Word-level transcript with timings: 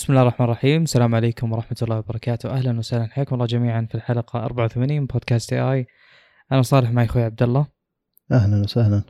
بسم 0.00 0.12
الله 0.12 0.22
الرحمن 0.22 0.44
الرحيم. 0.46 0.82
السلام 0.82 1.14
عليكم 1.14 1.52
ورحمة 1.52 1.76
الله 1.82 1.98
وبركاته. 1.98 2.50
أهلا 2.50 2.78
وسهلا 2.78 3.06
حياكم 3.06 3.34
الله 3.34 3.46
جميعا 3.46 3.86
في 3.90 3.94
الحلقة 3.94 4.44
84 4.44 5.00
من 5.00 5.06
بودكاست 5.06 5.52
اي 5.52 5.86
أنا 6.52 6.62
صالح 6.62 6.90
معي 6.90 7.04
أخوي 7.04 7.22
عبد 7.22 7.42
الله. 7.42 7.66
أهلا 8.32 8.60
وسهلا. 8.60 9.02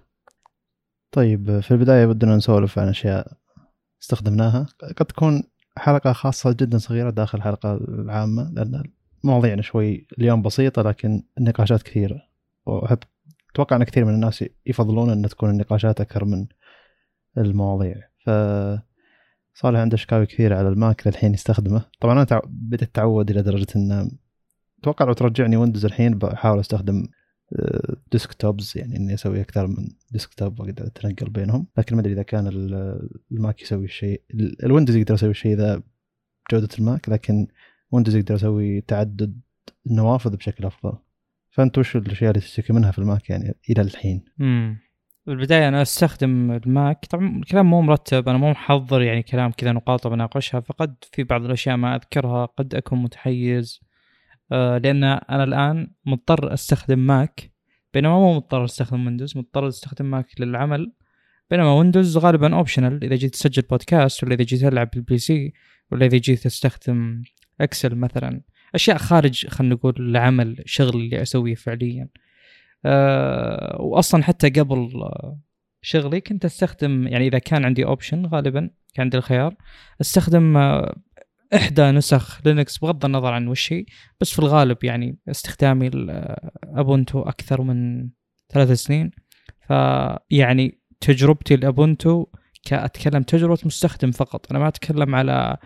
طيب 1.13 1.61
في 1.61 1.71
البداية 1.71 2.07
بدنا 2.07 2.37
نسولف 2.37 2.79
عن 2.79 2.89
أشياء 2.89 3.33
استخدمناها. 4.03 4.67
قد 4.97 5.07
تكون 5.07 5.43
حلقة 5.77 6.13
خاصة 6.13 6.53
جدا 6.53 6.79
صغيرة 6.79 7.11
داخل 7.11 7.39
الحلقة 7.39 7.75
العامة 7.75 8.51
لأن 8.53 8.85
مواضيعنا 9.25 9.63
شوي 9.63 10.07
اليوم 10.19 10.43
بسيطة 10.43 10.83
لكن 10.83 11.23
النقاشات 11.39 11.83
كثيرة. 11.83 12.23
واحب 12.67 12.99
أتوقع 13.53 13.77
إن 13.77 13.85
كثير 13.85 14.05
من 14.05 14.15
الناس 14.15 14.45
يفضلون 14.67 15.11
أن 15.11 15.23
تكون 15.23 15.51
النقاشات 15.51 16.01
أكثر 16.01 16.25
من 16.25 16.47
المواضيع. 17.39 17.97
ف 18.25 18.31
صالح 19.55 19.79
عنده 19.81 19.97
شكاوي 19.97 20.27
كثيرة 20.27 20.57
على 20.59 20.69
الماك 20.69 21.07
للحين 21.07 21.35
يستخدمه. 21.35 21.85
طبعا 22.01 22.13
أنا 22.13 22.41
بديت 22.47 22.83
أتعود 22.83 23.31
إلى 23.31 23.43
درجة 23.43 23.67
ان 23.77 24.11
أتوقع 24.81 25.05
لو 25.05 25.13
ترجعني 25.13 25.57
ويندوز 25.57 25.85
الحين 25.85 26.19
بحاول 26.19 26.61
أستخدم 26.61 27.09
desktops 28.13 28.73
يعني 28.77 28.97
إني 28.97 29.15
أسوي 29.15 29.41
أكثر 29.41 29.67
من 29.67 29.89
desktop 30.11 30.61
وأقدر 30.61 30.87
أتنقل 30.87 31.31
بينهم. 31.31 31.67
لكن 31.79 31.97
ما 31.97 32.01
أدري 32.03 32.13
إذا 32.13 32.23
كان 32.23 32.47
ال- 32.47 33.09
الماك 33.33 33.63
يسوي 33.63 33.85
الشيء 33.85 34.23
ال- 34.35 34.65
الويندوز 34.65 34.97
يقدر 34.97 35.15
يسوي 35.15 35.31
الشيء 35.31 35.57
ذا 35.57 35.83
بجوده 36.51 36.69
الماك 36.79 37.09
لكن 37.09 37.47
ويندوز 37.91 38.17
يقدر 38.17 38.35
يسوي 38.35 38.81
تعدد 38.81 39.41
النوافذ 39.87 40.37
بشكل 40.37 40.65
أفضل. 40.65 40.93
فأنت 41.51 41.79
وش 41.79 41.97
الأشياء 41.97 42.31
اللي 42.31 42.41
تشتكي 42.41 42.73
منها 42.73 42.91
في 42.91 42.99
الماك 42.99 43.31
يعني 43.31 43.55
إلى 43.71 43.83
الحين؟ 43.83 44.25
امم 44.41 44.79
بالبداية 45.31 45.69
أنا 45.69 45.83
أستخدم 45.83 46.53
الماك. 46.53 47.07
طبعا 47.11 47.37
الكلام 47.37 47.71
مو 47.71 47.83
مرتب 47.83 48.29
أنا 48.29 48.39
مو 48.39 48.51
محضر 48.51 49.03
يعني 49.03 49.23
كلام 49.23 49.51
كذا 49.51 49.73
نقاط 49.73 50.07
بناقشها 50.07 50.61
فقد 50.61 50.95
في 51.13 51.25
بعض 51.25 51.45
الأشياء 51.45 51.77
ما 51.77 51.97
أذكرها 51.97 52.47
قد 52.47 52.75
أكون 52.75 53.03
متحيز. 53.03 53.81
آه 54.53 54.79
لأن 54.79 55.05
أنا 55.05 55.45
الآن 55.45 55.91
مضطر 56.07 56.55
أستخدم 56.55 56.99
ماك 56.99 57.53
بينما 57.95 58.19
مو 58.19 58.35
مضطر 58.35 58.65
أستخدم 58.65 59.07
ويندوز 59.07 59.37
مضطر 59.37 59.69
أستخدم 59.69 60.11
ماك 60.11 60.41
للعمل. 60.41 60.93
بينما 61.51 61.73
ويندوز 61.73 62.19
غالبا 62.19 62.55
optional 62.55 63.05
إذا 63.05 63.17
جيت 63.17 63.33
تسجل 63.33 63.63
بودكاست 63.63 64.25
ولا 64.25 64.35
إذا 64.35 64.45
جيت 64.45 64.61
تلعب 64.61 64.91
بال 64.95 65.19
PC 65.19 65.53
ولا 65.93 66.07
إذا 66.07 66.17
جيت 66.17 66.39
تستخدم 66.39 67.23
اكسل 67.61 67.95
مثلا. 67.95 68.41
أشياء 68.75 68.97
خارج 68.97 69.47
خلينا 69.47 69.75
نقول 69.75 69.95
العمل 69.99 70.63
شغل 70.67 70.97
اللي 71.01 71.23
أسويه 71.23 71.55
فعليا. 71.55 72.09
أه 72.85 73.77
واصلا 73.81 74.23
حتى 74.23 74.49
قبل 74.49 75.03
آه، 75.03 75.41
شغلي 75.83 76.21
كنت 76.21 76.45
أستخدم 76.45 77.07
يعني 77.07 77.27
إذا 77.27 77.39
كان 77.39 77.65
عندي 77.65 77.85
option 77.85 78.27
غالبا 78.27 78.61
كان 78.95 79.05
عندي 79.05 79.17
الخيار 79.17 79.55
أستخدم 80.01 80.57
آه، 80.57 80.97
إحدى 81.55 81.91
نسخ 81.91 82.47
لينكس 82.47 82.79
بغض 82.79 83.05
النظر 83.05 83.33
عن 83.33 83.49
وش 83.49 83.73
هي 83.73 83.85
بس 84.21 84.31
في 84.31 84.39
الغالب 84.39 84.85
يعني 84.85 85.19
استخدامي 85.31 85.87
الابونتو 85.87 87.23
أكثر 87.23 87.63
من 87.63 88.09
ثلاث 88.49 88.73
سنين. 88.73 89.11
فيعني 89.67 90.81
تجربتي 91.01 91.55
الابونتو 91.55 92.27
كأتكلم 92.65 93.23
تجربة 93.23 93.59
مستخدم 93.65 94.11
فقط. 94.11 94.51
أنا 94.51 94.59
ما 94.59 94.69
أتكلم 94.69 95.15
على 95.15 95.57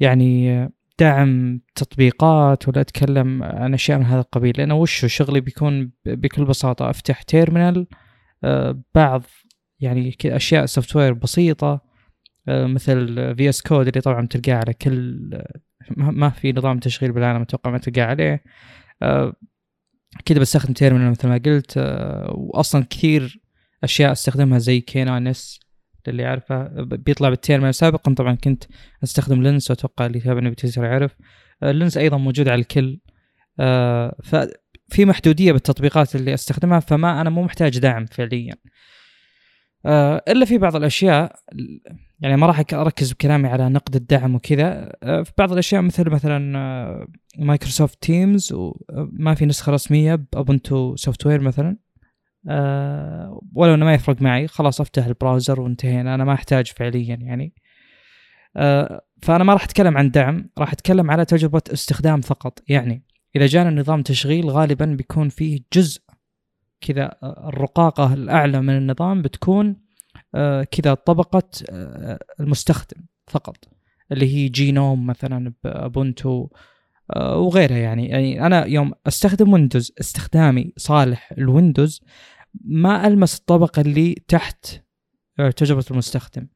يعني 0.00 0.68
دعم 0.98 1.60
تطبيقات 1.74 2.68
ولا 2.68 2.80
أتكلم 2.80 3.42
عن 3.42 3.74
أشياء 3.74 3.98
من 3.98 4.04
هذا 4.04 4.20
القبيل 4.20 4.54
لأنه 4.58 4.74
وش 4.74 5.04
شغلي 5.06 5.40
بيكون 5.40 5.92
بكل 6.06 6.44
بساطة 6.44 6.90
أفتح 6.90 7.22
terminal 7.22 7.86
آه، 8.44 8.82
بعض 8.94 9.22
يعني 9.80 10.16
أشياء 10.24 10.66
software 10.66 11.12
بسيطة 11.12 11.80
آه، 12.48 12.66
مثل 12.66 13.06
VS 13.36 13.62
Code 13.62 13.88
اللي 13.88 14.00
طبعا 14.00 14.26
تلقاه 14.26 14.54
على 14.54 14.74
كل 14.74 15.30
ما 15.96 16.30
في 16.30 16.52
نظام 16.52 16.78
تشغيل 16.78 17.12
بالعالم 17.12 17.42
أتوقع 17.42 17.70
ما 17.70 17.78
تلقاه 17.78 18.04
عليه 18.04 18.42
آه، 19.02 19.32
كذا 20.24 20.38
بستخدم 20.38 20.72
terminal 20.72 21.10
مثل 21.10 21.28
ما 21.28 21.40
قلت 21.46 21.74
واصلا 22.34 22.86
كثير 22.90 23.40
أشياء 23.84 24.12
أستخدمها 24.12 24.58
زي 24.58 24.80
كي 24.80 24.98
nnn 24.98 25.26
اس 25.26 25.60
للي 26.08 26.22
يعرفه 26.22 26.62
بيطلع 26.82 27.28
بال 27.28 27.37
terminal 27.37 27.74
سابقا. 27.74 28.14
طبعا 28.14 28.34
كنت 28.34 28.64
أستخدم 29.04 29.42
لينس 29.42 29.70
وأتوقع 29.70 30.06
اللي 30.06 30.18
يتابعني 30.18 30.50
بتويتر 30.50 30.84
يعرف. 30.84 31.16
آه، 31.62 31.72
لينس 31.72 31.96
أيضا 31.98 32.16
موجود 32.16 32.48
على 32.48 32.60
الكل. 32.60 33.00
آه، 33.60 34.16
ففي 34.24 35.04
محدودية 35.04 35.52
بالتطبيقات 35.52 36.16
اللي 36.16 36.34
أستخدمها 36.34 36.80
فما 36.80 37.20
أنا 37.20 37.30
مو 37.30 37.42
محتاج 37.42 37.78
دعم 37.78 38.06
فعليا. 38.06 38.54
آه، 39.86 40.22
إلا 40.28 40.44
في 40.44 40.58
بعض 40.58 40.76
الأشياء 40.76 41.36
يعني 42.20 42.36
ما 42.36 42.46
راح 42.46 42.62
أركز 42.72 43.12
بكلامي 43.12 43.48
على 43.48 43.68
نقد 43.68 43.96
الدعم 43.96 44.34
وكذا. 44.34 44.92
في 45.02 45.32
بعض 45.38 45.52
الأشياء 45.52 45.82
مثل 45.82 46.10
مثلا 46.10 47.06
Microsoft 47.38 48.02
Teams 48.02 48.52
وما 48.52 49.34
في 49.34 49.46
نسخة 49.46 49.72
رسمية 49.72 50.14
بأبونتو 50.14 50.96
software 50.96 51.40
مثلا. 51.40 51.76
أه 52.48 53.40
ولو 53.54 53.74
إنه 53.74 53.84
ما 53.84 53.94
يفرق 53.94 54.22
معي 54.22 54.46
خلاص 54.46 54.80
أفتح 54.80 55.06
ال 55.06 55.13
browser 55.13 55.60
وانتهينا. 55.60 56.14
أنا 56.14 56.24
ما 56.24 56.32
أحتاج 56.32 56.66
فعليا 56.66 57.16
يعني. 57.16 57.54
أه 58.56 59.00
فأنا 59.22 59.44
ما 59.44 59.52
راح 59.52 59.64
أتكلم 59.64 59.98
عن 59.98 60.10
دعم 60.10 60.50
راح 60.58 60.72
أتكلم 60.72 61.10
على 61.10 61.24
تجربة 61.24 61.62
استخدام 61.72 62.20
فقط. 62.20 62.62
يعني 62.68 63.02
إذا 63.36 63.46
جانا 63.46 63.80
نظام 63.80 64.02
تشغيل 64.02 64.50
غالبا 64.50 64.84
بيكون 64.84 65.28
فيه 65.28 65.60
جزء 65.72 66.02
كذا 66.80 67.16
الرقاقة 67.22 68.14
الأعلى 68.14 68.60
من 68.60 68.76
النظام 68.76 69.22
بتكون 69.22 69.76
كذا 70.70 70.94
طبقة 70.94 71.50
المستخدم 72.40 73.02
فقط. 73.26 73.56
اللي 74.12 74.34
هي 74.36 74.48
GNOME 74.48 75.06
مثلا 75.06 75.52
بابونتو 75.64 76.48
وغيرها 77.16 77.76
يعني. 77.76 78.08
يعني 78.08 78.46
أنا 78.46 78.64
يوم 78.64 78.92
أستخدم 79.06 79.52
ويندوز 79.52 79.92
استخدامي 80.00 80.72
صالح 80.76 81.32
الويندوز 81.38 82.02
ما 82.64 83.06
ألمس 83.06 83.38
الطبقه 83.38 83.80
اللي 83.80 84.14
تحت 84.28 84.66
آه، 85.38 85.50
تجربه 85.50 85.84
المستخدم. 85.90 86.46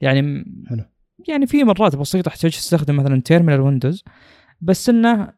يعني 0.00 0.44
حلو. 0.68 0.84
يعني 1.28 1.46
في 1.46 1.64
مرات 1.64 1.96
بسيطة 1.96 2.28
أحتاج 2.28 2.54
أستخدم 2.54 2.96
مثلا 2.96 3.22
terminal 3.22 3.60
ويندوز 3.60 4.04
بس 4.60 4.88
إنه 4.88 5.32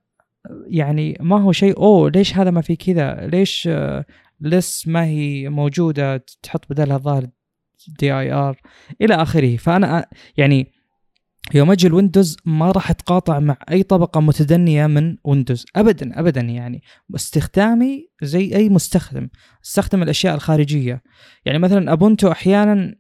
يعني 0.67 1.19
ما 1.21 1.41
هو 1.41 1.53
شيء 1.53 1.77
أوه 1.77 2.11
ليش 2.11 2.37
هذا 2.37 2.51
ما 2.51 2.61
في 2.61 2.77
كذا؟ 2.77 3.27
ليش 3.27 3.69
آه، 3.73 4.05
ls 4.41 4.89
ما 4.89 5.05
هي 5.05 5.49
موجودة 5.49 6.25
تحط 6.43 6.65
بدلها 6.71 6.99
ظاهر 6.99 7.27
dir 7.89 8.61
إلى 9.01 9.15
آخره. 9.15 9.57
فأنا 9.57 10.07
يعني 10.37 10.73
يوم 11.55 11.71
أجي 11.71 11.87
الويندوز 11.87 12.37
ما 12.45 12.71
راح 12.71 12.91
أتقاطع 12.91 13.41
مع 13.41 13.57
أي 13.71 13.83
طبقة 13.83 14.21
متدنية 14.21 14.87
من 14.87 15.17
ويندوز. 15.25 15.67
ابدا 15.77 16.21
ابدا 16.21 16.41
يعني. 16.41 16.83
استخدامي 17.15 18.09
زي 18.23 18.57
أي 18.57 18.69
مستخدم. 18.69 19.29
أستخدم 19.65 20.03
الأشياء 20.03 20.35
الخارجية. 20.35 21.03
يعني 21.45 21.59
مثلا 21.59 21.93
أبونتو 21.93 22.33
أحيانا 22.33 22.95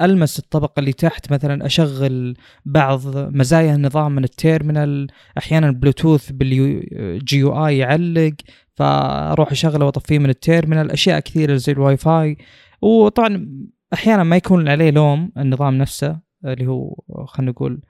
ألمس 0.00 0.38
الطبقة 0.38 0.80
اللي 0.80 0.92
تحت 0.92 1.32
مثلا 1.32 1.66
أشغل 1.66 2.36
بعض 2.64 3.16
مزايا 3.16 3.74
النظام 3.74 4.14
من 4.14 4.24
ال 4.24 4.32
terminal. 4.32 5.06
أحيانا 5.38 5.70
بلوتوث 5.70 6.30
بال 6.30 7.38
GUI 7.38 7.78
يعلق 7.78 8.34
فأروح 8.74 9.50
أشغله 9.50 9.84
وأطفيه 9.84 10.18
من 10.18 10.30
ال 10.30 10.36
terminal. 10.36 10.90
أشياء 10.90 11.20
كثيرة 11.20 11.56
زي 11.56 11.72
الواي 11.72 11.96
فاي. 11.96 12.36
وطبعا 12.82 13.48
أحيانا 13.94 14.24
ما 14.24 14.36
يكون 14.36 14.68
عليه 14.68 14.90
لوم 14.90 15.32
النظام 15.36 15.78
نفسه. 15.78 16.29
اللي 16.44 16.66
هو 16.66 16.94
خلينا 17.26 17.50
نقول 17.50 17.82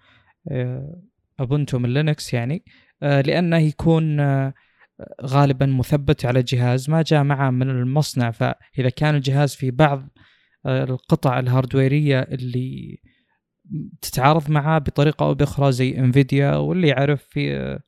ابونتو 1.40 1.78
من 1.78 1.94
لينكس 1.94 2.34
يعني 2.34 2.64
آه، 3.02 3.20
لأنه 3.20 3.58
يكون 3.58 4.20
آه، 4.20 4.54
غالبا 5.22 5.66
مثبت 5.66 6.24
على 6.24 6.42
جهاز 6.42 6.90
ما 6.90 7.02
جاء 7.02 7.22
معه 7.24 7.50
من 7.50 7.70
المصنع. 7.70 8.30
فإذا 8.30 8.88
كان 8.96 9.14
الجهاز 9.14 9.54
في 9.54 9.70
بعض 9.70 10.08
آه، 10.66 10.84
القطع 10.84 11.38
ال 11.38 11.46
hardware 11.46 12.06
ية 12.06 12.20
اللي 12.20 12.98
تتعارض 14.02 14.50
معاه 14.50 14.78
بطريقة 14.78 15.26
أو 15.26 15.34
بأخرى 15.34 15.72
زي 15.72 15.98
إنفيديا 15.98 16.56
واللي 16.56 16.88
يعرف 16.88 17.22
في 17.22 17.78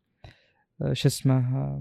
شو 0.93 1.09
اسمه 1.09 1.81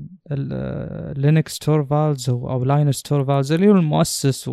لينوس 1.18 1.60
تورفالز 1.60 2.30
أو 2.30 2.64
لاينس 2.64 3.02
تورفالز 3.02 3.52
اللي 3.52 3.68
هو 3.68 3.72
المؤسس 3.72 4.52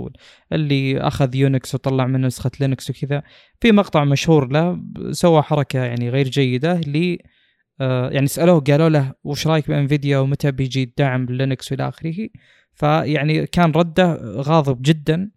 اللي 0.52 1.00
أخذ 1.00 1.34
يونكس 1.34 1.74
وطلع 1.74 2.06
منه 2.06 2.26
نسخة 2.26 2.50
لينكس 2.60 2.90
وكذا. 2.90 3.22
في 3.60 3.72
مقطع 3.72 4.04
مشهور 4.04 4.52
له 4.52 4.80
سوى 5.10 5.42
حركة 5.42 5.78
يعني 5.78 6.10
غير 6.10 6.28
جيدة 6.28 6.72
اللي 6.72 7.18
يعني 7.80 8.26
سألوه 8.26 8.60
قالوا 8.60 8.88
له 8.88 9.12
وش 9.24 9.46
رأيك 9.46 9.68
بانفيديا 9.68 10.18
ومتى 10.18 10.50
بيجي 10.50 10.82
الدعم 10.82 11.24
لينكس 11.24 11.72
وإلى 11.72 11.88
آخره؟ 11.88 12.28
فيعني 12.74 13.46
كان 13.46 13.70
رده 13.70 14.18
غاضب 14.22 14.82
جدا 14.82 15.30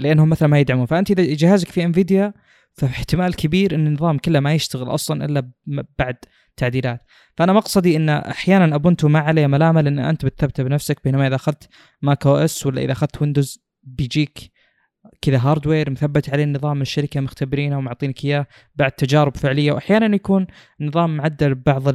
لأنهم 0.00 0.28
مثلا 0.28 0.48
ما 0.48 0.60
يدعمون. 0.60 0.86
فأنت 0.86 1.10
إذا 1.10 1.34
جهازك 1.34 1.68
في 1.68 1.84
انفيديا 1.84 2.32
فاحتمال 2.72 3.36
كبير 3.36 3.74
إن 3.74 3.86
النظام 3.86 4.18
كله 4.18 4.40
ما 4.40 4.54
يشتغل 4.54 4.94
أصلا 4.94 5.24
إلا 5.24 5.50
بعد 5.98 6.16
تعديلات 6.58 7.00
فأنا 7.36 7.52
مقصدي 7.52 7.96
إن 7.96 8.08
أحيانا 8.08 8.74
ابونتو 8.74 9.08
ما 9.08 9.18
عليه 9.18 9.46
ملامة 9.46 9.80
لأن 9.80 9.98
أنت 9.98 10.24
بتثبته 10.24 10.62
بنفسك 10.62 11.04
بينما 11.04 11.26
إذا 11.26 11.34
أخذت 11.34 11.68
macOS 12.02 12.66
ولا 12.66 12.82
إذا 12.82 12.92
أخذت 12.92 13.22
ويندوز 13.22 13.64
بيجيك 13.82 14.38
كذا 15.20 15.38
hardware 15.38 15.90
مثبت 15.90 16.30
عليه 16.30 16.44
النظام 16.44 16.76
من 16.76 16.82
الشركة 16.82 17.20
مختبرينه 17.20 17.78
ومعطينك 17.78 18.24
إياه 18.24 18.46
بعد 18.74 18.92
تجارب 18.92 19.36
فعلية. 19.36 19.72
واحيانا 19.72 20.14
يكون 20.16 20.46
نظام 20.80 21.16
معدل 21.16 21.54
ببعض 21.54 21.88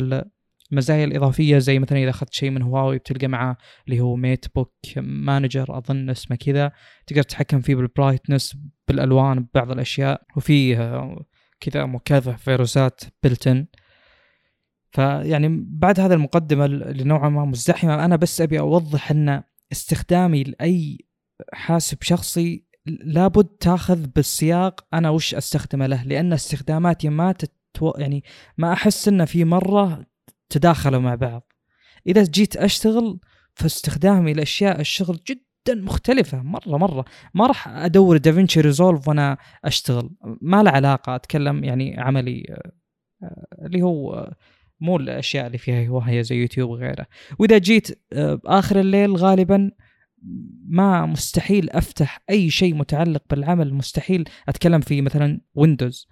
المزايا 0.72 1.06
الإضافية 1.06 1.58
زي 1.58 1.80
مثلا 1.80 2.00
إذا 2.00 2.10
أخذت 2.10 2.34
شيء 2.34 2.50
من 2.50 2.62
هواوي 2.62 2.98
بتلقى 2.98 3.28
معاه 3.28 3.58
اللي 3.88 4.00
هو 4.00 4.16
MateBook 4.16 4.74
Manager 4.98 5.78
أظن 5.78 6.10
اسمه 6.10 6.36
كذا. 6.36 6.72
تقدر 7.08 7.24
تتحكم 7.24 7.62
فيه 7.62 7.76
بال 7.76 7.89
brightness 7.89 8.58
بالألوان 8.88 9.40
ببعض 9.40 9.72
الأشياء. 9.72 10.22
وفيه 10.38 11.02
كذا 11.60 11.86
مكافح 11.86 12.38
فيروسات 12.38 13.02
built-in 13.24 13.66
فيعني 14.94 15.66
بعد 15.68 16.00
هذا 16.00 16.14
المقدمة 16.14 16.66
اللي 16.66 17.04
نوعا 17.04 17.30
ما 17.30 17.46
مزدحمة 17.46 18.06
أنا 18.06 18.16
بس 18.16 18.42
أبي 18.42 18.60
أوضح 18.60 19.12
أن 19.12 19.44
استخدامي 19.72 20.44
لأي 20.44 21.06
حاسب 21.54 21.98
شخصي 22.02 22.66
لابد 22.86 23.46
تأخذ 23.46 24.08
بالسياق 24.08 24.86
أنا 24.94 25.10
وش 25.10 25.36
أستخدمه 25.36 25.88
له 25.88 26.04
لأن 26.04 26.34
استخداماتي 26.34 27.10
ما 27.10 27.32
تتو... 27.32 27.94
يعني 27.98 28.24
ما 28.58 28.74
أحس 28.74 29.08
أن 29.08 29.26
في 29.26 29.46
مرة 29.46 30.06
تداخلوا 30.50 31.02
مع 31.02 31.16
بعض. 31.16 31.54
إذا 32.08 32.24
جيت 32.24 32.58
أشتغل 32.58 33.20
فاستخدامي 33.54 34.34
لأشياء 34.34 34.80
الشغل 34.82 35.20
جدا 35.30 35.82
مختلفة 35.82 36.42
مرة 36.42 36.78
مرة. 36.78 37.06
ما 37.34 37.48
راح 37.48 37.68
أدور 37.68 38.18
DaVinci 38.18 38.62
Resolve 38.62 39.08
وأنا 39.08 39.38
أشتغل. 39.66 40.10
ما 40.42 40.64
له 40.64 40.72
علاقة 40.72 41.16
أتكلم 41.16 41.64
يعني 41.64 42.00
عملي 42.00 42.44
آه، 43.24 43.46
اللي 43.66 43.82
هو 43.82 44.30
مو 44.84 44.98
الأشياء 44.98 45.48
اللي 45.48 45.58
فيها 45.58 45.88
هواية 45.88 46.22
زي 46.22 46.36
يوتيوب 46.36 46.70
وغيره. 46.70 47.06
وإذا 47.40 47.58
جيت 47.58 48.00
آه، 48.14 48.42
آخر 48.46 48.80
الليل 48.80 49.16
غالبا 49.16 49.72
ما 50.68 51.06
مستحيل 51.06 51.70
أفتح 51.70 52.20
أي 52.30 52.50
شيء 52.50 52.76
متعلق 52.76 53.24
بالعمل 53.30 53.74
مستحيل 53.74 54.30
أتكلم 54.50 54.82
في 54.82 55.02
مثلا 55.02 55.42
Windows 55.56 56.08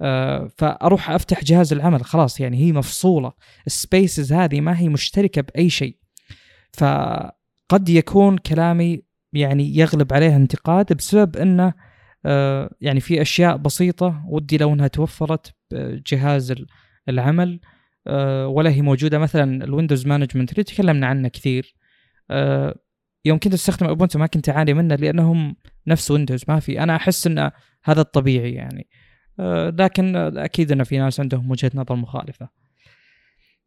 آه، 0.00 0.50
فأروح 0.58 1.10
أفتح 1.10 1.44
جهاز 1.44 1.72
العمل 1.72 2.04
خلاص 2.04 2.40
يعني 2.40 2.56
هي 2.56 2.72
مفصولة. 2.72 3.32
ال 3.66 3.75
spaces 3.75 4.32
هذه 4.32 4.60
ما 4.60 4.78
هي 4.78 4.88
مشتركة 4.88 5.42
بأي 5.42 5.70
شيء. 5.70 5.96
فقد 6.72 7.88
يكون 7.88 8.38
كلامي 8.38 9.02
يعني 9.32 9.76
يغلب 9.76 10.12
عليه 10.12 10.36
انتقاد 10.36 10.92
بسبب 10.92 11.36
إنه 11.36 11.72
آه، 12.26 12.74
يعني 12.80 13.00
في 13.00 13.22
أشياء 13.22 13.56
بسيطة 13.56 14.24
ودي 14.28 14.56
لو 14.56 14.72
إنها 14.72 14.88
توفرت 14.88 15.54
بجهاز 15.70 16.54
العمل. 17.08 17.60
آه، 17.62 17.75
ولا 18.46 18.70
هي 18.70 18.82
موجودة 18.82 19.18
مثلا 19.18 19.64
ال 19.64 19.70
window 19.70 20.06
management 20.06 20.52
اللي 20.52 20.64
تكلمنا 20.64 21.06
عنه 21.06 21.28
كثير. 21.28 21.74
آه، 22.30 22.78
يوم 23.24 23.38
كنت 23.38 23.54
أستخدم 23.54 23.86
Ubuntu 23.86 24.18
ما 24.18 24.26
كنت 24.26 24.48
أعاني 24.48 24.74
منه 24.74 24.94
لأنهم 24.94 25.56
نفس 25.86 26.10
Windows 26.10 26.44
ما 26.48 26.60
في. 26.60 26.80
أنا 26.80 26.96
أحس 26.96 27.26
إن 27.26 27.50
هذا 27.84 28.00
الطبيعي 28.00 28.52
يعني. 28.52 28.88
آه، 29.40 29.70
لكن 29.70 30.16
أكيد 30.16 30.72
إن 30.72 30.84
في 30.84 30.98
ناس 30.98 31.20
عندهم 31.20 31.50
وجهة 31.50 31.70
نظر 31.74 31.94
مخالفة. 31.94 32.48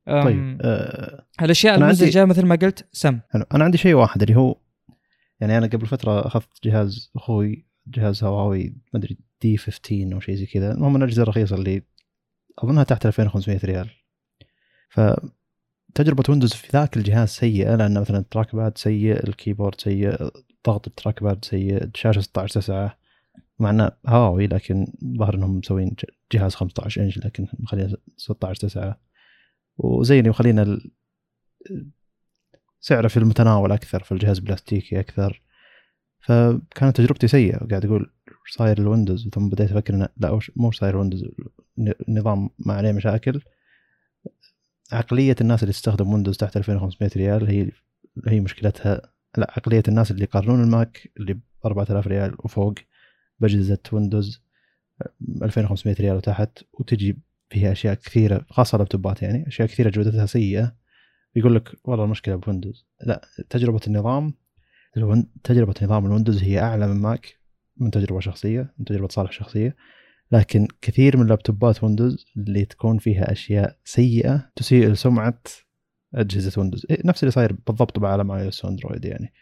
طيب 0.07 0.57
أه 0.62 1.25
الأشياء 1.42 1.75
المزعجه 1.75 2.25
مثل 2.25 2.45
ما 2.45 2.56
قلت 2.56 2.88
سم. 2.92 3.19
حلو. 3.30 3.45
أنا 3.53 3.63
عندي 3.63 3.77
شيء 3.77 3.94
واحد 3.94 4.21
اللي 4.21 4.35
هو 4.35 4.56
يعني 5.39 5.57
أنا 5.57 5.68
قبل 5.68 5.88
فترة 5.88 6.27
أخذت 6.27 6.50
جهاز 6.63 7.12
أخوي 7.15 7.65
جهاز 7.88 8.24
هواوي 8.24 8.63
ما 8.94 9.00
أدري 9.00 9.18
D 9.42 9.57
15 9.57 10.13
أو 10.13 10.19
شيء 10.19 10.35
زي 10.35 10.45
كذا. 10.45 10.71
المهم 10.71 10.94
من 10.94 11.03
الأجهزة 11.03 11.24
الرخيصة 11.24 11.56
اللي 11.56 11.81
أظنها 12.59 12.83
تحت 12.83 13.06
2500 13.06 13.59
ريال. 13.65 13.89
فتجربة 14.89 16.24
Windows 16.30 16.54
في 16.53 16.68
ذاك 16.74 16.97
الجهاز 16.97 17.30
سيئة 17.30 17.75
لأن 17.75 18.01
مثلا 18.01 18.18
ال 18.18 18.56
trackpad 18.56 18.77
سيء 18.77 19.27
ال 19.27 19.33
keyboard 19.33 19.81
سيء 19.81 20.31
ضغط 20.68 20.88
ال 20.88 21.24
trackpad 21.24 21.45
سيء 21.45 21.83
الشاشة 21.83 22.19
16 22.19 22.62
9 22.62 22.97
مع 23.59 23.69
إنه 23.69 23.91
هواوي 24.07 24.47
لكن 24.47 24.88
ظهر 25.19 25.36
إنهم 25.36 25.57
مسوين 25.57 25.95
جهاز 26.31 26.56
15 26.56 27.01
إنش 27.01 27.18
لكن 27.18 27.47
مخلينا 27.59 27.97
16 28.18 28.68
9 28.68 29.00
وزي 29.77 30.19
اللي 30.19 30.30
مخلينا 30.30 30.80
سعره 32.80 33.07
في 33.07 33.18
المتناول 33.18 33.71
أكثر 33.71 34.03
في 34.03 34.12
الجهاز 34.12 34.39
بلاستيكي 34.39 35.00
أكثر. 35.00 35.42
فكانت 36.19 36.97
تجربتي 36.97 37.27
سيئة 37.27 37.57
قاعد 37.57 37.85
أقول 37.85 38.13
صاير 38.51 38.77
ال 38.77 38.84
Windows 38.84 39.30
ثم 39.30 39.50
بديت 39.50 39.71
أفكر 39.71 39.94
إنه 39.94 40.09
لا 40.18 40.39
مو 40.56 40.71
صاير 40.71 40.94
ال 40.94 40.98
Windows 40.98 41.25
النظام 42.09 42.50
ما 42.59 42.74
عليه 42.74 42.92
مشاكل. 42.92 43.42
عقلية 44.91 45.36
الناس 45.41 45.63
اللي 45.63 45.74
تستخدم 45.74 46.13
Windows 46.13 46.38
تحت 46.38 46.57
2500 46.57 47.12
ريال 47.18 47.47
هي 47.47 47.71
هي 48.27 48.39
مشكلتها. 48.39 49.01
لا 49.38 49.53
عقلية 49.57 49.83
الناس 49.88 50.12
اللي 50.12 50.24
يقارنون 50.24 50.63
ال 50.63 50.75
Mac 50.75 51.12
اللي 51.18 51.33
ب 51.33 51.41
4000 51.65 52.07
ريال 52.07 52.36
وفوق 52.39 52.75
باجهزه 53.39 53.80
Windows 53.92 54.42
2500 55.41 55.95
ريال 56.00 56.15
وتحت 56.15 56.63
وتجي 56.74 57.19
فيها 57.50 57.71
أشياء 57.71 57.94
كثيرة 57.94 58.45
خاصة 58.50 58.77
لابتوبات 58.77 59.21
يعني 59.21 59.47
أشياء 59.47 59.68
كثيرة 59.68 59.89
جودتها 59.89 60.25
سيئة. 60.25 60.75
يقول 61.35 61.56
لك 61.56 61.75
والله 61.83 62.06
المشكلة 62.06 62.35
ب 62.36 62.42
Windows 62.42 62.86
لا 63.03 63.21
تجربة 63.50 63.80
النظام 63.88 64.33
تجربة 65.44 65.74
نظام 65.81 66.06
ال 66.06 66.10
Windows 66.10 66.44
هي 66.44 66.59
أعلى 66.59 66.88
من 66.88 67.01
Mac 67.01 67.39
من 67.77 67.92
تجربة 67.92 68.19
شخصية 68.19 68.74
من 68.80 68.85
تجربة 68.85 69.07
صالح 69.07 69.31
شخصية. 69.31 69.75
لكن 70.31 70.68
كثير 70.81 71.18
من 71.18 71.28
لابتوبات 71.28 71.84
Windows 71.83 72.25
اللي 72.38 72.66
تكون 72.66 72.98
فيها 72.98 73.31
أشياء 73.31 73.78
سيئة 73.84 74.52
تسيء 74.56 74.90
لسمعة 74.90 75.42
أجهزة 76.16 76.62
Windows. 76.62 76.86
إيه، 76.90 77.02
نفس 77.06 77.24
اللي 77.24 77.31
صاير 77.31 77.54
بالضبط 77.68 78.00
بعالم 78.00 78.31
iOS 78.31 78.48
و 78.48 78.66
Android 78.66 79.06
يعني. 79.06 79.34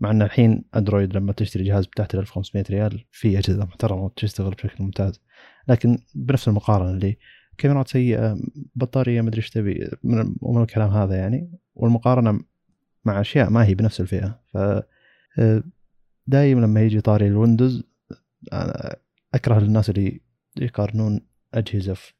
مع 0.00 0.10
إن 0.10 0.22
الحين 0.22 0.64
Android 0.76 1.16
لما 1.16 1.32
تشتري 1.32 1.64
جهاز 1.64 1.86
تحت 1.96 2.14
1500 2.14 2.64
ريال 2.70 3.04
في 3.10 3.38
أجهزة 3.38 3.64
محترمة 3.64 4.04
وتشتغل 4.04 4.50
بشكل 4.50 4.84
ممتاز. 4.84 5.20
لكن 5.68 5.98
بنفس 6.14 6.48
المقارنة 6.48 6.90
اللي 6.90 7.16
كاميرات 7.58 7.88
سيئة 7.88 8.38
بطارية 8.74 9.20
مدري 9.20 9.38
إيش 9.38 9.50
تبي 9.50 9.90
من 10.42 10.62
الكلام 10.62 10.90
هذا 10.90 11.16
يعني. 11.16 11.50
والمقارنة 11.74 12.40
مع 13.04 13.20
أشياء 13.20 13.50
ما 13.50 13.64
هي 13.64 13.74
بنفس 13.74 14.00
الفئة. 14.00 14.40
ف 14.52 14.56
آه، 15.38 15.62
دايما 16.26 16.60
لما 16.60 16.82
يجي 16.82 17.00
طاري 17.00 17.26
ال 17.26 17.33
Windows 17.33 17.82
أكره 19.34 19.58
الناس 19.58 19.90
اللي 19.90 20.20
يقارنون 20.58 21.20
أجهزة 21.54 21.94
في 21.94 22.12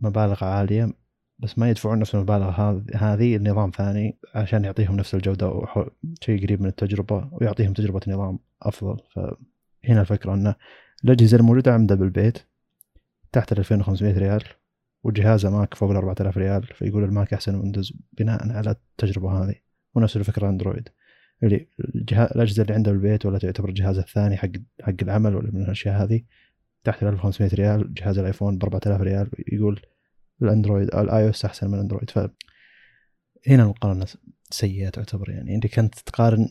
مبالغ 0.00 0.44
عالية 0.44 0.92
بس 1.38 1.58
ما 1.58 1.70
يدفعون 1.70 1.98
نفس 1.98 2.14
المبالغ 2.14 2.50
هذه 2.94 3.36
النظام 3.36 3.70
ثاني 3.70 4.18
عشان 4.34 4.64
يعطيهم 4.64 4.96
نفس 4.96 5.14
الجودة 5.14 5.62
شيء 6.20 6.42
قريب 6.42 6.60
من 6.60 6.68
التجربة 6.68 7.28
ويعطيهم 7.32 7.72
تجربة 7.72 8.00
نظام 8.08 8.38
أفضل. 8.62 8.96
فهنا 9.14 10.00
الفكرة 10.00 10.34
انه 10.34 10.54
الأجهزة 11.04 11.36
الموجودة 11.36 11.74
عنده 11.74 11.94
بالبيت 11.94 12.38
تحت 13.32 13.52
ال 13.52 13.58
2500 13.58 14.18
ريال 14.18 14.42
وجهازه 15.04 15.50
Mac 15.50 15.74
فوق 15.74 15.90
ال 15.90 15.96
4000 15.96 16.38
ريال 16.38 16.62
فيقول 16.62 17.04
ال 17.04 17.11
Mac 17.11 17.34
أحسن 17.34 17.54
Windows 17.54 17.92
بناء 18.12 18.52
على 18.52 18.70
التجربة 18.70 19.44
هذه. 19.44 19.54
ونفس 19.94 20.16
الفكرة 20.16 20.48
Android. 20.48 20.88
اللي 21.42 21.68
الأجهزة 22.10 22.62
اللي 22.62 22.74
عنده 22.74 22.92
بالبيت 22.92 23.26
ولا 23.26 23.38
تعتبر 23.38 23.70
جهازه 23.70 24.00
الثاني 24.00 24.36
حق 24.36 24.48
حق 24.82 24.94
العمل 25.02 25.34
ولا 25.36 25.50
من 25.52 25.62
الأشياء 25.62 26.02
هذه 26.02 26.22
تحت 26.84 27.02
ال 27.02 27.08
1500 27.08 27.50
ريال 27.54 27.94
جهاز 27.94 28.18
ال 28.18 28.24
iPhone 28.24 28.58
ب 28.58 28.62
4000 28.62 29.00
ريال 29.00 29.30
يقول 29.48 29.80
ال 30.42 30.94
Android 30.94 31.24
ال 31.24 31.30
iOS 31.30 31.44
أحسن 31.44 31.68
من 31.68 31.74
ال 31.74 31.78
Android. 31.78 32.10
ف 32.10 32.18
هنا 33.48 33.62
المقارنة 33.62 34.06
سيئة 34.50 34.88
تعتبر 34.88 35.30
يعني. 35.30 35.54
أنت 35.54 35.66
تقارن 35.86 36.48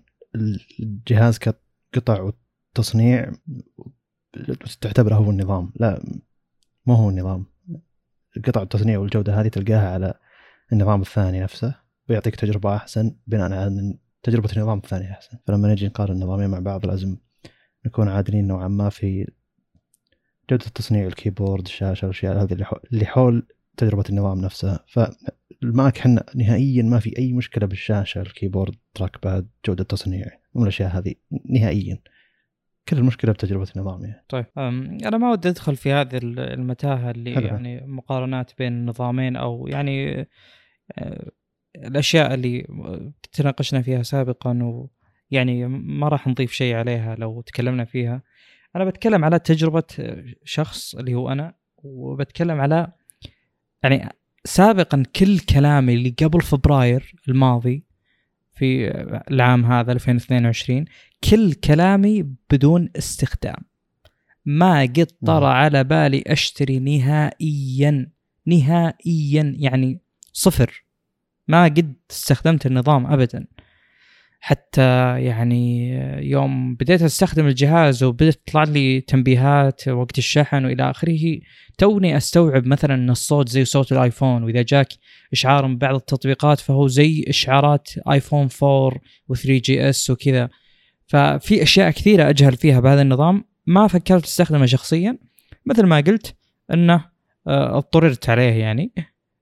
الجهاز 0.79 1.39
كقطع 1.39 2.31
وتصنيع 2.75 3.31
تعتبره 4.81 5.15
هو 5.15 5.31
النظام. 5.31 5.73
لا 5.75 6.03
مو 6.85 6.93
هو 6.93 7.09
النظام. 7.09 7.45
قطع 8.45 8.61
التصنيع 8.61 8.99
والجودة 8.99 9.41
هذه 9.41 9.47
تلقاها 9.47 9.89
على 9.89 10.13
النظام 10.73 11.01
الثاني 11.01 11.39
نفسه 11.41 11.75
ويعطيك 12.09 12.35
تجربة 12.35 12.75
أحسن 12.75 13.15
بناء 13.27 13.53
على 13.53 13.97
تجربة 14.23 14.49
النظام 14.57 14.77
الثاني 14.77 15.11
أحسن. 15.11 15.37
فلما 15.47 15.71
نجي 15.71 15.87
نقارن 15.87 16.15
النظامين 16.15 16.49
مع 16.49 16.59
بعض 16.59 16.85
لازم 16.85 17.17
نكون 17.85 18.07
عادلين 18.07 18.47
نوعا 18.47 18.67
ما 18.67 18.89
في 18.89 19.27
جودة 20.49 20.65
تصنيع 20.75 21.07
ال 21.07 21.14
keyboard 21.14 21.65
الشاشة 21.65 22.05
الأشياء 22.05 22.43
هذه 22.43 22.57
اللي 22.93 23.05
حول 23.05 23.47
تجربة 23.77 24.03
النظام 24.09 24.41
نفسها 24.41 24.85
فال 24.87 25.31
Mac 25.31 25.97
حنا 25.97 26.25
نهائيا 26.35 26.83
ما 26.83 26.99
في 26.99 27.17
أي 27.17 27.33
مشكلة 27.33 27.67
بالشاشة 27.67 28.21
ال 28.21 28.75
keyboard 28.93 29.23
trackpad 29.23 29.49
جودة 29.65 29.83
تصنيع 29.83 30.25
من 30.55 30.63
الأشياء 30.63 30.89
هذه 30.97 31.13
نهائيا 31.49 31.97
كل 32.89 32.97
المشكلة 32.97 33.31
بتجربة 33.31 33.67
النظام 33.75 34.03
يعني. 34.03 34.25
طيب 34.29 34.45
أنا 35.05 35.17
ما 35.17 35.31
ودي 35.31 35.49
أدخل 35.49 35.75
في 35.75 35.91
هذه 35.91 36.19
المتاهة 36.23 37.11
اللي 37.11 37.35
حلو. 37.35 37.47
يعني 37.47 37.87
مقارنات 37.87 38.51
بين 38.57 38.73
النظامين 38.73 39.35
أو 39.35 39.67
يعني 39.67 40.27
الأشياء 41.75 42.33
اللي 42.33 42.67
تناقشنا 43.31 43.81
فيها 43.81 44.03
سابقا 44.03 44.87
ويعني 45.31 45.67
ما 45.67 46.07
راح 46.07 46.27
نضيف 46.27 46.51
شيء 46.51 46.75
عليها 46.75 47.15
لو 47.15 47.41
تكلمنا 47.41 47.85
فيها 47.85 48.23
أنا 48.77 48.85
بتكلم 48.85 49.25
على 49.25 49.39
تجربة 49.39 49.83
شخص 50.43 50.95
اللي 50.95 51.13
هو 51.13 51.31
أنا 51.31 51.53
وبتكلم 51.77 52.61
على 52.61 52.87
يعني 53.83 54.09
سابقا 54.45 55.03
كل 55.15 55.39
كلامي 55.39 55.93
اللي 55.93 56.09
قبل 56.09 56.41
فبراير 56.41 57.15
الماضي 57.29 57.83
في 58.53 58.87
العام 59.31 59.65
هذا 59.65 59.91
2022 59.91 60.85
كل 61.29 61.53
كلامي 61.53 62.23
بدون 62.49 62.89
استخدام. 62.97 63.57
ما 64.45 64.81
قد 64.81 65.11
طرى 65.25 65.45
نعم. 65.45 65.55
على 65.55 65.83
بالي 65.83 66.23
أشتري 66.27 66.79
نهائيا 66.79 68.11
نهائيا 68.45 69.55
يعني 69.57 70.01
صفر. 70.33 70.83
ما 71.47 71.63
قد 71.63 71.93
استخدمت 72.11 72.65
النظام 72.65 73.07
ابدا. 73.07 73.47
حتى 74.39 75.21
يعني 75.21 75.89
يوم 76.29 76.75
بديت 76.75 77.01
أستخدم 77.01 77.47
الجهاز 77.47 78.03
وبدت 78.03 78.39
تطلع 78.45 78.63
لي 78.63 79.01
تنبيهات 79.01 79.87
وقت 79.87 80.17
الشحن 80.17 80.65
وإلى 80.65 80.89
آخره 80.89 81.39
توني 81.77 82.17
أستوعب 82.17 82.67
مثلا 82.67 82.93
إن 82.93 83.09
الصوت 83.09 83.49
زي 83.49 83.65
صوت 83.65 83.91
ال 83.91 83.99
iPhone 83.99 84.43
وإذا 84.43 84.61
جاك 84.61 84.87
إشعار 85.33 85.67
من 85.67 85.77
بعض 85.77 85.95
التطبيقات 85.95 86.59
فهو 86.59 86.87
زي 86.87 87.25
إشعارات 87.27 87.89
iPhone 88.11 88.47
4 88.63 88.91
و 89.33 89.45
3GS 89.45 90.09
وكذا. 90.09 90.49
ففي 91.07 91.63
أشياء 91.63 91.91
كثيرة 91.91 92.29
أجهل 92.29 92.55
فيها 92.55 92.79
بهذا 92.79 93.01
النظام 93.01 93.43
ما 93.65 93.87
فكرت 93.87 94.23
استخدمه 94.23 94.65
شخصيا 94.65 95.17
مثل 95.65 95.85
ما 95.85 95.97
قلت 95.97 96.35
إنه 96.73 97.05
آه، 97.47 97.77
اضطررت 97.77 98.29
عليه 98.29 98.53
يعني 98.53 98.91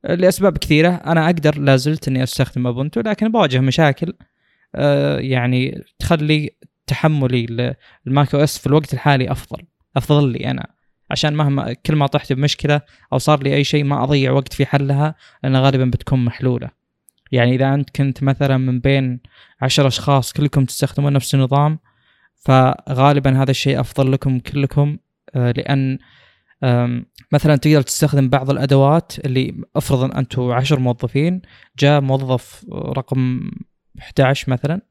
لأسباب 0.03 0.57
كثيرة. 0.57 0.89
أنا 0.89 1.25
أقدر 1.25 1.59
لا 1.59 1.75
زلت 1.75 2.07
إني 2.07 2.23
أستخدم 2.23 2.67
Ubuntu 2.67 3.01
لكن 3.01 3.31
بواجه 3.31 3.59
مشاكل. 3.59 4.13
يعني 5.20 5.82
تخلي 6.00 6.50
تحملي 6.88 7.75
لل 8.05 8.36
macOS 8.36 8.57
في 8.58 8.67
الوقت 8.67 8.94
الحالي 8.94 9.32
أفضل 9.32 9.63
أفضل 9.98 10.32
لي 10.32 10.51
أنا. 10.51 10.67
عشان 11.12 11.34
مهما 11.34 11.74
كل 11.74 11.96
ما 11.96 12.08
طحت 12.08 12.34
بمشكلة 12.34 12.82
أو 13.13 13.17
صار 13.17 13.44
لي 13.44 13.55
أي 13.55 13.63
شيء 13.63 13.84
ما 13.84 14.03
أضيع 14.03 14.32
وقت 14.32 14.53
في 14.53 14.65
حلها 14.65 15.15
لأن 15.44 15.55
غالبا 15.55 15.86
بتكون 15.86 16.25
محلولة. 16.25 16.70
يعني 17.32 17.55
إذا 17.55 17.74
أنت 17.74 17.89
كنت 17.89 18.24
مثلا 18.24 18.58
من 18.58 18.79
بين 18.79 19.20
عشر 19.62 19.88
أشخاص 19.88 20.34
كلكم 20.34 20.65
تستخدمون 20.65 21.13
نفس 21.13 21.36
النظام 21.36 21.79
فغالبا 22.36 23.41
هذا 23.41 23.51
الشيء 23.51 23.79
أفضل 23.79 24.12
لكم 24.12 24.39
كلكم 24.39 24.98
آه، 25.36 25.51
لأن 25.51 25.98
مثلا 27.32 27.55
تقدر 27.55 27.82
تستخدم 27.82 28.29
بعض 28.29 28.50
الأدوات 28.50 29.25
اللي 29.25 29.55
افرض 29.75 30.03
ان 30.03 30.12
أنتم 30.12 30.51
عشر 30.51 30.79
موظفين 30.79 31.41
جاء 31.79 32.01
موظف 32.01 32.65
رقم 32.72 33.51
11 33.99 34.51
مثلا 34.51 34.81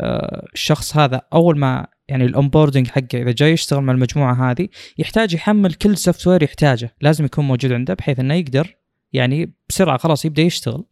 آه، 0.00 0.46
الشخص 0.54 0.96
هذا 0.96 1.22
أول 1.32 1.58
ما 1.58 1.86
يعني 2.08 2.24
ال 2.24 2.30
onboarding 2.30 2.86
حقه 2.88 3.22
إذا 3.22 3.32
جاي 3.32 3.52
يشتغل 3.52 3.80
مع 3.80 3.92
المجموعة 3.92 4.50
هذه 4.50 4.68
يحتاج 4.98 5.34
يحمل 5.34 5.74
كل 5.74 5.96
software 5.96 6.42
يحتاجه 6.42 6.94
لازم 7.00 7.24
يكون 7.24 7.44
موجود 7.44 7.72
عنده 7.72 7.94
بحيث 7.94 8.20
إنه 8.20 8.34
يقدر 8.34 8.76
يعني 9.12 9.54
بسرعة 9.68 9.98
خلاص 9.98 10.24
يبدأ 10.24 10.42
يشتغل. 10.42 10.84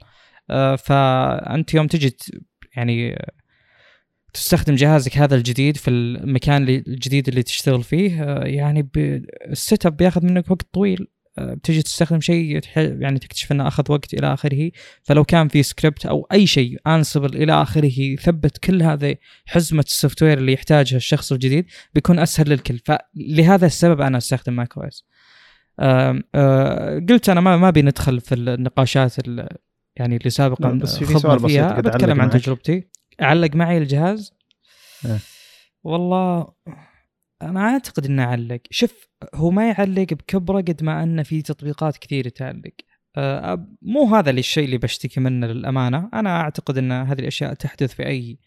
آه، 0.51 0.77
فأنت 0.77 1.75
يوم 1.75 1.87
تجي 1.87 2.17
يعني 2.77 3.19
تستخدم 4.33 4.75
جهازك 4.75 5.19
هذا 5.19 5.37
الجديد 5.37 5.77
في 5.77 5.91
المكان 5.91 6.69
الجديد 6.69 7.29
اللي 7.29 7.43
تشتغل 7.43 7.83
فيه 7.83 8.23
آه، 8.23 8.45
يعني 8.45 8.91
ال 9.47 9.87
setup 9.87 9.97
بياخذ 9.97 10.25
منك 10.25 10.51
وقت 10.51 10.67
طويل. 10.73 11.07
بتجي 11.41 11.83
تستخدم 11.83 12.21
شيء 12.21 12.61
يعني 12.77 13.19
تكتشف 13.19 13.53
إنه 13.53 13.69
أخذ 13.69 13.93
وقت 13.93 14.15
إلى 14.15 14.35
آخره. 14.35 14.71
فلو 15.03 15.25
كان 15.25 15.49
في 15.49 15.63
سكريبت 15.63 16.07
أو 16.07 16.29
أي 16.33 16.47
شيء 16.47 16.79
Ansible 16.87 17.43
إلى 17.43 17.63
آخره 17.63 18.01
يثبت 18.01 18.59
كل 18.59 18.83
هذه 18.83 19.15
حزمة 19.47 19.85
ال 19.87 20.23
software 20.23 20.39
اللي 20.39 20.53
يحتاجها 20.53 20.97
الشخص 20.97 21.33
الجديد 21.33 21.67
بيكون 21.95 22.19
أسهل 22.19 22.49
للكل. 22.49 22.79
فلهذا 22.85 23.67
السبب 23.67 24.01
أنا 24.01 24.19
أستخدم 24.19 24.53
macOS 24.57 25.05
آه، 25.81 26.23
قلت 27.09 27.29
أنا 27.29 27.41
ما 27.41 27.57
ما 27.57 27.69
أبي 27.69 27.83
ندخل 27.83 28.21
في 28.21 28.35
النقاشات 28.35 29.19
ال- 29.29 29.49
يعني 29.97 30.17
اللي 30.17 30.31
سابقا 30.31 30.71
بس 30.71 30.99
في- 30.99 31.19
سؤال 31.19 31.39
بسيط 31.39 31.73
بتكلم 31.73 32.21
عن. 32.21 32.31
تجربتي. 32.31 32.89
علق 33.21 33.55
معي 33.57 33.79
الجهاز؟ 33.79 34.33
إيه. 35.07 35.19
والله 35.85 36.47
أنا 37.43 37.61
أعتقد 37.61 38.07
إنه 38.07 38.23
علق 38.23 38.61
شوف 38.71 39.09
هو 39.35 39.51
ما 39.51 39.69
يعلق 39.69 40.15
بكبرة 40.15 40.61
قد 40.61 40.83
ما 40.83 41.03
أنه 41.03 41.23
في 41.23 41.43
تطبيقات 41.43 41.97
كثير 41.97 42.29
تعلق. 42.29 42.73
آه، 43.17 43.67
مو 43.83 44.15
هذا 44.15 44.31
الشيء 44.31 44.65
اللي 44.65 44.79
بشتكي 44.79 45.21
منه 45.21 45.47
للأمانة. 45.47 46.11
أنا 46.15 46.41
أعتقد 46.41 46.79
إن 46.79 46.93
هذه 46.93 47.19
الأشياء 47.19 47.55
تحدث 47.55 47.95
في 47.95 48.07
أي 48.07 48.39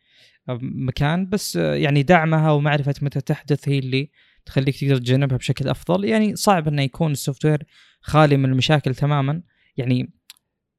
مكان. 0.62 1.29
بس 1.29 1.57
آه، 1.57 1.75
يعني 1.75 2.03
دعمها 2.03 2.51
ومعرفة 2.51 2.93
متى 3.01 3.21
تحدث 3.21 3.69
هي 3.69 3.79
اللي 3.79 4.12
تخليك 4.45 4.79
تقدر 4.79 4.98
تجنبها 4.98 5.38
بشكل 5.38 5.69
أفضل. 5.69 6.05
يعني 6.05 6.36
صعب 6.36 6.67
إنه 6.67 6.81
يكون 6.81 7.12
السوفت 7.12 7.45
وير 7.45 7.63
خالي 8.01 8.38
من 8.38 8.45
المشاكل 8.45 8.95
تماما. 8.95 9.41
يعني 9.77 10.13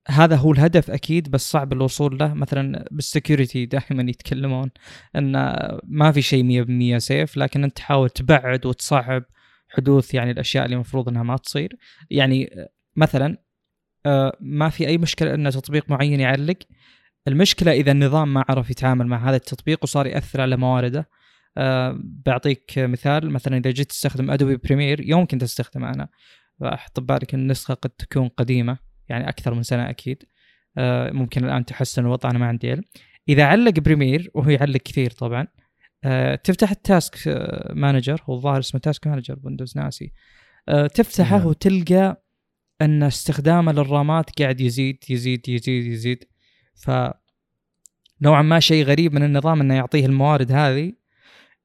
هذا 0.09 0.37
هو 0.37 0.53
الهدف 0.53 0.91
أكيد 0.91 1.31
بس 1.31 1.51
صعب 1.51 1.73
الوصول 1.73 2.19
له. 2.19 2.35
مثلا 2.35 2.89
بال 2.91 3.06
security 3.06 3.67
دائما 3.67 4.11
يتكلمون 4.11 4.71
إن 5.17 5.33
ما 5.85 6.13
في 6.13 6.23
شيء 6.23 6.45
100% 6.97 6.99
safe 6.99 7.37
لكن 7.37 7.65
أنت 7.65 7.77
تحاول 7.77 8.11
تبعد 8.11 8.67
وتصعب 8.67 9.25
حدوث 9.69 10.15
يعني 10.15 10.31
الأشياء 10.31 10.65
اللي 10.65 10.75
المفروض 10.75 11.09
إنها 11.09 11.23
ما 11.23 11.37
تصير. 11.37 11.77
يعني 12.11 12.51
مثلا 12.97 13.37
آه، 14.07 14.37
ما 14.41 14.69
في 14.69 14.87
أي 14.87 14.99
مشكلة 14.99 15.35
إن 15.35 15.51
تطبيق 15.51 15.91
معين 15.91 16.21
يعلق. 16.21 16.59
المشكلة 17.29 17.73
إذا 17.73 17.93
النظام 17.93 18.35
ما 18.35 18.45
عرف 18.49 18.71
يتعامل 18.71 19.07
مع 19.07 19.29
هذا 19.29 19.37
التطبيق 19.37 19.79
وصار 19.83 20.07
يأثر 20.07 20.41
على 20.41 20.57
موارده. 20.57 21.09
آه، 21.57 22.01
بعطيك 22.03 22.73
مثال 22.77 23.31
مثلا 23.31 23.57
إذا 23.57 23.71
جيت 23.71 23.89
تستخدم 23.91 24.31
Adobe 24.31 24.57
Premiere 24.57 25.01
يمكن 25.11 25.39
تستخدمه 25.39 25.91
أنا. 25.91 26.09
أحط 26.63 27.01
ببالك 27.01 27.35
النسخة 27.35 27.75
قد 27.75 27.91
تكون 27.91 28.29
قديمة. 28.29 28.92
يعني 29.09 29.29
أكثر 29.29 29.55
من 29.55 29.63
سنة 29.63 29.91
أكيد. 29.91 30.23
آه، 30.79 31.11
ممكن 31.11 31.45
الآن 31.45 31.65
تحسن 31.65 32.03
الوضع 32.03 32.31
أنا 32.31 32.39
ما 32.39 32.47
عندي 32.47 32.71
علم. 32.71 32.83
إذا 33.29 33.45
علق 33.45 33.81
Premiere 33.81 34.31
وهو 34.35 34.51
يعلق 34.51 34.81
كثير 34.81 35.11
طبعا 35.11 35.47
آه، 36.05 36.35
تفتح 36.35 36.71
ال 36.71 36.83
task 36.83 37.29
آه، 37.29 37.73
manager 37.75 38.23
هو 38.25 38.35
الظاهر 38.35 38.59
اسمه 38.59 38.81
task 38.81 39.07
manager 39.07 39.39
Windows 39.45 39.79
ناسي. 39.79 40.13
تفتحه 40.95 41.39
نعم. 41.39 41.47
وتلقى 41.47 42.25
أن 42.83 43.03
استخدامه 43.03 43.73
لل 43.73 43.96
RAMات 43.96 44.41
قاعد 44.41 44.61
يزيد 44.61 45.05
يزيد 45.11 45.49
يزيد 45.49 45.87
يزيد. 45.87 46.25
ف 46.75 46.91
نوعا 48.23 48.43
ما 48.43 48.61
شيء 48.61 48.85
غريب 48.85 49.15
من 49.15 49.23
النظام 49.23 49.61
إنه 49.61 49.75
يعطيه 49.75 50.07
الموارد 50.07 50.53
هذه. 50.53 50.93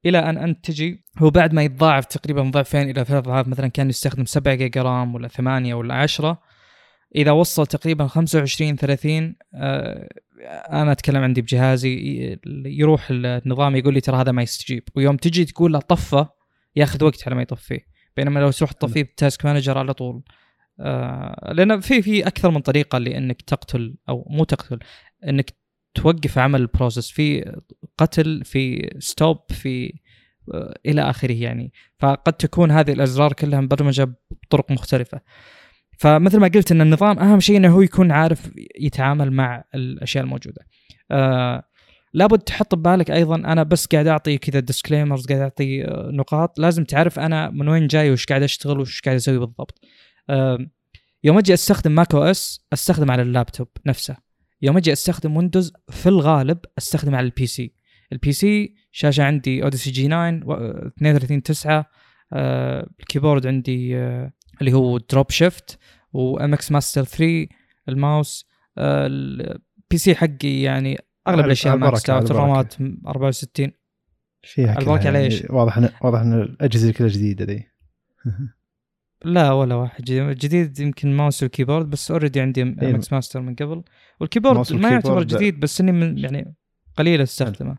إلى 0.06 0.20
أن 0.20 0.38
أنت 0.38 0.65
تجي 0.65 1.03
هو 1.17 1.29
بعد 1.29 1.53
ما 1.53 1.63
يتضاعف 1.63 2.06
تقريبا 2.06 2.41
ضعفين 2.41 2.82
إلى 2.82 2.94
ثلاث 3.06 3.12
أضعاف 3.12 3.48
مثلا 3.48 3.67
كان 3.67 3.89
يستخدم 3.89 4.25
7 4.25 4.56
giga 4.56 4.82
RAM 4.82 5.16
ولا 5.15 5.27
8 5.27 5.74
ولا 5.74 5.94
10 5.94 6.41
إذا 7.16 7.32
وصل 7.32 7.68
تقريبا 7.68 8.08
25 8.08 8.76
30 8.76 9.36
آه، 9.54 10.10
أنا 10.70 10.92
أتكلم 10.92 11.24
عندي 11.24 11.42
بجهازي 11.42 11.98
يروح 12.66 13.08
النظام 13.12 13.76
يقول 13.76 13.94
لي 13.94 14.02
ترى 14.02 14.18
هذا 14.18 14.32
ما 14.32 14.42
يستجيب. 14.42 14.84
ويوم 14.96 15.18
تجي 15.18 15.46
تقول 15.46 15.74
له 15.74 15.80
طفه 15.80 16.30
ياخذ 16.76 17.04
وقت 17.04 17.28
على 17.28 17.36
ما 17.36 17.42
يطفيه. 17.42 17.88
بينما 18.18 18.40
لو 18.40 18.52
تروح 18.52 18.72
تطفيه 18.72 19.04
ب 19.04 19.12
task 19.12 19.46
manager 19.46 19.77
على 19.78 19.94
طول. 19.94 20.24
آه، 20.80 21.54
لأن 21.54 21.80
في 21.80 22.02
في 22.02 22.28
أكثر 22.28 22.52
من 22.52 22.60
طريقة 22.60 22.98
لأنك 22.98 23.42
تقتل 23.42 23.96
أو 24.10 24.28
مو 24.30 24.44
تقتل 24.44 24.80
إنك 25.28 25.54
توقف 25.94 26.38
عمل 26.38 26.62
ال 26.62 26.68
process 26.68 27.12
في 27.12 27.56
قتل 27.98 28.42
في 28.46 28.90
stop 29.00 29.38
في 29.50 29.94
آه، 30.54 30.80
إلى 30.86 31.02
آخره 31.02 31.34
يعني. 31.34 31.74
فقد 32.00 32.34
تكون 32.34 32.72
هذه 32.72 32.92
الأزرار 32.92 33.34
كلها 33.34 33.62
مبرمجة 33.62 34.16
بطرق 34.32 34.72
مختلفة. 34.72 35.22
فمثل 35.98 36.39
ما 36.39 36.48
قلت 36.48 36.72
إن 36.72 36.82
النظام 36.82 37.20
أهم 37.20 37.39
شيء 37.39 37.58
إنه 37.58 37.75
هو 37.75 37.82
يكون 37.82 38.12
عارف 38.12 38.51
يتعامل 38.80 39.32
مع 39.32 39.63
الأشياء 39.75 40.24
الموجودة. 40.24 40.62
آه 41.12 41.63
لابد 42.13 42.39
تحط 42.39 42.75
ببالك 42.75 43.12
أيضا 43.12 43.36
أنا 43.36 43.63
بس 43.63 43.86
قاعد 43.86 44.08
أعطي 44.08 44.38
كذا 44.38 44.60
disclaimers 44.60 45.25
قاعد 45.27 45.42
أعطي 45.42 45.86
آه، 45.86 46.10
نقاط. 46.13 46.60
لازم 46.60 46.84
تعرف 46.84 47.20
أنا 47.20 47.50
من 47.50 47.68
وين 47.68 47.88
جاي 47.88 48.12
وش 48.12 48.25
قاعد 48.25 48.44
أشتغل 48.44 48.80
وش 48.80 49.01
قاعد 49.01 49.16
أسوي 49.16 49.38
بالضبط. 49.39 49.80
آه 50.30 50.58
يوم 51.24 51.38
أجي 51.38 51.54
أستخدم 51.54 51.92
macOS 51.92 52.66
أستخدم 52.74 53.12
على 53.12 53.22
اللابتوب 53.22 53.68
نفسه. 53.86 54.16
يوم 54.62 54.77
أجي 54.77 54.94
أستخدم 54.94 55.38
Windows 55.38 55.74
في 55.89 56.10
الغالب 56.10 56.58
أستخدم 56.77 57.16
على 57.16 57.25
ال 57.25 57.46
PC. 57.48 57.74
ال 58.12 58.32
PC 58.32 58.74
شاشة 58.92 59.24
عندي 59.24 59.63
Odyssey 59.63 59.92
G9 59.92 60.39
و- 60.46 60.88
32 60.88 61.44
9 61.44 61.86
آه 62.34 62.89
ال 63.00 63.05
keyboard 63.05 63.48
عندي 63.48 63.98
آه 63.98 64.32
اللي 64.62 64.74
هو 64.74 64.98
Drop 64.98 65.32
Shift 65.32 65.80
و 66.13 66.54
MX 66.54 66.72
Master 66.72 67.04
3 67.04 67.48
الماوس 67.90 68.46
آه 68.78 69.08
ال 69.08 69.98
PC 69.98 70.16
حقي 70.16 70.62
يعني 70.62 70.98
أغلب 71.28 71.46
الأشياء 71.46 71.74
على 71.74 72.00
اوت 72.10 72.32
ال 72.32 72.40
RAMات 72.40 72.74
64 73.08 73.72
فيها 74.44 74.80
البركة 74.80 74.86
كلها 74.86 74.98
على 74.98 75.06
يعني 75.06 75.26
إيش؟ 75.26 75.44
واضح 75.50 75.78
ان 75.78 75.90
واضح 76.02 76.20
إن 76.20 76.42
الأجهزة 76.42 76.92
كلها 76.92 77.10
جديدة 77.10 77.46
ذي. 77.46 77.64
لا 79.26 79.52
ولا 79.52 79.76
واحد. 79.76 80.04
جديد, 80.04 80.38
جديد 80.38 80.80
يمكن 80.80 81.14
mouse 81.18 81.44
وال 81.44 81.53
keyboard 81.53 81.89
بس 81.90 82.12
already 82.12 82.42
عندي 82.42 82.62
MX 82.62 83.13
Master 83.13 83.42
من 83.42 83.56
قبل. 83.56 83.84
وال 84.20 84.30
keyboard 84.30 84.74
ما 84.74 84.90
يعتبر 84.90 85.24
جديد 85.24 85.60
بس 85.60 85.82
إني 85.82 85.92
من 85.92 86.18
يعني 86.18 86.56
قليل 86.98 87.22
استخدمه. 87.22 87.78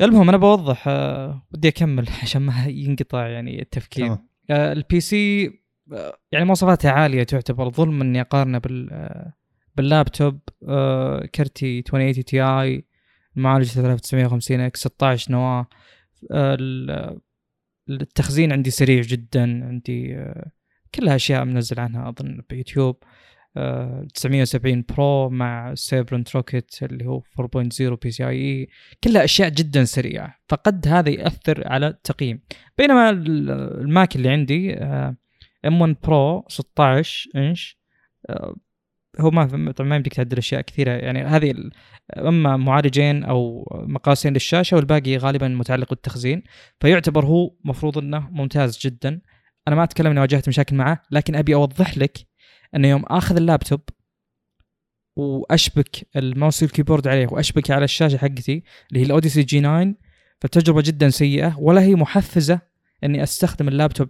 المهم 0.00 0.28
أنا 0.28 0.36
بوضح 0.36 0.84
آه 0.88 1.46
ودي 1.54 1.68
أكمل 1.68 2.08
عشان 2.22 2.42
ما 2.42 2.66
ينقطع 2.66 3.26
يعني 3.26 3.62
التفكير. 3.62 4.16
ال 4.50 5.00
PC 5.00 5.46
آه 5.92 6.18
يعني 6.32 6.44
مواصفاتها 6.44 6.90
عالية 6.90 7.22
تعتبر 7.22 7.70
ظلم 7.70 8.00
إني 8.02 8.20
أقارنه 8.20 8.58
بال 8.58 8.88
آه 8.92 9.32
باللابتوب 9.76 10.40
آه 10.68 11.26
كرتي 11.26 11.78
2080 11.78 12.24
Ti 12.24 12.84
معالج 13.36 13.66
3950 13.68 14.60
X 14.60 14.80
16 14.80 15.32
نواة. 15.32 15.66
آه 16.32 16.56
ال- 16.60 17.20
التخزين 17.90 18.52
عندي 18.52 18.70
سريع 18.70 19.02
جدا 19.02 19.42
عندي 19.66 20.16
آه، 20.16 20.50
كلها 20.94 21.16
اشياء 21.16 21.44
منزل 21.44 21.80
عنها 21.80 22.08
أظن 22.08 22.42
بيوتيوب. 22.50 22.96
آه، 23.02 23.06
970 23.54 24.84
Pro 24.88 25.28
مع 25.30 25.74
Sabrent 25.74 26.36
Rocket 26.36 26.74
اللي 26.82 27.06
هو 27.06 27.20
4.0 27.20 27.82
PCIe 28.02 28.68
كلها 29.04 29.24
أشياء 29.24 29.48
جدا 29.48 29.84
سريعة. 29.84 30.34
فقد 30.48 30.88
هذا 30.88 31.08
يأثر 31.10 31.68
على 31.68 31.86
التقييم. 31.86 32.40
بينما 32.78 33.10
ال- 33.10 33.50
ال 33.80 33.89
Mac 33.89 34.16
اللي 34.16 34.28
عندي 34.28 34.74
M1 35.66 35.80
Pro 35.80 36.44
16 36.48 37.30
إنش 37.36 37.78
آه، 38.30 38.56
هو 39.20 39.30
ما 39.30 39.72
طبعا 39.72 39.88
ما 39.88 39.96
يمديك 39.96 40.14
تعدل 40.14 40.38
أشياء 40.38 40.60
كثيرة. 40.60 40.90
يعني 40.92 41.22
هذه 41.22 41.54
أما 42.18 42.56
معالجين 42.56 43.24
أو 43.24 43.66
مقاسين 43.88 44.32
للشاشة 44.32 44.74
والباقي 44.76 45.16
غالبا 45.16 45.48
متعلق 45.48 45.90
بالتخزين 45.90 46.42
فيعتبر 46.80 47.24
هو 47.24 47.54
مفروض 47.64 47.98
إنه 47.98 48.28
ممتاز 48.30 48.78
جدا. 48.78 49.20
أنا 49.68 49.76
ما 49.76 49.84
أتكلم 49.84 50.10
إني 50.10 50.20
واجهت 50.20 50.48
مشاكل 50.48 50.76
معه 50.76 51.02
لكن 51.10 51.36
أبي 51.36 51.54
أوضح 51.54 51.98
لك 51.98 52.29
أنه 52.76 52.88
يوم 52.88 53.02
آخذ 53.06 53.36
اللابتوب 53.36 53.80
وأشبك 55.16 56.08
ال 56.16 56.24
mouse 56.24 56.62
وال 56.62 56.71
keyboard 56.71 57.08
عليه 57.08 57.26
وأشبك 57.30 57.70
على 57.70 57.84
الشاشة 57.84 58.16
حقتي 58.16 58.62
اللي 58.90 59.00
هي 59.00 59.04
ال 59.06 59.42
Odyssey 59.42 59.60
G9 59.60 59.94
فالتجربة 60.40 60.82
جدا 60.82 61.08
سيئة 61.10 61.56
ولا 61.58 61.80
هي 61.82 61.94
محفزة 61.94 62.60
إني 63.04 63.22
أستخدم 63.22 63.68
اللابتوب 63.68 64.08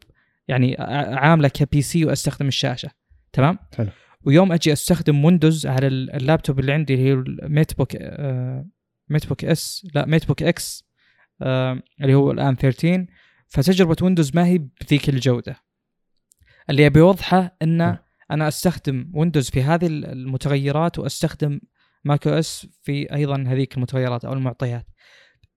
يعني 0.48 0.76
عامله 1.18 1.48
ك 1.48 1.82
PC 1.82 2.04
وأستخدم 2.04 2.48
الشاشة. 2.48 2.90
تمام؟ 3.32 3.58
حلو. 3.76 3.88
ويوم 4.24 4.52
أجي 4.52 4.72
أستخدم 4.72 5.24
Windows 5.24 5.66
على 5.66 5.86
ال- 5.86 6.10
اللابتوب 6.16 6.60
اللي 6.60 6.72
عندي 6.72 6.94
اللي 6.94 7.04
هي 7.08 7.12
ال 7.12 7.76
MateBook 7.78 7.96
آه 7.96 8.66
MateBook 9.08 9.44
S 9.44 9.86
لا 9.94 10.06
MateBook 10.06 10.42
X 10.42 10.84
آه 11.42 11.82
اللي 12.00 12.14
هو 12.14 12.30
الآن 12.30 12.56
13 12.56 13.06
فتجربة 13.48 13.96
Windows 14.02 14.36
ما 14.36 14.46
هي 14.46 14.58
بذيك 14.58 15.08
الجودة. 15.08 15.56
اللي 16.70 16.86
أبي 16.86 17.00
أوضحه 17.00 17.56
إنه 17.62 17.98
أنا 18.30 18.48
أستخدم 18.48 19.10
Windows 19.14 19.50
في 19.50 19.62
هذه 19.62 19.86
المتغيرات 19.86 20.98
وأستخدم 20.98 21.60
macOS 22.04 22.66
في 22.82 23.14
أيضا 23.14 23.44
هذيك 23.46 23.76
المتغيرات 23.76 24.24
أو 24.24 24.32
المعطيات. 24.32 24.86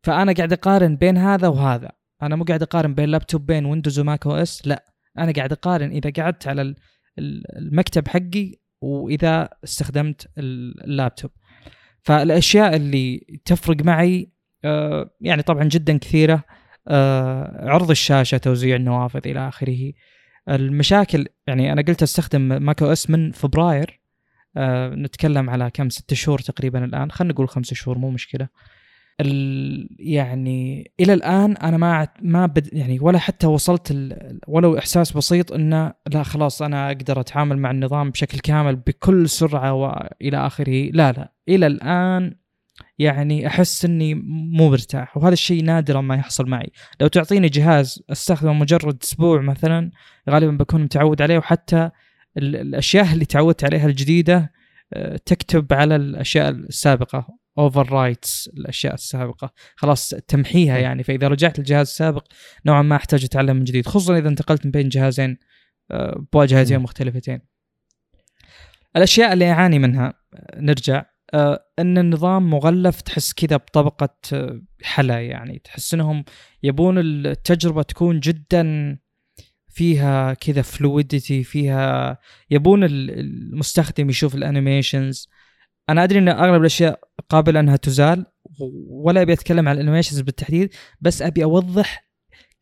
فأنا 0.03 0.33
قاعد 0.33 0.53
أقارن 0.53 0.95
بين 0.95 1.17
هذا 1.17 1.47
وهذا. 1.47 1.91
أنا 2.21 2.35
مو 2.35 2.43
قاعد 2.43 2.61
أقارن 2.61 2.93
بين 2.93 3.09
لابتوبين 3.09 3.65
Windows 3.65 3.95
و 3.95 3.99
macOS 3.99 4.67
لا. 4.67 4.85
أنا 5.17 5.31
قاعد 5.31 5.51
أقارن 5.51 5.91
إذا 5.91 6.11
قعدت 6.23 6.47
على 6.47 6.61
ال- 6.61 6.75
ال- 7.19 7.57
المكتب 7.57 8.07
حقي 8.07 8.51
وإذا 8.81 9.49
استخدمت 9.63 10.27
ال- 10.37 10.83
اللابتوب 10.83 11.31
فالأشياء 12.01 12.75
اللي 12.75 13.19
تفرق 13.45 13.85
معي 13.85 14.33
آه، 14.65 15.09
يعني 15.21 15.41
طبعا 15.41 15.63
جدا 15.63 15.97
كثيرة 15.97 16.43
آه، 16.87 17.69
عرض 17.69 17.89
الشاشة 17.89 18.37
توزيع 18.37 18.75
النوافذ 18.75 19.27
إلى 19.27 19.47
آخره 19.47 19.93
المشاكل 20.49 21.27
يعني 21.47 21.73
أنا 21.73 21.81
قلت 21.81 22.03
أستخدم 22.03 22.41
macOS 22.41 23.09
من 23.09 23.31
فبراير 23.31 23.99
آه 24.57 24.89
نتكلم 24.95 25.49
على 25.49 25.71
كم 25.73 25.89
ست 25.89 26.13
شهور 26.13 26.39
تقريبا 26.39 26.85
الآن 26.85 27.11
خلينا 27.11 27.33
نقول 27.33 27.49
خمس 27.49 27.73
شهور 27.73 27.97
مو 27.97 28.09
مشكلة. 28.09 28.47
يعني 29.99 30.91
إلى 30.99 31.13
الآن 31.13 31.57
أنا 31.57 31.77
ما 31.77 32.07
ما 32.21 32.45
بد 32.45 32.73
يعني 32.73 32.99
ولا 32.99 33.19
حتى 33.19 33.47
وصلت 33.47 34.15
ولو 34.47 34.77
إحساس 34.77 35.11
بسيط 35.11 35.51
إنه 35.51 35.93
لا 36.13 36.23
خلاص 36.23 36.61
أنا 36.61 36.87
أقدر 36.87 37.19
أتعامل 37.19 37.57
مع 37.57 37.71
النظام 37.71 38.09
بشكل 38.09 38.39
كامل 38.39 38.75
بكل 38.75 39.29
سرعة 39.29 39.73
وإلى 39.73 40.37
آخره 40.47 40.89
لا 40.91 41.11
لا. 41.11 41.33
إلى 41.49 41.67
الآن 41.67 42.35
يعني 42.99 43.47
أحس 43.47 43.85
إني 43.85 44.13
مو 44.15 44.69
مرتاح 44.69 45.17
وهذا 45.17 45.33
الشيء 45.33 45.63
نادرا 45.63 46.01
ما 46.01 46.15
يحصل 46.15 46.49
معي. 46.49 46.71
لو 47.01 47.07
تعطيني 47.07 47.49
جهاز 47.49 48.03
أستخدمه 48.11 48.53
مجرد 48.53 48.97
أسبوع 49.03 49.41
مثلا 49.41 49.91
غالبا 50.29 50.51
بكون 50.57 50.81
متعود 50.83 51.21
عليه 51.21 51.37
وحتى 51.37 51.89
ال- 52.37 52.55
الأشياء 52.55 53.13
اللي 53.13 53.25
تعودت 53.25 53.63
عليها 53.63 53.87
الجديدة 53.87 54.51
آه، 54.93 55.17
تكتب 55.25 55.73
على 55.73 55.95
الأشياء 55.95 56.49
السابقة 56.49 57.27
overwrites 57.57 58.49
الأشياء 58.57 58.93
السابقة. 58.93 59.53
خلاص 59.75 60.09
تمحيها 60.09 60.77
يعني. 60.77 61.03
فإذا 61.03 61.27
رجعت 61.27 61.59
للجهاز 61.59 61.87
السابق 61.87 62.25
نوعا 62.65 62.81
ما 62.81 62.95
أحتاج 62.95 63.23
أتعلم 63.23 63.55
من 63.55 63.63
جديد 63.63 63.85
خصوصا 63.87 64.17
إذا 64.17 64.29
انتقلت 64.29 64.65
من 64.65 64.71
بين 64.71 64.89
جهازين 64.89 65.37
آه، 65.91 66.25
بواجهتين. 66.33 66.79
مختلفتين. 66.79 67.39
الأشياء 68.95 69.33
اللي 69.33 69.51
أعاني 69.51 69.79
منها 69.79 70.13
آه، 70.33 70.59
نرجع. 70.61 71.05
أن 71.79 71.97
النظام 71.97 72.49
مغلف 72.49 73.01
تحس 73.01 73.33
كذا 73.33 73.57
بطبقة 73.57 74.15
آه، 74.33 74.61
حلا 74.83 75.19
يعني. 75.21 75.59
تحس 75.63 75.93
إنهم 75.93 76.25
يبون 76.63 76.97
التجربة 76.99 77.81
تكون 77.83 78.19
جدا 78.19 78.97
فيها 79.69 80.33
كذا 80.33 80.61
فلويدتي 80.61 81.43
فيها 81.43 82.17
يبون 82.49 82.83
ال- 82.83 83.19
المستخدم 83.19 84.09
يشوف 84.09 84.35
الانيميشنز 84.35 85.29
أنا 85.89 86.03
أدري 86.03 86.19
إن 86.19 86.27
أغلب 86.29 86.61
الأشياء 86.61 86.99
قابلة 87.29 87.59
أنها 87.59 87.75
تزال 87.75 88.25
ولا 88.89 89.21
أبي 89.21 89.33
أتكلم 89.33 89.69
عن 89.69 89.75
ال 89.75 89.79
animations 89.79 90.19
بالتحديد 90.21 90.73
بس 91.01 91.21
أبي 91.21 91.43
أوضح 91.43 92.07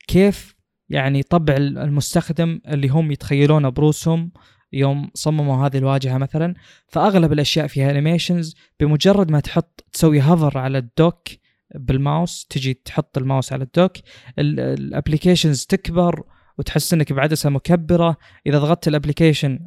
كيف 0.08 0.56
يعني 0.90 1.24
طبع 1.24 1.56
المستخدم 1.58 2.62
اللي 2.68 2.88
هم 2.88 3.12
يتخيلونه 3.12 3.70
بروسهم 3.70 4.32
يوم 4.74 5.12
صمموا 5.14 5.68
هذه 5.68 5.78
الواجهة 5.78 6.18
مثلا 6.18 6.54
فأغلب 6.88 7.34
الأشياء 7.34 7.68
فيها 7.68 7.92
animations 7.92 8.56
بمجرد 8.80 9.32
ما 9.32 9.40
تحط 9.40 9.86
تسوي 9.94 10.20
hover 10.20 10.58
على 10.58 10.78
ال 10.78 10.88
Dock 10.88 11.28
بالماوس 11.76 12.46
تجي 12.50 12.74
تحط 12.74 13.18
الماوس 13.18 13.54
على 13.54 13.64
ال 13.64 13.70
Dock 13.70 13.94
ال 14.40 14.49
applications 14.49 15.66
تكبر 15.66 16.24
وتحس 16.58 16.94
إنك 16.94 17.14
بعدسة 17.14 17.50
مكبرة. 17.50 18.18
إذا 18.48 18.60
ضغطت 18.60 18.88
ال 18.88 18.94
application 18.94 19.60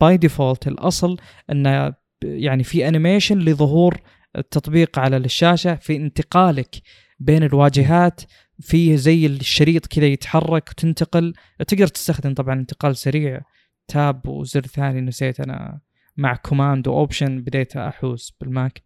by 0.00 0.16
default 0.16 0.68
الأصل 0.68 1.16
انه 1.50 1.94
يعني 2.24 2.64
في 2.64 2.88
animation 2.88 3.38
لظهور 3.38 4.00
التطبيق 4.36 4.98
على 4.98 5.16
الشاشة 5.16 5.74
في 5.74 5.96
انتقالك 5.96 6.76
بين 7.18 7.42
الواجهات 7.42 8.20
فيه 8.60 8.96
زي 8.96 9.26
الشريط 9.26 9.86
كذا 9.86 10.06
يتحرك 10.06 10.68
وتنتقل. 10.68 11.34
تقدر 11.68 11.86
تستخدم 11.86 12.34
طبعا 12.34 12.54
انتقال 12.54 12.96
سريع. 12.96 13.40
Tab 13.88 14.28
وزر 14.28 14.60
ثاني 14.60 15.00
نسيت 15.00 15.40
أنا 15.40 15.80
مع 16.16 16.34
Command 16.34 16.88
و 16.88 16.95
Option 16.95 17.40
بديت 17.40 17.76
أحوس 17.76 18.36
بالماك. 18.40 18.82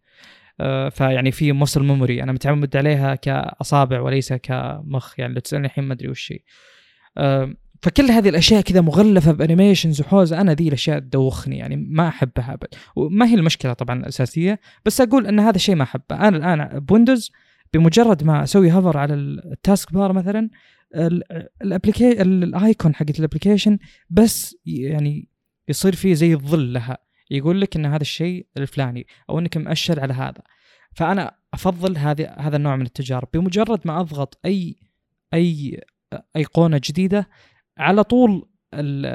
آه، 0.59 0.89
فيعني 0.89 1.31
في 1.31 1.51
muscle 1.51 1.83
memory 1.83 2.23
أنا 2.23 2.31
متعود 2.31 2.77
عليها 2.77 3.15
كأصابع 3.15 4.01
وليس 4.01 4.33
كمخ. 4.33 5.19
يعني 5.19 5.33
لو 5.33 5.39
تسألني 5.39 5.67
الحين 5.67 5.83
ما 5.83 5.93
أدري 5.93 6.09
وش 6.09 6.33
هي. 6.33 6.39
فكل 7.81 8.03
هذه 8.03 8.29
الأشياء 8.29 8.61
كذا 8.61 8.81
مغلفة 8.81 9.31
ب 9.31 9.37
animations 9.37 10.01
وحوسة. 10.01 10.41
أنا 10.41 10.53
ذي 10.53 10.67
الأشياء 10.67 10.99
تدوخني. 10.99 11.57
يعني 11.57 11.75
ما 11.75 12.07
أحبها 12.07 12.53
أبد. 12.53 12.67
وما 12.95 13.25
هي 13.25 13.33
المشكلة 13.33 13.73
طبعا 13.73 13.99
الأساسية. 13.99 14.59
بس 14.85 15.01
أقول 15.01 15.27
إن 15.27 15.39
هذا 15.39 15.55
الشيء 15.55 15.75
ما 15.75 15.83
أحبه. 15.83 16.15
أنا 16.27 16.37
الآن 16.37 16.79
بويندوز 16.79 17.31
بمجرد 17.73 18.23
ما 18.23 18.43
أسوي 18.43 18.69
hover 18.69 18.97
على 18.97 19.13
ال 19.13 19.93
taskbar 19.93 20.13
مثلا 20.13 20.49
ال 20.95 21.13
appli- 21.13 22.21
ال 22.21 22.36
icon 22.36 22.95
حقت 22.95 23.19
ال 23.19 23.24
application 23.24 23.77
بس 24.09 24.55
يعني 24.65 25.29
يصير 25.69 25.95
فيه 25.95 26.13
زي 26.13 26.33
الظل 26.33 26.73
لها. 26.73 26.97
يقول 27.31 27.61
لك 27.61 27.75
إن 27.75 27.85
هذا 27.85 28.01
الشيء 28.01 28.47
الفلاني 28.57 29.07
أو 29.29 29.39
إنك 29.39 29.57
مؤشر 29.57 29.99
على 29.99 30.13
هذا. 30.13 30.41
فأنا 30.95 31.35
أفضل 31.53 31.97
هذه 31.97 32.35
هذا 32.39 32.57
النوع 32.57 32.75
من 32.75 32.85
التجارب. 32.85 33.27
بمجرد 33.33 33.79
ما 33.85 33.99
أضغط 33.99 34.39
اي 34.45 34.75
أي 35.33 35.81
أيقونة 36.35 36.81
جديدة 36.83 37.29
على 37.77 38.03
طول 38.03 38.49
ال- 38.73 39.05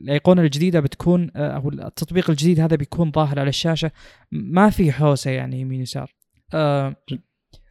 الأيقونة 0.00 0.42
الجديدة 0.42 0.80
بتكون 0.80 1.30
أو 1.36 1.68
التطبيق 1.68 2.30
الجديد 2.30 2.60
هذا 2.60 2.76
بيكون 2.76 3.10
ظاهر 3.10 3.40
على 3.40 3.48
الشاشة. 3.48 3.90
ما 4.32 4.70
في 4.70 4.92
حوسة 4.92 5.30
يعني 5.30 5.60
يمين 5.60 5.80
يسار. 5.80 6.14
آه،. 6.54 6.96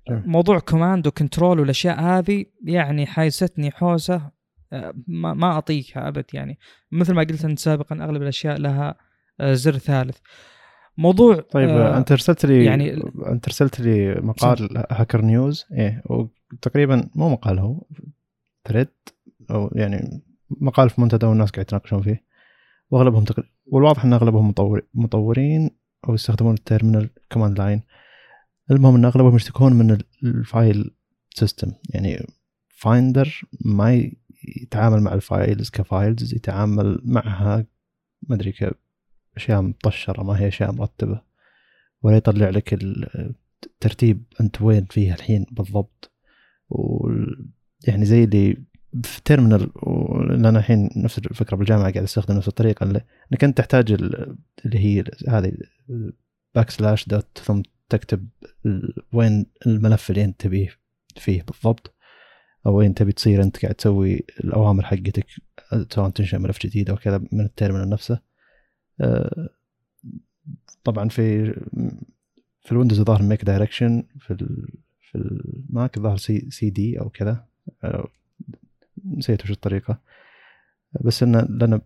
موضوع 0.10 0.60
Command 0.60 1.08
و 1.08 1.14
Control 1.14 1.60
والأشياء 1.60 2.02
هذه 2.02 2.46
يعني 2.64 3.06
حايستني 3.06 3.72
حوسة 3.72 4.32
آه، 4.74 4.94
ما 5.08 5.34
ما 5.34 5.58
أطيقها 5.58 6.08
أبد 6.08 6.26
يعني. 6.34 6.60
مثل 6.92 7.14
ما 7.14 7.22
قلت 7.22 7.46
أنت 7.46 7.60
سابقا 7.60 7.96
أغلب 7.96 8.22
الأشياء 8.22 8.58
لها 8.58 8.96
آه، 9.40 9.54
زر 9.54 9.78
ثالث. 9.78 10.18
موضوع 10.98 11.36
طيب 11.36 11.70
آه، 11.70 11.98
أنت 11.98 12.12
أرسلت 12.12 12.46
لي 12.46 12.66
يعني 12.66 12.88
يعني 12.88 13.04
أنت 13.28 13.46
أرسلت 13.46 13.80
لي 13.80 14.16
مقال 14.16 14.86
هاكر 14.92 15.22
نيوز 15.22 15.66
إيه 15.72 16.04
وتقريبا 16.06 17.10
مو 17.16 17.30
مقال 17.30 17.60
هو 17.60 17.84
thread 18.68 18.88
أو 19.52 19.72
يعني 19.76 20.22
مقال 20.50 20.90
في 20.90 21.02
منتدى 21.02 21.26
والناس 21.26 21.52
قاعد 21.52 21.66
يتناقشون 21.66 22.02
فيه. 22.02 22.24
وأغلبهم 22.92 23.24
تقريبا 23.24 23.50
والواضح 23.66 24.06
إن 24.06 24.14
أغلبهم 24.14 24.50
مطور 24.50 24.82
مطورين 24.94 25.70
أو 26.08 26.14
يستخدمون 26.14 26.54
ال 26.54 26.60
terminal 26.60 27.10
command 27.32 27.58
line 27.58 27.82
المهم 28.72 28.96
إن 28.96 29.06
أغلبهم 29.06 29.36
يشتكون 29.36 29.74
من 29.74 29.92
ال- 29.92 30.04
ال 30.24 30.37
file 30.37 30.92
system 31.36 31.72
يعني 31.90 32.28
فايندر 32.70 33.42
ما 33.66 34.10
يتعامل 34.62 35.02
مع 35.02 35.14
ال 35.14 35.23
files 35.23 35.70
ك 35.70 35.81
files 35.81 36.34
يتعامل 36.34 37.02
معها 37.04 37.66
ما 38.22 38.36
أدري 38.36 38.54
أشياء 39.38 39.62
مطشرة 39.62 40.24
ما 40.24 40.40
هي 40.40 40.48
أشياء 40.48 40.72
مرتبة 40.72 41.22
ولا 42.02 42.18
يطلع 42.18 42.50
لك 42.50 42.74
ال- 42.74 43.36
الترتيب 43.66 44.24
أنت 44.42 44.62
وين 44.62 44.86
فيها 44.86 45.16
الحين 45.16 45.46
بالضبط. 45.52 46.12
و 46.70 47.10
يعني 47.88 48.06
زي 48.06 48.24
اللي 48.24 48.58
في 49.04 49.22
terminal 49.26 49.70
لأن 50.42 50.56
الحين 50.58 50.90
نفس 50.96 51.18
الفكرة 51.18 51.58
بالجامعة 51.58 51.92
قاعد 51.92 52.04
أستخدم 52.04 52.36
نفس 52.38 52.48
الطريقة 52.48 52.84
إنك 53.32 53.44
أنت 53.44 53.58
تحتاج 53.58 53.92
ال- 53.92 54.38
اللي 54.66 54.80
هي 54.80 55.04
هذه 55.30 55.52
backslash 56.56 57.08
dot 57.08 57.38
ثم 57.44 57.62
تكتب 57.90 58.28
وين 59.14 59.46
الملف 59.68 60.10
اللي 60.10 60.24
انت 60.24 60.42
تبيه 60.42 60.70
فيه 61.16 61.42
بالضبط 61.42 61.96
أو 62.66 62.76
وين 62.78 62.94
تبي 62.94 63.12
تصير 63.12 63.44
انت 63.44 63.62
قاعد 63.62 63.76
تسوي 63.76 64.26
الأوامر 64.44 64.86
حقتك 64.86 65.26
سواء 65.92 66.10
تنشئ 66.10 66.38
ملف 66.38 66.60
جديد 66.66 66.90
أو 66.90 66.96
كذا 66.96 67.18
من 67.32 67.46
التيرمينال 67.46 67.90
نفسه. 67.90 68.20
آه، 69.02 69.50
طبعا 70.84 71.10
في 71.10 71.54
في 72.62 72.72
الويندوز 72.72 73.02
ظهر 73.02 73.22
ميك 73.22 73.46
دايركشن 73.46 74.04
في 74.20 74.32
ال 74.32 74.68
في 75.12 75.16
الماك 75.18 76.00
ظهر 76.00 76.18
سي 76.18 76.50
سي 76.50 76.70
دي 76.70 77.00
أو 77.00 77.10
كذا. 77.10 77.46
أو 77.84 78.10
نسيت 79.06 79.44
وش 79.44 79.52
الطريقة. 79.52 80.02
بس 81.02 81.24
إن 81.24 81.36
لأن 81.36 81.82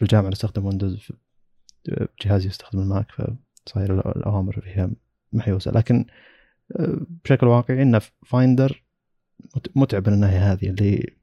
بالجامعة 0.00 0.28
نستخدم 0.30 0.64
ويندوز 0.66 1.08
جهازي 2.22 2.46
يستخدم 2.48 2.80
الماك 2.82 3.12
فصاير 3.12 4.02
الأ- 4.02 4.16
الأوامر 4.16 4.60
فيها 4.60 4.90
محيوسه 5.32 5.70
لكن 5.70 6.06
آه، 6.76 7.06
بشكل 7.24 7.46
واقعي 7.46 7.82
إن 7.82 8.00
فايندر 8.26 8.84
متعب 9.76 10.08
من 10.08 10.14
الناحية 10.14 10.52
هذه 10.52 10.68
اللي 10.68 11.16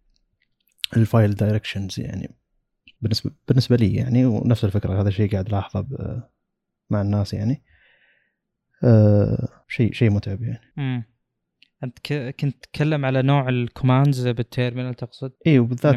ال 0.98 1.06
file 1.06 1.36
directions 1.36 2.00
يعني 2.00 2.36
بالنسبة 3.02 3.32
بالنسبة 3.48 3.76
لي 3.76 3.96
يعني 3.96 4.26
ونفس 4.26 4.66
الفكرة 4.66 5.02
هذا 5.02 5.08
الشيء 5.08 5.32
قاعد 5.32 5.48
ألاحظه 5.48 5.88
مع 6.90 7.02
الناس 7.02 7.34
يعني 7.34 7.64
آه، 8.84 9.64
شيء 9.68 9.94
شيء 9.94 10.10
متعب 10.10 10.44
يعني 10.44 10.74
امم 10.78 11.04
أنت. 11.84 12.14
كنت 12.40 12.64
تتكلم 12.64 13.06
على 13.06 13.22
نوع 13.22 13.50
ال 13.50 13.59
commands 13.59 14.28
بال 14.28 14.41
terminal 14.41 14.94
تقصد؟ 14.94 15.32
اي 15.48 15.60
وبالذات 15.60 15.96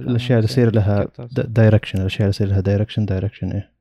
الأشياء 0.00 0.38
اللي 0.38 0.50
يصير 0.50 0.74
لها. 0.74 1.08
direction 1.30 2.00
الأشياء 2.00 2.20
اللي 2.20 2.28
يصير 2.28 2.46
لها 2.46 2.60
direction 2.60 3.04
direction 3.04 3.52
إيه 3.52 3.72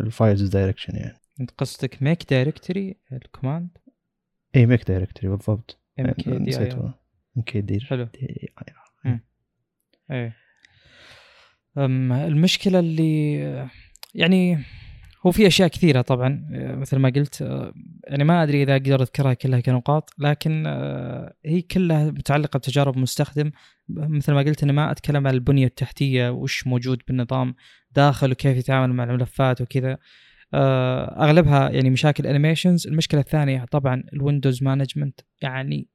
ال 0.00 0.07
files 0.07 0.42
direction 0.42 0.96
يعني 0.96 1.18
انت 1.40 1.50
قصدك 1.50 2.02
make 2.02 2.30
directory 2.30 2.96
ال 3.12 3.18
command؟ 3.18 3.68
اي 4.56 4.66
make 4.66 4.88
directory 4.88 5.28
بالضبط. 5.28 5.80
mkd 6.00 6.36
اي 6.36 6.38
نسيته. 6.38 6.94
mkd 7.36 7.80
حلو. 7.80 8.04
d 8.04 8.48
إيه. 10.10 10.36
المشكلة 12.26 12.78
اللي 12.78 13.34
يعني 14.14 14.58
هو 15.26 15.30
في 15.30 15.46
أشياء 15.46 15.68
كثيرة 15.68 16.00
طبعا. 16.00 16.48
آه، 16.52 16.74
مثل 16.74 16.96
ما 16.96 17.08
قلت 17.08 17.42
آه، 17.42 17.72
يعني 18.04 18.24
ما 18.24 18.42
أدري 18.42 18.62
إذا 18.62 18.72
أقدر 18.72 19.02
أذكرها 19.02 19.34
كلها 19.34 19.60
كنقاط 19.60 20.10
لكن 20.18 20.64
آه، 20.66 21.34
هي 21.44 21.62
كلها 21.62 22.10
متعلقة 22.10 22.58
بتجارب 22.58 22.96
المستخدم 22.96 23.50
مثل 23.88 24.32
ما 24.32 24.40
قلت 24.40 24.62
أنا 24.62 24.72
ما 24.72 24.90
أتكلم 24.90 25.26
عن 25.26 25.34
البنية 25.34 25.66
التحتية 25.66 26.30
وش 26.30 26.66
موجود 26.66 27.02
بالنظام 27.08 27.54
داخل 27.90 28.32
وكيف 28.32 28.56
يتعامل 28.56 28.94
مع 28.94 29.04
الملفات 29.04 29.60
وكذا. 29.60 29.98
أغلبها 30.54 31.70
يعني 31.70 31.90
مشاكل 31.90 32.26
animations 32.26 32.86
المشكلة 32.86 33.20
الثانية 33.20 33.64
طبعا 33.64 34.04
ال 34.12 34.18
windows 34.18 34.62
management 34.62 35.20
يعني 35.42 35.88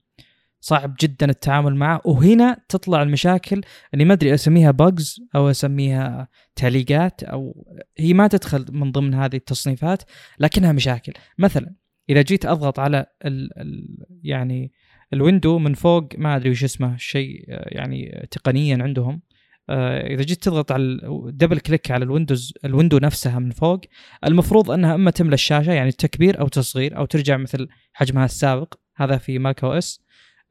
صعب 0.61 0.95
جدا 1.01 1.29
التعامل 1.29 1.75
معه. 1.75 2.01
وهنا 2.05 2.57
تطلع 2.69 3.01
المشاكل 3.01 3.61
اللي 3.93 4.05
ما 4.05 4.13
أدري 4.13 4.33
أسميها 4.33 4.71
bugs 4.71 5.21
أو 5.35 5.49
أسميها 5.49 6.27
تعليقات 6.55 7.23
أو 7.23 7.67
هي 7.97 8.13
ما 8.13 8.27
تدخل 8.27 8.65
من 8.69 8.91
ضمن 8.91 9.13
هذه 9.13 9.35
التصنيفات 9.35 10.03
لكنها 10.39 10.71
مشاكل. 10.71 11.13
مثلا 11.37 11.75
إذا 12.09 12.21
جيت 12.21 12.45
أضغط 12.45 12.79
على 12.79 13.05
ال 13.25 13.59
ال 13.59 13.97
يعني 14.23 14.71
window 15.13 15.59
من 15.59 15.73
فوق 15.73 16.09
ما 16.17 16.35
أدري 16.35 16.49
وش 16.49 16.63
اسمه 16.63 16.97
شيء 16.97 17.45
آه، 17.49 17.67
يعني 17.71 18.27
تقنيا 18.31 18.83
عندهم. 18.83 19.13
آه، 19.13 19.30
إذا 19.73 20.21
جيت 20.21 20.43
تضغط 20.43 20.71
على 20.71 20.99
double 21.25 21.59
click 21.59 21.91
على 21.91 22.05
ال 22.05 22.11
windows 22.11 22.53
ال 22.65 22.70
window 22.70 22.97
نفسها 22.97 23.39
من 23.39 23.51
فوق 23.51 23.81
المفروض 24.25 24.71
أنها 24.71 24.95
أما 24.95 25.11
تملى 25.11 25.33
الشاشة 25.33 25.71
يعني 25.71 25.91
تكبير 25.91 26.39
أو 26.39 26.47
تصغير 26.47 26.97
أو 26.97 27.05
ترجع 27.05 27.37
مثل 27.37 27.67
حجمها 27.93 28.25
السابق 28.25 28.73
هذا 28.95 29.17
في 29.17 29.39
ماك 29.39 29.63
أو 29.63 29.73
إس 29.73 30.01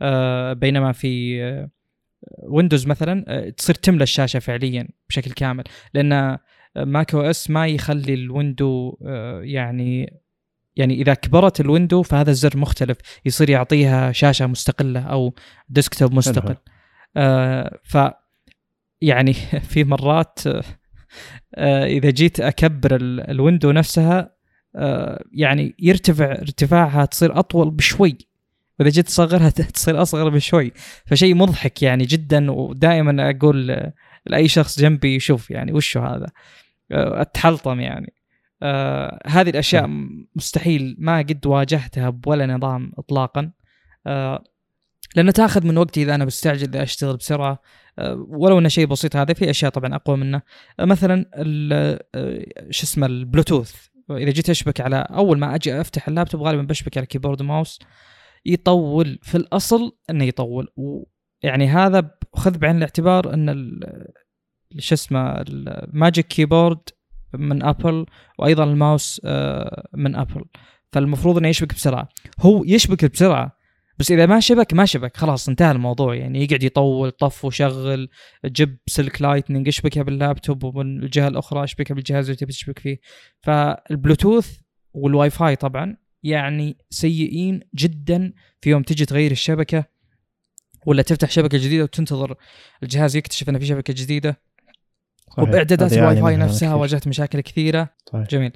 آه، 0.02 0.52
بينما 0.52 0.92
في 0.92 1.42
آه، 1.44 1.70
ويندوز 2.42 2.86
مثلا 2.86 3.24
آه، 3.28 3.48
تصير 3.48 3.74
تملى 3.74 4.02
الشاشة 4.02 4.38
فعليا 4.38 4.88
بشكل 5.08 5.30
كامل 5.30 5.64
لأن 5.94 6.38
ماك 6.76 7.14
أو 7.14 7.20
إس 7.20 7.50
ما 7.50 7.66
يخلي 7.66 8.14
ال 8.14 8.26
window 8.26 8.98
آه، 9.06 9.40
يعني 9.42 10.20
يعني 10.76 10.94
إذا 10.94 11.14
كبرت 11.14 11.60
ال 11.60 11.66
window 11.66 12.02
فهذا 12.02 12.30
الزر 12.30 12.56
مختلف 12.56 12.98
يصير 13.24 13.50
يعطيها 13.50 14.12
شاشة 14.12 14.46
مستقلة 14.46 15.00
أو 15.00 15.34
desktop 15.68 16.14
مستقل. 16.14 16.56
آه 17.16 17.78
ف 17.84 17.96
يعني 19.00 19.32
في 19.70 19.84
مرات 19.84 20.38
آه، 21.54 21.84
إذا 21.86 22.10
جيت 22.10 22.40
أكبر 22.40 22.96
ال- 22.96 23.30
ال 23.30 23.36
window 23.36 23.72
نفسها 23.72 24.34
آه 24.76 25.24
يعني 25.32 25.74
يرتفع 25.78 26.32
ارتفاعها 26.32 27.04
تصير 27.04 27.38
أطول 27.38 27.70
بشوي. 27.70 28.18
وإذا 28.78 28.90
جيت 28.90 29.06
تصغرها 29.06 29.50
تصير 29.74 30.02
أصغر 30.02 30.28
بشوي. 30.28 30.72
فشيء 31.06 31.34
مضحك 31.34 31.82
يعني 31.82 32.04
جدا 32.04 32.50
ودائما 32.50 33.30
أقول 33.30 33.90
لأي 34.26 34.48
شخص 34.48 34.80
جنبي 34.80 35.20
شوف 35.20 35.50
يعني 35.50 35.72
وشو 35.72 36.00
هذا؟ 36.00 36.26
آه، 36.92 37.20
أتحلطم 37.22 37.80
يعني. 37.80 38.12
آه 38.62 39.20
هذه 39.26 39.50
الأشياء 39.50 39.90
مستحيل 40.36 40.96
ما 40.98 41.18
قد 41.18 41.46
واجهتها 41.46 42.10
بولا 42.10 42.46
نظام 42.46 42.92
اطلاقا. 42.98 43.50
آه 44.06 44.44
لأنه 45.16 45.30
تاخذ 45.30 45.66
من 45.66 45.78
وقتي 45.78 46.02
إذا 46.02 46.14
أنا 46.14 46.24
بستعجل 46.24 46.68
إذا 46.68 46.82
أشتغل 46.82 47.16
بسرعة 47.16 47.62
آه 47.98 48.26
ولو 48.28 48.58
انه 48.58 48.68
شيء 48.68 48.86
بسيط 48.86 49.16
هذا 49.16 49.34
في 49.34 49.50
أشياء 49.50 49.70
طبعا 49.70 49.94
أقوى 49.94 50.16
منه. 50.16 50.42
آه 50.80 50.84
مثلا 50.84 51.30
آه، 51.34 52.00
شو 52.70 52.84
اسمه 52.84 53.06
البلوتوث 53.06 53.86
إذا 54.10 54.30
جيت 54.30 54.50
أشبك 54.50 54.80
على 54.80 54.96
أول 54.96 55.38
ما 55.38 55.54
أجي 55.54 55.80
أفتح 55.80 56.08
اللابتوب 56.08 56.42
غالبا 56.42 56.62
بشبك 56.62 56.96
على 56.96 57.06
keyboard 57.06 57.40
و 57.40 57.46
mouse 57.46 57.78
يطول 58.46 59.18
في 59.22 59.34
الأصل 59.34 59.96
إنه 60.10 60.24
يطول. 60.24 60.68
ويعني 60.76 61.68
هذا 61.68 62.10
خذ 62.34 62.58
بعين 62.58 62.76
الاعتبار 62.76 63.34
إن 63.34 63.80
شو 64.78 64.94
اسمه 64.94 65.44
ال 65.48 65.61
Magic 65.61 66.26
Keyboard 66.26 66.80
من 67.34 67.62
Apple 67.62 68.06
وأيضا 68.38 68.64
الماوس 68.64 69.20
من 69.94 70.16
Apple 70.16 70.44
فالمفروض 70.92 71.38
إنه 71.38 71.48
يشبك 71.48 71.74
بسرعة. 71.74 72.08
هو 72.40 72.64
يشبك 72.64 73.04
بسرعة 73.04 73.59
بس 74.00 74.10
إذا 74.10 74.26
ما 74.26 74.40
شبك 74.40 74.74
ما 74.74 74.84
شبك. 74.84 75.16
خلاص 75.16 75.48
انتهى 75.48 75.70
الموضوع. 75.70 76.14
يعني 76.14 76.44
يقعد 76.44 76.62
يطول 76.62 77.10
طف 77.10 77.44
وشغل 77.44 78.08
جيب 78.46 78.78
سلك 78.86 79.22
Lightning 79.22 79.68
اشبكها 79.68 80.02
باللابتوب 80.02 80.64
ومن 80.64 81.02
الجهه 81.02 81.28
الاخرى 81.28 81.64
اشبكها 81.64 81.94
بالجهاز 81.94 82.24
اللي 82.24 82.36
تبي 82.36 82.52
تشبك 82.52 82.78
فيه. 82.78 82.98
فال 83.40 83.62
Bluetooth 83.62 84.58
وال 84.94 85.30
Wi-Fi 85.30 85.56
طبعا 85.56 85.96
يعني 86.22 86.76
سيئين 86.90 87.60
جدا 87.74 88.32
في 88.60 88.70
يوم 88.70 88.82
تجي 88.82 89.04
تغير 89.04 89.30
الشبكة 89.30 89.84
ولا 90.86 91.02
تفتح 91.02 91.30
شبكة 91.30 91.58
جديدة 91.58 91.84
وتنتظر 91.84 92.36
الجهاز 92.82 93.16
يكتشف 93.16 93.48
ان 93.48 93.58
في 93.58 93.66
شبكة 93.66 93.94
جديدة. 93.96 94.40
صحيح. 95.30 95.48
وبإعدادات 95.48 95.92
الواي 95.92 96.16
فاي 96.16 96.36
نفسها. 96.36 96.74
واجهت 96.74 97.08
مشاكل 97.08 97.40
كثيرة. 97.40 97.88
صحيح. 98.12 98.28
جميل. 98.28 98.52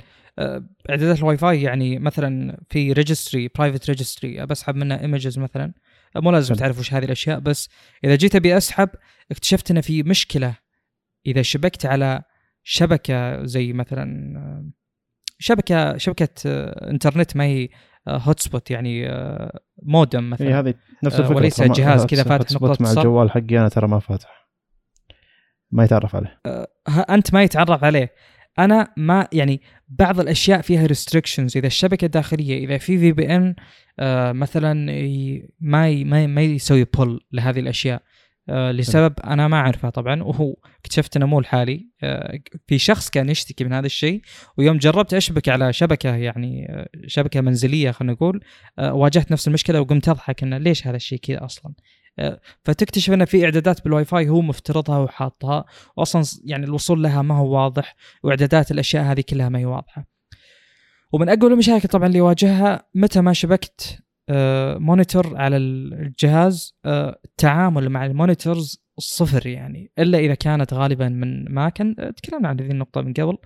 إعدادات 0.90 1.18
الواي 1.18 1.36
فاي 1.36 1.62
يعني 1.62 1.98
مثلا 1.98 2.60
في 2.70 2.92
registry 2.92 3.50
private 3.58 3.88
registry 3.88 4.46
بسحب 4.46 4.76
منها 4.76 5.00
images 5.00 5.38
مثلا. 5.38 5.72
آه، 6.16 6.20
مو 6.20 6.30
لازم. 6.30 6.54
تعرف 6.54 6.78
وش 6.78 6.94
هذه 6.94 7.04
الأشياء 7.04 7.38
بس 7.38 7.68
إذا 8.04 8.14
جيت 8.14 8.36
أبي 8.36 8.56
أسحب 8.56 8.88
اكتشفت 9.30 9.70
ان 9.70 9.80
في 9.80 10.02
مشكلة. 10.02 10.56
إذا 11.26 11.42
شبكت 11.42 11.86
على 11.86 12.22
شبكة 12.62 13.44
زي 13.44 13.72
مثلا 13.72 14.38
آه، 14.38 14.70
شبكة 15.38 15.96
شبكة 15.96 16.28
آه، 16.46 16.90
انترنت 16.90 17.36
ما 17.36 17.44
هي 17.44 17.68
hotspot 18.08 18.70
يعني 18.70 19.10
آه، 19.10 19.60
مودم 19.82 20.30
مثلا. 20.30 20.60
هذه 20.60 20.74
نفس 21.04 21.16
آه، 21.16 21.20
الفكرة 21.20 21.36
وليس 21.36 21.62
جهاز 21.62 22.06
كذا 22.06 22.22
فاتح 22.22 22.52
نقطة 22.52 22.84
مع. 22.84 22.90
الجوال 22.90 23.30
حقي 23.30 23.58
أنا 23.58 23.68
ترى 23.68 23.88
ما 23.88 23.98
فاتح. 23.98 24.48
ما 25.70 25.84
يتعرف 25.84 26.16
عليه. 26.16 26.40
أنت 27.10 27.34
ما 27.34 27.42
يتعرف 27.42 27.84
عليه. 27.84 28.12
أنا 28.58 28.92
ما 28.96 29.28
يعني 29.32 29.60
بعض 29.88 30.20
الأشياء 30.20 30.60
فيها 30.60 30.86
restrictions 30.86 31.56
إذا 31.56 31.66
الشبكة 31.66 32.04
الداخلية 32.04 32.64
إذا 32.64 32.78
في 32.78 32.98
VPN 32.98 33.54
مثلا 34.32 34.74
ما 35.60 36.04
ما 36.04 36.26
ما 36.26 36.42
يسوي 36.42 36.84
pull 36.84 37.20
لهذه 37.32 37.60
الأشياء 37.60 38.02
آه، 38.48 38.72
لسبب 38.72 39.14
أنا 39.24 39.48
ما 39.48 39.56
أعرفه 39.56 39.90
طبعا. 39.90 40.22
وهو 40.22 40.56
اكتشفت 40.80 41.16
إنه 41.16 41.26
مو 41.26 41.40
لحالي. 41.40 41.88
آه، 42.02 42.38
في 42.66 42.78
شخص 42.78 43.10
كان 43.10 43.28
يشتكي 43.28 43.64
من 43.64 43.72
هذا 43.72 43.86
الشيء. 43.86 44.22
ويوم 44.56 44.78
جربت 44.78 45.14
أشبك 45.14 45.48
على 45.48 45.72
شبكة 45.72 46.16
يعني 46.16 46.66
آه، 46.70 46.88
شبكة 47.06 47.40
منزلية 47.40 47.90
خلينا 47.90 48.12
نقول 48.12 48.40
واجهت 48.78 49.32
نفس 49.32 49.48
المشكلة 49.48 49.80
وقمت 49.80 50.08
أضحك 50.08 50.42
إنه 50.42 50.58
ليش 50.58 50.86
هذا 50.86 50.96
الشيء 50.96 51.18
كذا 51.18 51.44
أصلا؟ 51.44 51.74
فتكتشف 52.62 53.12
انه 53.12 53.24
في 53.24 53.44
إعدادات 53.44 53.84
بالواي 53.84 54.04
فاي 54.04 54.28
هو 54.28 54.40
مفترضها 54.40 54.98
وحاطها 54.98 55.64
واصلا 55.96 56.22
يعني 56.44 56.64
الوصول 56.64 57.02
لها 57.02 57.22
ما 57.22 57.38
هو 57.38 57.54
واضح 57.54 57.96
وإعدادات 58.22 58.70
الأشياء 58.70 59.04
هذه 59.04 59.24
كلها 59.28 59.48
ما 59.48 59.58
هي 59.58 59.64
واضحة. 59.64 60.06
ومن 61.12 61.28
أقوى 61.28 61.52
المشاكل 61.52 61.88
طبعا 61.88 62.06
اللي 62.06 62.20
واجهها 62.20 62.88
متى 62.94 63.20
ما 63.20 63.32
شبكت 63.32 63.98
آه، 64.28 64.78
monitor 64.78 65.36
على 65.36 65.56
الجهاز 65.56 66.74
آه، 66.84 67.20
التعامل 67.24 67.88
مع 67.88 68.06
ال 68.06 68.15
monitors 68.15 68.84
صفر 68.98 69.46
يعني 69.46 69.92
إلا 69.98 70.18
إذا 70.18 70.34
كانت 70.34 70.74
غالبا 70.74 71.08
من 71.08 71.54
ماك. 71.54 71.96
تكلمنا 72.16 72.48
عن 72.48 72.60
هذه 72.60 72.70
النقطة 72.70 73.00
من 73.00 73.12
قبل. 73.12 73.38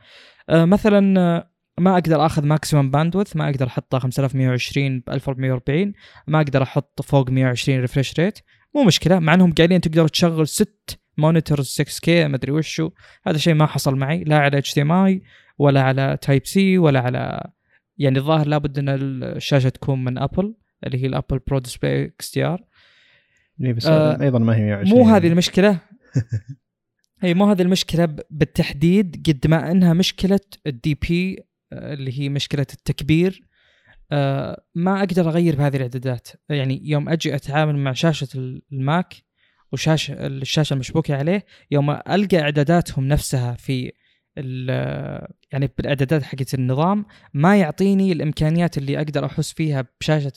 آه، 0.50 0.64
مثلا 0.64 1.20
آه، 1.20 1.50
ما 1.78 1.94
أقدر 1.94 2.26
أخذ 2.26 2.46
maximum 2.46 2.90
bandwidth 2.90 3.36
ما 3.36 3.50
أقدر 3.50 3.66
أحطه 3.66 3.98
5120 3.98 5.00
ب 5.00 5.10
1440 5.10 5.92
ما 6.26 6.40
أقدر 6.40 6.62
أحط 6.62 7.02
فوق 7.02 7.30
120 7.30 7.80
refresh 7.80 8.20
rate 8.20 8.38
مو 8.74 8.84
مشكلة 8.84 9.18
مع 9.18 9.34
إنهم 9.34 9.52
قايلين 9.52 9.80
تقدر 9.80 10.08
تشغل 10.08 10.48
ست 10.48 10.98
monitors 11.18 11.66
6K 11.66 12.28
ما 12.28 12.36
أدري 12.36 12.52
وشو. 12.52 12.90
هذا 13.26 13.38
شيء 13.38 13.54
ما 13.54 13.66
حصل 13.66 13.96
معي 13.96 14.24
لا 14.24 14.38
على 14.38 14.58
HDMI 14.58 15.22
ولا 15.58 15.82
على 15.82 16.18
Type-C 16.22 16.78
ولا 16.78 17.00
على 17.00 17.50
يعني 17.98 18.18
الظاهر 18.18 18.46
لابد 18.46 18.78
إن 18.78 18.88
الشاشة 18.88 19.68
تكون 19.68 20.04
من 20.04 20.18
Apple 20.18 20.54
اللي 20.86 21.02
هي 21.02 21.06
ال 21.06 21.12
Apple 21.12 21.38
Pro 21.38 21.58
Display 21.58 22.04
XDR. 22.04 22.64
إيه، 23.64 23.72
بس 23.72 23.86
آه 23.86 24.22
أيضا 24.22 24.38
ما 24.38 24.56
هي 24.56 24.60
120 24.60 24.98
مو 24.98 25.08
هذه 25.08 25.26
المشكلة. 25.28 25.78
اي 27.24 27.34
مو 27.34 27.50
هذه 27.50 27.62
المشكلة 27.62 28.16
بالتحديد 28.30 29.26
قد 29.28 29.46
ما 29.46 29.70
إنها 29.70 29.92
مشكلة 29.92 30.40
ال 30.66 30.94
DPI 30.94 31.44
اللي 31.72 32.20
هي 32.20 32.28
مشكلة 32.28 32.66
التكبير. 32.72 33.47
آه 34.12 34.64
ما 34.74 34.98
أقدر 34.98 35.28
أغير 35.28 35.56
بهذه 35.56 35.76
الإعدادات. 35.76 36.28
يعني 36.48 36.80
يوم 36.84 37.08
أجي 37.08 37.34
أتعامل 37.34 37.76
مع 37.76 37.92
شاشة 37.92 38.28
ال 38.72 38.83
Mac 38.83 39.14
وشاشة 39.72 40.26
الشاشة 40.26 40.74
المشبوكة 40.74 41.16
عليه 41.16 41.46
يوم 41.70 41.90
ألقى 41.90 42.40
إعداداتهم 42.40 43.08
نفسها 43.08 43.54
في 43.54 43.92
يعني 45.52 45.70
بالإعدادات 45.78 46.22
حقت 46.22 46.54
النظام 46.54 47.06
ما 47.34 47.56
يعطيني 47.56 48.12
الإمكانيات 48.12 48.78
اللي 48.78 48.98
أقدر 48.98 49.26
أحس 49.26 49.52
فيها 49.52 49.84
بشاشة 50.00 50.32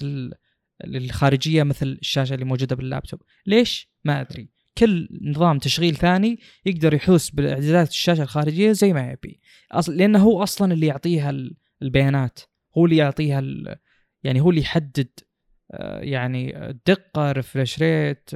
الخارجية 0.84 1.64
مثل 1.64 1.88
الشاشة 2.02 2.34
اللي 2.34 2.46
موجودة 2.46 2.76
باللابتوب. 2.76 3.22
ليش؟ 3.46 3.90
ما 4.04 4.22
أدري. 4.22 4.50
كل 4.78 5.10
نظام 5.22 5.60
تشغيل 5.60 5.96
ثاني 5.96 6.40
يقدر 6.66 6.94
يحوس 6.94 7.30
بالإعدادات 7.30 7.90
الشاشة 7.90 8.24
الخارجية 8.24 8.72
زي 8.72 8.94
ما 8.94 9.12
يبي. 9.12 9.40
أصل 9.72 9.98
لأنه 9.98 10.20
هو 10.20 10.44
أصلا 10.44 10.74
اللي 10.74 10.88
يعطيها 10.88 11.34
البيانات. 11.82 12.40
هو 12.78 12.86
اللي 12.86 12.98
يعطيها 12.98 13.42
يعني 14.24 14.42
هو 14.42 14.50
اللي 14.50 14.62
يحدد 14.62 15.10
آه، 15.72 16.00
يعني 16.00 16.70
الدقه 16.70 17.32
refresh 17.32 17.80
rate 17.80 18.30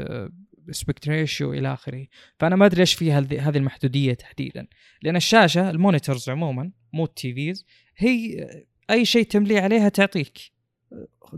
aspect 0.71 1.07
ratio 1.09 1.53
إلى 1.53 1.73
آخره. 1.73 2.07
فأنا 2.39 2.55
ما 2.55 2.65
أدري 2.65 2.81
إيش 2.81 2.93
فيها 2.93 3.19
هذه 3.19 3.57
المحدودية 3.57 4.13
تحديدا. 4.13 4.67
لأن 5.01 5.15
الشاشة 5.15 5.69
ال 5.69 5.76
monitors 5.76 6.29
عموما 6.29 6.71
مو 6.93 7.05
ال 7.05 7.33
TVs 7.33 7.65
هي 7.97 8.47
أي 8.89 9.05
شيء 9.05 9.23
تملي 9.25 9.59
عليها 9.59 9.89
تعطيك 9.89 10.37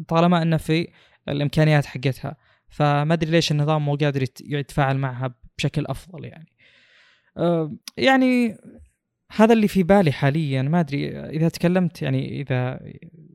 طالما 0.08 0.42
إنه 0.42 0.58
في 0.58 0.88
الإمكانيات 1.30 1.86
حقتها. 1.86 2.38
فما 2.70 3.14
أدري 3.14 3.32
ليش 3.32 3.52
النظام 3.52 3.86
مو 3.86 3.96
قادر 3.96 4.24
يتفاعل 4.42 4.98
معها 4.98 5.36
بشكل 5.58 5.86
أفضل 5.86 6.26
يعني. 6.26 6.54
أه، 7.38 7.78
يعني 7.98 8.58
هذا 9.36 9.54
اللي 9.54 9.68
في 9.68 9.84
بالي 9.84 10.12
حاليا. 10.12 10.62
ما 10.62 10.80
أدري 10.80 11.20
إذا 11.20 11.50
تكلمت 11.50 12.02
يعني 12.02 12.42
إذا 12.42 12.80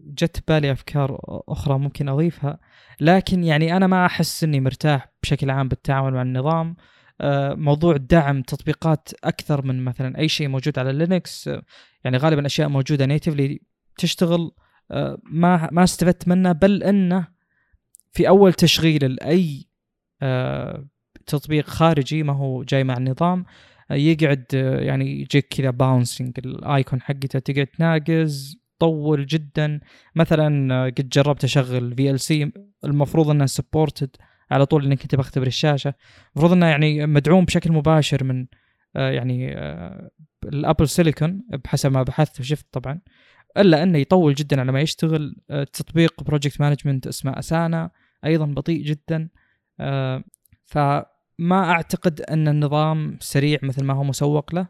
جت 0.06 0.48
بالي 0.48 0.72
أفكار 0.72 1.18
أخرى 1.48 1.78
ممكن 1.78 2.08
أضيفها. 2.08 2.58
لكن 3.00 3.44
يعني 3.44 3.76
أنا 3.76 3.86
ما 3.86 4.06
أحس 4.06 4.44
إني 4.44 4.60
مرتاح 4.60 5.12
بشكل 5.22 5.50
عام 5.50 5.68
بالتعامل 5.68 6.12
مع 6.12 6.22
النظام. 6.22 6.76
أه، 7.20 7.54
موضوع 7.54 7.96
دعم 7.96 8.42
تطبيقات 8.42 9.08
أكثر 9.24 9.66
من 9.66 9.84
مثلا 9.84 10.18
أي 10.18 10.28
شيء 10.28 10.48
موجود 10.48 10.78
على 10.78 10.92
لينكس. 10.92 11.50
يعني 12.04 12.16
غالبا 12.16 12.46
أشياء 12.46 12.68
موجودة 12.68 13.06
natively 13.06 13.60
تشتغل. 13.96 14.50
أه، 14.90 15.18
ما 15.24 15.68
ما 15.72 15.84
استفدت 15.84 16.28
منه 16.28 16.52
بل 16.52 16.82
انه 16.82 17.28
في 18.12 18.28
أول 18.28 18.52
تشغيل 18.52 19.04
لأي 19.14 19.66
آه، 20.22 20.86
تطبيق 21.26 21.66
خارجي 21.66 22.22
ما 22.22 22.32
هو 22.32 22.62
جاي 22.62 22.84
مع 22.84 22.96
النظام 22.96 23.40
آه، 23.40 23.46
يقعد 23.90 24.44
آه، 24.54 24.80
يعني 24.80 25.20
يجيك 25.20 25.48
كذا 25.48 25.70
bouncing 25.70 26.32
ال 26.38 26.50
icon 26.50 27.00
حقته 27.00 27.38
تقعد 27.38 27.66
تناقز 27.66 28.62
طول 28.78 29.26
جدا. 29.26 29.80
مثلا 30.14 30.84
قد 30.84 31.08
جربت 31.08 31.44
أشغل 31.44 31.96
في 31.96 32.10
VLC 32.10 32.52
المفروض 32.84 33.30
إنه 33.30 33.46
supported 33.46 34.16
على 34.50 34.66
طول 34.66 34.86
إنك 34.86 35.02
أنت 35.02 35.14
بختبر 35.14 35.46
الشاشة. 35.46 35.94
المفروض 36.32 36.52
إنه 36.52 36.66
يعني 36.66 37.06
مدعوم 37.06 37.44
بشكل 37.44 37.72
مباشر 37.72 38.24
من 38.24 38.46
يعني 38.94 39.54
ال 40.44 40.51
Apple 40.51 40.88
silicon 40.88 41.42
بحسب 41.64 41.92
ما 41.92 42.02
بحثت 42.02 42.40
وشفت 42.40 42.66
طبعا. 42.72 43.00
إلا 43.58 43.82
إنه 43.82 43.98
يطول 43.98 44.34
جدا 44.34 44.60
على 44.60 44.72
ما 44.72 44.80
يشتغل 44.80 45.36
تطبيق 45.72 46.22
project 46.22 46.60
management 46.60 47.06
اسمه 47.06 47.38
Asana 47.38 47.90
أيضا 48.24 48.46
بطيء 48.46 48.82
جدا. 48.82 49.28
آه، 49.80 50.24
فما 51.42 51.70
أعتقد 51.70 52.20
أن 52.20 52.48
النظام 52.48 53.18
سريع 53.20 53.58
مثل 53.62 53.84
ما 53.84 53.94
هو 53.94 54.04
مسوق 54.04 54.54
له. 54.54 54.66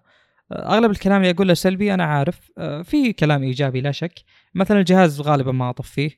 آه، 0.52 0.74
أغلب 0.74 0.90
الكلام 0.90 1.20
اللي 1.20 1.30
اقوله 1.30 1.54
سلبي 1.54 1.94
أنا 1.94 2.04
عارف. 2.04 2.50
آه، 2.58 2.82
في 2.82 3.12
كلام 3.12 3.42
إيجابي 3.42 3.80
لا 3.80 3.92
شك. 3.92 4.14
مثلا 4.54 4.78
الجهاز 4.78 5.20
غالبا 5.20 5.52
ما 5.52 5.70
أطفيه. 5.70 6.11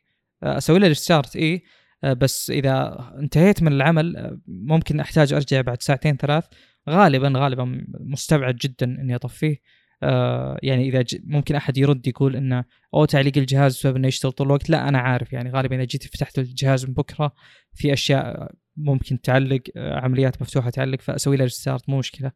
أسوي 0.42 0.78
له 0.78 0.88
restart 0.88 1.36
اي 1.36 1.62
بس 2.04 2.50
إذا 2.50 2.98
انتهيت 3.18 3.62
من 3.62 3.72
العمل 3.72 4.38
ممكن 4.46 5.00
أحتاج 5.00 5.32
أرجع 5.32 5.60
بعد 5.60 5.82
ساعتين 5.82 6.16
ثلاث. 6.16 6.44
غالبا 6.90 7.32
غالبا 7.36 7.84
مستبعد 8.00 8.56
جدا 8.56 8.86
إني 8.86 9.14
أطفيه. 9.14 9.56
آه 10.02 10.58
يعني 10.62 10.88
إذا 10.88 11.04
ممكن 11.24 11.54
أحد 11.54 11.78
يرد 11.78 12.06
يقول 12.06 12.36
انه 12.36 12.64
أو 12.94 13.04
تعليق 13.04 13.38
الجهاز 13.38 13.76
بسبب 13.76 13.96
إنه 13.96 14.08
يشتغل 14.08 14.32
طول 14.32 14.46
الوقت. 14.46 14.70
لا 14.70 14.88
أنا 14.88 14.98
عارف. 14.98 15.32
يعني 15.32 15.50
غالبا 15.50 15.76
إذا 15.76 15.84
جيت 15.84 16.04
فتحت 16.04 16.38
الجهاز 16.38 16.86
من 16.86 16.94
بكرة 16.94 17.32
في 17.74 17.92
أشياء 17.92 18.50
ممكن 18.76 19.20
تعلق 19.20 19.60
آه 19.76 20.00
عمليات 20.00 20.42
مفتوحة 20.42 20.70
تعلق 20.70 21.00
فأسوي 21.00 21.36
له 21.36 21.44
ريستارت 21.44 21.88
مو 21.88 21.98
مشكلة. 21.98 22.32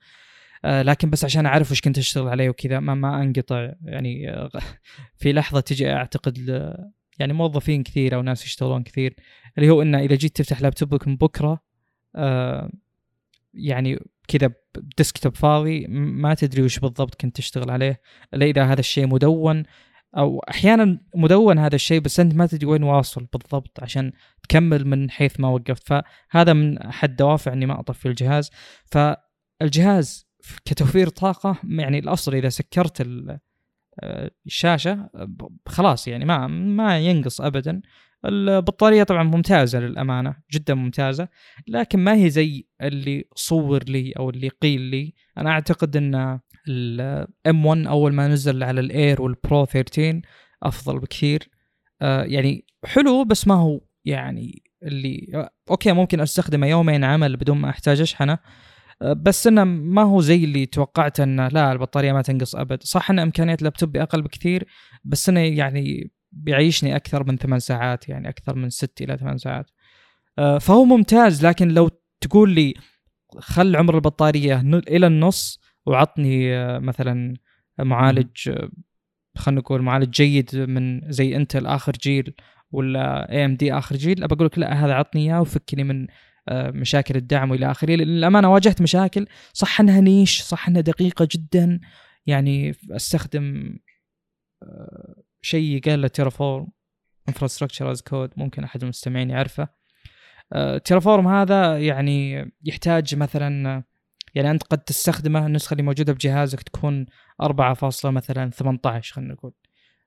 آه 0.64 0.82
لكن 0.82 1.10
بس 1.10 1.24
عشان 1.24 1.46
أعرف 1.46 1.70
وش 1.70 1.80
كنت 1.80 1.98
أشتغل 1.98 2.28
عليه 2.28 2.48
وكذا 2.50 2.80
ما, 2.80 2.94
ما 2.94 3.22
أنقطع 3.22 3.72
يعني 3.84 4.30
آه 4.30 4.50
في 5.20 5.32
لحظة 5.32 5.60
تجي 5.60 5.92
أعتقد 5.92 6.38
يعني 7.18 7.32
موظفين 7.32 7.82
كثير 7.82 8.14
أو 8.14 8.22
ناس 8.22 8.44
يشتغلون 8.46 8.82
كثير 8.82 9.14
اللي 9.58 9.70
هو 9.70 9.82
إنه 9.82 9.98
إذا 9.98 10.14
جيت 10.14 10.36
تفتح 10.36 10.60
لابتوبك 10.60 11.08
من 11.08 11.16
بكرة 11.16 11.60
يعني 13.54 13.98
كذا 14.28 14.50
ديسكتوب 14.98 15.36
فاضي 15.36 15.86
ما 15.88 16.34
تدري 16.34 16.62
وش 16.62 16.78
بالضبط 16.78 17.14
كنت 17.14 17.36
تشتغل 17.36 17.70
عليه 17.70 18.00
إلا 18.34 18.46
إذا 18.46 18.64
هذا 18.64 18.80
الشيء 18.80 19.06
مدون 19.06 19.62
أو 20.16 20.38
أحيانا 20.38 21.00
مدون 21.14 21.58
هذا 21.58 21.74
الشيء 21.74 22.00
بس 22.00 22.20
أنت 22.20 22.34
ما 22.34 22.46
تدري 22.46 22.66
وين 22.66 22.82
واصل 22.82 23.26
بالضبط 23.32 23.82
عشان 23.82 24.12
تكمل 24.42 24.86
من 24.86 25.10
حيث 25.10 25.40
ما 25.40 25.48
وقفت. 25.48 25.82
فهذا 25.86 26.52
من 26.52 26.78
أحد 26.78 27.16
دوافع 27.16 27.52
إني 27.52 27.66
ما 27.66 27.80
اطفي 27.80 28.08
الجهاز. 28.08 28.50
فالجهاز 28.84 30.28
كتوفير 30.64 31.08
طاقة 31.08 31.56
يعني 31.64 31.98
الأصل 31.98 32.34
إذا 32.34 32.48
سكرت 32.48 33.06
الشاشة 34.46 35.10
خلاص 35.66 36.08
يعني 36.08 36.24
ما 36.24 36.46
ما 36.46 36.98
ينقص 36.98 37.40
ابدا. 37.40 37.80
البطارية 38.24 39.02
طبعا 39.02 39.22
ممتازة 39.22 39.80
للأمانة 39.80 40.36
جدا 40.52 40.74
ممتازة. 40.74 41.28
لكن 41.68 41.98
ما 41.98 42.14
هي 42.14 42.30
زي 42.30 42.66
اللي 42.80 43.24
صور 43.34 43.84
لي 43.84 44.12
أو 44.12 44.30
اللي 44.30 44.48
قيل 44.48 44.80
لي. 44.80 45.14
أنا 45.38 45.50
أعتقد 45.50 45.96
إن 45.96 46.40
ال 46.68 47.66
M1 47.66 47.86
أول 47.86 48.12
ما 48.12 48.28
نزل 48.28 48.62
على 48.62 48.80
ال 48.80 49.22
Air 49.22 49.38
وال 49.38 49.48
Pro 49.48 49.64
13 49.64 50.20
أفضل 50.62 50.98
بكثير. 50.98 51.50
آه 52.02 52.22
يعني 52.22 52.66
حلو 52.84 53.24
بس 53.24 53.46
ما 53.46 53.54
هو 53.54 53.80
يعني 54.04 54.62
اللي 54.82 55.48
okay 55.70 55.92
ممكن 55.92 56.20
أستخدمه 56.20 56.66
يومين 56.66 57.04
عمل 57.04 57.36
بدون 57.36 57.58
ما 57.58 57.70
أحتاج 57.70 58.00
أشحنه 58.00 58.38
آه، 59.02 59.12
بس 59.12 59.46
إنه 59.46 59.64
ما 59.64 60.02
هو 60.02 60.20
زي 60.20 60.44
اللي 60.44 60.66
توقعت 60.66 61.20
إنه 61.20 61.48
لا 61.48 61.72
البطارية 61.72 62.12
ما 62.12 62.22
تنقص 62.22 62.56
أبد. 62.56 62.82
صح 62.82 63.10
إن 63.10 63.18
امكانيات 63.18 63.58
اللابتوب 63.58 63.96
أقل 63.96 64.22
بكثير 64.22 64.66
بس 65.04 65.28
إنه 65.28 65.40
يعني 65.40 66.10
بيعيشني 66.32 66.96
أكثر 66.96 67.24
من 67.24 67.36
ثمان 67.36 67.58
ساعات 67.58 68.08
يعني 68.08 68.28
أكثر 68.28 68.56
من 68.56 68.70
ست 68.70 69.02
إلى 69.02 69.16
ثمان 69.18 69.38
ساعات. 69.38 69.70
آه، 70.38 70.58
فهو 70.58 70.84
ممتاز 70.84 71.46
لكن 71.46 71.68
لو 71.68 71.90
تقول 72.20 72.50
لي 72.50 72.74
خل 73.38 73.76
عمر 73.76 73.94
البطارية 73.94 74.60
إلى 74.88 75.06
النص 75.06 75.60
وعطني 75.86 76.56
آه، 76.56 76.78
مثلا 76.78 77.34
معالج 77.78 78.48
آه، 78.48 78.70
خلينا 79.36 79.60
نقول 79.60 79.82
معالج 79.82 80.10
جيد 80.10 80.56
من 80.56 81.10
زي 81.10 81.36
Intel 81.36 81.66
آخر 81.66 81.92
جيل 81.92 82.34
ولا 82.70 83.32
AMD 83.32 83.72
آخر 83.72 83.96
جيل 83.96 84.24
أبى 84.24 84.34
أقول 84.34 84.46
لك 84.46 84.58
لا 84.58 84.84
هذا 84.84 84.94
عطني 84.94 85.22
إياه 85.22 85.40
وفكني 85.40 85.84
من 85.84 86.06
مشاكل 86.52 87.16
الدعم 87.16 87.50
وإلى 87.50 87.70
آخره. 87.70 87.94
للأمانة 87.94 88.52
واجهت 88.52 88.82
مشاكل 88.82 89.26
صح 89.52 89.80
إنها 89.80 90.00
niche 90.00 90.42
صح 90.42 90.68
إنها 90.68 90.80
دقيقة 90.80 91.28
جدا 91.32 91.80
يعني 92.26 92.74
أستخدم 92.90 93.78
شيء 95.42 95.80
قال 95.80 96.02
له 96.02 96.08
Terraform 96.08 96.68
infrastructure 97.28 97.90
as 97.90 98.02
code 98.02 98.30
ممكن 98.36 98.64
أحد 98.64 98.82
المستمعين 98.82 99.30
يعرفه. 99.30 99.68
Terraform 100.84 101.28
هذا 101.28 101.78
يعني 101.78 102.50
يحتاج 102.64 103.14
مثلا 103.14 103.84
يعني 104.38 104.50
أنت 104.50 104.62
قد 104.62 104.78
تستخدمه 104.78 105.46
النسخة 105.46 105.72
اللي 105.72 105.82
موجودة 105.82 106.12
بجهازك 106.12 106.62
تكون 106.62 107.06
4. 107.42 107.76
مثلا 108.04 108.50
18 108.50 109.14
خلينا 109.14 109.32
نقول. 109.34 109.52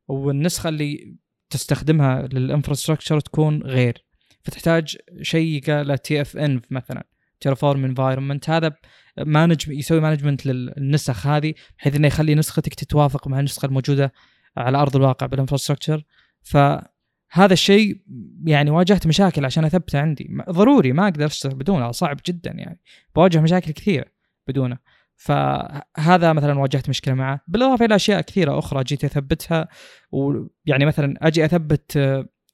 والنسخة 0.08 0.70
اللي 0.70 1.16
تستخدمها 1.50 2.22
لل 2.22 2.34
infrastructure 2.34 3.20
تكون 3.20 3.64
غير. 3.64 4.06
فتحتاج 4.44 4.98
شيء 5.22 5.64
قال 5.72 5.98
tfenv 5.98 6.64
مثلا 6.70 7.04
Terraform 7.40 7.86
environment 7.86 8.50
هذا 8.50 8.76
manage 9.18 9.68
يسوي 9.68 10.00
management 10.00 10.46
للنسخ 10.46 11.28
هذه 11.28 11.54
بحيث 11.78 11.96
إنه 11.96 12.08
يخلي 12.08 12.36
نسختك 12.36 12.74
تتوافق 12.74 13.28
مع 13.28 13.40
النسخة 13.40 13.66
الموجودة 13.66 14.14
على 14.58 14.78
أرض 14.78 14.96
الواقع 14.96 15.26
بال 15.26 15.35
infrastructure. 15.35 16.04
فهذا 16.42 17.54
الشيء 17.54 18.02
يعني 18.46 18.70
واجهت 18.70 19.08
مشاكل 19.08 19.46
عشان 19.46 19.66
أثبته 19.66 20.00
عندي. 20.00 20.30
ضروري 20.50 20.92
ما 20.92 21.04
أقدر 21.04 21.26
اشتغل 21.26 21.56
بدونه 21.56 21.92
صعب 21.92 22.20
جدا 22.26 22.52
يعني. 22.52 22.80
بواجه 23.16 23.42
مشاكل 23.42 23.72
كثيرة. 23.72 24.21
بدونه. 24.48 24.78
فهذا 25.16 26.34
مثلا 26.34 26.60
واجهت 26.60 26.90
مشكلة 26.90 27.14
معه. 27.14 27.42
بالإضافة 27.48 27.86
إلى 27.86 27.96
أشياء 27.96 28.22
كثيرة 28.22 28.60
أخرى 28.60 28.84
جيت 28.84 29.06
أثبتها 29.06 29.68
ويعني 30.12 30.86
مثلا 30.86 31.14
أجي 31.22 31.46
أثبت 31.46 31.96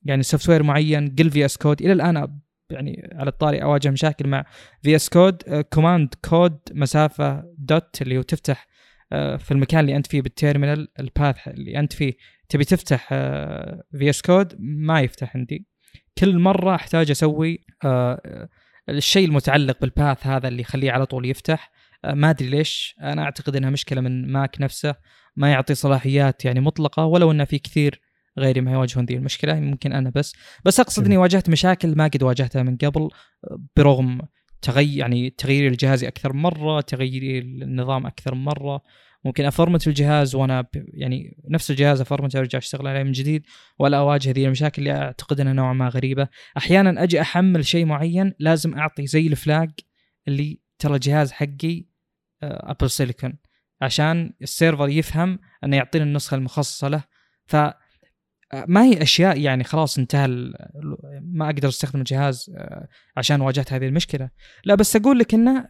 يعني 0.03 0.23
software 0.23 0.63
معين 0.63 1.15
قل 1.19 1.29
VS 1.31 1.57
Code 1.57 1.81
إلى 1.81 1.93
الآن 1.93 2.39
يعني 2.71 3.09
على 3.13 3.29
الطاري 3.29 3.63
أواجه 3.63 3.89
مشاكل 3.89 4.27
مع 4.27 4.45
VS 4.81 5.09
Code 5.09 5.63
command 5.73 6.13
code 6.29 6.59
مسافة 6.71 7.43
dot 7.57 8.01
اللي 8.01 8.17
هو 8.17 8.21
تفتح 8.21 8.67
آه، 9.11 9.35
في 9.37 9.51
المكان 9.51 9.79
اللي 9.79 9.95
أنت 9.95 10.07
فيه 10.07 10.21
بال 10.21 10.35
terminal 10.35 10.87
ال 10.99 11.09
path 11.09 11.47
اللي 11.47 11.79
أنت 11.79 11.93
فيه. 11.93 12.13
تبي 12.49 12.63
تفتح 12.63 13.09
VS 13.91 14.21
Code 14.21 14.55
ما 14.59 15.01
يفتح 15.01 15.35
عندي. 15.35 15.67
كل 16.17 16.39
مرة 16.39 16.75
أحتاج 16.75 17.11
أسوي 17.11 17.65
آه، 17.85 18.49
الشيء 18.89 19.27
المتعلق 19.27 19.81
بال 19.81 19.97
path 19.97 20.27
هذا 20.27 20.47
اللي 20.47 20.61
يخليه 20.61 20.91
على 20.91 21.05
طول 21.05 21.25
يفتح. 21.25 21.71
آه، 21.71 21.76
ما 22.05 22.29
أدري 22.29 22.49
ليش. 22.49 22.95
أنا 23.01 23.23
أعتقد 23.23 23.55
إنها 23.55 23.69
مشكلة 23.69 24.01
من 24.01 24.31
Mac 24.31 24.61
نفسه 24.61 24.95
ما 25.35 25.51
يعطي 25.51 25.75
صلاحيات 25.75 26.45
يعني 26.45 26.59
مطلقة 26.59 27.05
ولو 27.05 27.31
إنه 27.31 27.45
في 27.45 27.59
كثير 27.59 28.01
غيري 28.39 28.61
ما 28.61 28.71
يواجهون 28.71 29.05
ذي 29.05 29.15
المشكلة 29.15 29.59
ممكن 29.59 29.93
أنا 29.93 30.09
بس. 30.09 30.35
بس 30.65 30.79
أقصد 30.79 31.05
إني 31.05 31.17
واجهت 31.17 31.49
مشاكل 31.49 31.95
ما 31.95 32.07
قد 32.07 32.23
واجهتها 32.23 32.63
من 32.63 32.77
قبل 32.77 33.09
برغم 33.75 34.21
تغير 34.61 34.97
يعني 34.97 35.29
تغيير 35.29 35.71
الجهاز 35.71 36.03
أكثر 36.03 36.33
مرة 36.33 36.81
تغيير 36.81 37.41
النظام 37.41 38.05
أكثر 38.05 38.35
مرة. 38.35 38.81
ممكن 39.25 39.45
أفرمت 39.45 39.87
الجهاز 39.87 40.35
وأنا 40.35 40.65
يعني 40.93 41.37
نفس 41.49 41.71
الجهاز 41.71 42.01
أفرمت 42.01 42.35
أرجع 42.35 42.57
أشتغل 42.57 42.87
عليه 42.87 43.03
من 43.03 43.11
جديد 43.11 43.43
ولا 43.79 43.97
أواجه 43.97 44.31
ذي 44.31 44.45
المشاكل 44.45 44.81
اللي 44.81 44.97
أعتقد 44.97 45.39
إنها 45.39 45.53
نوعا 45.53 45.73
ما 45.73 45.89
غريبة. 45.89 46.27
أحيانا 46.57 47.03
أجي 47.03 47.21
أحمل 47.21 47.65
شيء 47.65 47.85
معين 47.85 48.33
لازم 48.39 48.77
أعطي 48.77 49.07
زي 49.07 49.27
الفلاج 49.27 49.69
اللي 50.27 50.59
ترى 50.79 50.95
الجهاز 50.95 51.31
حقي 51.31 51.85
Apple 52.43 52.77
آه، 52.81 52.87
سيليكون 52.87 53.37
عشان 53.81 54.33
ال 54.41 54.48
server 54.48 54.89
يفهم 54.89 55.39
إنه 55.63 55.77
يعطيني 55.77 56.03
النسخة 56.05 56.35
المخصصة 56.35 56.87
له. 56.87 57.03
ف 57.45 57.55
ما 58.67 58.83
هي 58.83 59.01
أشياء 59.01 59.39
يعني 59.39 59.63
خلاص 59.63 59.97
انتهى 59.97 60.27
ما 61.21 61.45
أقدر 61.45 61.67
أستخدم 61.67 61.99
الجهاز 61.99 62.51
آه، 62.57 62.87
عشان 63.17 63.41
واجهت 63.41 63.73
هذه 63.73 63.87
المشكلة. 63.87 64.29
لا 64.65 64.75
بس 64.75 64.95
أقول 64.95 65.19
لك 65.19 65.33
إنه 65.33 65.69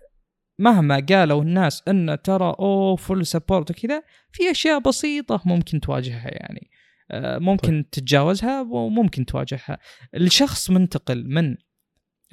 مهما 0.60 1.06
قالوا 1.10 1.42
الناس 1.42 1.84
إن 1.88 2.18
ترى 2.24 2.56
أوه 2.60 2.96
full 2.96 3.26
support 3.26 3.72
وكذا 3.72 4.04
في 4.32 4.52
أشياء 4.52 4.80
بسيطة 4.80 5.42
ممكن 5.46 5.80
تواجهها 5.80 6.30
يعني. 6.30 6.70
آه، 7.12 7.38
ممكن 7.38 7.72
طيب. 7.72 7.90
تتجاوزها 7.90 8.62
وممكن 8.62 9.26
تواجهها. 9.26 9.78
الشخص 10.16 10.70
منتقل 10.70 11.28
من 11.28 11.56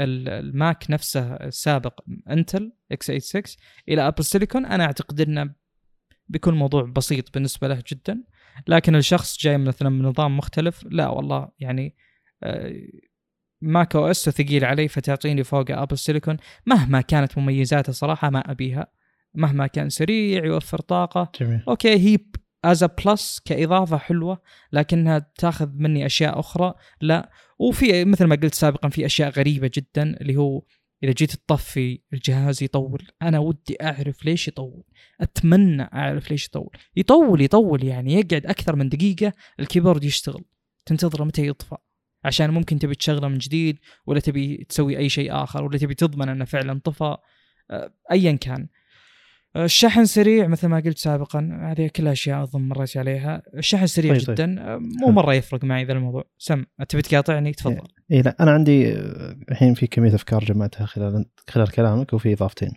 ال 0.00 0.23
Mac 0.23 0.90
نفسه 0.90 1.34
السابق 1.34 2.00
Intel 2.30 2.72
x86 2.92 3.42
إلى 3.88 4.08
Apple 4.08 4.24
Silicon 4.24 4.66
أنا 4.66 4.84
أعتقد 4.84 5.20
إنه 5.20 5.54
بيكون 6.28 6.54
موضوع 6.54 6.82
بسيط 6.82 7.34
بالنسبة 7.34 7.68
له 7.68 7.82
جدا. 7.92 8.22
لكن 8.68 8.96
الشخص 8.96 9.38
جاي 9.40 9.58
مثلا 9.58 9.88
من 9.88 10.02
نظام 10.02 10.36
مختلف 10.36 10.84
لا 10.90 11.08
والله 11.08 11.48
يعني 11.58 11.96
macOS 13.60 14.28
ثقيل 14.28 14.64
علي 14.64 14.88
فتعطيني 14.88 15.44
فوق 15.44 15.70
Apple 15.70 15.98
Silicon 15.98 16.36
مهما 16.66 17.00
كانت 17.00 17.38
مميزاته 17.38 17.92
صراحة 17.92 18.30
ما 18.30 18.50
أبيها. 18.50 18.86
مهما 19.34 19.66
كان 19.66 19.88
سريع 19.88 20.44
يوفر 20.44 20.78
طاقة. 20.78 21.32
جميل. 21.40 21.62
okay 21.68 21.96
هي 21.96 22.18
as 22.64 22.84
plus 22.84 23.40
كإضافة 23.44 23.96
حلوة 23.96 24.42
لكنها 24.72 25.30
تأخذ 25.38 25.70
مني 25.74 26.06
أشياء 26.06 26.40
أخرى. 26.40 26.74
لا 27.00 27.30
وفي 27.58 28.04
مثل 28.04 28.24
ما 28.24 28.36
قلت 28.36 28.54
سابقا 28.54 28.88
في 28.88 29.06
أشياء 29.06 29.30
غريبة 29.30 29.70
جدا 29.74 30.02
اللي 30.20 30.36
هو 30.36 30.62
إذا 31.02 31.12
جيت 31.12 31.32
تطفي 31.32 32.00
الجهاز 32.12 32.62
يطول. 32.62 33.08
أنا 33.22 33.38
ودي 33.38 33.76
أعرف 33.82 34.24
ليش 34.24 34.48
يطول. 34.48 34.82
أتمنى 35.20 35.82
أعرف 35.82 36.30
ليش 36.30 36.46
يطول. 36.46 36.70
يطول 36.96 37.40
يطول 37.40 37.84
يعني 37.84 38.12
يقعد 38.12 38.46
أكثر 38.46 38.76
من 38.76 38.88
دقيقة 38.88 39.32
ال 39.60 39.65
keyboard 39.65 40.04
يشتغل. 40.04 40.44
تنتظره 40.86 41.24
متى 41.24 41.46
يطفى. 41.46 41.76
عشان 42.24 42.50
ممكن 42.50 42.78
تبي 42.78 42.94
تشغله 42.94 43.28
من 43.28 43.38
جديد 43.38 43.78
ولا 44.06 44.20
تبي 44.20 44.66
تسوي 44.68 44.98
أي 44.98 45.08
شيء 45.08 45.42
آخر 45.42 45.64
ولا 45.64 45.78
تبي 45.78 45.94
تضمن 45.94 46.28
إنه 46.28 46.44
فعلا 46.44 46.80
طفى. 46.84 47.16
آه، 47.70 47.94
ايا 48.12 48.32
كان. 48.32 48.68
الشحن 49.56 50.04
سريع 50.04 50.46
مثل 50.46 50.66
ما 50.66 50.80
قلت 50.80 50.98
سابقا 50.98 51.58
هذه 51.62 51.90
كلها 51.96 52.12
أشياء 52.12 52.42
أظن 52.42 52.60
مريت 52.60 52.96
عليها. 52.96 53.42
الشحن 53.56 53.86
سريع 53.86 54.14
طيب, 54.14 54.26
طيب. 54.26 54.36
جدا 54.36 54.46
طيب. 54.46 54.80
مو 55.00 55.10
مرة 55.10 55.34
يفرق 55.34 55.64
معي 55.64 55.84
ذا 55.84 55.92
الموضوع. 55.92 56.24
سم 56.38 56.64
تبي 56.88 57.02
تقاطعني؟ 57.02 57.52
تفضل. 57.52 57.74
اي 57.74 57.80
إيه 58.10 58.22
لا 58.22 58.36
أنا 58.40 58.50
عندي 58.50 58.92
آه، 58.92 59.36
الحين 59.50 59.74
في 59.74 59.86
كمية 59.86 60.14
أفكار 60.14 60.44
جمعتها 60.44 60.86
خلال 60.86 61.24
خلال 61.50 61.70
كلامك 61.70 62.12
وفي 62.12 62.32
إضافتين. 62.32 62.72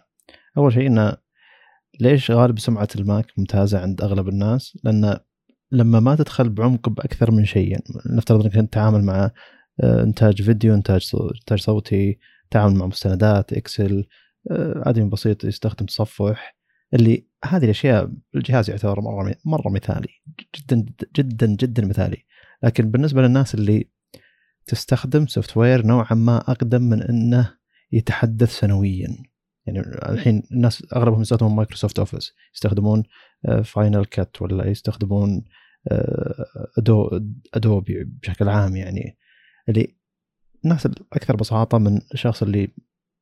أول 0.58 0.74
شيء 0.74 0.88
إنه 0.88 1.18
ليش 2.00 2.32
غالب 2.32 2.60
سمعة 2.60 2.88
ال 2.96 3.03
Mac 3.03 3.26
ممتازة 3.38 3.80
عند 3.80 4.02
أغلب 4.02 4.28
الناس؟ 4.30 4.78
لأن 4.84 5.18
لما 5.72 6.00
ما 6.00 6.16
تدخل 6.16 6.50
بعمق 6.50 6.90
بأكثر 6.90 7.32
من 7.32 7.46
شيء 7.46 7.72
يعني 7.72 7.84
نفترض 8.06 8.58
إنك 8.58 8.70
تتعامل 8.70 9.04
مع 9.04 9.32
آه، 9.84 10.04
إنتاج 10.04 10.42
فيديو 10.42 10.74
إنتاج 10.74 11.12
إنتاج 11.40 11.60
صوتي 11.60 12.18
تعامل 12.52 12.76
مع 12.76 12.86
مستندات 12.86 13.54
Excel 13.54 14.06
آدمي 14.52 15.10
بسيط 15.10 15.44
يستخدم 15.44 15.86
تصفح. 15.86 16.57
اللي 16.94 17.28
هذه 17.46 17.64
الأشياء 17.66 18.12
الجهاز 18.36 18.70
يعتبر 18.70 19.02
مرة 19.02 19.36
مرة 19.46 19.70
مثالي 19.70 20.10
جدا 20.56 20.86
جدا 21.16 21.46
جدا 21.48 21.86
مثالي. 21.86 22.24
لكن 22.64 22.92
بالنسبة 22.92 23.22
للناس 23.22 23.56
اللي 23.56 23.90
تستخدم 24.66 25.28
software 25.28 25.86
نوعا 25.86 26.14
ما 26.14 26.38
أقدم 26.38 26.82
من 26.82 27.04
إنه 27.04 27.54
يتحدث 27.92 28.60
سنويا. 28.60 29.18
يعني 29.66 29.80
الحين 30.10 30.44
الناس 30.52 30.84
أغلبهم 30.96 31.22
يستخدمون 31.22 31.56
Microsoft 31.56 32.00
Office 32.00 32.34
يستخدمون 32.54 33.04
Final 33.64 34.06
Cut 34.06 34.42
ولا 34.42 34.68
يستخدمون 34.68 35.46
Ado 36.78 37.20
Adobe 37.54 38.04
بشكل 38.04 38.50
عام 38.50 38.76
يعني. 38.76 39.18
اللي 39.70 39.98
الناس 40.66 40.86
الاكثر 40.86 41.36
بساطة 41.36 41.78
من 41.78 42.02
الشخص 42.14 42.44
اللي 42.44 42.70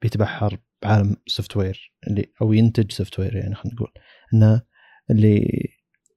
بيتبحر 0.06 0.58
بعالم 0.84 1.16
ال 1.28 1.58
software 1.58 1.94
اللي 2.08 2.26
أو 2.42 2.54
ينتج 2.54 2.92
software 2.92 3.36
يعني 3.36 3.56
خلينا 3.56 3.76
نقول. 3.76 3.92
إنه 4.34 4.62
اللي 5.12 5.68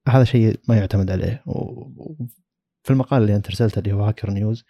هذا 0.07 0.23
شيء 0.23 0.59
ما 0.67 0.77
يعتمد 0.77 1.11
عليه. 1.11 1.43
وفي 1.45 2.89
المقال 2.89 3.21
اللي 3.21 3.35
أنت 3.35 3.47
أرسلته 3.47 3.79
اللي 3.79 3.93
هو 3.93 4.03
Hacker 4.03 4.31
News 4.31 4.63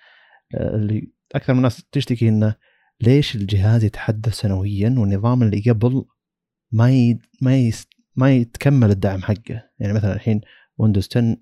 آه، 0.56 0.76
اللي 0.76 1.12
أكثر 1.36 1.54
من 1.54 1.60
الناس 1.60 1.84
تشتكي 1.92 2.30
إنه 2.30 2.56
ليش 3.02 3.36
الجهاز 3.36 3.84
يتحدث 3.84 4.34
سنويا 4.34 4.96
والنظام 4.98 5.44
اللي 5.44 5.62
قبل 5.70 6.06
ما 6.72 6.92
ي... 6.92 7.20
ما 7.42 7.58
ي... 7.58 7.72
ما 8.16 8.36
يتكمل 8.36 8.90
الدعم 8.90 9.22
حقه؟ 9.22 9.70
يعني 9.80 9.94
مثلا 9.94 10.14
الحين 10.14 10.42
Windows 10.78 11.10
10 11.12 11.38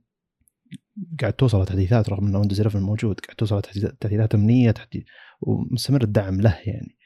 قاعد 1.19 1.33
توصل 1.33 1.65
تحديثات 1.65 2.09
رغم 2.09 2.27
إن 2.27 2.35
Windows 2.35 2.59
11 2.59 2.79
موجود 2.79 3.19
قاعد 3.19 3.35
توصل 3.35 3.61
تحديثات 3.99 4.35
أمنية 4.35 4.71
تحديث 4.71 5.03
ومستمر 5.41 6.03
الدعم 6.03 6.41
له 6.41 6.57
يعني. 6.65 6.96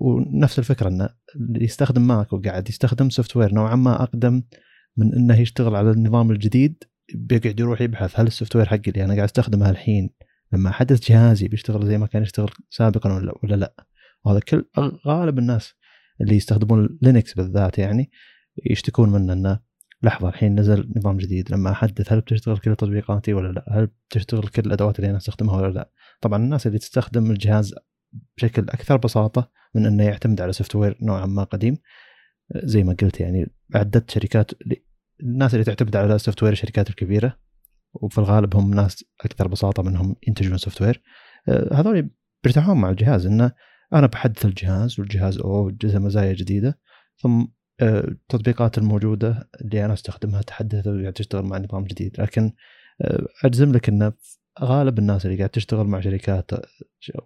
ونفس 0.00 0.58
الفكرة 0.58 0.88
إنه 0.88 1.08
اللي 1.36 1.64
يستخدم 1.64 2.06
Mac 2.06 2.32
وقاعد 2.32 2.68
يستخدم 2.68 3.10
software 3.10 3.54
نوعا 3.54 3.76
ما 3.76 4.02
أقدم 4.02 4.42
من 4.96 5.14
إنه 5.14 5.40
يشتغل 5.40 5.76
على 5.76 5.90
النظام 5.90 6.30
الجديد 6.30 6.84
بيقعد 7.14 7.60
يروح 7.60 7.80
يبحث 7.80 8.20
هل 8.20 8.26
ال 8.26 8.56
software 8.56 8.66
حقي 8.66 8.90
اللي 8.90 9.04
أنا 9.04 9.14
قاعد 9.14 9.28
أستخدمه 9.28 9.70
الحين 9.70 10.10
لما 10.52 10.70
احدث 10.70 11.10
جهازي 11.10 11.48
بيشتغل 11.48 11.86
زي 11.86 11.98
ما 11.98 12.06
كان 12.06 12.22
يشتغل 12.22 12.50
سابقا 12.70 13.12
ولا 13.12 13.32
ولا 13.42 13.54
لا 13.54 13.86
وهذا 14.24 14.40
كل 14.40 14.64
غالب 15.06 15.38
الناس 15.38 15.74
اللي 16.20 16.36
يستخدمون 16.36 16.98
Linux 17.02 17.34
بالذات 17.34 17.78
يعني 17.78 18.10
يشتكون 18.70 19.12
منه 19.12 19.32
إنه 19.32 19.60
لحظة 20.02 20.28
الحين 20.28 20.60
نزل 20.60 20.92
نظام 20.96 21.16
جديد 21.16 21.52
لما 21.52 21.70
احدث 21.70 22.12
هل 22.12 22.20
بتشتغل 22.20 22.58
كل 22.58 22.76
تطبيقاتي 22.76 23.34
ولا 23.34 23.52
لا؟ 23.52 23.64
هل 23.70 23.86
بتشتغل 23.86 24.48
كل 24.48 24.62
الأدوات 24.66 24.98
اللي 24.98 25.10
أنا 25.10 25.16
أستخدمها 25.16 25.56
ولا 25.56 25.72
لا؟ 25.72 25.90
طبعا 26.20 26.44
الناس 26.44 26.66
اللي 26.66 26.78
تستخدم 26.78 27.30
الجهاز 27.30 27.74
بشكل 28.36 28.62
أكثر 28.62 28.96
بساطة 28.96 29.50
من 29.74 29.86
أنه 29.86 30.04
يعتمد 30.04 30.40
على 30.40 30.52
software 30.52 30.98
نوعا 31.02 31.26
ما 31.26 31.44
قديم. 31.44 31.76
زي 32.54 32.84
ما 32.84 32.96
قلت 33.00 33.20
يعني 33.20 33.46
عدت 33.74 34.10
شركات 34.10 34.50
الناس 35.22 35.54
اللي 35.54 35.64
تعتمد 35.64 35.96
على 35.96 36.14
ال 36.14 36.42
software 36.42 36.52
الشركات 36.52 36.90
الكبيرة 36.90 37.38
وفي 37.94 38.18
الغالب 38.18 38.56
هم 38.56 38.74
ناس 38.74 39.04
أكثر 39.24 39.48
بساطة 39.48 39.82
منهم 39.82 40.16
ينتجون 40.28 40.58
software 40.58 41.02
هذول 41.72 42.10
بيرتاحون 42.44 42.80
مع 42.80 42.90
الجهاز 42.90 43.26
إنه 43.26 43.52
أنا 43.92 44.06
بحدث 44.06 44.44
الجهاز 44.44 45.00
والجهاز 45.00 45.38
أو 45.38 45.70
جزء 45.70 45.98
مزايا 45.98 46.32
جديدة 46.32 46.78
ثم 47.16 47.44
التطبيقات 47.82 48.78
الموجودة 48.78 49.50
اللي 49.60 49.84
أنا 49.84 49.92
أستخدمها 49.92 50.42
تحدث 50.42 50.86
وقاعد 50.86 51.12
تشتغل 51.12 51.44
مع 51.44 51.58
نظام 51.58 51.84
جديد. 51.84 52.20
لكن 52.20 52.52
أجزم 53.44 53.72
لك 53.72 53.88
إنه 53.88 54.12
غالب 54.62 54.98
الناس 54.98 55.26
اللي 55.26 55.36
قاعد 55.36 55.50
تشتغل 55.50 55.86
مع 55.86 56.00
شركات 56.00 56.50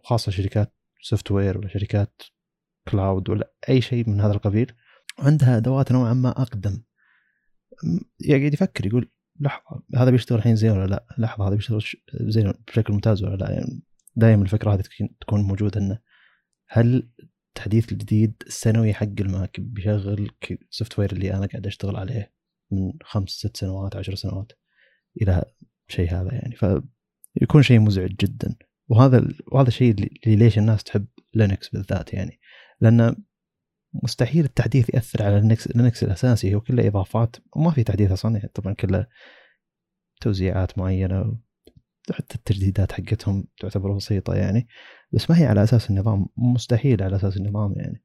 خاصة 0.05 0.33
شركات 0.33 0.75
software 1.03 1.59
ولا 1.59 1.69
شركات 1.69 2.23
cloud 2.89 3.31
ولا 3.31 3.53
أي 3.69 3.81
شيء 3.81 4.11
من 4.11 4.21
هذا 4.21 4.33
القبيل 4.33 4.73
عندها 5.19 5.57
أدوات 5.57 5.93
نوعا 5.93 6.15
ما 6.15 6.29
أقدم. 6.29 6.83
يقعد 8.21 8.55
يفكر 8.55 8.87
يقول 8.87 9.11
لحظة 9.41 9.83
هذا 9.97 10.11
بيشتغل 10.11 10.39
الحين 10.39 10.57
زين 10.57 10.71
ولا 10.71 10.87
لا؟ 10.87 11.07
لحظة 11.19 11.49
هذا 11.49 11.55
بيشتغل 11.55 11.83
زين 12.15 12.53
بشكل 12.69 12.93
ممتاز 12.93 13.25
ولا 13.25 13.37
لا؟ 13.37 13.51
يعني 13.51 13.83
دائما 14.17 14.43
الفكرة 14.43 14.75
هذه 14.75 14.83
تكون 15.21 15.41
موجودة 15.41 15.81
انه 15.81 15.99
هل 16.69 17.11
التحديث 17.49 17.93
الجديد 17.93 18.43
السنوي 18.47 18.95
حق 18.95 19.21
ال 19.21 19.31
Mac 19.31 19.61
بيشغل 19.61 20.31
ال 20.51 20.99
software 20.99 21.13
اللي 21.13 21.35
أنا 21.35 21.47
قاعد 21.47 21.67
أشتغل 21.67 21.97
عليه 21.97 22.33
من 22.71 22.93
خمس 23.03 23.31
ست 23.31 23.57
سنوات 23.57 23.97
عشر 23.97 24.15
سنوات؟ 24.15 24.53
إلى 25.23 25.45
شيء 25.89 26.11
هذا 26.11 26.35
يعني. 26.35 26.57
فيكون 27.39 27.63
شيء 27.63 27.81
مزعج 27.81 28.11
جدا. 28.21 28.57
وهذا 28.89 29.29
وهذا 29.53 29.69
الشيء 29.69 29.95
اللي 30.25 30.37
ليش 30.37 30.59
الناس 30.59 30.85
تحب 30.85 31.07
Linux 31.35 31.69
بالذات 31.69 32.15
يعني. 32.15 32.41
لأن 32.81 33.17
مستحيل 34.03 34.45
التحديث 34.45 34.95
يأثر 34.95 35.23
على 35.23 35.41
Linux 35.41 35.77
Linux 35.77 36.05
الأساسي 36.05 36.55
هو 36.55 36.61
كله 36.61 36.87
إضافات 36.87 37.37
وما 37.57 37.71
في 37.71 37.83
تحديث 37.83 38.13
أصلا. 38.13 38.37
يعني 38.37 38.49
طبعا 38.55 38.75
كله 38.75 39.07
توزيعات 40.21 40.79
معينة 40.79 41.39
حتى 42.13 42.35
التحديثات 42.35 42.93
حقتهم 42.93 43.45
تعتبر 43.61 43.93
بسيطة 43.93 44.35
يعني. 44.35 44.69
بس 45.13 45.31
ما 45.31 45.39
هي 45.41 45.47
على 45.47 45.63
أساس 45.63 45.91
النظام 45.91 46.27
مستحيل 46.37 47.03
على 47.03 47.17
أساس 47.17 47.37
النظام 47.37 47.75
يعني. 47.77 48.03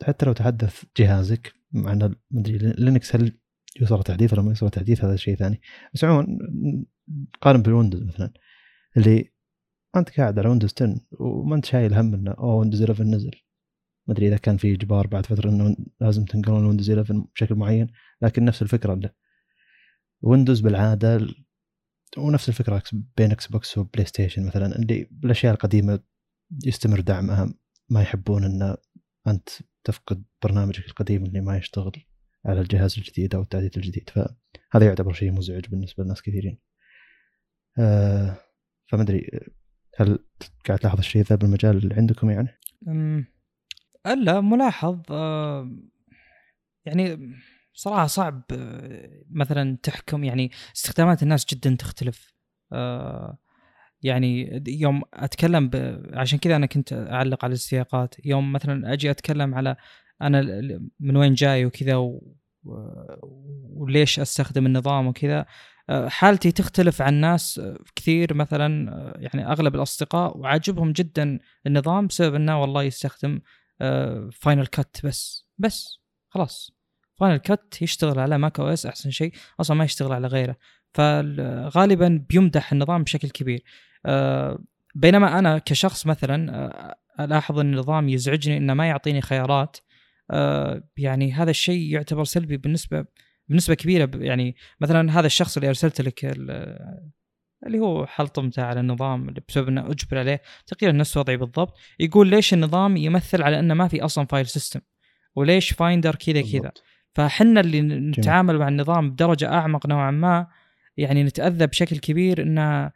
فحتى 0.00 0.26
لو 0.26 0.32
تحدث 0.32 0.84
جهازك 0.96 1.52
مع 1.72 1.92
ان 1.92 2.14
مدري 2.30 2.58
Linux 2.58 3.16
هل 3.16 3.38
يوصل 3.80 4.02
تحديث 4.02 4.32
ولا 4.32 4.42
ما 4.42 4.48
يوصل 4.48 4.70
تحديث 4.70 5.04
هذا 5.04 5.16
شيء 5.16 5.36
ثاني. 5.36 5.60
بس 5.94 6.04
عموما 6.04 6.38
قارن 7.40 7.62
بال 7.62 7.71
Windows 7.71 8.02
مثلا 8.02 8.32
اللي 8.96 9.32
أنت 9.96 10.10
قاعد 10.10 10.38
على 10.38 10.48
Windows 10.48 10.72
10 10.76 11.00
وما 11.20 11.56
أنت 11.56 11.64
شايل 11.64 11.94
هم 11.94 12.14
إنه 12.14 12.30
أوه 12.30 12.54
Windows 12.54 12.82
11 12.82 13.04
نزل. 13.04 13.30
ما 14.06 14.14
أدري 14.14 14.28
إذا 14.28 14.36
كان 14.36 14.56
في 14.56 14.74
إجبار 14.74 15.06
بعد 15.06 15.26
فترة 15.26 15.50
إنه 15.50 15.76
لازم 16.00 16.24
تنقلون 16.24 16.64
Windows 16.64 16.90
11 16.90 17.24
بشكل 17.34 17.54
معين 17.54 17.86
لكن 18.22 18.44
نفس 18.44 18.62
الفكرة 18.62 18.94
له 18.94 19.10
Windows 20.22 20.60
بالعادة 20.60 21.28
ونفس 22.18 22.48
الفكرة 22.48 22.82
بين 23.16 23.30
Xbox 23.30 23.46
و 23.46 23.78
PlayStation 23.78 24.46
مثلا 24.46 24.76
اللي 24.76 25.08
بالأشياء 25.10 25.54
القديمة 25.54 26.00
يستمر 26.64 27.00
دعمها 27.00 27.54
ما 27.88 28.02
يحبون 28.02 28.44
إن 28.44 28.76
أنت 29.26 29.48
تفقد 29.84 30.24
برنامجك 30.42 30.86
القديم 30.86 31.24
اللي 31.24 31.40
ما 31.40 31.56
يشتغل 31.56 31.92
على 32.46 32.60
الجهاز 32.60 32.98
الجديد 32.98 33.34
أو 33.34 33.42
التعديل 33.42 33.70
الجديد. 33.76 34.10
فهذا 34.10 34.86
يعتبر 34.86 35.12
شيء 35.12 35.32
مزعج 35.32 35.66
بالنسبة 35.66 36.04
لناس 36.04 36.22
كثيرين. 36.22 36.58
فما 38.86 39.02
أدري 39.02 39.30
هل 39.96 40.18
قاعد 40.66 40.78
تلاحظ 40.78 40.98
الشيء 40.98 41.22
ذا 41.22 41.36
بالمجال 41.36 41.76
اللي 41.76 41.94
عندكم 41.94 42.30
يعني؟ 42.30 42.48
ألا 44.06 44.40
ملاحظ 44.40 45.00
آه 45.10 45.70
يعني 46.84 47.32
صراحة 47.72 48.06
صعب 48.06 48.42
آه، 48.52 49.22
مثلا 49.30 49.78
تحكم 49.82 50.24
يعني 50.24 50.50
استخدامات 50.76 51.22
الناس 51.22 51.46
جدا 51.46 51.76
تختلف 51.78 52.34
آه 52.72 53.38
يعني 54.02 54.62
يوم 54.68 55.02
أتكلم 55.14 55.70
عشان 56.12 56.38
كذا 56.38 56.56
أنا 56.56 56.66
كنت 56.66 56.92
أعلق 56.92 57.44
على 57.44 57.54
السياقات 57.54 58.14
يوم 58.26 58.52
مثلا 58.52 58.92
أجي 58.92 59.10
أتكلم 59.10 59.54
على 59.54 59.76
أنا 60.22 60.42
من 61.00 61.16
وين 61.16 61.34
جاي 61.34 61.66
وكذا. 61.66 62.20
وليش 63.76 64.20
أستخدم 64.20 64.66
النظام 64.66 65.06
وكذا 65.06 65.38
آه، 65.40 65.46
حالتي 65.90 66.52
تختلف 66.52 67.02
عن 67.02 67.14
ناس 67.14 67.60
كثير 67.96 68.34
مثلا 68.34 68.92
آه، 68.92 69.14
يعني 69.16 69.52
أغلب 69.52 69.74
الأصدقاء 69.74 70.38
وعاجبهم 70.38 70.92
جدا 70.92 71.38
النظام 71.66 72.06
بسبب 72.06 72.34
إنه 72.34 72.60
والله 72.60 72.82
يستخدم 72.82 73.40
Final 74.32 74.60
آه، 74.62 74.68
Cut 74.72 74.96
بس 75.04 75.48
بس 75.58 75.98
خلاص. 76.28 76.70
Final 77.14 77.36
Cut 77.36 77.82
يشتغل 77.82 78.18
على 78.18 78.38
macOS 78.38 78.86
أحسن 78.86 79.10
شيء 79.10 79.32
أصلا 79.60 79.76
ما 79.76 79.84
يشتغل 79.84 80.12
على 80.12 80.26
غيره. 80.26 80.56
فغالبا 80.94 82.24
بيمدح 82.28 82.72
النظام 82.72 83.02
بشكل 83.02 83.30
كبير. 83.30 83.64
بينما 84.94 85.38
أنا 85.38 85.58
كشخص 85.58 86.06
مثلا 86.06 86.96
ألاحظ 87.20 87.58
إن 87.58 87.72
النظام 87.72 88.08
يزعجني 88.08 88.56
إنه 88.56 88.74
ما 88.74 88.88
يعطيني 88.88 89.20
خيارات. 89.20 89.76
يعني 90.96 91.32
هذا 91.32 91.50
الشيء 91.50 91.92
يعتبر 91.92 92.24
سلبي 92.24 92.56
بالنسبة 92.56 93.04
بنسبة 93.48 93.74
كبيرة 93.74 94.10
يعني 94.14 94.56
مثلا 94.80 95.18
هذا 95.18 95.26
الشخص 95.26 95.56
اللي 95.56 95.68
أرسلت 95.68 96.00
لك 96.00 96.24
اللي 97.66 97.78
هو 97.78 98.06
حلطمته 98.06 98.62
على 98.62 98.80
النظام 98.80 99.28
اللي 99.28 99.42
بسبب 99.48 99.68
إنه 99.68 99.90
أجبر 99.90 100.18
عليه 100.18 100.42
تقريبا 100.66 100.98
نفس 100.98 101.16
وضعي 101.16 101.36
بالضبط 101.36 101.78
يقول 102.00 102.28
ليش 102.28 102.54
النظام 102.54 102.96
يمثل 102.96 103.42
على 103.42 103.58
إنه 103.58 103.74
ما 103.74 103.88
في 103.88 104.04
أصلا 104.04 104.26
file 104.26 104.46
system 104.46 104.80
وليش 105.36 105.70
Finder 105.72 106.14
كذا 106.14 106.42
كذا؟ 106.42 106.72
فحنا 107.14 107.60
اللي 107.60 107.80
نتعامل 107.80 108.58
مع 108.58 108.68
النظام 108.68 109.10
بدرجة 109.10 109.52
أعمق 109.52 109.86
نوعا 109.86 110.10
ما 110.10 110.46
يعني 110.96 111.22
نتأذى 111.24 111.66
بشكل 111.66 111.98
كبير 111.98 112.42
إنه 112.42 112.90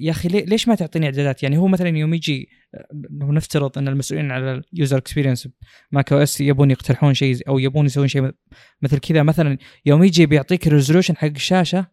يا 0.00 0.10
أخي 0.10 0.28
ليش 0.28 0.68
ما 0.68 0.74
تعطيني 0.74 1.06
إعدادات؟ 1.06 1.42
يعني 1.42 1.56
هو 1.56 1.66
مثلا 1.66 1.88
يوم 1.88 2.14
يجي 2.14 2.48
لو 3.10 3.32
نفترض 3.32 3.78
أن 3.78 3.88
المسؤولين 3.88 4.30
على 4.30 4.62
ال 4.74 4.79
user 4.79 4.98
experience 4.98 5.48
macOS 5.92 6.40
يبون 6.40 6.70
يقترحون 6.70 7.14
شيء 7.14 7.48
أو 7.48 7.58
يبون 7.58 7.86
يسوون 7.86 8.08
شيء 8.08 8.30
مثل 8.82 8.98
كذا 8.98 9.22
مثلا 9.22 9.58
يوم 9.86 10.04
يجي 10.04 10.26
بيعطيك 10.26 10.66
ال 10.66 10.70
resolution 10.70 11.16
حق 11.16 11.26
الشاشه 11.26 11.86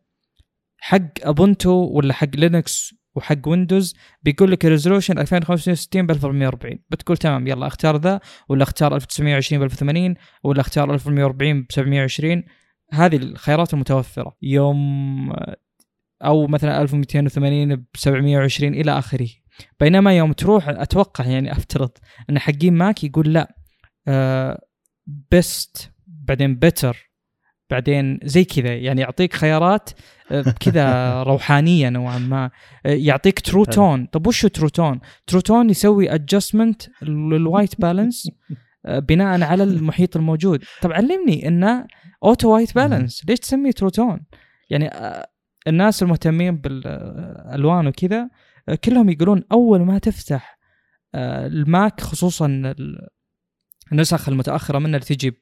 حق 0.77 1.07
Ubuntu 1.23 1.71
ولا 1.71 2.13
حق 2.13 2.35
Linux 2.35 2.95
وحق 3.15 3.47
Windows 3.47 3.95
بيقول 4.23 4.51
لك 4.51 4.65
ال 4.65 4.70
resolution 4.70 5.19
2560 5.19 6.07
ب 6.07 6.11
1440 6.11 6.79
بتقول 6.89 7.17
تمام 7.17 7.47
يلا 7.47 7.67
أختار 7.67 7.97
ذا 7.97 8.19
ولا 8.49 8.63
أختار 8.63 8.95
1920 8.95 9.59
ب 9.59 9.63
1080 9.63 10.15
ولا 10.43 10.61
أختار 10.61 10.93
1440 10.93 11.61
ب 11.61 11.71
720 11.71 12.43
هذه 12.93 13.15
الخيارات 13.15 13.73
المتوفرة. 13.73 14.37
يوم 14.41 15.33
أو 16.21 16.47
مثلا 16.47 16.81
1280 16.81 17.75
ب 17.75 17.85
720 17.95 18.73
إلى 18.73 18.97
آخره. 18.97 19.27
بينما 19.79 20.17
يوم 20.17 20.33
تروح 20.33 20.69
أتوقع 20.69 21.25
يعني 21.25 21.51
أفترض 21.51 21.91
أن 22.29 22.39
حقين 22.39 22.73
Mac 22.73 23.03
يقول 23.03 23.33
لا 23.33 23.55
آه 24.07 24.61
best 25.31 25.91
بعدين 26.07 26.55
better 26.55 27.11
بعدين 27.69 28.19
زي 28.23 28.43
كذا. 28.43 28.75
يعني 28.75 29.01
يعطيك 29.01 29.33
خيارات 29.33 29.89
آه، 30.31 30.41
كذا 30.59 31.13
روحانية 31.29 31.89
نوعا 31.89 32.17
ما. 32.17 32.45
آه، 32.85 32.89
يعطيك 32.89 33.39
True 33.39 33.65
Tone 33.65 34.05
طب 34.05 34.27
وش 34.27 34.45
True 34.45 34.67
Tone؟ 34.67 34.99
True 35.27 35.39
Tone 35.39 35.69
يسوي 35.69 36.13
adjustment 36.13 36.81
لل 37.01 37.24
white 37.24 37.81
balance 37.81 38.31
بناء 38.87 39.41
على 39.43 39.63
المحيط 39.63 40.15
الموجود. 40.17 40.63
طب 40.81 40.91
علمني 40.91 41.47
انه 41.47 41.87
auto 42.23 42.53
white 42.53 42.75
balance 42.75 43.25
ليش 43.29 43.39
تسميه 43.39 43.71
True 43.71 43.89
Tone؟ 43.89 44.25
يعني 44.69 44.87
آه، 44.87 45.27
الناس 45.67 46.03
المهتمين 46.03 46.57
بالألوان 46.57 47.87
وكذا 47.87 48.29
كلهم 48.83 49.09
يقولون 49.09 49.43
أول 49.51 49.81
ما 49.81 49.97
تفتح 49.97 50.59
آه، 51.15 51.47
ال 51.47 51.61
Mac 51.61 52.01
خصوصا 52.01 52.73
النسخ 53.91 54.29
المتأخرة 54.29 54.79
منه 54.79 54.97
اللي 54.97 55.05
تجي 55.05 55.39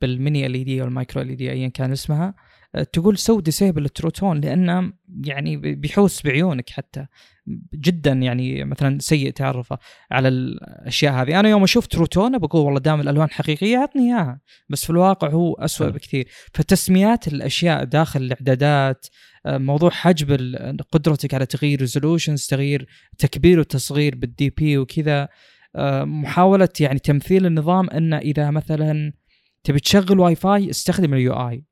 بال 0.00 0.15
mini 0.15 0.46
LED 0.46 0.82
أو 0.82 0.86
ال 0.86 0.92
micro 0.92 1.22
LED 1.22 1.52
ايا 1.52 1.68
كان 1.68 1.92
اسمها 1.92 2.34
آه، 2.74 2.82
تقول 2.82 3.18
سو 3.18 3.40
disable 3.40 3.84
ال 3.84 3.90
True 3.90 4.15
Tone 4.15 4.40
لأنه 4.40 4.92
يعني 5.24 5.56
بيحوس 5.56 6.22
بعيونك 6.22 6.70
حتى 6.70 7.06
جدا 7.74 8.12
يعني 8.12 8.64
مثلا 8.64 8.98
سيء 8.98 9.30
تعرفه 9.30 9.78
على 10.10 10.28
الأشياء 10.28 11.12
هذه. 11.12 11.40
أنا 11.40 11.48
يوم 11.48 11.62
أشوف 11.62 11.86
True 11.86 12.12
Tone 12.12 12.38
بقول 12.38 12.64
والله 12.64 12.80
دام 12.80 13.00
الألوان 13.00 13.30
حقيقية 13.30 13.78
عطني 13.78 14.02
إياها 14.02 14.40
بس 14.68 14.84
في 14.84 14.90
الواقع 14.90 15.28
هو 15.28 15.54
أسوأ 15.54 15.88
بكثير. 15.88 16.28
فتسميات 16.54 17.28
الأشياء 17.28 17.84
داخل 17.84 18.22
الإعدادات 18.22 19.06
موضوع 19.46 19.90
حجب 19.90 20.32
قدرتك 20.92 21.34
على 21.34 21.46
تغيير 21.46 21.80
resolutions 21.80 22.46
تغيير 22.46 22.86
تكبير 23.18 23.60
وتصغير 23.60 24.14
بال 24.14 24.50
DPI 24.50 24.78
وكذا. 24.78 25.28
آه، 25.76 26.04
محاولة 26.04 26.68
يعني 26.80 26.98
تمثيل 26.98 27.46
النظام 27.46 27.90
إن 27.90 28.14
إذا 28.14 28.50
مثلا 28.50 29.12
تبي 29.64 29.80
تشغل 29.80 30.20
واي 30.20 30.34
فاي 30.34 30.70
استخدم 30.70 31.14
ال 31.14 31.32
UI 31.32 31.64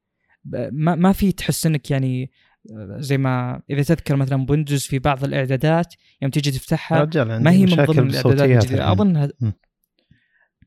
ما 0.73 0.95
ما 0.95 1.13
في 1.13 1.33
تحس 1.33 1.67
إنك 1.67 1.91
يعني 1.91 2.31
آه، 2.71 2.97
زي 3.01 3.19
ما 3.19 3.63
إذا 3.71 3.83
تذكر 3.83 4.17
مثلا 4.17 4.47
Windows 4.51 4.83
في 4.83 4.99
بعض 4.99 5.25
الإعدادات 5.25 5.95
يوم 6.23 6.31
تيجي 6.31 6.51
تفتحها 6.51 7.05
ما 7.39 7.51
هي 7.51 7.67
من 7.67 7.85
ضمن 7.85 8.11
الإعدادات 8.11 8.65
الجديدة. 8.65 8.93
اظنها 8.93 9.31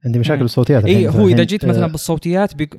عندي 0.05 0.19
مشاكل 0.19 0.41
بالصوتيات 0.41 0.85
اي 0.85 1.07
هو 1.07 1.27
إذا 1.27 1.43
جيت 1.43 1.65
مثلا 1.65 1.87
بالصوتيات 1.87 2.55
بيق... 2.55 2.75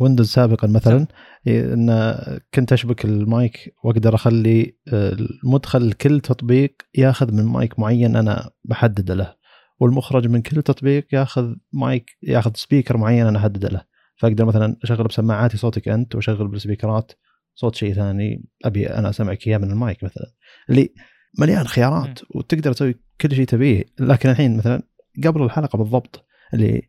Windows 0.00 0.28
سابقا 0.28 0.68
مثلا 0.68 1.06
إن 1.48 2.18
كنت 2.54 2.72
أشبك 2.72 3.04
المايك 3.04 3.74
وأقدر 3.84 4.14
أخلي 4.14 4.76
آه، 4.92 5.16
المدخل 5.44 5.92
كل 5.92 6.20
تطبيق 6.20 6.74
ياخذ 6.94 7.32
من 7.32 7.44
مايك 7.44 7.78
معين 7.78 8.16
أنا 8.16 8.50
بحدده 8.64 9.14
له 9.14 9.34
والمخرج 9.80 10.26
من 10.26 10.42
كل 10.42 10.62
تطبيق 10.62 11.06
ياخذ 11.12 11.54
مايك 11.72 12.10
ياخذ 12.22 12.50
speaker 12.54 12.96
معين 12.96 13.26
أنا 13.26 13.38
احدده 13.38 13.68
له. 13.68 13.82
فأقدر 14.16 14.44
مثلا 14.44 14.76
أشغل 14.82 15.04
بسماعاتي 15.04 15.56
صوتك 15.56 15.88
أنت 15.88 16.14
وأشغل 16.14 16.48
بالسبيكرات 16.48 17.12
صوت 17.54 17.74
شيء 17.74 17.94
ثاني 17.94 18.44
أبي 18.64 18.86
أنا 18.86 19.10
أسمعك 19.10 19.46
إياه 19.46 19.58
من 19.58 19.70
المايك 19.70 20.04
مثلا. 20.04 20.26
اللي 20.70 20.94
مليان 21.38 21.66
خيارات 21.66 22.20
وتقدر 22.30 22.72
تسوي 22.72 22.94
كل 23.20 23.34
شيء 23.34 23.44
تبيه. 23.44 23.84
لكن 24.00 24.30
الحين 24.30 24.56
مثلا 24.56 24.82
قبل 25.24 25.42
الحلقة 25.42 25.76
بالضبط 25.76 26.26
اللي 26.54 26.82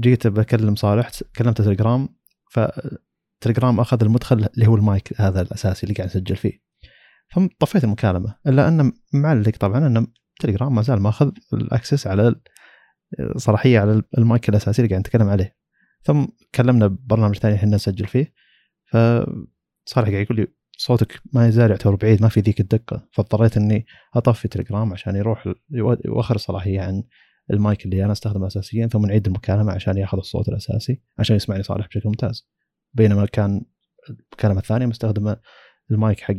جيت 0.00 0.26
بكلم 0.26 0.74
صالح 0.74 1.10
كلمته 1.36 1.64
Telegram 1.64 2.08
ف 2.50 2.64
Telegram 2.64 3.80
أخذ 3.80 4.04
المدخل 4.04 4.48
اللي 4.54 4.66
هو 4.66 4.76
المايك 4.76 5.20
هذا 5.20 5.40
الأساسي 5.40 5.82
اللي 5.82 5.94
قاعد 5.94 6.08
اسجل 6.08 6.36
فيه. 6.36 6.68
فطفيت 7.28 7.84
المكالمة 7.84 8.34
إلا 8.46 8.68
انه 8.68 8.92
معلق 9.14 9.56
طبعا 9.56 9.86
أن 9.86 10.06
تليجرام 10.40 10.74
ما 10.74 10.82
زال 10.82 11.00
ماخذ 11.00 11.30
ال 11.52 11.60
access 11.60 12.06
على 12.06 12.34
صلاحية 13.36 13.80
على 13.80 14.02
المايك 14.18 14.48
الأساسي 14.48 14.82
اللي 14.82 14.90
قاعد 14.90 15.00
نتكلم 15.00 15.28
عليه. 15.28 15.56
ثم 16.02 16.26
كلمنا 16.54 16.86
ببرنامج 16.86 17.36
ثاني 17.38 17.54
إحنا 17.54 17.76
نسجل 17.76 18.06
فيه 18.06 18.32
فصالح 18.86 20.08
قاعد 20.08 20.22
يقول 20.22 20.36
لي 20.36 20.46
صوتك 20.76 21.20
ما 21.32 21.48
يزال 21.48 21.70
يعتبر 21.70 21.94
بعيد 21.94 22.22
ما 22.22 22.28
في 22.28 22.40
ذيك 22.40 22.60
الدقة. 22.60 23.08
فاضطريت 23.12 23.56
إني 23.56 23.86
أطفي 24.14 24.48
تليجرام 24.48 24.92
عشان 24.92 25.16
يروح 25.16 25.54
يوخر 26.04 26.34
الصلاحيه 26.34 26.80
عن 26.80 27.02
المايك 27.50 27.84
اللي 27.84 28.04
أنا 28.04 28.12
أستخدمه 28.12 28.46
اساسيا 28.46 28.86
ثم 28.86 29.06
نعيد 29.06 29.26
المكالمة 29.26 29.72
عشان 29.72 29.98
يأخذ 29.98 30.18
الصوت 30.18 30.48
الأساسي 30.48 31.00
عشان 31.18 31.36
يسمعني 31.36 31.62
صالح 31.62 31.86
بشكل 31.86 32.08
ممتاز. 32.08 32.48
بينما 32.94 33.26
كان 33.26 33.64
المكالمة 34.10 34.60
الثانية 34.60 34.86
مستخدمة 34.86 35.36
المايك 35.90 36.20
حق 36.20 36.34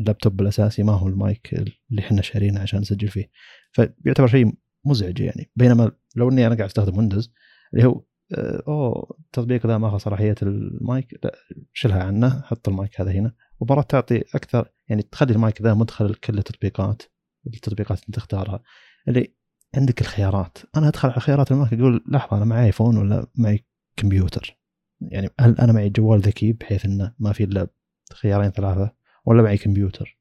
اللابتوب 0.00 0.40
الأساسي 0.40 0.82
ما 0.82 0.92
هو 0.92 1.08
المايك 1.08 1.54
اللي 1.54 2.00
إحنا 2.00 2.22
شارينه 2.22 2.60
عشان 2.60 2.80
نسجل 2.80 3.08
فيه. 3.08 3.30
فبيعتبر 3.72 4.26
شيء 4.26 4.52
مزعج 4.84 5.20
يعني. 5.20 5.50
بينما 5.56 5.92
لو 6.16 6.30
إني 6.30 6.46
أنا 6.46 6.54
قاعد 6.54 6.68
أستخدم 6.68 6.98
Windows 6.98 7.32
اللي 7.74 7.86
هو 7.86 8.04
آه، 8.38 8.62
أوه 8.68 9.16
التطبيق 9.20 9.66
ذا 9.66 9.78
ماخذ 9.78 9.98
صلاحية 9.98 10.34
المايك 10.42 11.20
لا 11.24 11.34
شيلها 11.72 12.02
عنه 12.02 12.42
حط 12.42 12.68
المايك 12.68 13.00
هذا 13.00 13.10
هنا. 13.10 13.34
ومرات 13.60 13.90
تعطي 13.90 14.24
أكثر 14.34 14.72
يعني 14.88 15.02
تخلي 15.02 15.32
المايك 15.32 15.62
ذا 15.62 15.74
مدخل 15.74 16.10
لكل 16.10 16.38
التطبيقات 16.38 17.02
التطبيقات 17.46 18.02
اللي 18.02 18.12
تختارها. 18.12 18.62
اللي 19.08 19.34
عندك 19.74 20.00
الخيارات. 20.00 20.58
أنا 20.76 20.88
أدخل 20.88 21.08
على 21.08 21.20
خيارات 21.20 21.52
المايك 21.52 21.72
أقول 21.72 22.04
لحظة 22.08 22.36
أنا 22.36 22.44
معي 22.44 22.66
iPhone 22.66 22.96
ولا 22.96 23.26
معي 23.34 23.64
كمبيوتر 23.96 24.58
يعني 25.00 25.28
هل 25.40 25.58
أنا 25.58 25.72
معي 25.72 25.88
جوال 25.88 26.20
ذكي 26.20 26.52
بحيث 26.52 26.84
إنه 26.84 27.14
ما 27.18 27.32
في 27.32 27.44
إلا 27.44 27.68
خيارين 28.12 28.50
ثلاثة؟ 28.50 28.92
ولا 29.24 29.42
معي 29.42 29.58
كمبيوتر 29.58 30.18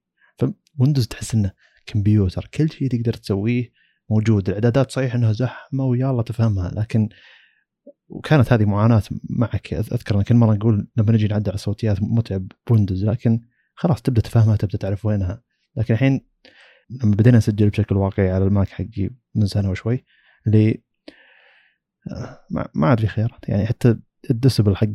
ف 0.78 0.81
Windows 0.82 1.08
تحس 1.08 1.36
إنه 1.36 1.52
كمبيوتر 1.86 2.50
كل 2.54 2.70
شيء 2.72 2.88
تقدر 2.90 3.14
تسويه 3.14 3.72
موجود. 4.10 4.50
الإعدادات 4.50 4.92
صحيح 4.92 5.16
إنها 5.16 5.32
زحمة 5.32 5.86
ويلا 5.86 6.22
تفهمها 6.22 6.72
لكن 6.72 7.10
وكانت 8.10 8.54
هذه 8.54 8.66
معاناة 8.66 9.04
معك. 9.30 9.74
أذكر 9.74 10.24
كل 10.24 10.36
مرة 10.36 10.54
نقول 10.54 10.88
لما 10.98 11.12
نجي 11.12 11.28
نعدل 11.28 11.50
على 11.50 11.56
الصوتيات 11.56 11.98
متعب 12.02 12.52
ب 12.68 12.72
Windows 12.72 13.06
لكن 13.06 13.42
خلاص 13.76 14.02
تبدأ 14.02 14.22
تفهمها 14.22 14.56
تبدأ 14.56 14.78
تعرف 14.78 15.06
وينها. 15.06 15.44
لكن 15.76 15.94
الحين 15.94 16.28
لما 16.90 17.16
بدينا 17.16 17.38
نسجل 17.38 17.70
بشكل 17.70 17.96
واقعي 17.96 18.32
على 18.32 18.46
ال 18.46 18.52
Mac 18.52 18.70
حقي 18.70 19.10
من 19.36 19.46
سنة 19.46 19.70
وشوي 19.70 20.06
اللي 20.48 20.84
ما 22.76 22.88
عاد 22.88 23.00
في 23.00 23.08
خيارات. 23.08 23.50
يعني 23.50 23.66
حتى 23.66 23.98
الدسبل 24.32 24.76
حق 24.76 24.88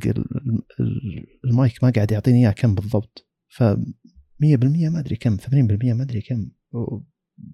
المايك 1.44 1.84
ما 1.84 1.90
قاعد 1.90 2.12
يعطيني 2.12 2.38
إياه 2.38 2.50
كم 2.50 2.74
بالضبط. 2.74 3.28
ف 3.48 3.62
100% 3.62 3.74
ما 4.88 4.98
أدري 4.98 5.16
كم 5.16 5.36
80% 5.36 5.48
ما 5.94 6.02
أدري 6.02 6.20
كم. 6.20 6.50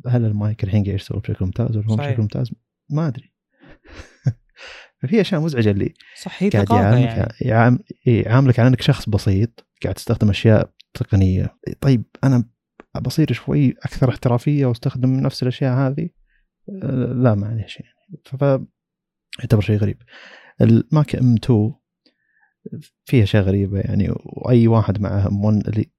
هل 0.06 0.24
المايك 0.24 0.64
الحين 0.64 0.84
قاعد 0.84 0.94
يشتغل 0.94 1.20
بشكل 1.20 1.44
ممتاز 1.44 1.76
ولا 1.76 1.86
هو 1.86 1.96
بشكل 1.96 2.22
ممتاز؟ 2.22 2.50
ما 2.90 3.08
أدري. 3.08 3.32
ففي 5.02 5.20
أشياء 5.20 5.40
مزعجة 5.40 5.70
اللي 5.70 5.94
صح 6.22 6.42
هي 6.42 6.48
قاعد 6.48 6.70
يعاملك 6.70 7.32
يعني. 7.42 7.78
يعاملك 8.06 8.58
على 8.58 8.68
إنك 8.68 8.80
شخص 8.80 9.08
بسيط 9.08 9.66
قاعد 9.82 9.94
تستخدم 9.94 10.30
أشياء 10.30 10.72
تقنية. 10.94 11.56
طيب 11.80 12.04
أنا 12.24 12.44
بصير 13.00 13.32
شوي 13.32 13.70
أكثر 13.70 14.08
احترافية 14.08 14.66
واستخدم 14.66 15.20
نفس 15.20 15.42
الأشياء 15.42 15.74
هذه 15.74 16.08
آه، 16.82 17.12
لا 17.12 17.34
معليش 17.34 17.80
يعني 17.80 18.20
ف 18.24 18.42
يعتبر 19.38 19.60
شيء 19.60 19.76
غريب. 19.76 20.02
ال 20.60 20.74
Mac 20.74 21.16
M 21.16 21.34
2 21.34 21.74
فيها 23.04 23.22
أشياء 23.22 23.42
غريبة 23.42 23.80
يعني 23.80 24.08
وأي 24.10 24.68
واحد 24.68 25.00
معه 25.00 25.28
M 25.28 25.44
1 25.44 25.68
اللي 25.68 25.90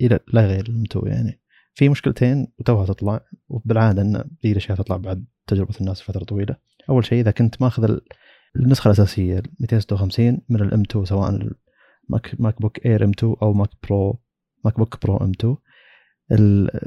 إلى 0.00 0.20
لا 0.32 0.46
غير 0.46 0.66
ال 0.68 0.76
M 0.76 0.84
2 0.90 1.06
يعني. 1.06 1.40
في 1.74 1.88
مشكلتين 1.88 2.46
وتوها 2.58 2.86
تطلع 2.86 3.20
وبالعادة 3.48 4.02
إن 4.02 4.16
ذي 4.16 4.52
الأشياء 4.52 4.78
تطلع 4.78 4.96
بعد 4.96 5.24
تجربة 5.46 5.74
الناس 5.80 6.02
فتره 6.02 6.24
طويلة. 6.24 6.56
أول 6.90 7.04
شيء 7.04 7.20
إذا 7.20 7.30
كنت 7.30 7.62
ماخذ 7.62 7.98
النسخة 8.56 8.88
الأساسية 8.88 9.42
256 9.60 10.38
من 10.48 10.60
ال 10.60 10.70
M 10.70 10.80
2 10.80 11.04
سواء 11.04 11.30
ال 11.30 12.34
Mac 12.38 12.62
MacBook 12.62 12.86
Air 12.86 13.04
M 13.04 13.10
2 13.10 13.36
أو 13.42 13.52
Mac 13.52 13.70
Pro 13.82 14.22
MacBook 14.64 15.06
Pro 15.06 15.16
M 15.16 15.30
2 15.30 15.56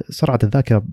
سرعة 0.09 0.39
الذاكرة 0.43 0.87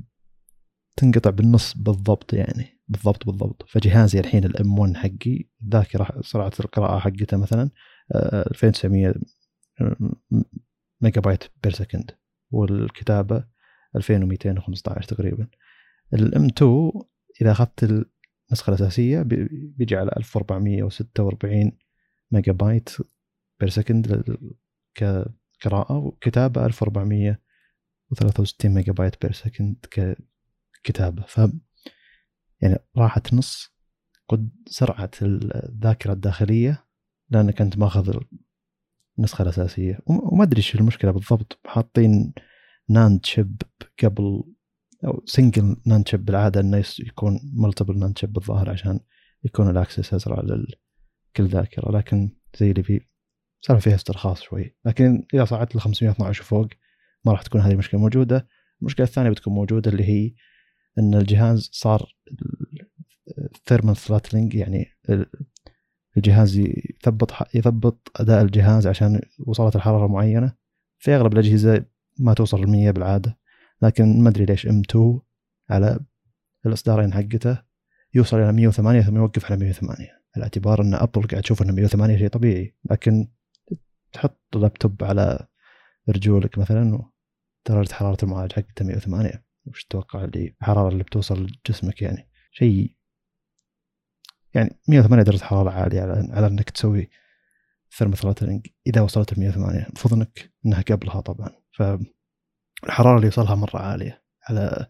تنقطع 0.96 1.30
بالنص 1.30 1.76
بالضبط 1.76 2.32
يعني 2.32 2.80
بالضبط 2.88 3.26
بالضبط. 3.26 3.64
فجهازي 3.68 4.20
الحين 4.20 4.44
ال 4.44 4.61
M 4.61 4.78
1 4.78 4.96
حقي 4.96 5.44
الذاكرة 5.62 6.20
سرعة 6.20 6.52
القراءة 6.60 6.98
حقته 6.98 7.36
مثلا 7.36 7.70
2900 8.14 9.14
آه، 9.80 9.96
megabyte 11.00 11.44
per 11.62 11.72
second. 11.72 12.10
والكتابة 12.50 13.44
2215 13.96 15.02
تقريبا. 15.02 15.48
ال 16.14 16.29
M 16.29 16.44
2 16.44 16.92
إذا 17.40 17.52
أخذت 17.52 17.84
النسخة 17.84 18.70
الأساسية 18.70 19.22
بيجي 19.22 19.96
على 19.96 20.10
1446 20.16 21.72
megabyte 22.30 22.90
per 23.60 23.68
second 23.68 24.24
كقراءه 24.94 25.96
وكتابة 25.96 26.66
1463 28.12 28.74
megabyte 28.74 29.22
per 29.22 29.32
second 29.32 29.76
ككتابه 30.82 31.22
ف 31.22 31.40
يعني 32.62 32.78
راحت 32.96 33.34
نص 33.34 33.72
قد 34.28 34.50
سرعه 34.66 35.10
الذاكرة 35.22 36.12
الداخلية 36.12 36.86
لأنك 37.30 37.60
أنت 37.60 37.78
ماخذ 37.78 38.18
النسخه 39.18 39.42
الأساسية. 39.42 39.98
وما 40.06 40.42
أدري 40.42 40.56
إيش 40.56 40.74
المشكلة 40.74 41.10
بالضبط. 41.10 41.60
حاطين 41.66 42.32
NAND 42.88 43.26
chip 43.26 43.62
قبل 44.02 44.44
أو 45.04 45.22
single 45.26 45.76
NAND 45.86 46.08
chip 46.08 46.24
بالعادة 46.24 46.60
إنه 46.60 46.84
يكون 46.98 47.40
multiple 47.54 47.98
NAND 47.98 48.18
chip 48.18 48.32
بالظاهر 48.32 48.70
عشان 48.70 49.00
يكون 49.44 49.70
ال 49.70 49.76
access 49.76 50.14
أسرع 50.14 50.40
لكل 50.40 51.48
ذاكرة. 51.48 51.92
لكن 51.92 52.36
زي 52.56 52.70
اللي 52.70 52.82
في 52.82 53.00
صار 53.60 53.80
فيها 53.80 53.94
استرخاص 53.94 54.42
شوي. 54.42 54.76
لكن 54.84 55.26
إذا 55.34 55.44
صعدت 55.44 55.76
ل 55.76 55.80
512 55.80 56.42
وفوق 56.42 56.68
ما 57.24 57.32
راح 57.32 57.42
تكون 57.42 57.60
هذه 57.60 57.72
المشكلة 57.72 58.00
موجودة. 58.00 58.46
المشكلة 58.80 59.06
الثانية 59.06 59.30
بتكون 59.30 59.54
موجودة 59.54 59.90
اللي 59.90 60.04
هي 60.04 60.34
إن 60.98 61.14
الجهاز 61.14 61.70
صار 61.72 62.14
thermal 63.66 63.96
throttling 63.96 64.54
يعني 64.54 64.86
الجهاز 66.16 66.56
يثبط 66.56 67.32
يثبط 67.54 68.10
أداء 68.16 68.42
الجهاز 68.42 68.86
عشان 68.86 69.20
وصلت 69.38 69.76
الحرارة 69.76 70.06
معينة. 70.06 70.52
في 70.98 71.16
أغلب 71.16 71.32
الأجهزة 71.32 71.84
ما 72.18 72.34
توصل 72.34 72.66
100 72.66 72.90
بالعادة 72.90 73.38
لكن 73.82 74.22
ما 74.22 74.28
أدري 74.28 74.44
ليش 74.44 74.66
M 74.66 74.80
2 74.90 75.20
على 75.70 76.00
الإصدارين 76.66 77.12
حقته 77.12 77.62
يوصل 78.14 78.36
إلى 78.36 78.52
108 78.52 79.00
ثم 79.00 79.16
يوقف 79.16 79.44
على 79.44 79.56
108 79.60 80.08
على 80.36 80.44
اعتبار 80.44 80.82
إن 80.82 80.94
Apple 80.94 81.22
قاعد 81.22 81.42
تشوف 81.42 81.62
إن 81.62 81.74
108 81.74 82.16
شيء 82.16 82.28
طبيعي 82.28 82.74
لكن 82.90 83.28
تحط 84.12 84.56
لابتوب 84.56 85.04
على 85.04 85.46
رجولك 86.08 86.58
مثلا 86.58 87.11
درجه 87.68 87.92
حرارة 87.92 88.24
المعالج 88.24 88.52
حقته 88.52 88.84
108 88.84 89.44
وش 89.66 89.84
تتوقع 89.84 90.24
اللي 90.24 90.54
الحراره 90.60 90.88
اللي 90.88 91.04
بتوصل 91.04 91.46
لجسمك 91.46 92.02
يعني؟ 92.02 92.28
شيء 92.52 92.94
يعني 94.54 94.80
108 94.88 95.22
درجة 95.24 95.44
حرارة 95.44 95.70
عالية 95.70 96.02
على 96.02 96.28
على 96.32 96.46
إنك 96.46 96.70
تسوي 96.70 97.10
thermal 97.96 98.25
throttling 98.25 98.66
إذا 98.86 99.00
وصلت 99.00 99.38
ل 99.38 99.40
108 99.40 99.86
المفروض 99.86 100.14
انك 100.14 100.52
إنها 100.66 100.82
قبلها 100.82 101.20
طبعا. 101.20 101.50
فالحراره 101.72 103.16
اللي 103.16 103.26
يوصلها 103.26 103.54
مرة 103.54 103.78
عالية 103.78 104.22
على 104.48 104.86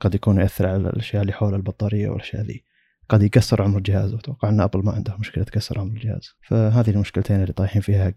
قد 0.00 0.14
يكون 0.14 0.40
ياثر 0.40 0.66
على 0.66 0.76
الأشياء 0.76 1.22
اللي 1.22 1.32
حول 1.32 1.54
البطارية 1.54 2.08
والأشياء 2.08 2.42
ذي. 2.42 2.64
قد 3.08 3.22
يكسر 3.22 3.62
عمر 3.62 3.78
الجهاز. 3.78 4.14
وأتوقع 4.14 4.48
إن 4.48 4.60
ابل 4.60 4.84
ما 4.84 4.92
عندها 4.92 5.16
مشكلة 5.16 5.44
تكسر 5.44 5.80
عمر 5.80 5.92
الجهاز. 5.92 6.30
فهذه 6.42 6.90
المشكلتين 6.90 7.40
اللي 7.40 7.52
طايحين 7.52 7.82
فيها 7.82 8.14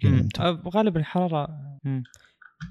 غالبا 0.75 0.99
الحراره 0.99 1.47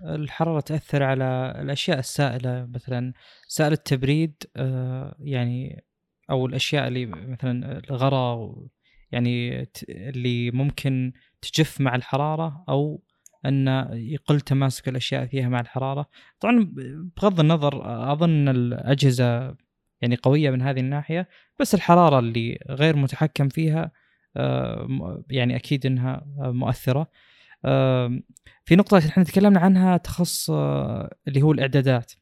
الحرارة 0.05 0.61
تأثر 0.61 1.03
على 1.03 1.55
الأشياء 1.61 1.99
السائلة 1.99 2.67
مثلا 2.75 3.13
سائل 3.49 3.73
التبريد 3.73 4.35
آه، 4.57 5.17
يعني 5.19 5.85
أو 6.31 6.47
الأشياء 6.47 6.89
اللي 6.89 7.07
مثلا 7.07 7.79
الغرا 7.91 8.55
يعني 9.13 9.69
اللي 9.89 10.51
ممكن 10.51 11.13
تجف 11.43 11.81
مع 11.81 11.95
الحرارة 11.95 12.65
أو 12.69 13.03
أن 13.47 13.89
يقل 13.93 14.41
تماسك 14.41 14.89
الأشياء 14.89 15.27
فيها 15.27 15.49
مع 15.49 15.61
الحرارة. 15.61 16.09
طبعا 16.41 16.73
بغض 17.17 17.41
النظر 17.41 17.83
أظن 18.13 18.49
الأجهزة 18.49 19.57
يعني 20.01 20.17
قوية 20.17 20.51
من 20.51 20.63
هذه 20.63 20.81
الناحية 20.81 21.29
بس 21.61 21.75
الحرارة 21.75 22.19
اللي 22.19 22.59
غير 22.69 22.97
متحكم 22.97 23.49
فيها 23.49 23.93
آه، 24.37 25.25
يعني 25.31 25.57
أكيد 25.57 25.87
إنها 25.87 26.27
مؤثرة. 26.39 27.11
في 28.65 28.77
نقطة 28.77 28.99
إحنا 28.99 29.25
تكلمنا 29.25 29.61
عنها 29.61 29.97
تخص 29.97 30.51
آه، 30.51 31.17
اللي 31.29 31.43
هو 31.43 31.53
الإعدادات. 31.53 32.13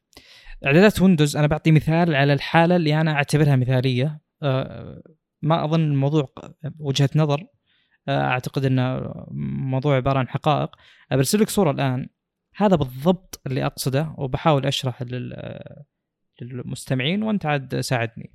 إعدادات 0.65 1.01
ويندوز 1.01 1.37
أنا 1.37 1.47
بعطي 1.47 1.71
مثال 1.71 2.15
على 2.15 2.33
الحالة 2.33 2.75
اللي 2.75 3.01
أنا 3.01 3.11
أعتبرها 3.11 3.55
مثالية. 3.55 4.19
آه، 4.43 5.01
ما 5.41 5.65
أظن 5.65 5.81
الموضوع 5.81 6.29
وجهة 6.79 7.09
نظر 7.15 7.47
آه، 8.07 8.21
أعتقد 8.21 8.65
إنه 8.65 9.13
موضوع 9.31 9.95
عبارة 9.95 10.19
عن 10.19 10.27
حقائق. 10.27 10.75
برسل 11.11 11.41
لك 11.41 11.49
صورة 11.49 11.71
الآن. 11.71 12.09
هذا 12.55 12.75
بالضبط 12.75 13.41
اللي 13.47 13.65
أقصده 13.65 14.15
وبحاول 14.17 14.65
أشرح 14.65 15.03
للمستمعين 16.41 17.23
وأنت 17.23 17.45
عاد 17.45 17.79
ساعدني. 17.79 18.33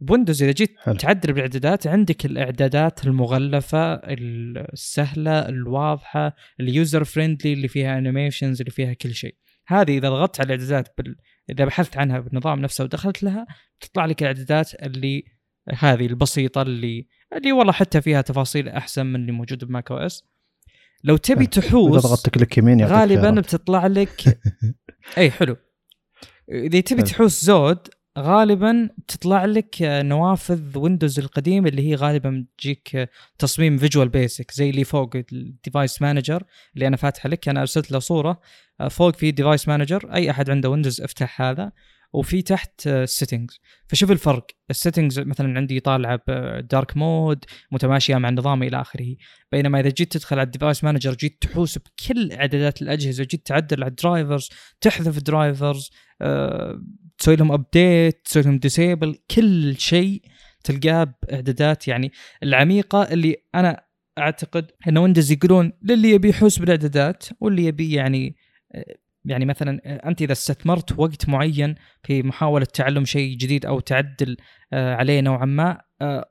ب 0.00 0.05
Windows 0.05 0.42
إذا 0.42 0.52
جيت 0.52 0.74
حلو. 0.78 0.94
تعدل 0.94 1.32
بالإعدادات 1.32 1.86
عندك 1.86 2.26
الإعدادات 2.26 3.06
المغلفة 3.06 3.94
السهلة 3.94 5.48
الواضحة 5.48 6.36
ال 6.60 6.69
user 6.69 7.04
friendly 7.04 7.52
اللي 7.52 7.68
فيها 7.68 7.98
animations 7.98 8.60
اللي 8.60 8.70
فيها 8.70 8.92
كل 8.92 9.14
شيء. 9.14 9.34
هذه 9.66 9.98
إذا 9.98 10.08
ضغطت 10.08 10.40
على 10.40 10.54
الإعدادات 10.54 10.94
بال... 10.98 11.16
إذا 11.50 11.64
بحثت 11.64 11.96
عنها 11.96 12.20
بالنظام 12.20 12.60
نفسه 12.60 12.84
ودخلت 12.84 13.22
لها 13.22 13.46
تطلع 13.80 14.06
لك 14.06 14.22
الإعدادات 14.22 14.74
اللي 14.74 15.24
هذه 15.78 16.06
البسيطة 16.06 16.62
اللي 16.62 17.06
اللي 17.36 17.52
والله 17.52 17.72
حتى 17.72 18.00
فيها 18.00 18.20
تفاصيل 18.20 18.68
أحسن 18.68 19.06
من 19.06 19.20
اللي 19.20 19.32
موجود 19.32 19.64
ب 19.64 19.90
macOS. 19.90 20.24
لو 21.04 21.16
تبي 21.16 21.46
تحوس 21.46 21.90
إذا 21.92 22.08
ضغطت 22.08 22.30
click 22.30 22.58
يمين 22.58 22.84
غالبا 22.84 23.30
بتطلع 23.30 23.86
لك 23.86 24.40
اي 25.18 25.30
حلو. 25.30 25.56
إذا 26.52 26.80
تبي 26.80 27.02
تحوس 27.02 27.44
زود 27.44 27.88
غالبا 28.20 28.88
تطلع 29.08 29.44
لك 29.44 29.76
نوافذ 29.82 30.78
Windows 30.78 31.18
القديم 31.18 31.66
اللي 31.66 31.88
هي 31.90 31.94
غالبا 31.94 32.46
تجيك 32.58 33.08
تصميم 33.38 33.78
Visual 33.78 34.08
Basic 34.08 34.50
زي 34.50 34.70
اللي 34.70 34.84
فوق 34.84 35.16
ال 35.32 35.42
device 35.42 36.02
manager 36.02 36.42
اللي 36.74 36.86
أنا 36.86 36.96
فاتحه 36.96 37.28
لك. 37.28 37.48
أنا 37.48 37.60
أرسلت 37.60 37.90
له 37.90 37.98
صورة. 37.98 38.40
فوق 38.90 39.16
في 39.16 39.30
device 39.30 39.68
manager 39.68 40.14
أي 40.14 40.30
أحد 40.30 40.50
عنده 40.50 40.70
Windows 40.70 41.00
افتح 41.00 41.42
هذا. 41.42 41.72
وفي 42.12 42.42
تحت 42.42 42.86
ال 42.86 42.94
settings 42.94 43.60
فشوف 43.88 44.10
الفرق. 44.10 44.46
ال 44.70 44.76
settings 44.76 45.20
مثلا 45.20 45.56
عندي 45.56 45.80
طالعة 45.80 46.20
ب 46.28 46.42
dark 46.42 46.96
mode 46.96 47.44
متماشية 47.72 48.16
مع 48.16 48.28
النظام 48.28 48.62
إلى 48.62 48.80
آخره. 48.80 49.16
بينما 49.52 49.80
إذا 49.80 49.88
جيت 49.88 50.12
تدخل 50.12 50.38
على 50.38 50.46
ال 50.46 50.51
device 50.51 50.84
manager 50.84 51.14
جيت 51.14 51.42
تحوس 51.42 51.78
بكل 51.78 52.32
اعدادات 52.32 52.82
الأجهزة 52.82 53.24
جيت 53.24 53.46
تعدل 53.46 53.82
على 53.82 53.90
ال 53.90 53.97
drivers 53.97 54.48
تحذف 54.80 55.22
drivers 55.22 55.90
تسوي 57.20 57.36
لهم 57.36 57.52
update 57.52 58.20
تسوي 58.24 58.42
لهم 58.42 58.58
disable 58.58 59.18
كل 59.36 59.76
شيء 59.78 60.22
تلقاه 60.64 61.14
باعدادات. 61.22 61.88
يعني 61.88 62.12
العميقة 62.42 63.02
اللي 63.02 63.36
أنا 63.54 63.84
أعتقد 64.18 64.70
ان 64.88 64.98
Windows 64.98 65.32
يقولون 65.32 65.72
للي 65.82 66.10
يبي 66.10 66.28
يحوس 66.28 66.58
بالاعدادات 66.58 67.26
واللي 67.40 67.64
يبي 67.64 67.92
يعني 67.92 68.36
يعني 69.24 69.44
مثلا 69.44 69.80
أنت 70.08 70.22
إذا 70.22 70.32
استثمرت 70.32 70.98
وقت 70.98 71.28
معين 71.28 71.74
في 72.02 72.22
محاولة 72.22 72.64
تعلم 72.64 73.04
شيء 73.04 73.36
جديد 73.36 73.66
أو 73.66 73.80
تعدل 73.80 74.36
آه، 74.72 74.94
عليه 74.94 75.20
نوعا 75.20 75.44
ما 75.44 75.80
آه، 76.02 76.30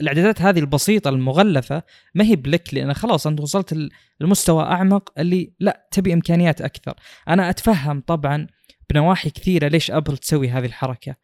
الإعدادات 0.00 0.42
هذه 0.42 0.58
البسيطة 0.58 1.08
المغلفة 1.08 1.82
ما 2.14 2.24
هي 2.24 2.36
بلك 2.36 2.74
لأن 2.74 2.94
خلاص 2.94 3.26
أنت 3.26 3.40
وصلت 3.40 3.88
لمستوى 4.20 4.62
أعمق 4.62 5.12
اللي 5.18 5.52
لا 5.60 5.88
تبي 5.90 6.12
إمكانيات 6.12 6.60
أكثر. 6.60 6.94
أنا 7.28 7.50
أتفهم 7.50 8.00
طبعا 8.00 8.46
بنواحي 8.90 9.30
كثيرة 9.30 9.68
ليش 9.68 9.90
أبل 9.90 10.16
تسوي 10.16 10.48
هذه 10.48 10.66
الحركة. 10.66 11.16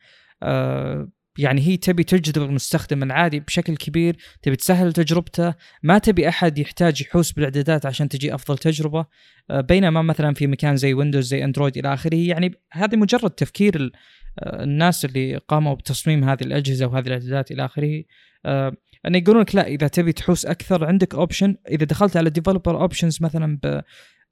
أه 0.42 1.08
يعني 1.38 1.60
هي 1.60 1.76
تبي 1.76 2.04
تجذب 2.04 2.42
المستخدم 2.42 3.02
العادي 3.02 3.40
بشكل 3.40 3.76
كبير 3.76 4.16
تبي 4.42 4.56
تسهل 4.56 4.92
تجربته. 4.92 5.54
ما 5.82 5.98
تبي 5.98 6.28
أحد 6.28 6.58
يحتاج 6.58 7.00
يحوس 7.00 7.32
بالإعدادات 7.32 7.86
عشان 7.86 8.08
تجي 8.08 8.34
أفضل 8.34 8.58
تجربة. 8.58 9.06
أه 9.50 9.60
بينما 9.60 10.02
مثلا 10.02 10.34
في 10.34 10.46
مكان 10.46 10.76
زي 10.76 10.94
Windows 10.94 11.26
زي 11.26 11.44
Android 11.44 11.78
إلى 11.78 11.94
آخره 11.94 12.16
يعني 12.16 12.54
هذه 12.72 12.96
مجرد 12.96 13.30
تفكير 13.30 13.92
أه، 14.38 14.62
الناس 14.62 15.04
اللي 15.04 15.36
قاموا 15.36 15.74
بتصميم 15.74 16.24
هذه 16.24 16.42
الأجهزة 16.42 16.86
وهذه 16.86 17.06
الإعدادات 17.06 17.50
إلى 17.50 17.64
آخره. 17.64 18.02
أه 18.46 18.72
انه 19.06 19.18
يقولون 19.18 19.42
لك 19.42 19.54
لا 19.54 19.66
إذا 19.66 19.88
تبي 19.88 20.12
تحوس 20.12 20.46
أكثر 20.46 20.84
عندك 20.84 21.14
option 21.14 21.56
إذا 21.68 21.84
دخلت 21.84 22.16
على 22.16 22.30
developer 22.30 22.80
options 22.80 23.22
مثلا 23.22 23.58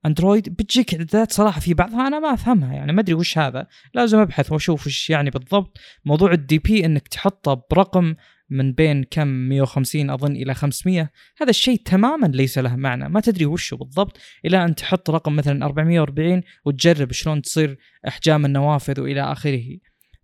Android 0.07 0.49
بتجيك 0.57 0.95
اعدادات 0.95 1.33
صراحة 1.33 1.61
في 1.61 1.75
بعضها 1.75 2.07
أنا 2.07 2.19
ما 2.19 2.35
أفهمها 2.35 2.75
يعني 2.75 2.93
ما 2.93 3.01
أدري 3.01 3.15
وش 3.15 3.39
هذا. 3.39 3.67
لازم 3.95 4.19
أبحث 4.19 4.53
وأشوف 4.53 4.87
وش 4.87 5.11
يعني 5.11 5.31
بالضبط. 5.31 5.79
موضوع 6.05 6.33
ال 6.33 6.59
DP 6.59 6.85
إنك 6.85 7.09
تحطه 7.09 7.63
برقم 7.71 8.15
من 8.51 8.73
بين 8.73 9.05
كم؟ 9.05 9.29
150 9.29 10.11
أظن 10.11 10.37
إلى 10.37 10.55
500 10.55 11.11
هذا 11.41 11.51
الشيء 11.51 11.83
تماما 11.85 12.27
ليس 12.27 12.59
له 12.59 12.77
معنى 12.77 13.09
ما 13.09 13.21
تدري 13.21 13.47
وشه 13.47 13.77
بالضبط. 13.77 14.19
إلى 14.45 14.65
أن 14.65 14.75
تحط 14.75 15.11
رقم 15.11 15.37
مثلا 15.37 15.65
440 15.65 16.43
وتجرب 16.65 17.13
شلون 17.13 17.43
تصير 17.43 17.79
إحجام 18.09 18.45
النوافذ 18.45 19.01
وإلى 19.01 19.33
آخره. 19.33 19.65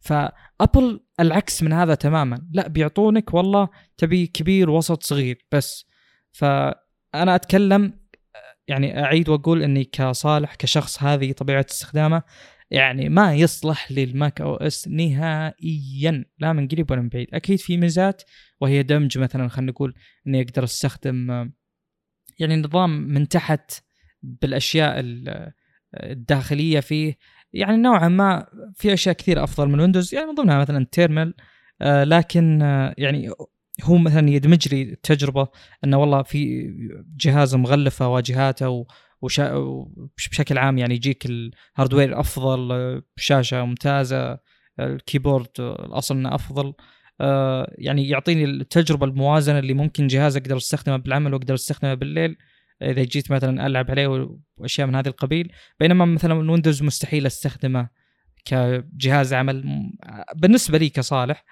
ف 0.01 0.18
Apple 0.18 1.01
العكس 1.21 1.63
من 1.63 1.73
هذا 1.73 1.95
تماما. 1.95 2.49
لا 2.53 2.69
بيعطونك 2.69 3.35
والله 3.35 3.69
تبي 3.97 4.27
كبير 4.27 4.71
وسط 4.71 5.03
صغير 5.03 5.47
بس. 5.53 5.87
فأنا 6.33 7.35
أتكلم 7.35 8.04
يعني 8.69 9.05
أعيد 9.05 9.29
وأقول 9.29 9.63
إني 9.63 9.85
كصالح 9.85 10.55
كشخص 10.55 11.03
هذه 11.03 11.33
طبيعة 11.33 11.67
استخدامه 11.71 12.23
يعني 12.71 13.09
ما 13.09 13.35
يصلح 13.35 13.93
لل 13.93 14.41
macOS 14.41 14.89
نهائيا 14.89 16.25
لا 16.39 16.53
من 16.53 16.69
قريب 16.69 16.91
ولا 16.91 17.01
من 17.01 17.09
بعيد. 17.09 17.29
أكيد 17.35 17.59
في 17.59 17.77
ميزات 17.77 18.23
وهي 18.61 18.83
دمج 18.83 19.19
مثلا 19.19 19.49
خلينا 19.49 19.73
نقول 19.73 19.95
إني 20.27 20.43
أقدر 20.43 20.65
أستخدم 20.65 21.51
يعني 22.39 22.57
نظام 22.57 22.91
من 22.91 23.29
تحت 23.29 23.73
بالأشياء 24.23 24.95
الداخلية 25.95 26.81
فيه. 26.81 27.17
يعني 27.53 27.77
نوعا 27.77 28.09
ما 28.09 28.47
في 28.75 28.93
أشياء 28.93 29.15
كثير 29.15 29.45
أفضل 29.45 29.69
من 29.69 29.81
Windows 29.81 30.15
يعني 30.15 30.27
من 30.27 30.35
ضمنها 30.35 30.59
مثلا 30.59 30.79
ال 30.79 30.85
terminal 30.85 31.35
آه 31.83 32.05
لكن 32.05 32.63
آه 32.63 32.95
يعني 32.99 33.31
هو 33.83 33.97
مثلا 33.97 34.31
يدمج 34.31 34.75
لي 34.75 34.83
التجربه 34.83 35.49
إنه 35.85 35.99
والله 35.99 36.23
في 36.23 36.71
جهاز 37.17 37.55
مغلفه 37.55 38.09
واجهاته 38.09 38.87
وشا... 39.23 39.65
بشكل 40.17 40.59
عام 40.59 40.79
يعني 40.79 40.95
يجيك 40.95 41.27
ال 41.27 41.37
hardware 41.37 42.21
أفضل 42.21 43.03
شاشة 43.17 43.65
ممتازة 43.65 44.39
ال 44.81 44.88
keyboard 44.88 45.49
الأصل 45.61 46.17
إنه 46.17 46.35
أفضل. 46.35 46.75
آه، 47.21 47.75
يعني 47.79 48.09
يعطيني 48.09 48.45
التجربة 48.45 49.07
الموازنة 49.07 49.59
اللي 49.59 49.75
ممكن 49.75 50.07
جهاز 50.07 50.37
أقدر 50.37 50.57
استخدمه 50.57 50.97
بالعمل 50.97 51.35
واقدر 51.35 51.55
استخدمه 51.55 51.95
بالليل 51.95 52.37
إذا 52.83 53.03
جيت 53.03 53.31
مثلا 53.31 53.67
ألعب 53.67 53.91
عليه 53.91 54.29
وأشياء 54.57 54.87
من 54.87 54.95
هذا 54.95 55.09
القبيل. 55.09 55.53
بينما 55.81 56.05
مثلا 56.05 56.35
Windows 56.35 56.83
مستحيل 56.83 57.27
أستخدمه 57.27 57.89
كجهاز 58.45 59.35
عمل 59.35 59.91
بالنسبة 60.37 60.79
لي 60.79 60.89
كصالح. 60.89 61.45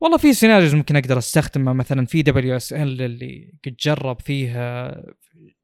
والله 0.00 0.18
في 0.18 0.32
scenarios 0.32 0.74
ممكن 0.74 0.96
أقدر 0.96 1.18
أستخدمه. 1.18 1.72
مثلا 1.72 2.06
في 2.06 2.22
WSL 2.22 3.02
اللي 3.02 3.52
قد 3.64 3.76
جرب 3.76 4.20
فيه 4.20 4.52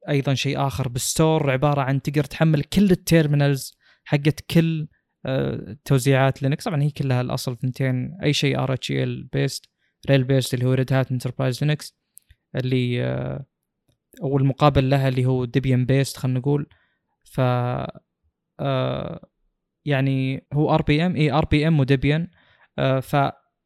أيضا 0.09 0.33
شيء 0.33 0.67
آخر 0.67 0.87
بال 0.87 1.05
store 1.05 1.51
عبارة 1.51 1.81
عن 1.81 2.01
تقدر 2.01 2.23
تحمل 2.23 2.63
كل 2.63 2.91
ال 2.91 3.00
terminals 3.00 3.77
حقت 4.03 4.41
كل 4.51 4.87
آه، 5.25 5.77
توزيعات 5.85 6.43
Linux. 6.43 6.63
طبعا 6.63 6.83
هي 6.83 6.89
كلها 6.89 7.21
الأصل 7.21 7.57
ثنتين 7.57 8.17
أي 8.23 8.33
شيء 8.33 8.59
RHL 8.59 8.73
based 8.73 9.65
RHEL 10.09 10.23
based 10.23 10.53
اللي 10.53 10.65
هو 10.65 10.73
Red 10.73 10.93
Hat 10.93 11.11
Enterprise 11.11 11.63
Linux 11.63 11.97
اللي 12.55 13.03
آه، 13.03 13.45
أو 14.23 14.37
المقابل 14.37 14.89
لها 14.89 15.07
اللي 15.07 15.25
هو 15.25 15.45
Debian 15.45 15.85
based 15.85 16.17
خلينا 16.17 16.39
نقول. 16.39 16.69
ف 17.23 17.41
آه، 18.59 19.29
يعني 19.85 20.47
هو 20.53 20.75
RPM 20.75 21.15
اي 21.15 21.31
RPM 21.31 21.79
و 21.79 21.86
Debian 21.86 22.27
ف 23.01 23.15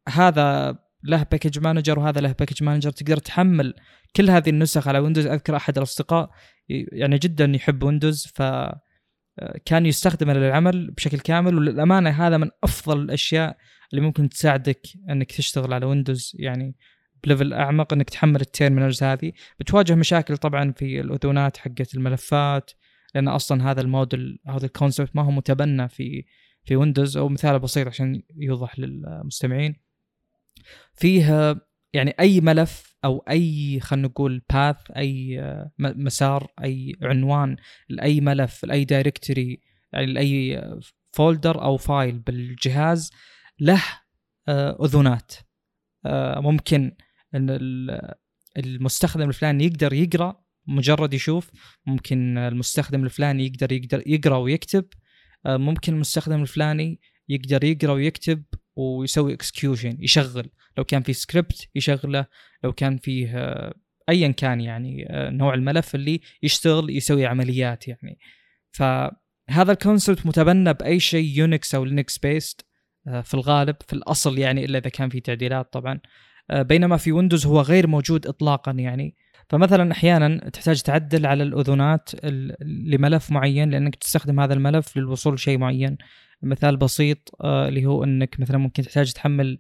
هذا 0.09 0.79
له 1.03 1.23
package 1.23 1.59
manager 1.59 1.99
وهذا 1.99 2.21
له 2.21 2.31
package 2.31 2.63
manager 2.63 2.91
تقدر 2.91 3.17
تحمل 3.17 3.73
كل 4.15 4.29
هذه 4.29 4.49
النسخ 4.49 4.87
على 4.87 4.99
Windows 4.99 5.27
أذكر 5.27 5.55
أحد 5.55 5.77
الأصدقاء 5.77 6.29
يعني 6.69 7.17
جدا 7.17 7.51
يحب 7.55 7.83
Windows 7.83 8.27
ف 8.35 8.41
كان 9.65 9.85
يستخدمه 9.85 10.33
للعمل 10.33 10.91
بشكل 10.91 11.19
كامل. 11.19 11.55
وللأمانة 11.55 12.09
هذا 12.09 12.37
من 12.37 12.49
أفضل 12.63 13.01
الأشياء 13.01 13.57
اللي 13.93 14.01
ممكن 14.01 14.29
تساعدك 14.29 14.81
إنك 15.09 15.31
تشتغل 15.31 15.73
على 15.73 15.85
Windows 15.85 16.31
يعني 16.39 16.75
ب 17.23 17.28
level 17.28 17.53
أعمق 17.53 17.93
إنك 17.93 18.09
تحمل 18.09 18.41
ال 18.41 18.47
terminals 18.47 19.03
هذه. 19.03 19.31
بتواجه 19.59 19.95
مشاكل 19.95 20.37
طبعا 20.37 20.71
في 20.71 21.01
الاذونات 21.01 21.57
حقت 21.57 21.95
الملفات 21.95 22.71
لأن 23.15 23.27
أصلا 23.27 23.71
هذا 23.71 23.81
الموديل 23.81 24.39
هذا 24.47 24.65
ال 24.65 24.71
concept 24.72 25.15
ما 25.15 25.21
هو 25.21 25.31
متبنى 25.31 25.89
في 25.89 26.25
في 26.63 26.75
Windows 26.75 27.17
أو 27.17 27.29
مثال 27.29 27.59
بسيط 27.59 27.87
عشان 27.87 28.23
يوضح 28.35 28.79
للمستمعين. 28.79 29.90
فيه 30.93 31.55
يعني 31.93 32.15
أي 32.19 32.41
ملف 32.41 32.95
أو 33.05 33.23
أي 33.29 33.79
خلينا 33.79 34.07
نقول 34.07 34.41
path 34.53 34.77
أي 34.97 35.41
مسار 35.79 36.47
أي 36.63 36.95
عنوان 37.01 37.57
لأي 37.89 38.21
ملف 38.21 38.65
لأي 38.65 38.85
دايركتوري 38.85 39.61
يعني 39.93 40.05
لأي 40.05 40.63
فولدر 41.11 41.63
أو 41.63 41.77
file 41.77 42.19
بالجهاز 42.19 43.11
له 43.59 43.83
آه، 44.47 44.85
اذونات 44.85 45.33
آه، 46.05 46.39
ممكن 46.39 46.95
إن 47.35 47.49
المستخدم 48.57 49.29
الفلاني 49.29 49.65
يقدر 49.65 49.93
يقرأ 49.93 50.43
مجرد 50.67 51.13
يشوف 51.13 51.51
ممكن 51.85 52.37
المستخدم 52.37 53.03
الفلاني 53.03 53.45
يقدر 53.45 53.71
يقدر 53.71 54.03
يقرأ 54.05 54.37
ويكتب. 54.37 54.85
آه، 55.45 55.57
ممكن 55.57 55.93
المستخدم 55.93 56.41
الفلاني 56.41 56.99
يقدر 57.29 57.63
يقرأ 57.63 57.93
ويكتب 57.93 58.43
ويسوي 58.75 59.33
execution 59.33 59.97
يشغل. 59.99 60.49
لو 60.77 60.83
كان 60.83 61.01
في 61.01 61.13
سكريبت 61.13 61.69
يشغله 61.75 62.25
لو 62.63 62.73
كان 62.73 62.97
فيه 62.97 63.37
آه، 63.37 63.73
ايا 64.09 64.27
كان 64.27 64.61
يعني 64.61 65.07
آه، 65.09 65.29
نوع 65.29 65.53
الملف 65.53 65.95
اللي 65.95 66.21
يشتغل 66.43 66.89
يسوي 66.89 67.25
عمليات 67.25 67.87
يعني. 67.87 68.19
فهذا 68.71 69.71
ال 69.71 69.78
concept 69.78 70.25
متبنى 70.25 70.73
بأي 70.73 70.99
شيء 70.99 71.37
Unix 71.37 71.75
أو 71.75 71.85
Linux 71.85 72.17
based 72.17 72.65
في 73.23 73.33
الغالب 73.33 73.75
في 73.87 73.93
الأصل 73.93 74.37
يعني 74.37 74.65
إلا 74.65 74.77
إذا 74.77 74.89
كان 74.89 75.09
في 75.09 75.19
تعديلات 75.19 75.73
طبعا. 75.73 75.99
بينما 76.53 76.97
في 76.97 77.11
Windows 77.11 77.45
هو 77.45 77.61
غير 77.61 77.87
موجود 77.87 78.27
اطلاقا 78.27 78.71
يعني. 78.71 79.15
فمثلا 79.51 79.91
أحيانا 79.91 80.49
تحتاج 80.49 80.81
تعدل 80.81 81.25
على 81.25 81.43
الاذونات 81.43 82.09
لملف 82.65 83.31
معين 83.31 83.69
لأنك 83.69 83.95
تستخدم 83.95 84.39
هذا 84.39 84.53
الملف 84.53 84.97
للوصول 84.97 85.33
لشيء 85.33 85.57
معين. 85.57 85.97
مثال 86.43 86.77
بسيط 86.77 87.35
آه، 87.41 87.67
اللي 87.67 87.85
هو 87.85 88.03
إنك 88.03 88.39
مثلا 88.39 88.57
ممكن 88.57 88.83
تحتاج 88.83 89.13
تحمل 89.13 89.57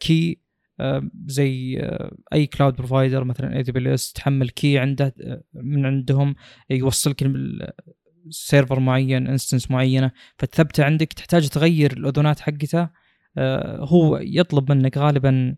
key 0.00 0.40
آه، 0.80 0.96
آه، 0.96 1.10
زي 1.26 1.82
أي 2.32 2.46
cloud 2.46 2.76
provider 2.76 3.24
مثلا 3.24 3.56
AWS 3.56 4.12
تحمل 4.12 4.50
key 4.50 4.78
عنده 4.78 5.14
من 5.54 5.86
عندهم 5.86 6.34
يوصلك 6.70 7.32
server 8.30 8.80
معين 8.80 9.26
instance 9.26 9.70
معينة. 9.70 10.10
فتثبتة 10.38 10.84
عندك 10.84 11.12
تحتاج 11.12 11.48
تغير 11.48 11.92
الاذونات 11.92 12.40
حقته 12.40 12.88
هو 13.78 14.18
يطلب 14.22 14.72
منك 14.72 14.98
غالبا 14.98 15.56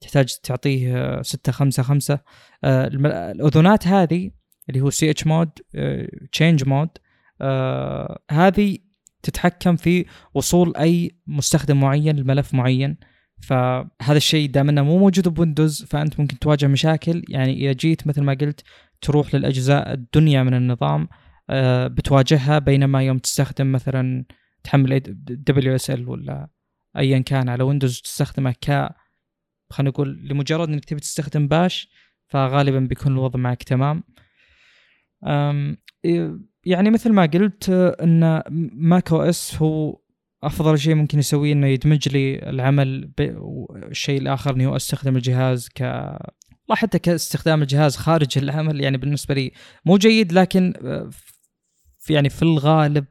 تحتاج 0.00 0.36
تعطيه 0.42 1.22
6 1.22 1.52
5 1.52 1.82
5 1.82 2.18
الاذونات 2.64 3.86
هذه 3.86 4.30
اللي 4.68 4.80
هو 4.80 4.90
chmod 4.90 5.50
change 6.32 6.64
mode 6.68 6.88
هذه 8.30 8.78
تتحكم 9.22 9.76
في 9.76 10.06
وصول 10.34 10.76
أي 10.76 11.10
مستخدم 11.26 11.80
معين 11.80 12.16
لملف 12.16 12.54
معين. 12.54 12.96
فهذا 13.42 14.16
الشيء 14.16 14.50
دام 14.50 14.68
إنه 14.68 14.82
مو 14.82 14.98
موجود 14.98 15.28
ب 15.28 15.35
Windows 15.35 15.84
فأنت 15.84 16.20
ممكن 16.20 16.38
تواجه 16.38 16.66
مشاكل. 16.66 17.22
يعني 17.28 17.52
إذا 17.52 17.72
جيت 17.72 18.06
مثل 18.06 18.22
ما 18.22 18.36
قلت 18.40 18.62
تروح 19.00 19.34
للأجزاء 19.34 19.92
الدنيا 19.92 20.42
من 20.42 20.54
النظام 20.54 21.08
آه، 21.50 21.86
بتواجهها. 21.86 22.58
بينما 22.58 23.02
يوم 23.02 23.18
تستخدم 23.18 23.72
مثلا 23.72 24.24
تحمل 24.64 25.00
WSL 25.28 26.08
ولا 26.08 26.48
ايا 26.96 27.18
كان 27.18 27.48
على 27.48 27.64
Windows 27.64 28.00
تستخدمه 28.00 28.52
ك 28.52 28.88
خلينا 29.70 29.90
نقول 29.90 30.28
لمجرد 30.28 30.68
إنك 30.68 30.84
تبي 30.84 31.00
تستخدم 31.00 31.48
Bash 31.48 31.88
فغالبا 32.26 32.78
بيكون 32.78 33.12
الوضع 33.12 33.38
معك 33.38 33.62
تمام. 33.62 34.04
يعني 36.64 36.90
مثل 36.90 37.12
ما 37.12 37.26
قلت 37.26 37.70
إن 38.02 38.42
macOS 38.72 39.62
هو 39.62 40.00
أفضل 40.42 40.78
شيء 40.78 40.94
ممكن 40.94 41.18
يسويه 41.18 41.52
إنه 41.52 41.66
يدمج 41.66 42.08
لي 42.08 42.38
العمل 42.50 43.12
بالشيء 43.18 44.20
الآخر 44.20 44.54
اني 44.54 44.76
استخدم 44.76 45.16
الجهاز 45.16 45.68
ك 45.68 45.82
لا 46.68 46.74
حتى 46.74 46.98
كاستخدام 46.98 47.62
الجهاز 47.62 47.96
خارج 47.96 48.38
العمل 48.38 48.80
يعني 48.80 48.96
بالنسبة 48.96 49.34
لي 49.34 49.52
مو 49.84 49.96
جيد 49.96 50.32
لكن 50.32 50.72
في 51.98 52.14
يعني 52.14 52.28
في 52.28 52.42
الغالب 52.42 53.04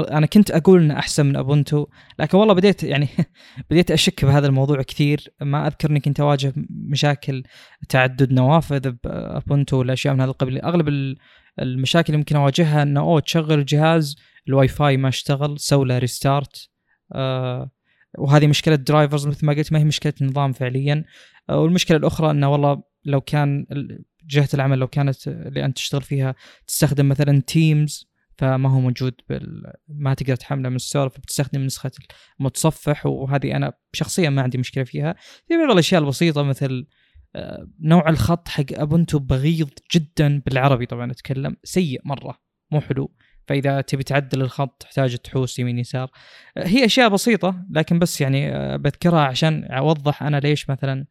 أنا 0.00 0.26
كنت 0.26 0.50
أقول 0.50 0.82
إنه 0.82 0.98
أحسن 0.98 1.26
من 1.26 1.36
Ubuntu 1.36 1.86
لكن 2.18 2.38
والله 2.38 2.54
بديت 2.54 2.82
يعني 2.82 3.08
بديت 3.70 3.90
أشك 3.90 4.24
بهذا 4.24 4.46
الموضوع 4.46 4.82
كثير. 4.82 5.28
ما 5.40 5.66
أذكر 5.66 5.90
إني 5.90 6.00
كنت 6.00 6.20
أواجه 6.20 6.52
مشاكل 6.70 7.42
تعدد 7.88 8.32
نوافذ 8.32 8.90
ب 9.04 9.14
Ubuntu 9.14 9.76
ولا 9.76 9.92
أشياء 9.92 10.14
من 10.14 10.20
هذا 10.20 10.30
القبيل. 10.30 10.58
أغلب 10.60 11.16
المشاكل 11.60 12.06
اللي 12.06 12.18
ممكن 12.18 12.36
أواجهها 12.36 12.82
إنه 12.82 13.00
أوه 13.00 13.20
تشغل 13.20 13.58
الجهاز 13.58 14.16
الواي 14.48 14.68
فاي 14.68 14.96
ما 14.96 15.08
اشتغل 15.08 15.60
سوى 15.60 15.84
له 15.84 15.98
restart 15.98 16.68
آه 17.12 17.70
وهذه 18.18 18.46
مشكلة 18.46 18.74
drivers 18.74 19.26
مثل 19.26 19.46
ما 19.46 19.52
قلت 19.52 19.72
ما 19.72 19.78
هي 19.78 19.84
مشكلة 19.84 20.14
نظام 20.20 20.52
فعليا. 20.52 21.04
آه 21.50 21.60
والمشكلة 21.60 21.96
الأخرى 21.96 22.30
إنه 22.30 22.52
والله 22.52 22.82
لو 23.04 23.20
كان 23.20 23.66
جهة 24.26 24.48
العمل 24.54 24.78
لو 24.78 24.86
كانت 24.86 25.28
اللي 25.28 25.64
أنت 25.64 25.76
تشتغل 25.76 26.02
فيها 26.02 26.34
تستخدم 26.66 27.08
مثلا 27.08 27.42
Teams 27.46 28.11
فما 28.38 28.68
هو 28.68 28.80
موجود 28.80 29.14
بال... 29.28 29.72
ما 29.88 30.14
تقدر 30.14 30.36
تحمله 30.36 30.68
من 30.68 30.76
الستور 30.76 31.08
فبتستخدم 31.08 31.60
نسخة 31.64 31.90
المتصفح 32.40 33.06
وهذه 33.06 33.56
أنا 33.56 33.72
شخصيا 33.92 34.30
ما 34.30 34.42
عندي 34.42 34.58
مشكلة 34.58 34.84
فيها. 34.84 35.14
في 35.48 35.56
بعض 35.56 35.70
الأشياء 35.70 36.02
البسيطة 36.02 36.42
مثل 36.42 36.86
آه، 37.36 37.68
نوع 37.80 38.08
الخط 38.08 38.48
حق 38.48 38.64
ابونتو 38.72 39.18
بغيض 39.18 39.70
جدا 39.94 40.42
بالعربي 40.46 40.86
طبعا 40.86 41.10
اتكلم 41.10 41.56
سيء 41.64 42.00
مرة 42.04 42.38
مو 42.70 42.80
حلو. 42.80 43.14
فإذا 43.46 43.80
تبي 43.80 44.02
تعدل 44.02 44.42
الخط 44.42 44.82
تحتاج 44.82 45.18
تحوس 45.18 45.58
يمين 45.58 45.78
يسار. 45.78 46.10
آه، 46.56 46.66
هي 46.66 46.84
أشياء 46.84 47.08
بسيطة 47.08 47.66
لكن 47.70 47.98
بس 47.98 48.20
يعني 48.20 48.56
آه، 48.56 48.76
بذكرها 48.76 49.20
عشان 49.20 49.64
أوضح 49.64 50.22
أنا 50.22 50.36
ليش 50.36 50.70
مثلا 50.70 51.06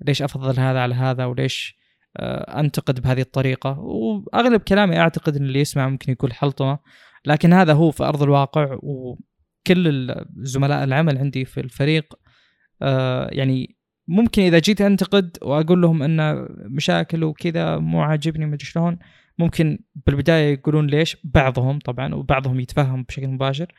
ليش 0.00 0.22
أفضل 0.22 0.60
هذا 0.60 0.80
على 0.80 0.94
هذا 0.94 1.24
وليش 1.24 1.78
أنتقد 2.16 3.00
بهذه 3.00 3.20
الطريقة 3.20 3.78
وأغلب 3.78 4.60
كلامي 4.60 4.98
أعتقد 4.98 5.36
إن 5.36 5.44
اللي 5.44 5.60
يسمع 5.60 5.88
ممكن 5.88 6.12
يكون 6.12 6.32
حلطمة 6.32 6.78
لكن 7.26 7.52
هذا 7.52 7.72
هو 7.72 7.90
في 7.90 8.04
أرض 8.04 8.22
الواقع 8.22 8.78
وكل 8.82 10.14
زملاء 10.36 10.84
العمل 10.84 11.18
عندي 11.18 11.44
في 11.44 11.60
الفريق 11.60 12.14
يعني 13.30 13.76
ممكن 14.08 14.42
إذا 14.42 14.58
جيت 14.58 14.80
أنتقد 14.80 15.38
وأقول 15.42 15.82
لهم 15.82 16.02
إن 16.02 16.46
مشاكل 16.50 17.24
وكذا 17.24 17.78
مو 17.78 18.02
عاجبني 18.02 18.46
ما 18.46 18.58
شلون 18.60 18.98
ممكن 19.38 19.78
بالبداية 20.06 20.52
يقولون 20.52 20.86
ليش؟ 20.86 21.16
بعضهم 21.24 21.78
طبعا 21.78 22.14
وبعضهم 22.14 22.60
يتفهم 22.60 23.02
بشكل 23.02 23.28
مباشر. 23.28 23.72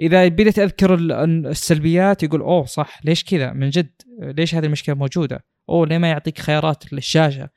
إذا 0.00 0.28
بديت 0.28 0.58
أذكر 0.58 0.94
السلبيات 0.94 2.22
يقول 2.22 2.40
أوه 2.40 2.64
صح 2.64 3.00
ليش 3.04 3.24
كذا؟ 3.24 3.52
من 3.52 3.70
جد 3.70 3.92
ليش 4.22 4.54
هذه 4.54 4.66
المشكلة 4.66 4.94
موجودة؟ 4.94 5.44
أوه 5.68 5.86
ليه 5.86 5.98
ما 5.98 6.08
يعطيك 6.08 6.38
خيارات 6.38 6.92
للشاشة؟ 6.92 7.48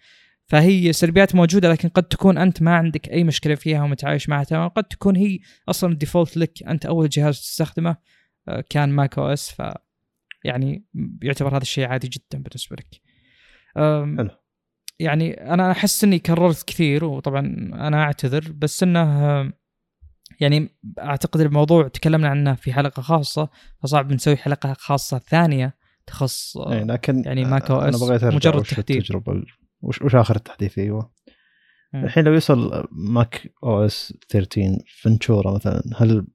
فهي 0.47 0.93
سلبيات 0.93 1.35
موجودة 1.35 1.71
لكن 1.71 1.89
قد 1.89 2.03
تكون 2.03 2.37
أنت 2.37 2.61
ما 2.61 2.75
عندك 2.75 3.09
أي 3.09 3.23
مشكلة 3.23 3.55
فيها 3.55 3.83
ومتعايش 3.83 4.29
معها. 4.29 4.43
تمام 4.43 4.69
قد 4.69 4.83
تكون 4.83 5.15
هي 5.15 5.39
أصلا 5.69 5.91
ال 5.91 5.97
default 5.97 6.37
لك. 6.37 6.63
أنت 6.63 6.85
أول 6.85 7.09
جهاز 7.09 7.39
تستخدمه 7.39 7.97
آه، 8.47 8.63
كان 8.69 8.89
macOS 8.89 9.51
ف 9.51 9.61
يعني 10.43 10.85
يعتبر 11.21 11.51
هذا 11.51 11.61
الشيء 11.61 11.87
عادي 11.87 12.07
جدا 12.07 12.43
بالنسبة 12.43 12.75
لك. 12.75 13.01
حلو. 14.17 14.29
يعني 14.99 15.33
أنا 15.53 15.71
أحس 15.71 16.03
إني 16.03 16.19
كررت 16.19 16.63
كثير 16.63 17.05
وطبعا 17.05 17.39
أنا 17.73 18.03
أعتذر 18.03 18.51
بس 18.51 18.83
إنه 18.83 19.51
يعني 20.39 20.69
أعتقد 20.99 21.41
الموضوع 21.41 21.87
تكلمنا 21.87 22.29
عنه 22.29 22.53
في 22.53 22.73
حلقة 22.73 23.01
خاصة 23.01 23.49
فصعب 23.83 24.13
نسوي 24.13 24.37
حلقة 24.37 24.73
خاصة 24.73 25.19
ثانية. 25.19 25.80
تخص 26.11 26.57
يعني 26.67 26.91
لكن 26.93 27.23
يعني 27.25 27.45
macOS 27.45 28.01
مجرد 28.23 28.63
تحديث 28.63 28.97
التجربة 28.97 29.43
وش, 29.81 30.01
وش 30.01 30.15
آخر 30.15 30.35
التحديث 30.35 30.79
أيوه 30.79 31.11
الحين 31.95 32.23
لو 32.23 32.33
يوصل 32.33 32.87
macOS 32.91 34.13
13 34.29 34.77
Ventura 35.01 35.53
مثلا 35.53 35.83
هل 35.97 36.27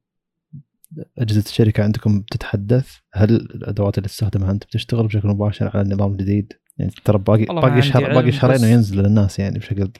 أجهزة 1.18 1.40
الشركة 1.40 1.82
عندكم 1.82 2.20
بتتحدث؟ 2.20 2.96
هل 3.12 3.34
الأدوات 3.34 3.98
اللي 3.98 4.08
تستخدمها 4.08 4.50
أنت 4.50 4.64
بتشتغل 4.64 5.06
بشكل 5.06 5.28
مباشر 5.28 5.70
على 5.74 5.82
النظام 5.82 6.12
الجديد؟ 6.12 6.52
يعني 6.78 6.92
ترى 7.04 7.18
باقي 7.18 7.44
باقي 7.44 7.82
شهر 7.82 8.14
باقي 8.14 8.32
شهرين 8.32 8.64
وينزل 8.64 9.02
للناس 9.02 9.38
يعني 9.38 9.58
بشكل 9.58 9.90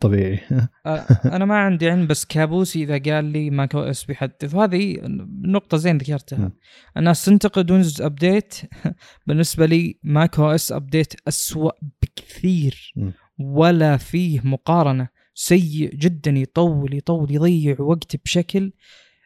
طبيعي. 0.00 0.40
أنا 1.36 1.44
ما 1.44 1.56
عندي 1.56 1.90
علم 1.90 2.06
بس 2.06 2.24
كابوسي 2.24 2.82
إذا 2.82 3.14
قال 3.14 3.24
لي 3.24 3.50
macOS 3.50 4.04
بيحدث 4.04 4.54
وهذه 4.54 4.98
نقطة 5.42 5.76
زين 5.76 5.98
ذكرتها. 5.98 6.52
الناس 6.96 7.24
تنتقد 7.24 7.70
Windows 7.70 8.02
update. 8.02 8.54
بالنسبة 9.26 9.66
لي 9.66 9.98
macOS 10.02 10.72
update 10.72 11.14
اسوء 11.28 11.72
بكثير. 12.02 12.94
ولا 13.38 13.96
فيه 13.96 14.40
مقارنة. 14.44 15.08
سيء 15.34 15.94
جدا 15.94 16.30
يطول 16.30 16.94
يطول 16.94 17.30
يضيع 17.30 17.80
وقت 17.80 18.16
بشكل. 18.24 18.72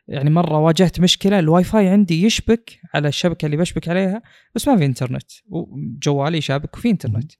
يعني 0.09 0.31
مرة 0.31 0.59
واجهت 0.59 1.01
مشكلة 1.01 1.39
الواي 1.39 1.65
فاي 1.65 1.89
عندي 1.89 2.25
يشبك 2.25 2.81
على 2.95 3.09
الشبكة 3.09 3.47
اللي 3.47 3.57
بشبك 3.57 3.89
عليها 3.89 4.23
بس 4.55 4.69
ما 4.69 4.77
في 4.77 4.85
إنترنت. 4.85 5.31
وجوالي 5.49 6.41
شابك 6.41 6.77
وفي 6.77 6.91
إنترنت. 6.91 7.33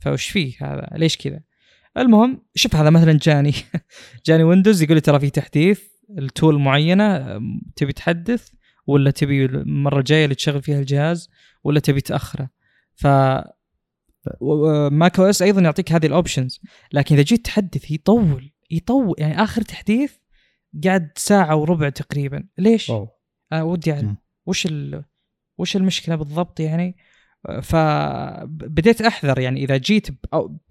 فوش 0.00 0.28
فيه 0.28 0.54
هذا؟ 0.60 0.88
ليش 0.96 1.16
كذا؟ 1.16 1.40
المهم 1.98 2.42
شوف 2.54 2.76
هذا 2.76 2.90
مثلا 2.90 3.18
جاني. 3.22 3.54
جاني 4.26 4.42
ويندوز 4.44 4.82
يقول 4.82 4.94
لي 4.94 5.00
ترى 5.00 5.20
في 5.20 5.30
تحديث 5.30 5.82
ال 6.18 6.26
tool 6.26 6.58
معينة 6.58 7.38
تبي 7.76 7.92
تحدث 7.92 8.48
ولا 8.86 9.10
تبي 9.10 9.44
المرة 9.44 9.98
الجاية 9.98 10.24
اللي 10.24 10.34
تشغل 10.34 10.62
فيها 10.62 10.78
الجهاز 10.78 11.30
ولا 11.64 11.80
تبي 11.80 12.00
تأخره. 12.00 12.50
ف 12.94 13.06
macOS 14.90 15.42
أيضا 15.42 15.60
يعطيك 15.60 15.92
هذه 15.92 16.06
ال 16.06 16.13
options 16.13 16.60
لكن 16.92 17.14
إذا 17.14 17.24
جيت 17.24 17.44
تحدث 17.44 17.90
يطول 17.90 18.52
يطول. 18.70 19.14
يعني 19.18 19.42
آخر 19.42 19.62
تحديث 19.62 20.12
قعد 20.84 21.10
ساعة 21.16 21.56
وربع 21.56 21.88
تقريبا. 21.88 22.48
ليش؟ 22.58 22.90
أوه. 22.90 23.08
أنا 23.52 23.62
ودي 23.62 23.92
اعلم 23.92 24.16
وش 24.46 24.66
ال... 24.66 25.04
وش 25.58 25.76
المشكلة 25.76 26.14
بالضبط 26.14 26.60
يعني؟ 26.60 26.96
فبديت 27.62 29.00
أحذر 29.00 29.38
يعني 29.38 29.64
إذا 29.64 29.76
جيت 29.76 30.06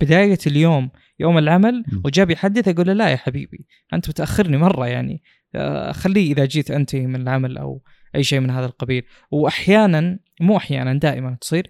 بداية 0.01 0.37
اليوم 0.47 0.89
يوم 1.19 1.37
العمل 1.37 1.83
وجاب 2.05 2.29
يحدث 2.31 2.67
أقول 2.67 2.87
له 2.87 2.93
لا 2.93 3.09
يا 3.09 3.15
حبيبي 3.15 3.65
أنت 3.93 4.09
بتأخرني 4.09 4.57
مرة 4.57 4.87
يعني 4.87 5.23
آه، 5.55 5.91
خليه 5.91 6.31
إذا 6.33 6.45
جيت 6.45 6.71
انتهي 6.71 7.07
من 7.07 7.21
العمل 7.21 7.57
أو 7.57 7.81
أي 8.15 8.23
شيء 8.23 8.39
من 8.39 8.49
هذا 8.49 8.65
القبيل. 8.65 9.03
واحيانا 9.31 10.19
مو 10.41 10.57
أحيانا 10.57 10.93
دائما 10.93 11.37
تصير 11.41 11.69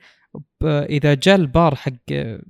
إذا 0.65 1.13
جاء 1.13 1.35
البار 1.35 1.75
حق 1.75 1.91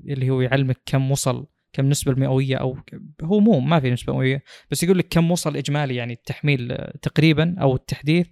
اللي 0.09 0.29
هو 0.29 0.41
يعلمك 0.41 0.77
كم 0.85 1.11
وصل 1.11 1.47
كم 1.73 1.89
نسبة 1.89 2.11
المئوية 2.11 2.55
أو 2.55 2.77
هو 3.23 3.39
مو 3.39 3.59
ما 3.59 3.79
في 3.79 3.91
نسبة 3.91 4.13
مئوية 4.13 4.43
بس 4.71 4.83
يقول 4.83 4.97
لك 4.97 5.07
كم 5.09 5.31
وصل 5.31 5.57
إجمالي 5.57 5.95
يعني 5.95 6.13
التحميل 6.13 6.71
آه، 6.71 6.93
تقريبا 7.01 7.55
أو 7.61 7.75
التحديث. 7.75 8.27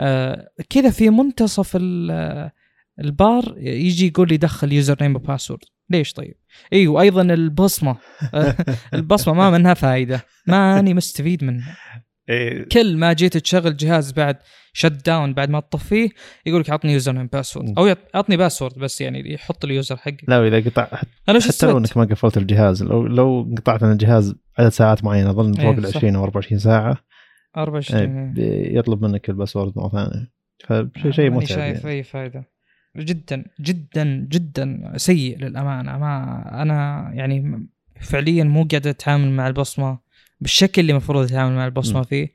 آه، 0.00 0.48
كذا 0.70 0.90
في 0.90 1.10
منتصف 1.10 1.76
ال- 1.76 2.10
آه، 2.10 2.52
البار 3.00 3.54
يجي 3.58 4.06
يقول 4.06 4.28
لي 4.28 4.36
دخل 4.36 4.72
username 4.72 4.96
و 5.00 5.16
password 5.16 5.60
ليش 5.90 6.12
طيب؟ 6.12 6.34
إيوه 6.72 7.00
أيضا 7.00 7.22
البصمة. 7.22 7.96
آه، 8.34 8.56
البصمة 8.94 9.34
ما 9.34 9.50
منها 9.50 9.74
فائده 9.74 10.24
ماني 10.46 10.94
مستفيد 10.94 11.44
منها. 11.44 11.76
إيه. 12.28 12.68
كل 12.68 12.96
ما 12.96 13.12
جيت 13.12 13.36
تشغل 13.36 13.76
جهاز 13.76 14.12
بعد 14.12 14.36
shutdown 14.72 15.34
بعد 15.34 15.50
ما 15.50 15.60
تطفيه 15.60 16.08
يقول 16.46 16.60
لك 16.60 16.70
عطني 16.70 16.92
username 16.92 17.26
password 17.26 17.78
أو 17.78 17.86
يعط- 17.86 18.10
عطني 18.16 18.36
password 18.36 18.78
بس 18.78 19.00
يعني 19.00 19.32
يحط 19.34 19.64
ال 19.64 19.70
user 19.70 19.96
حقي. 19.96 20.16
لا 20.28 20.46
إذا 20.48 20.60
قطع 20.70 20.88
أنا 21.28 21.36
وش 21.36 21.48
حتى 21.48 21.66
لو؟ 21.66 21.78
إنك 21.78 21.96
ما 21.96 22.04
قفلت 22.04 22.36
الجهاز 22.36 22.82
لو 22.82 23.06
لو 23.06 23.54
قطعت 23.58 23.82
عن 23.82 23.92
الجهاز 23.92 24.34
عدد 24.58 24.68
ساعات 24.68 25.04
معينة 25.04 25.30
أظن 25.30 25.54
إيه، 25.60 25.66
فوق 25.66 25.76
ال 25.84 25.88
صح. 25.90 25.96
20 25.96 26.16
أو 26.16 26.24
24 26.24 26.58
ساعة. 26.58 26.96
24 27.56 28.34
إيه، 28.38 28.72
بيطلب 28.74 29.02
منك 29.04 29.30
ال 29.30 29.35
password 29.35 29.72
مرة 29.76 29.88
ثانية. 29.88 30.90
فشيء 31.02 31.30
متعب 31.30 31.46
شايف 31.48 31.84
يعني. 31.84 31.90
أي 31.96 32.02
فائده 32.02 32.53
جدا 32.96 33.44
جدا 33.60 34.04
جدا 34.30 34.92
سيء 34.96 35.38
للأمانة. 35.38 35.98
ما 35.98 36.62
أنا 36.62 37.10
يعني 37.14 37.66
فعليا 38.00 38.44
مو 38.44 38.68
قاعد 38.70 38.86
أتعامل 38.86 39.30
مع 39.30 39.46
البصمة 39.46 39.98
بالشكل 40.40 40.80
اللي 40.80 40.92
المفروض 40.92 41.24
أتعامل 41.24 41.56
مع 41.56 41.66
البصمة 41.66 42.00
م. 42.00 42.04
فيه. 42.04 42.28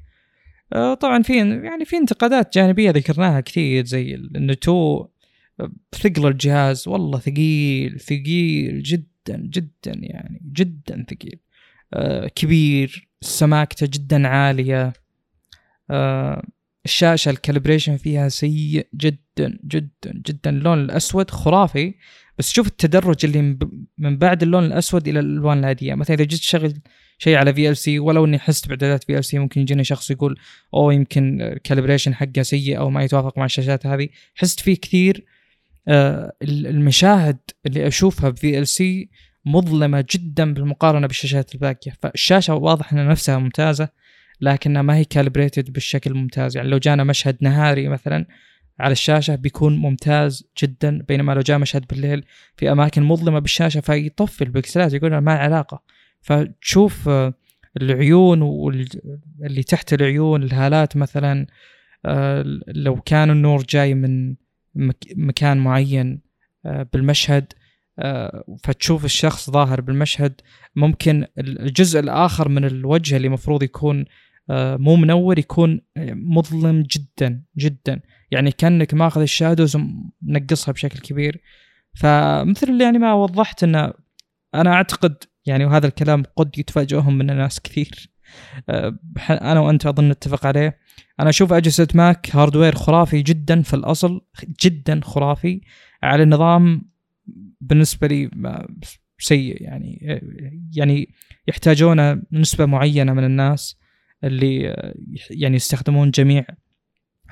آه، 0.74 0.94
طبعا 0.94 1.22
في 1.22 1.38
يعني 1.38 1.86
في 1.86 1.98
انتقادات 1.98 2.54
جانبية 2.54 2.92
ذكرناها 2.92 3.40
كثير 3.42 3.86
زي 3.86 4.16
انه 4.16 4.54
تو 4.54 5.08
ثقل 5.96 6.28
الجهاز. 6.28 6.88
والله 6.88 7.20
ثقيل 7.20 8.00
ثقيل 8.00 8.84
جدا 8.84 9.38
جدا 9.38 9.94
يعني 9.96 10.42
جدا 10.54 11.06
ثقيل. 11.10 11.40
آه، 11.94 12.28
كبير 12.28 13.10
سماكته 13.22 13.88
جدا 13.94 14.28
عالية. 14.28 14.94
آه، 15.92 16.44
الشاشة 16.86 17.30
ال 17.30 17.35
calibration 17.35 17.98
فيها 17.98 18.30
سيء 18.30 18.88
جدا. 18.96 19.18
جدا 19.48 20.22
جدا 20.28 20.50
اللون 20.50 20.80
الأسود 20.80 21.32
خرافي. 21.32 21.94
بس 22.38 22.52
شوف 22.52 22.68
التدرج 22.68 23.26
اللي 23.26 23.58
من 23.98 24.18
بعد 24.18 24.44
اللون 24.44 24.66
الأسود 24.66 25.08
إلى 25.08 25.20
الألوان 25.20 25.60
العادية. 25.60 25.96
مثلا 25.96 26.16
إذا 26.16 26.24
جيت 26.24 26.40
تشغل 26.40 26.74
شيء 27.18 27.36
على 27.38 27.54
VLC 27.54 28.00
ولو 28.00 28.26
إني 28.26 28.40
حست 28.40 28.68
باعدادات 28.68 29.04
VLC 29.04 29.40
ممكن 29.40 29.62
يجيني 29.62 29.84
شخص 29.84 30.12
يقول 30.12 30.40
أوه 30.74 30.94
يمكن 30.94 31.42
ال 31.42 31.48
calibration 31.48 32.16
حقه 32.16 32.42
سيء 32.42 32.78
أو 32.78 32.90
ما 32.90 33.04
يتوافق 33.04 33.38
مع 33.38 33.46
الشاشات 33.46 33.86
هذه. 33.86 34.10
حست 34.36 34.60
فيه 34.60 34.76
كثير 34.76 35.26
آه، 35.88 36.34
المشاهد 36.44 37.38
اللي 37.66 37.88
أشوفها 37.88 38.30
ب 38.30 38.60
VLC 38.60 39.10
مظلمة 39.46 40.06
جدا 40.12 40.54
بالمقارنة 40.54 41.08
بالشاشات 41.08 41.56
الباقية. 41.56 41.92
فالشاشة 42.02 42.56
واضح 42.56 42.94
انها 42.94 43.04
نفسها 43.04 43.38
ممتازة 43.38 43.90
لكنها 44.42 44.82
ما 44.82 44.96
هي 44.96 45.06
calibrated 45.06 45.74
بالشكل 45.74 46.12
الممتاز. 46.12 46.58
يعني 46.58 46.70
لو 46.70 46.78
جانا 46.78 47.04
مشهد 47.04 47.38
نهاري 47.42 47.90
مثلا 47.90 48.26
على 48.80 48.92
الشاشة 48.92 49.36
بيكون 49.36 49.78
ممتاز 49.78 50.48
جدا 50.64 51.02
بينما 51.08 51.34
لو 51.34 51.42
جاء 51.42 51.58
مشهد 51.60 51.86
بالليل 51.90 52.26
في 52.58 52.72
أماكن 52.72 53.04
مظلمة 53.04 53.40
بالشاشة 53.40 53.82
فيطفي 53.82 54.44
البكسلات 54.44 54.94
يقول 54.94 55.18
ما 55.18 55.34
علاقة. 55.34 55.84
فتشوف 56.22 57.10
آه، 57.10 57.34
العيون 57.82 58.42
واللي 58.42 59.64
تحت 59.68 59.94
العيون 59.94 60.44
الهالات 60.44 60.98
مثلا 60.98 61.48
آه، 62.06 62.44
لو 62.68 62.96
كان 63.02 63.30
النور 63.30 63.64
جاي 63.70 63.94
من 63.94 64.36
مك- 64.76 65.14
مكان 65.16 65.58
معين 65.58 66.22
آه، 66.66 66.88
بالمشهد 66.94 67.54
فتشوف 68.64 69.06
الشخص 69.06 69.50
ظاهر 69.50 69.82
بالمشهد. 69.82 70.42
ممكن 70.76 71.26
الجزء 71.38 72.00
الآخر 72.00 72.50
من 72.50 72.66
الوجه 72.66 73.18
اللي 73.18 73.28
المفروض 73.28 73.64
يكون 73.64 74.06
مو 74.52 74.96
منور 74.96 75.40
يكون 75.40 75.82
مظلم 76.14 76.82
جدا 76.82 77.42
جدا. 77.58 78.00
يعني 78.32 78.52
كأنك 78.52 78.94
ماخذ 78.94 79.22
ال 79.22 79.28
shadows 79.28 79.76
ومنقصها 79.76 80.72
بشكل 80.72 81.00
كبير. 81.00 81.42
فمثل 81.96 82.70
اللي 82.70 82.84
يعني 82.84 82.98
ما 82.98 83.14
وضحت 83.14 83.64
إنه 83.64 83.94
أنا 84.56 84.74
أعتقد 84.74 85.16
يعني 85.46 85.66
وهذا 85.66 85.88
الكلام 85.88 86.24
قد 86.36 86.58
يتفاجأ 86.58 87.18
منه 87.18 87.26
ناس 87.26 87.60
كثير. 87.62 88.10
ح- 89.18 89.32
أنا 89.32 89.60
وأنت 89.60 89.86
أظن 89.86 90.10
نتفق 90.10 90.46
عليه. 90.46 90.78
أنا 91.20 91.30
أشوف 91.30 91.54
أجهزة 91.54 91.88
ماك 91.96 92.36
hardware 92.36 92.76
خرافي 92.76 93.22
جدا 93.22 93.62
في 93.62 93.74
الأصل 93.74 94.22
جدا 94.64 95.00
خرافي 95.04 95.62
على 96.04 96.24
النظام 96.24 96.90
بالنسبة 97.62 98.08
لي 98.08 98.30
سيء 99.20 99.62
يعني. 99.64 100.22
يعني 100.76 101.10
يحتاجون 101.48 102.22
نسبة 102.32 102.66
معينة 102.66 103.14
من 103.14 103.24
الناس 103.24 103.80
اللي 104.24 104.76
يعني 105.32 105.56
يستخدمون 105.56 106.12
جميع 106.12 106.46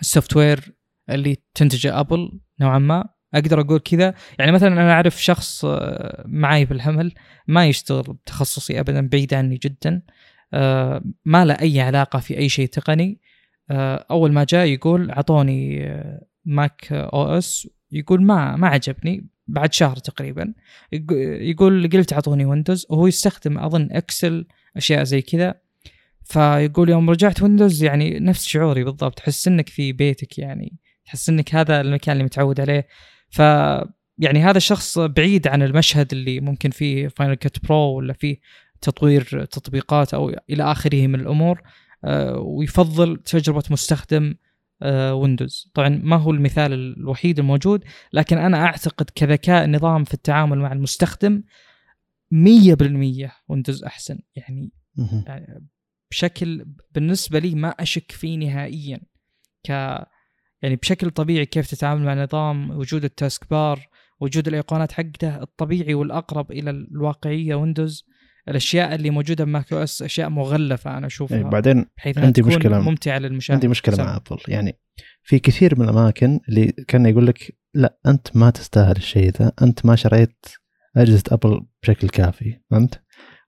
ال 0.01 0.35
software 0.37 0.76
اللي 1.09 1.37
تنتجه 1.55 1.99
ابل 1.99 2.39
نوعا 2.61 2.79
ما. 2.79 3.09
أقدر 3.33 3.61
أقول 3.61 3.79
كذا. 3.79 4.13
يعني 4.39 4.51
مثلا 4.51 4.67
أنا 4.73 4.91
أعرف 4.91 5.23
شخص 5.23 5.65
آه، 5.65 6.23
معي 6.27 6.65
بالعمل 6.65 7.13
ما 7.47 7.67
يشتغل 7.67 8.01
بتخصصي 8.01 8.79
ابدا 8.79 9.07
بعيد 9.07 9.33
عني 9.33 9.59
جدا. 9.63 10.01
آه، 10.53 11.03
ما 11.25 11.45
له 11.45 11.53
أي 11.53 11.81
علاقة 11.81 12.19
في 12.19 12.37
أي 12.37 12.49
شيء 12.49 12.67
تقني. 12.67 13.21
آه، 13.71 14.05
أول 14.11 14.31
ما 14.31 14.45
جاء 14.49 14.65
يقول 14.65 15.11
اعطوني 15.11 15.87
macOS 16.45 17.69
يقول 17.91 18.23
ما 18.23 18.55
ما 18.55 18.67
عجبني. 18.67 19.27
بعد 19.47 19.73
شهر 19.73 19.95
تقريبا. 19.97 20.53
يق- 20.91 21.11
يقول 21.41 21.89
قلت 21.89 22.13
اعطوني 22.13 22.45
ويندوز 22.45 22.85
وهو 22.89 23.07
يستخدم 23.07 23.57
أظن 23.57 23.89
Excel 23.91 24.47
أشياء 24.77 25.03
زي 25.03 25.21
كذا. 25.21 25.55
فيقول 26.23 26.89
يوم 26.89 27.09
رجعت 27.09 27.41
ويندوز 27.41 27.83
يعني 27.83 28.19
نفس 28.19 28.45
شعوري 28.45 28.83
بالضبط. 28.83 29.17
تحس 29.17 29.47
إنك 29.47 29.69
في 29.69 29.91
بيتك 29.91 30.37
يعني. 30.39 30.77
تحس 31.07 31.29
إنك 31.29 31.55
هذا 31.55 31.81
المكان 31.81 32.13
اللي 32.13 32.23
متعود 32.23 32.61
عليه. 32.61 32.87
ف 33.29 33.39
يعني 34.17 34.39
هذا 34.39 34.57
الشخص 34.57 34.99
بعيد 34.99 35.47
عن 35.47 35.63
المشهد 35.63 36.13
اللي 36.13 36.39
ممكن 36.39 36.69
فيه 36.69 37.07
Final 37.07 37.33
Cut 37.33 37.65
Pro 37.65 37.97
ولا 37.97 38.13
فيه 38.13 38.37
تطوير 38.81 39.45
تطبيقات 39.45 40.13
أو 40.13 40.29
إلى 40.49 40.63
آخره 40.63 41.07
من 41.07 41.19
الأمور 41.19 41.61
آه، 42.05 42.37
ويفضل 42.39 43.17
تجربة 43.17 43.63
مستخدم 43.69 44.35
آه، 44.81 45.13
ويندوز 45.13 45.71
طبعا 45.73 45.89
ما 45.89 46.15
هو 46.15 46.31
المثال 46.31 46.73
الوحيد 46.73 47.39
الموجود 47.39 47.83
لكن 48.13 48.37
أنا 48.37 48.65
أعتقد 48.65 49.09
كذكاء 49.15 49.65
النظام 49.65 50.03
في 50.03 50.13
التعامل 50.13 50.59
مع 50.59 50.71
المستخدم 50.71 51.43
100% 52.31 53.31
ويندوز 53.47 53.83
أحسن. 53.83 54.19
يعني. 54.35 54.71
يعني 55.27 55.67
بشكل 56.11 56.65
بالنسبة 56.95 57.39
لي 57.39 57.55
ما 57.55 57.69
أشك 57.69 58.11
فيه 58.11 58.37
نهائيا. 58.37 58.99
ك 59.63 59.71
يعني 60.61 60.75
بشكل 60.75 61.09
طبيعي 61.09 61.45
كيف 61.45 61.67
تتعامل 61.67 62.05
مع 62.05 62.23
نظام 62.23 62.71
وجود 62.71 63.03
ال 63.03 63.49
taskbar 63.49 63.87
وجود 64.19 64.47
الإيقونات 64.47 64.91
حقته 64.91 65.41
الطبيعي 65.41 65.93
والأقرب 65.93 66.51
إلى 66.51 66.69
الواقعية 66.69 67.55
ويندوز 67.55 68.05
الأشياء 68.49 68.95
اللي 68.95 69.09
موجودة 69.09 69.45
ب 69.45 69.73
macOS 69.73 70.01
أشياء 70.01 70.29
مغلفة 70.29 70.97
أنا 70.97 71.07
أشوفها 71.07 71.37
إيه، 71.37 71.43
بعدين 71.43 71.85
بحيث 71.97 72.17
عندي 72.17 72.41
تكون 72.41 72.55
مشكلة. 72.55 72.79
ممتعة 72.79 73.17
للمشاهد 73.17 73.55
عندي 73.55 73.67
مشكلة 73.67 73.95
سم. 73.95 74.03
مع 74.03 74.15
أبل 74.15 74.37
يعني 74.47 74.79
في 75.23 75.39
كثير 75.39 75.79
من 75.79 75.89
الأماكن 75.89 76.39
اللي 76.49 76.71
كان 76.87 77.05
يقول 77.05 77.27
لك 77.27 77.57
لا 77.73 77.99
أنت 78.07 78.37
ما 78.37 78.49
تستاهل 78.49 78.95
الشيء 78.95 79.31
ذا 79.31 79.51
أنت 79.61 79.85
ما 79.85 79.95
شريت 79.95 80.45
أجهزة 80.97 81.23
أبل 81.31 81.61
بشكل 81.83 82.09
كافي 82.09 82.59
فهمت 82.71 83.01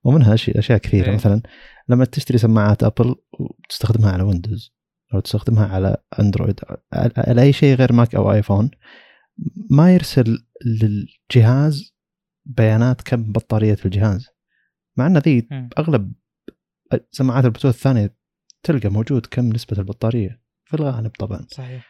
ومنها 0.03 0.33
اشياء 0.33 0.59
أشياء 0.59 0.77
كثيرة 0.77 1.09
إيه. 1.09 1.15
مثلا 1.15 1.41
لما 1.89 2.05
تشتري 2.05 2.37
سماعات 2.37 2.83
أبل 2.83 3.15
وتستخدمها 3.39 4.11
على 4.11 4.23
ويندوز 4.23 4.78
أو 5.13 5.19
تستخدمها 5.19 5.67
على 5.67 5.97
أندرويد 6.19 6.59
على 6.93 7.41
أي 7.41 7.53
شيء 7.53 7.75
غير 7.75 7.93
ماك 7.93 8.15
أو 8.15 8.31
آيفون 8.31 8.71
ما 9.69 9.93
يرسل 9.93 10.45
للجهاز 10.65 11.95
بيانات 12.45 13.01
كم 13.01 13.31
بطارية 13.31 13.77
الجهاز. 13.85 14.27
مع 14.97 15.07
إن 15.07 15.17
ذي. 15.17 15.47
أغلب 15.79 16.13
سماعات 17.11 17.45
البلوتوث 17.45 17.75
الثانية 17.75 18.15
تلقى 18.63 18.89
موجود 18.89 19.25
كم 19.25 19.49
نسبة 19.49 19.77
البطارية. 19.77 20.41
في 20.65 20.73
الغالب 20.73 21.11
طبعا. 21.19 21.45
صحيح. 21.47 21.87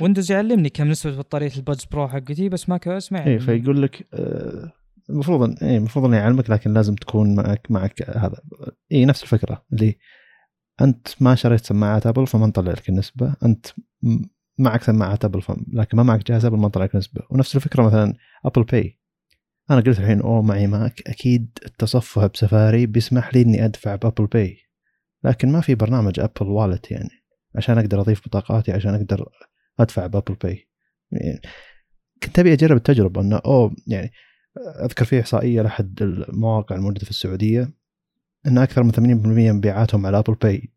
ويندوز 0.00 0.32
يعلمني 0.32 0.68
كم 0.68 0.88
نسبة 0.88 1.16
بطارية 1.16 1.52
ال 1.56 1.62
Buds 1.62 1.84
Pro 1.84 2.08
حقتي 2.08 2.48
بس 2.48 2.68
macOS 2.68 3.12
ما 3.12 3.26
اي. 3.26 3.38
فيقول 3.38 3.82
لك 3.82 4.06
آه، 4.14 4.72
المفروض 5.10 5.42
ان 5.42 5.68
اي 5.68 5.76
المفروض 5.76 6.04
إنه 6.04 6.16
يعلمك 6.16 6.50
لكن 6.50 6.72
لازم 6.72 6.94
تكون 6.94 7.34
معك 7.34 7.70
معك 7.70 8.10
هذا. 8.16 8.42
اي 8.92 9.04
نفس 9.04 9.22
الفكرة 9.22 9.64
اللي 9.72 9.98
أنت 10.80 11.08
ما 11.20 11.34
شريت 11.34 11.64
سماعات 11.64 12.06
أبل 12.06 12.26
فما 12.26 12.46
نطلع 12.46 12.72
لك 12.72 12.88
النسبة. 12.88 13.34
أنت 13.44 13.66
معك 14.58 14.82
سماعات 14.82 15.24
أبل 15.24 15.42
لكن 15.72 15.96
ما 15.96 16.02
معك 16.02 16.26
جهاز 16.26 16.44
أبل 16.44 16.56
ما 16.56 16.68
نطلع 16.68 16.84
لك 16.84 16.96
نسبة. 16.96 17.22
ونفس 17.30 17.56
الفكرة 17.56 17.82
مثلا 17.82 18.14
Apple 18.44 18.62
Pay 18.62 18.98
أنا 19.70 19.80
قلت 19.80 19.98
الحين 19.98 20.20
أوه 20.20 20.42
معي 20.42 20.66
ماك. 20.66 21.08
أكيد 21.08 21.58
التصفح 21.66 22.26
بسفاري 22.26 22.86
بيسمح 22.86 23.34
لي 23.34 23.42
إني 23.42 23.64
أدفع 23.64 23.96
ب 23.96 24.01
Apple 24.01 24.26
Pay 24.26 24.58
لكن 25.24 25.52
ما 25.52 25.60
في 25.60 25.74
برنامج 25.74 26.20
Apple 26.20 26.46
Wallet 26.46 26.90
يعني. 26.90 27.10
عشان 27.54 27.78
أقدر 27.78 28.00
أضيف 28.00 28.28
بطاقاتي 28.28 28.72
عشان 28.72 28.94
أقدر 28.94 29.28
أدفع 29.80 30.06
ب 30.06 30.11
Apple 30.11 30.34
Pay 30.34 30.68
يعني 31.12 31.40
كنت 32.22 32.38
أبي 32.38 32.52
أجرب 32.52 32.76
التجربة 32.76 33.20
إنه 33.20 33.36
أوه 33.36 33.76
يعني 33.86 34.12
أذكر 34.84 35.04
في 35.04 35.20
إحصائية 35.20 35.62
لأحد 35.62 36.02
المواقع 36.02 36.76
الموجودة 36.76 37.04
في 37.04 37.10
السعودية 37.10 37.81
إن 38.46 38.58
أكثر 38.58 38.82
من 38.82 38.92
80% 38.92 38.98
من 38.98 39.52
مبيعاتهم 39.52 40.06
على 40.06 40.18
Apple 40.18 40.34
Pay 40.34 40.72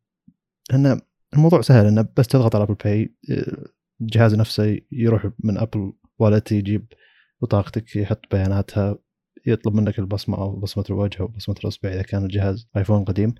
لأن 0.72 1.02
الموضوع 1.34 1.62
سهل 1.62 1.86
انه 1.86 2.08
بس 2.18 2.28
تضغط 2.28 2.56
على 2.56 2.64
Apple 2.64 2.74
Pay 2.74 3.16
الجهاز 4.02 4.36
نفسه 4.36 4.80
يروح 4.92 5.28
من 5.40 5.58
Apple 5.58 5.94
Wallet 6.20 6.52
يجيب 6.52 6.94
بطاقتك 7.42 7.96
يحط 7.96 8.22
بياناتها 8.32 8.98
يطلب 9.48 9.76
منك 9.76 10.00
البصمة 10.00 10.38
أو 10.38 10.56
بصمة 10.60 10.86
الوجه 10.90 11.20
أو 11.20 11.28
بصمة 11.28 11.56
الأصبع 11.64 11.90
إذا 11.90 12.02
كان 12.02 12.24
الجهاز 12.24 12.68
آيفون 12.78 13.04
قديم 13.04 13.36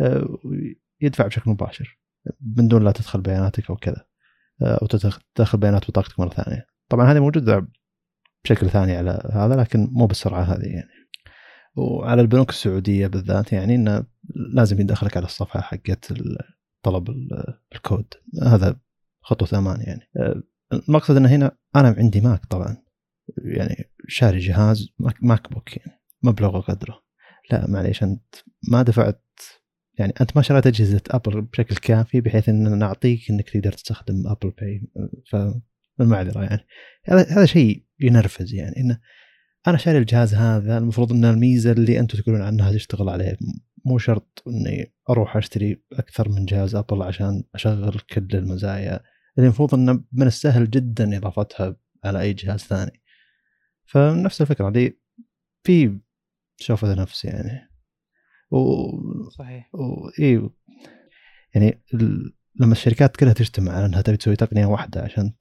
آه، 0.00 0.38
يدفع 1.00 1.26
بشكل 1.26 1.50
مباشر 1.50 1.98
من 2.56 2.68
دون 2.68 2.84
لا 2.84 2.92
تدخل 2.92 3.20
بياناتك 3.20 3.70
أو 3.70 3.76
كذا 3.76 4.06
آه، 4.62 4.78
أو 4.82 4.86
تدخل 5.34 5.58
بيانات 5.58 5.90
بطاقتك 5.90 6.20
مرة 6.20 6.28
ثانية. 6.28 6.66
طبعا 6.88 7.12
هذه 7.12 7.20
موجودة 7.20 7.68
بشكل 8.44 8.70
ثاني 8.70 8.96
على 8.96 9.30
هذا 9.32 9.56
لكن 9.56 9.88
مو 9.92 10.06
بالسرعة 10.06 10.42
هذه 10.42 10.66
يعني. 10.66 10.99
وعلى 11.80 12.22
البنوك 12.22 12.50
السعودية 12.50 13.06
بالذات 13.06 13.52
يعني 13.52 13.74
إنه 13.74 14.04
لازم 14.54 14.80
يدخلك 14.80 15.16
على 15.16 15.26
الصفحة 15.26 15.60
حقت 15.60 16.12
طلب 16.82 17.10
الكود. 17.74 18.14
هذا 18.42 18.80
خطوة 19.20 19.58
أمان 19.58 19.80
يعني. 19.80 20.02
المقصد 20.72 21.16
إنه 21.16 21.28
هنا 21.28 21.56
أنا 21.76 21.94
عندي 21.98 22.20
ماك 22.20 22.44
طبعا. 22.46 22.76
يعني 23.44 23.90
شاري 24.08 24.38
جهاز 24.38 24.88
ماك 25.22 25.52
بوك 25.52 25.76
يعني 25.76 26.00
مبلغ 26.22 26.56
وقدره. 26.56 27.02
لا 27.50 27.66
معليش 27.70 28.02
أنت 28.02 28.34
ما 28.70 28.82
دفعت 28.82 29.24
يعني 29.98 30.12
أنت 30.20 30.36
ما 30.36 30.42
شريت 30.42 30.66
أجهزة 30.66 31.02
أبل 31.10 31.40
بشكل 31.40 31.76
كافي 31.76 32.20
بحيث 32.20 32.48
إن 32.48 32.78
نعطيك 32.78 33.30
إنك 33.30 33.50
تقدر 33.50 33.72
تستخدم 33.72 34.26
Apple 34.26 34.50
Pay 34.50 34.88
فالمعذره 35.98 36.42
يعني. 36.42 36.66
هذا 37.04 37.46
شيء 37.46 37.84
ينرفز 38.00 38.54
يعني 38.54 38.76
إنه 38.76 39.00
أنا 39.66 39.76
شاري 39.76 39.98
الجهاز 39.98 40.34
هذا 40.34 40.78
المفروض 40.78 41.12
إن 41.12 41.24
الميزة 41.24 41.72
اللي 41.72 42.00
أنتم 42.00 42.18
تقولون 42.18 42.42
عنها 42.42 42.72
تشتغل 42.72 43.08
عليه. 43.08 43.36
مو 43.84 43.98
شرط 43.98 44.42
إني 44.46 44.94
أروح 45.10 45.36
أشتري 45.36 45.82
أكثر 45.92 46.28
من 46.28 46.44
جهاز 46.44 46.74
أبل 46.74 47.02
عشان 47.02 47.44
أشغل 47.54 48.00
كل 48.00 48.28
المزايا. 48.34 49.00
اللي 49.38 49.46
المفروض 49.46 49.74
إنه 49.74 50.04
من 50.12 50.26
السهل 50.26 50.70
جدا 50.70 51.16
إضافتها 51.16 51.76
على 52.04 52.20
أي 52.20 52.32
جهاز 52.32 52.60
ثاني. 52.60 53.02
فنفس 53.84 54.40
الفكرة 54.40 54.70
دي 54.70 55.00
في 55.64 55.98
شوفة 56.56 56.94
نفس 56.94 57.24
يعني. 57.24 57.70
و 58.50 58.58
صحيح. 59.30 59.74
و... 59.74 60.08
إيه 60.18 60.50
يعني 61.54 61.82
ال... 61.94 62.34
لما 62.60 62.72
الشركات 62.72 63.16
كلها 63.16 63.32
تجتمع 63.32 63.72
على 63.72 63.86
إنها 63.86 64.02
تبي 64.02 64.16
تسوي 64.16 64.36
تقنية 64.36 64.66
واحدة 64.66 65.02
عشان 65.02 65.32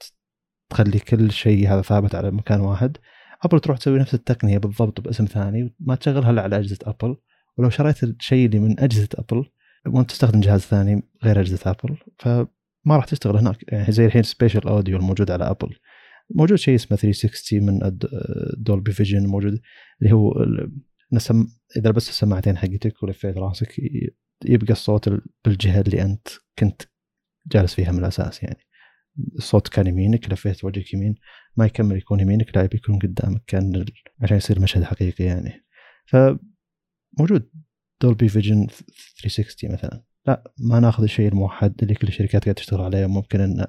تخلي 0.70 1.00
كل 1.00 1.32
شيء 1.32 1.74
هذا 1.74 1.82
ثابت 1.82 2.16
على 2.16 2.32
مكان 2.32 2.62
واحد 2.62 2.98
ابل 3.44 3.60
تروح 3.60 3.78
تسوي 3.78 4.00
نفس 4.00 4.14
التقنية 4.14 4.58
بالضبط 4.58 5.02
باسم 5.02 5.26
ثاني 5.26 5.76
ما 5.80 5.96
تشغلها 5.96 6.32
إلا 6.32 6.42
على 6.42 6.58
أجهزة 6.58 6.78
ابل 6.84 7.16
ولو 7.58 7.70
شريت 7.70 8.04
الشيء 8.04 8.46
اللي 8.46 8.60
من 8.60 8.80
أجهزة 8.80 9.10
ابل 9.16 9.46
وأنت 9.88 10.10
تستخدم 10.12 10.40
جهاز 10.40 10.62
ثاني 10.62 11.04
غير 11.24 11.40
أجهزة 11.40 11.60
ابل 11.72 11.98
فما 12.20 12.48
راح 12.96 13.06
تشتغل 13.06 13.38
هناك. 13.38 13.74
يعني 13.74 13.92
زي 13.92 14.06
الحين 14.06 14.24
spatial 14.24 14.68
audio 14.68 14.98
الموجود 14.98 15.32
على 15.32 15.50
ابل 15.50 15.76
موجود 16.36 16.58
شيء 16.58 16.76
اسمه 16.76 16.98
360 16.98 17.64
من 17.66 17.98
Dolby 18.58 18.92
Vision 18.92 19.26
موجود 19.26 19.60
اللي 20.02 20.14
هو 20.14 20.34
نسم 21.14 21.48
إذا 21.78 21.90
لبست 21.90 22.10
السماعتين 22.10 22.58
حقتك 22.58 23.04
ولفيت 23.04 23.38
راسك 23.38 23.76
يبقى 24.46 24.72
الصوت 24.74 25.10
بالجهة 25.46 25.82
اللي 25.82 26.02
أنت 26.02 26.28
كنت 26.60 26.82
جالس 27.48 27.74
فيها 27.74 27.92
من 27.92 28.00
الأساس 28.00 28.44
يعني. 28.44 28.60
الصوت 29.36 29.68
كان 29.68 29.88
يمينك 29.88 30.30
لفيت 30.34 30.64
وجهك 30.64 30.94
يمين 30.94 31.16
ما 31.58 31.66
يكمل 31.66 31.98
يكون 31.98 32.20
يمينك 32.20 32.58
لا 32.58 32.70
يكون 32.74 33.00
قدامك 33.00 33.44
كأن 33.48 33.86
عشان 34.22 34.38
يصير 34.38 34.60
مشهد 34.60 34.84
حقيقي 34.84 35.24
يعني. 35.24 35.66
فموجود 36.06 37.50
دولبي 38.02 38.30
فيجن 38.30 38.68
360 39.22 39.72
مثلا. 39.72 40.04
لا 40.28 40.54
ما 40.58 40.80
ناخذ 40.80 41.04
الشيء 41.04 41.28
الموحد 41.28 41.76
اللي 41.82 41.96
كل 41.96 42.08
الشركات 42.08 42.44
قاعدة 42.44 42.54
تشتغل 42.54 42.82
عليه. 42.82 43.06
ممكن 43.06 43.42
إنه 43.42 43.68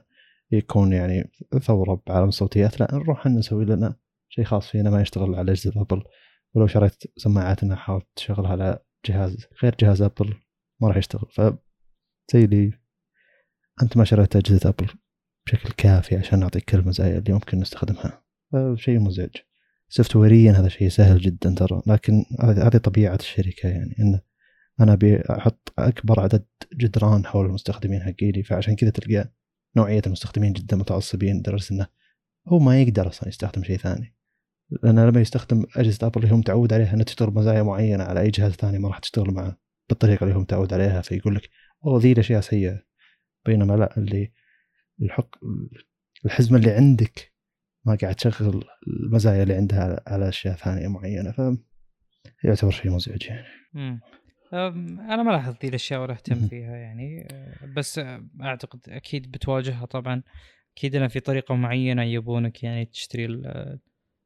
يكون 0.53 0.93
يعني 0.93 1.31
ثورة 1.63 2.03
بعالم 2.07 2.29
الصوتيات 2.29 2.81
لا 2.81 2.89
نروح 2.93 3.27
نسوي 3.27 3.65
لنا 3.65 3.97
شيء 4.29 4.45
خاص 4.45 4.69
فينا 4.69 4.91
ما 4.91 5.03
يشتغل 5.03 5.35
على 5.35 5.53
اجهزه 5.53 5.81
أبل. 5.81 6.03
ولو 6.55 6.67
شريت 6.67 7.03
سماعات 7.17 7.63
إنها 7.63 7.77
حاولت 7.77 8.07
تشغلها 8.17 8.51
على 8.51 8.79
جهاز 9.07 9.47
غير 9.63 9.77
جهاز 9.81 10.03
أبل 10.03 10.35
ما 10.81 10.89
راح 10.89 10.97
يشتغل. 10.97 11.29
ف 11.31 11.41
زي 12.33 12.47
لي. 12.47 12.73
أنت 13.83 13.97
ما 13.97 14.05
شريت 14.05 14.37
أجهزة 14.37 14.69
أبل. 14.69 14.89
بشكل 15.47 15.71
كافي 15.77 16.17
عشان 16.17 16.39
نعطيك 16.39 16.65
كل 16.65 16.79
المزايا 16.79 17.19
اللي 17.19 17.33
ممكن 17.33 17.59
نستخدمها. 17.59 18.23
شيء 18.75 18.99
مزعج. 18.99 19.37
software 19.89 20.17
يا 20.17 20.53
هذا 20.53 20.69
شيء 20.69 20.89
سهل 20.89 21.19
جدا 21.19 21.55
ترى. 21.55 21.83
لكن 21.87 22.25
هذه 22.41 22.77
طبيعة 22.77 23.15
الشركة 23.15 23.69
يعني. 23.69 23.97
انه 24.01 24.21
أنا 24.81 24.93
أبي 24.93 25.21
أحط 25.21 25.73
أكبر 25.79 26.21
عدد 26.21 26.45
جدران 26.75 27.27
حول 27.27 27.47
المستخدمين 27.47 28.03
حقيني 28.03 28.43
فعشان 28.43 28.77
كذا 28.77 28.91
تلقى 28.91 29.33
نوعية 29.77 30.03
المستخدمين 30.07 30.53
جدا 30.53 30.77
متعصبين 30.77 31.39
لدرجة 31.39 31.75
إنه 31.75 31.87
هو 32.49 32.59
ما 32.59 32.83
يقدر 32.83 33.09
أصلا 33.09 33.29
يستخدم 33.29 33.63
شيء 33.63 33.79
ثاني. 33.79 34.15
لأن 34.83 34.99
لما 35.09 35.21
يستخدم 35.21 35.65
أجهزة 35.77 36.07
ابل 36.07 36.23
اللي 36.23 36.33
هو 36.33 36.37
متعود 36.37 36.73
عليها 36.73 36.95
إنها 36.95 37.05
تشتغل 37.05 37.35
مزايا 37.35 37.63
معينة 37.63 38.05
على 38.05 38.21
أي 38.21 38.31
جهاز 38.31 38.53
ثاني 38.53 38.79
ما 38.79 38.89
راح 38.89 38.99
تشتغل 38.99 39.31
معه 39.31 39.59
بالطريقة 39.89 40.25
اللي 40.25 40.35
هو 40.35 40.41
متعود 40.41 40.75
عليها. 40.75 41.01
فيقول 41.01 41.35
لك 41.35 41.51
اوه 41.87 42.01
ذي 42.01 42.13
الأشياء 42.13 42.41
سيئة. 42.41 42.83
بينما 43.47 43.73
لا 43.73 43.99
اللي 43.99 44.33
الحق 45.03 45.31
الحزمة 46.25 46.59
اللي 46.59 46.71
عندك 46.71 47.33
ما 47.87 47.99
قاعد 48.03 48.15
تشغل 48.15 48.65
المزايا 48.87 49.43
اللي 49.43 49.55
عندها 49.55 50.03
على 50.07 50.29
أشياء 50.29 50.55
ثانية 50.55 50.89
معينة 50.89 51.33
ف 51.33 51.41
يعتبر 52.45 52.71
شيء 52.71 52.91
مزعج 52.91 53.27
يعني. 53.27 53.47
أنا 54.53 55.23
ما 55.23 55.31
لاحظ 55.31 55.55
ذي 55.63 55.69
الأشياء 55.69 56.01
ولا 56.01 56.13
أهتم 56.13 56.49
فيها 56.49 56.77
يعني. 56.77 57.29
بس 57.77 58.01
أعتقد 58.41 58.81
أكيد 58.89 59.31
بتواجهها 59.31 59.87
طبعا. 59.87 60.23
أكيد 60.77 60.95
إنه 60.97 61.09
في 61.09 61.21
طريقة 61.21 61.55
معينة 61.55 62.03
يبونك 62.03 62.63
يعني 62.63 62.85
تشتري 62.85 63.25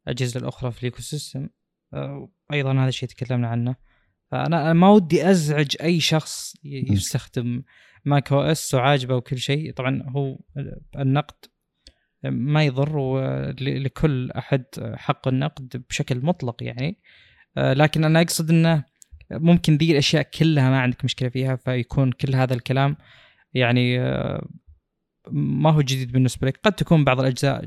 الأجهزة 0.07 0.41
الأخرى 0.41 0.73
في 0.73 0.79
ال 0.79 1.03
ecosystem 1.03 1.49
أيضا 2.53 2.73
هذا 2.73 2.89
الشيء 2.89 3.09
تكلمنا 3.09 3.49
عنه. 3.49 3.77
فأنا 4.35 4.73
ما 4.73 4.89
ودي 4.89 5.31
أزعج 5.31 5.77
أي 5.83 6.01
شخص 6.01 6.57
يستخدم 6.65 7.63
macOS 8.05 8.75
وعاجبه 8.75 9.17
وكل 9.17 9.39
شيء. 9.39 9.73
طبعا 9.73 10.05
هو 10.09 10.39
النقد 10.99 11.35
ما 12.25 12.65
يضر 12.65 13.21
لكل 13.61 14.31
أحد 14.31 14.65
حق 14.95 15.29
النقد 15.29 15.85
بشكل 15.89 16.21
مطلق 16.21 16.63
يعني. 16.63 16.99
لكن 17.57 18.05
أنا 18.05 18.21
أقصد 18.21 18.51
إنه 18.51 18.85
ممكن 19.31 19.77
ذي 19.77 19.93
الأشياء 19.93 20.23
كلها 20.23 20.71
ما 20.71 20.81
عندك 20.81 21.05
مشكلة 21.05 21.29
فيها 21.29 21.57
فيكون 21.57 22.13
كل 22.13 22.35
هذا 22.35 22.55
الكلام 22.55 22.97
يعني 23.53 23.99
ما 25.31 25.71
هو 25.71 25.81
جديد 25.81 26.13
بالنسبة 26.13 26.47
لك. 26.47 26.61
قد 26.63 26.73
تكون 26.73 27.05
بعض 27.05 27.21
الأجزاء 27.21 27.65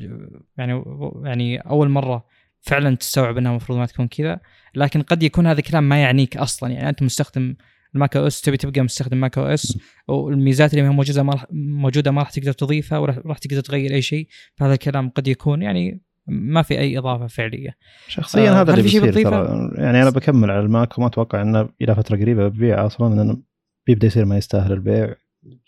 يعني 0.57 0.83
يعني 1.23 1.57
أول 1.57 1.89
مرة 1.89 2.25
فعلا 2.67 2.95
تستوعب 2.95 3.37
إنها 3.37 3.51
المفروض 3.51 3.77
ما 3.77 3.85
تكون 3.85 4.07
كذا 4.07 4.39
لكن 4.75 5.01
قد 5.01 5.23
يكون 5.23 5.47
هذا 5.47 5.59
الكلام 5.59 5.89
ما 5.89 6.01
يعنيك 6.01 6.37
أصلا. 6.37 6.71
يعني 6.71 6.89
أنت 6.89 7.03
مستخدم 7.03 7.55
ال 7.95 8.17
macOS 8.17 8.41
تبي 8.41 8.57
تبقى 8.57 8.81
مستخدم 8.81 9.17
macOS 9.17 9.77
والميزات 10.07 10.73
اللي 10.73 10.89
موجودة 10.89 11.23
ما 11.23 11.45
موجودة 11.51 12.11
ما 12.11 12.21
راح 12.21 12.29
تقدر 12.29 12.51
تضيفها 12.51 12.97
ولا 12.97 13.21
راح 13.25 13.37
تقدر 13.37 13.61
تغير 13.61 13.93
أي 13.93 14.01
شيء 14.01 14.27
فهذا 14.55 14.73
الكلام 14.73 15.09
قد 15.09 15.27
يكون 15.27 15.61
يعني 15.61 16.01
ما 16.27 16.61
في 16.61 16.79
أي 16.79 16.97
إضافة 16.97 17.27
فعلية. 17.27 17.77
شخصيا 18.07 18.51
آه 18.51 18.61
هذا 18.61 18.71
اللي 18.71 18.83
بيصير 18.83 19.13
ترى. 19.13 19.71
يعني 19.75 20.01
أنا 20.01 20.09
بكمل 20.09 20.51
على 20.51 20.59
الماك 20.59 20.97
وما 20.97 21.07
أتوقع 21.07 21.41
إنه 21.41 21.69
إلى 21.81 21.95
فترة 21.95 22.17
قريبة 22.17 22.47
ببيع 22.47 22.85
أصلا 22.85 23.15
لأنه 23.15 23.41
بيبدأ 23.87 24.07
يصير 24.07 24.25
ما 24.25 24.37
يستاهل 24.37 24.71
البيع. 24.71 25.15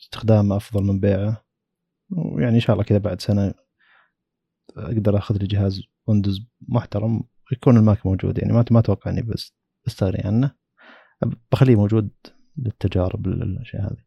استخدامه 0.01 0.55
أفضل 0.55 0.83
من 0.83 0.99
بيعه. 0.99 1.43
ويعني 2.09 2.55
إن 2.55 2.59
شاء 2.59 2.73
الله 2.73 2.83
كذا 2.83 2.97
بعد 2.97 3.21
سنة 3.21 3.53
أقدر 4.77 5.17
أخذ 5.17 5.37
لي 5.37 5.47
جهاز 5.47 5.81
ويندوز 6.09 6.47
محترم 6.67 7.23
يكون 7.51 7.77
الماك 7.77 8.05
موجود. 8.05 8.37
يعني 8.37 8.53
ما 8.53 8.65
ما 8.71 8.79
أتوقع 8.79 9.11
إني 9.11 9.21
بس 9.21 9.53
بستغني 9.85 10.21
عنه. 10.25 10.51
بخليه 11.51 11.75
موجود 11.75 12.09
للتجارب 12.57 13.27
للاشياء 13.27 13.81
هذه. 13.81 14.03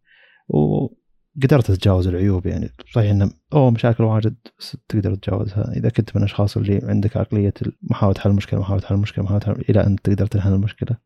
وقدرت 0.48 1.70
أتجاوز 1.70 2.09
العيوب 2.09 2.46
يعني. 2.46 2.68
صحيح 2.92 3.11
إنه 3.11 3.30
أوه 3.53 3.70
مشاكل 3.70 4.05
واجد 4.05 4.36
بس 4.59 4.76
تقدر 4.88 5.14
تتجاوزها. 5.14 5.72
إذا 5.76 5.88
كنت 5.88 6.16
من 6.16 6.22
الأشخاص 6.22 6.57
اللي 6.57 6.80
عندك 6.82 7.16
عقلية 7.16 7.55
محاولة 7.82 8.20
حل 8.20 8.30
المشكلة 8.30 8.61
محاولة 8.61 8.86
حل 8.86 8.94
المشكلة 8.94 9.24
محاولة 9.24 9.44
حل 9.44 9.64
إلى 9.68 9.86
أن 9.86 9.96
تقدر 9.96 10.26
تنهي 10.26 10.55
المشكلة. 10.55 10.96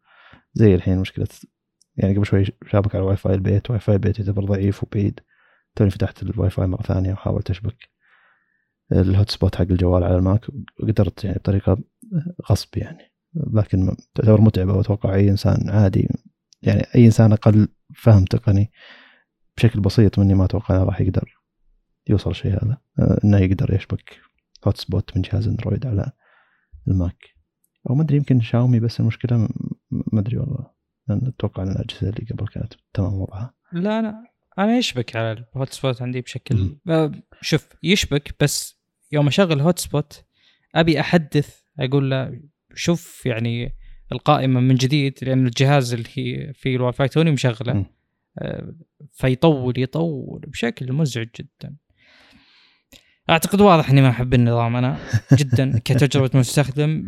زي 0.54 0.74
الحين 0.74 0.98
مشكلة 0.98 1.28
يعني 1.96 2.16
قبل 2.16 2.26
شوي 2.26 2.44
شابك 2.66 2.94
على 2.94 3.02
الواي 3.02 3.16
فاي 3.16 3.34
البيت. 3.34 3.70
واي 3.70 3.78
فاي 3.78 3.94
البيت 3.94 4.18
يعتبر 4.18 4.44
ضعيف 4.44 4.82
وبعيد. 4.84 5.20
توني 5.76 5.90
فتحت 5.90 6.22
الواي 6.22 6.50
فاي 6.50 6.66
مرة 6.66 6.82
ثانية 6.82 7.12
وحاولت 7.12 7.50
أشبك. 7.50 7.95
ال 8.92 9.30
hotspot 9.30 9.54
حق 9.54 9.62
الجوال 9.62 10.04
على 10.04 10.16
الماك 10.16 10.46
وقدرت 10.82 11.24
يعني 11.24 11.38
بطريقة 11.38 11.78
غصب 12.50 12.68
يعني. 12.76 13.12
لكن 13.52 13.96
تعتبر 14.14 14.40
متعبة 14.40 14.72
وأتوقع 14.74 15.14
أي 15.14 15.30
إنسان 15.30 15.70
عادي 15.70 16.08
يعني 16.62 16.86
أي 16.94 17.06
إنسان 17.06 17.32
أقل 17.32 17.68
فهم 17.94 18.24
تقني 18.24 18.72
بشكل 19.56 19.80
بسيط 19.80 20.18
مني 20.18 20.34
ما 20.34 20.44
أتوقع 20.44 20.76
إنه 20.76 20.84
راح 20.84 21.00
يقدر 21.00 21.36
يوصل 22.08 22.30
الشيء 22.30 22.52
هذا. 22.52 22.78
آه، 22.98 23.20
إنه 23.24 23.38
يقدر 23.38 23.74
يشبك 23.74 24.20
hotspot 24.66 25.16
من 25.16 25.22
جهاز 25.22 25.48
أندرويد 25.48 25.86
على 25.86 26.12
الماك. 26.88 27.24
أو 27.90 27.94
ما 27.94 28.02
أدري 28.02 28.16
يمكن 28.16 28.40
شاومي 28.40 28.80
بس 28.80 29.00
المشكلة 29.00 29.48
ما 29.90 30.20
أدري 30.20 30.38
والله. 30.38 30.70
لأن 31.08 31.26
أتوقع 31.26 31.62
إن 31.62 31.70
الأجهزة 31.70 32.08
اللي 32.08 32.26
قبل 32.30 32.48
كانت 32.48 32.74
تمام 32.94 33.14
وضعها. 33.14 33.54
لا 33.72 33.98
أنا 33.98 34.24
أنا 34.58 34.78
يشبك 34.78 35.16
على 35.16 35.32
ال 35.32 35.72
hotspot 35.72 36.02
عندي 36.02 36.20
بشكل. 36.20 36.76
آه، 36.88 37.12
شوف 37.40 37.68
يشبك 37.82 38.34
بس 38.42 38.75
يوم 39.12 39.26
أشغل 39.26 39.60
hotspot 39.60 40.24
أبي 40.74 41.00
أحدث 41.00 41.60
أقول 41.80 42.10
له 42.10 42.40
شوف 42.74 43.26
يعني 43.26 43.74
القائمة 44.12 44.60
من 44.60 44.74
جديد 44.74 45.18
لأن 45.22 45.46
الجهاز 45.46 45.94
اللي 45.94 46.08
هي 46.14 46.52
فيه 46.52 46.76
الواي 46.76 46.92
فاي 46.92 47.08
توني 47.08 47.30
مشغلة. 47.30 47.72
مم. 47.72 47.84
آه، 48.38 48.74
فيطول 49.12 49.78
يطول 49.78 50.40
بشكل 50.40 50.92
مزعج 50.92 51.28
جدا. 51.40 51.76
أعتقد 53.30 53.60
واضح 53.60 53.90
إني 53.90 54.02
ما 54.02 54.10
أحب 54.10 54.34
النظام 54.34 54.76
أنا 54.76 54.98
جدا 55.32 55.78
كتجربة 55.84 56.38
مستخدم. 56.38 57.06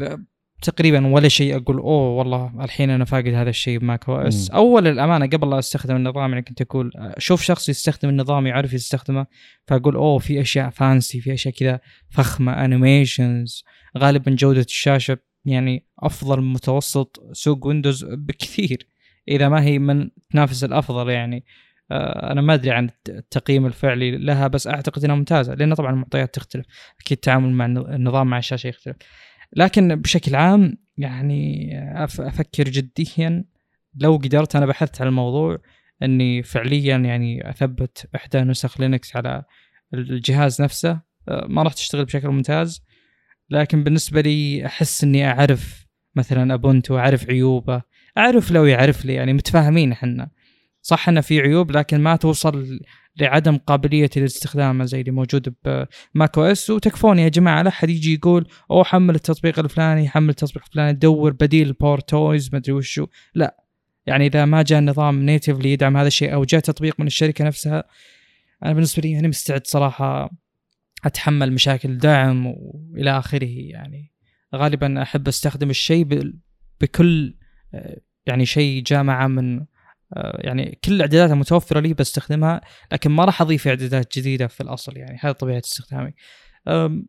تقريبا 0.62 1.06
ولا 1.06 1.28
شيء 1.28 1.56
أقول 1.56 1.76
أوه 1.76 2.10
والله 2.10 2.64
الحين 2.64 2.90
أنا 2.90 3.04
فاقد 3.04 3.28
هذا 3.28 3.50
الشيء 3.50 3.78
ب 3.78 4.08
macOS. 4.08 4.50
أول 4.50 4.86
الأمانة 4.86 5.26
قبل 5.26 5.50
لا 5.50 5.58
أستخدم 5.58 5.96
النظام 5.96 6.30
يعني 6.30 6.42
كنت 6.42 6.62
أقول 6.62 6.92
أشوف 6.96 7.42
شخص 7.42 7.68
يستخدم 7.68 8.08
النظام 8.08 8.46
يعرف 8.46 8.72
يستخدمه 8.72 9.26
فأقول 9.66 9.94
أوه 9.94 10.18
في 10.18 10.40
أشياء 10.40 10.70
fancy 10.70 11.20
في 11.20 11.32
أشياء 11.32 11.54
كذا 11.54 11.80
فخمة 12.10 12.64
animations 12.64 13.64
غالبا 13.98 14.30
جودة 14.30 14.60
الشاشة 14.60 15.18
يعني 15.44 15.86
أفضل 15.98 16.42
متوسط 16.42 17.22
سوق 17.32 17.66
ويندوز 17.66 18.04
بكثير 18.04 18.86
إذا 19.28 19.48
ما 19.48 19.62
هي 19.62 19.78
من 19.78 20.10
تنافس 20.30 20.64
الأفضل 20.64 21.08
يعني. 21.10 21.44
آه، 21.90 22.32
أنا 22.32 22.40
ما 22.40 22.54
أدري 22.54 22.70
عن 22.70 22.90
التقييم 23.08 23.66
الفعلي 23.66 24.18
لها 24.18 24.46
بس 24.46 24.66
أعتقد 24.66 25.04
إنها 25.04 25.16
ممتازة 25.16 25.54
لأن 25.54 25.74
طبعا 25.74 25.90
المعطيات 25.90 26.34
تختلف 26.34 26.66
أكيد 27.00 27.16
التعامل 27.16 27.52
مع 27.52 27.66
النظام 27.66 28.26
مع 28.26 28.38
الشاشة 28.38 28.68
يختلف. 28.68 28.96
لكن 29.56 29.96
بشكل 29.96 30.34
عام 30.34 30.76
يعني 30.96 31.72
أفكر 32.04 32.64
جديا. 32.64 33.44
لو 33.94 34.16
قدرت 34.16 34.56
أنا 34.56 34.66
بحثت 34.66 35.00
على 35.00 35.08
الموضوع 35.08 35.58
إني 36.02 36.42
فعليا 36.42 36.96
يعني 36.96 37.50
أثبت 37.50 38.08
إحدى 38.16 38.40
نسخ 38.40 38.80
لينكس 38.80 39.16
على 39.16 39.44
الجهاز 39.94 40.62
نفسه 40.62 41.00
ما 41.28 41.62
راح 41.62 41.72
تشتغل 41.72 42.04
بشكل 42.04 42.28
ممتاز. 42.28 42.82
لكن 43.50 43.84
بالنسبة 43.84 44.20
لي 44.20 44.66
أحس 44.66 45.04
إني 45.04 45.30
أعرف 45.30 45.86
مثلا 46.16 46.54
أبونتو 46.54 46.98
أعرف 46.98 47.30
عيوبه 47.30 47.82
أعرف 48.18 48.50
لو 48.50 48.64
يعرف 48.64 49.04
لي 49.04 49.14
يعني 49.14 49.32
متفاهمين 49.32 49.92
إحنا. 49.92 50.30
صح 50.82 51.08
إنه 51.08 51.20
في 51.20 51.40
عيوب 51.40 51.70
لكن 51.70 52.00
ما 52.00 52.16
توصل 52.16 52.80
لعدم 53.20 53.56
قابلية 53.56 54.10
الاستخدام 54.16 54.84
زي 54.84 55.00
اللي 55.00 55.10
موجود 55.10 55.54
ب 55.64 56.38
macOS 56.38 56.70
وتكفون 56.70 57.18
يا 57.18 57.28
جماعة 57.28 57.62
لا 57.62 57.68
احد 57.68 57.90
يجي 57.90 58.14
يقول 58.14 58.46
أو 58.70 58.84
حمل 58.84 59.14
التطبيق 59.14 59.58
الفلاني 59.58 60.08
حمل 60.08 60.28
التطبيق 60.28 60.62
الفلاني 60.66 60.92
دور 60.92 61.32
بديل 61.32 61.72
PowerToys 61.72 62.50
ما 62.52 62.58
أدري 62.58 62.72
وشو. 62.72 63.06
لا. 63.34 63.56
يعني 64.06 64.26
إذا 64.26 64.44
ما 64.44 64.62
جاء 64.62 64.78
النظام 64.78 65.22
natively 65.22 65.72
يدعم 65.72 65.96
هذا 65.96 66.06
الشيء 66.06 66.34
أو 66.34 66.44
جاء 66.44 66.60
تطبيق 66.60 67.00
من 67.00 67.06
الشركة 67.06 67.44
نفسها 67.44 67.84
أنا 68.64 68.72
بالنسبة 68.72 69.02
لي 69.02 69.18
أنا 69.18 69.28
مستعد 69.28 69.66
صراحة 69.66 70.30
أتحمل 71.04 71.52
مشاكل 71.52 71.98
دعم 71.98 72.46
وإلى 72.46 73.18
آخره. 73.18 73.48
يعني 73.48 74.12
غالبا 74.54 75.02
أحب 75.02 75.28
أستخدم 75.28 75.70
الشيء 75.70 76.32
بكل 76.80 77.34
آه، 77.74 78.00
يعني 78.26 78.46
شيء 78.46 78.82
جاء 78.82 79.02
معه 79.02 79.26
من 79.26 79.64
يعني 80.16 80.78
كل 80.84 80.92
الاعدادات 80.92 81.30
المتوفرة 81.30 81.80
لي 81.80 81.94
بستخدمها 81.94 82.60
لكن 82.92 83.10
ما 83.10 83.24
راح 83.24 83.42
أضيف 83.42 83.68
إعدادات 83.68 84.18
جديدة 84.18 84.46
في 84.46 84.60
الأصل 84.60 84.96
يعني 84.96 85.18
هذا 85.22 85.32
طبيعة 85.32 85.62
استخدامي 85.64 86.14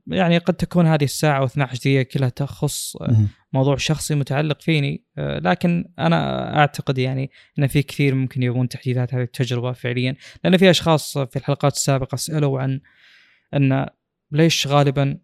يعني 0.08 0.38
قد 0.38 0.54
تكون 0.54 0.88
هذه 0.88 1.04
الساعة 1.04 1.48
و12 1.48 1.58
دقيقة 1.58 2.04
كلها 2.04 2.30
تخص 2.30 2.96
آه،. 2.96 3.26
موضوع 3.54 3.78
شخصي 3.78 4.16
متعلق 4.16 4.62
فيني 4.62 5.04
آه، 5.18 5.40
لكن 5.40 5.92
أنا 6.00 6.60
أعتقد 6.60 6.98
يعني 6.98 7.32
إن 7.60 7.68
في 7.68 7.82
كثير 7.82 8.16
ممكن 8.16 8.44
يبغون 8.44 8.70
تحديثات 8.70 9.14
هذه 9.14 9.22
التجربة 9.22 9.72
فعليا 9.72 10.16
لأن 10.44 10.58
في 10.58 10.70
أشخاص 10.70 11.18
في 11.18 11.36
الحلقات 11.36 11.74
السابقة 11.74 12.16
سألوا 12.16 12.62
عن 12.62 12.82
إن 13.54 13.86
ليش 14.32 14.68
غالبا 14.68 15.18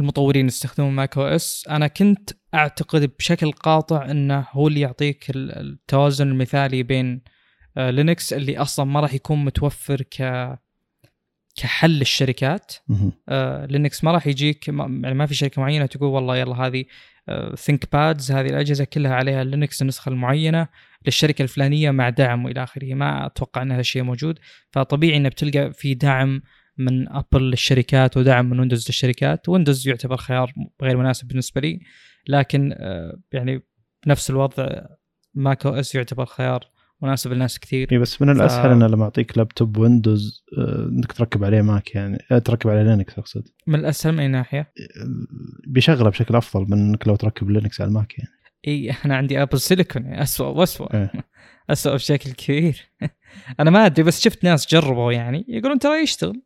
المطورين 0.00 0.46
يستخدمون 0.46 0.92
macOS. 0.92 1.64
أنا 1.70 1.86
كنت 1.86 2.30
أعتقد 2.54 3.10
بشكل 3.18 3.52
قاطع 3.52 4.10
إنه 4.10 4.46
هو 4.50 4.68
اللي 4.68 4.80
يعطيك 4.80 5.30
ال- 5.30 5.58
التوازن 5.58 6.28
المثالي 6.28 6.82
بين 6.82 7.22
آه، 7.76 7.90
لينكس 7.90 8.32
اللي 8.32 8.58
أصلا 8.58 8.86
ما 8.86 9.00
راح 9.00 9.14
يكون 9.14 9.44
متوفر 9.44 10.02
ك 10.02 10.48
كحل 11.56 11.90
للشركات. 11.90 12.74
آه، 13.28 13.66
لينكس 13.66 14.04
ما 14.04 14.12
راح 14.12 14.26
يجيك 14.26 14.70
ما 14.70 14.84
يعني 15.02 15.14
ما 15.14 15.26
في 15.26 15.34
شركة 15.34 15.62
معينة 15.62 15.86
تقول 15.86 16.08
والله 16.08 16.36
يلا 16.36 16.54
هذه 16.66 16.84
ThinkPads 17.56 18.32
هذه 18.32 18.46
الأجهزة 18.46 18.84
كلها 18.84 19.14
عليها 19.14 19.44
لينكس 19.44 19.82
النسخه 19.82 20.08
المعينه 20.08 20.68
للشركة 21.06 21.42
الفلانية 21.42 21.90
مع 21.90 22.08
دعم 22.08 22.44
وإلى 22.44 22.62
آخره. 22.62 22.94
ما 22.94 23.26
أتوقع 23.26 23.62
إن 23.62 23.72
هذا 23.72 23.80
الشيء 23.80 24.02
موجود. 24.02 24.38
فطبيعي 24.70 25.16
إنه 25.16 25.28
بتلقى 25.28 25.72
في 25.72 25.94
دعم 25.94 26.42
من 26.78 27.08
Apple 27.08 27.42
للشركات 27.42 28.16
ودعم 28.16 28.50
من 28.50 28.58
Windows 28.58 28.86
للشركات. 28.86 29.48
Windows 29.48 29.88
يعتبر 29.88 30.16
خيار 30.16 30.52
غير 30.82 30.96
مناسب 30.96 31.28
بالنسبة 31.28 31.60
لي 31.60 31.80
لكن 32.28 32.74
آه، 32.76 33.20
يعني 33.32 33.62
بنفس 34.06 34.30
الوضع 34.30 34.80
macOS 35.34 35.94
يعتبر 35.94 36.26
خيار 36.26 36.64
مناسب 37.02 37.32
لناس 37.32 37.58
كثير. 37.58 37.88
اي 37.92 37.98
بس 37.98 38.22
من 38.22 38.30
الأسهل 38.30 38.70
إنه 38.70 38.86
لما 38.86 39.04
أعطيك 39.04 39.38
لابتوب 39.38 39.76
Windows 39.76 40.44
آه، 40.58 40.88
إنك 40.88 41.12
تركب 41.12 41.44
عليه 41.44 41.62
Mac 41.62 41.94
يعني 41.94 42.18
آه، 42.32 42.38
تركب 42.38 42.70
عليه 42.70 42.82
Linux 42.82 43.18
أقصد. 43.18 43.48
من 43.66 43.78
الأسهل 43.78 44.12
من 44.12 44.20
أي 44.20 44.28
ناحية؟ 44.28 44.72
بيشغله 45.66 46.10
بشكل 46.10 46.36
أفضل 46.36 46.66
من 46.70 46.78
إنك 46.78 47.08
لو 47.08 47.16
تركب 47.16 47.50
Linux 47.50 47.80
على 47.80 47.88
ال 47.88 47.95
Mac 47.95 48.18
يعني. 48.18 48.30
إي 48.68 48.94
أنا 49.04 49.16
عندي 49.16 49.42
Apple 49.42 49.60
Silicon 49.60 50.06
اسوء 50.06 50.56
واسوء 50.56 50.94
إيه. 50.94 51.12
اسوء 51.70 51.94
بشكل 51.94 52.30
كبير. 52.30 52.90
أنا 53.60 53.70
ما 53.70 53.86
أدري 53.86 54.02
بس 54.02 54.20
شفت 54.20 54.44
ناس 54.44 54.74
جربوا 54.74 55.12
يعني 55.12 55.44
يقولون 55.48 55.78
ترى 55.78 56.02
يشتغل. 56.02 56.42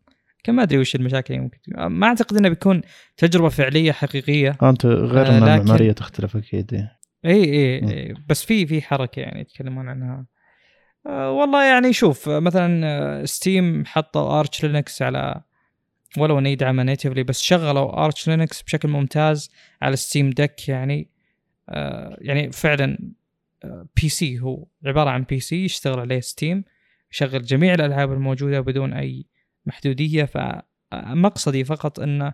ما 0.51 0.63
أدري 0.63 0.79
وش 0.79 0.95
المشاكل 0.95 1.35
اللي 1.35 1.45
ممكن 1.45 1.61
تكون. 1.61 1.87
ما 1.87 2.07
أعتقد 2.07 2.37
إنه 2.37 2.49
بيكون 2.49 2.83
تجربة 3.17 3.49
فعلية 3.49 3.93
حقيقية. 3.93 4.57
آه، 4.63 4.71
أنت 4.71 4.87
غير 4.87 5.27
آه، 5.27 5.31
إن 5.31 5.37
لكن- 5.45 5.49
المعمارية 5.53 5.93
تختلف 5.93 6.37
أكيد 6.37 6.75
إيه. 6.75 6.99
إي 7.25 7.45
إي 7.45 8.15
بس 8.29 8.45
في 8.45 8.67
في 8.67 8.83
حركة 8.83 9.21
يعني 9.21 9.41
يتكلمون 9.41 9.89
عنها. 9.89 10.27
آه 11.07 11.31
والله 11.31 11.65
يعني 11.65 11.93
شوف 11.93 12.29
آه، 12.29 12.39
مثلا 12.41 12.81
آه، 12.87 13.25
Steam 13.25 13.85
حطوا 13.87 14.41
Arch 14.41 14.65
Linux 14.65 15.03
على 15.03 15.41
ولو 16.19 16.39
إنه 16.39 16.49
يدعم 16.49 16.81
natively 16.81 17.23
بس 17.23 17.41
شغلوا 17.43 18.05
Arch 18.05 18.29
Linux 18.29 18.63
بشكل 18.63 18.89
ممتاز 18.89 19.51
على 19.83 19.97
Steam 19.97 20.31
Deck 20.31 20.69
يعني. 20.69 21.09
آه 21.69 22.17
يعني 22.21 22.53
فعلا 22.53 22.99
PC 24.03 24.41
هو 24.41 24.67
عبارة 24.87 25.11
عن 25.11 25.23
PC 25.23 25.65
يشتغل 25.65 26.01
عليه 26.01 26.21
Steam 26.21 26.65
يشغل 27.13 27.43
جميع 27.43 27.75
الألعاب 27.75 28.13
الموجودة 28.13 28.61
بدون 28.61 28.93
أي 28.93 29.27
محدودية 29.67 30.25
فمقصدي 30.25 31.65
فقط 31.65 32.01
إن 32.01 32.33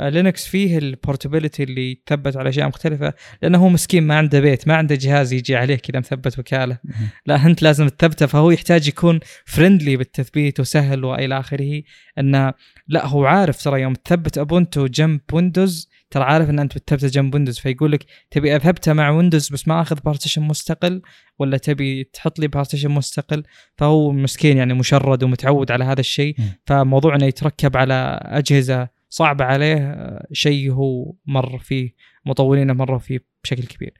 Linux 0.00 0.46
فيه 0.46 0.78
ال 0.78 0.85
portability 0.85 1.62
اللي 1.62 1.90
يتثبت 1.90 2.36
على 2.36 2.48
أشياء 2.48 2.68
مختلفة 2.68 3.14
لأنه 3.42 3.58
هو 3.58 3.68
مسكين 3.68 4.02
ما 4.02 4.16
عنده 4.16 4.40
بيت 4.40 4.68
ما 4.68 4.74
عنده 4.74 4.94
جهاز 4.94 5.32
يجي 5.32 5.56
عليه 5.56 5.76
كذا 5.76 5.98
مثبت 5.98 6.38
وكالة. 6.38 6.78
لا 7.26 7.46
أنت 7.46 7.62
لازم 7.62 7.88
تثبته 7.88 8.26
فهو 8.26 8.50
يحتاج 8.50 8.88
يكون 8.88 9.20
friendly 9.46 9.96
بالتثبيت 9.96 10.60
وسهل 10.60 11.04
وإلى 11.04 11.38
آخره 11.38 11.82
انه 12.18 12.52
لا 12.88 13.06
هو 13.06 13.24
عارف 13.24 13.62
ترى 13.64 13.80
يوم 13.80 13.94
تثبت 13.94 14.38
Ubuntu 14.38 14.86
جنب 14.86 15.20
Windows 15.32 15.88
ترى 16.10 16.24
عارف 16.24 16.50
إن 16.50 16.58
أنت 16.58 16.78
بتثبته 16.78 17.08
جنب 17.08 17.34
ويندوز 17.34 17.58
فيقول 17.58 17.92
لك 17.92 18.06
تبي 18.30 18.56
اثبته 18.56 18.92
مع 18.92 19.10
Windows 19.10 19.48
بس 19.48 19.68
ما 19.68 19.80
أخذ 19.80 19.96
partition 20.04 20.42
مستقل 20.42 21.02
ولا 21.38 21.56
تبي 21.56 22.04
تحط 22.04 22.38
لي 22.38 22.48
بارتيشن 22.48 22.90
مستقل؟ 22.90 23.44
فهو 23.76 24.12
مسكين 24.12 24.56
يعني 24.56 24.74
مشرد 24.74 25.22
ومتعود 25.22 25.70
على 25.70 25.84
هذا 25.84 26.00
الشيء. 26.00 26.36
فموضوع 26.66 27.14
إنه 27.16 27.26
يتركب 27.26 27.76
على 27.76 28.20
أجهزة 28.22 28.88
صعبة 29.10 29.44
عليه 29.44 29.96
شيء 30.32 30.72
هو 30.72 31.14
مر 31.26 31.58
فيه 31.58 31.94
مطورينه 32.26 32.72
مروا 32.72 32.98
فيه 32.98 33.24
بشكل 33.44 33.62
كبير. 33.62 33.94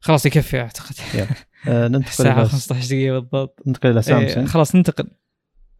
خلاص 0.00 0.26
يكفي 0.26 0.60
أعتقد. 0.60 0.94
آه، 1.68 1.88
ننتقل 1.92 2.26
إلى 2.26 2.46
15 2.48 2.86
دقيقة 2.88 3.18
بالضبط. 3.18 3.62
ننتقل 3.66 3.90
إلى 3.90 3.96
إيه 3.96 4.02
سامسونج. 4.02 4.48
خلاص 4.48 4.74
ننتقل. 4.74 5.08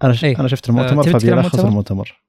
أنا 0.04 0.12
ش... 0.12 0.24
إيه. 0.24 0.40
أنا 0.40 0.48
شفت 0.48 0.68
المؤتمر 0.68 1.02
فبيلخص 1.02 1.54
مؤتمر؟ 1.54 1.68
المؤتمر. 1.68 2.22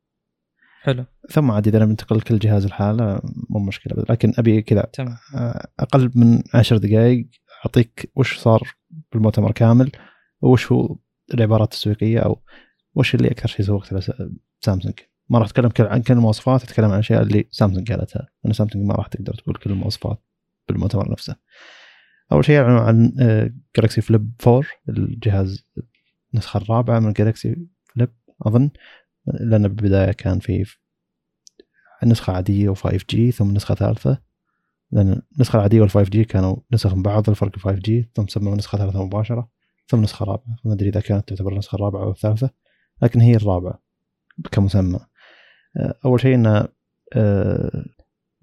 حلو. 0.88 1.06
ثم 1.32 1.52
عاد 1.52 1.68
إذا 1.68 1.86
بننتقل 1.86 2.22
كل 2.22 2.40
جهاز 2.40 2.66
لحاله 2.66 3.22
مو 3.50 3.60
مشكلة. 3.60 4.04
لكن 4.10 4.34
أبي 4.38 4.62
كذا 4.62 4.88
آه، 5.36 5.68
أقل 5.80 6.12
من 6.16 6.44
عشر 6.54 6.78
دقائق 6.78 7.28
أعطيك 7.66 8.12
وش 8.16 8.38
صار 8.38 8.62
بالمؤتمر 9.12 9.52
كامل 9.52 9.92
وش 10.42 10.72
هو 10.72 10.96
العبارات 11.34 11.74
التسويقية 11.74 12.20
أو 12.20 12.42
وش 12.96 13.16
اللي 13.16 13.32
أكثر 13.32 13.48
شيء 13.48 13.66
سوقت 13.66 13.94
له 13.94 14.00
س- 14.00 14.12
سامسونج. 14.62 14.96
ما 15.30 15.40
راح 15.40 15.48
أتكلم 15.48 15.70
كل- 15.70 15.84
عن 15.88 16.02
كل 16.02 16.14
المواصفات 16.14 16.64
أتكلم 16.64 16.86
عن 16.86 16.94
الاشياء 16.94 17.22
اللي 17.22 17.48
سامسونج 17.52 17.92
قالتها. 17.92 18.28
لأن 18.44 18.54
سامسونج 18.54 18.86
ما 18.86 18.94
راح 18.96 19.08
تقدر 19.08 19.34
تقول 19.34 19.56
كل 19.56 19.72
المواصفات 19.72 20.24
بالمؤتمر 20.70 21.12
نفسه. 21.12 21.36
أول 22.32 22.46
شيء 22.46 22.60
اعلنوا 22.60 22.80
عن 22.80 23.12
جالكسي 23.76 24.02
فليب 24.02 24.32
4 24.48 24.64
الجهاز 24.90 25.66
النسخة 26.34 26.58
الرابعة 26.58 27.00
من 27.00 27.14
جالكسي 27.14 27.56
فليب 27.86 28.10
أظن. 28.42 28.70
لأن 29.28 29.68
بالبداية 29.68 30.12
كان 30.12 30.40
في 30.40 30.66
النسخه 32.04 32.34
عادية 32.34 32.74
و5G 32.74 33.32
ثم 33.32 33.52
نسخة 33.52 33.76
ثالثة. 33.76 34.22
لأن 34.92 35.22
النسخة 35.36 35.58
العادية 35.58 35.88
وال5G 35.88 36.24
كانوا 36.24 36.56
نسخ 36.72 36.94
من 36.94 37.04
بعض 37.04 37.30
الفرق 37.30 37.60
5G 37.60 38.12
ثم 38.16 38.28
سموا 38.28 38.56
نسخة 38.56 38.78
ثالثة 38.78 39.06
مباشرة 39.06 39.50
ثم 39.88 40.02
نسخة 40.02 40.26
رابعة. 40.26 40.56
ما 40.66 40.74
أدري 40.74 40.90
إذا 40.90 41.00
كانت 41.00 41.30
تعتبر 41.30 41.52
النسخة 41.52 41.76
الرابعة 41.76 42.04
أو 42.04 42.12
الثالثة 42.12 42.50
لكن 43.02 43.22
هي 43.22 43.36
الرابعة 43.36 43.84
كمسمى. 44.52 45.00
أول 46.06 46.22
شيء 46.22 46.36
إن 46.36 46.68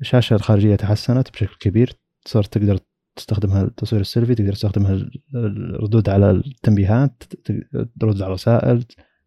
الشاشة 0.01 0.35
الخارجية 0.35 0.77
تحسنت 0.77 1.31
بشكل 1.31 1.57
كبير. 1.61 1.93
صرت 2.27 2.59
تقدر 2.59 2.79
تستخدمها 3.17 3.63
التصوير 3.63 4.01
السيلفي 4.01 4.35
تقدر 4.35 4.53
تستخدمها 4.53 4.93
الردود 5.35 6.09
على 6.09 6.31
التنبيهات 6.31 7.23
ترد 8.01 8.23
على 8.23 8.27
الرسائل 8.27 8.85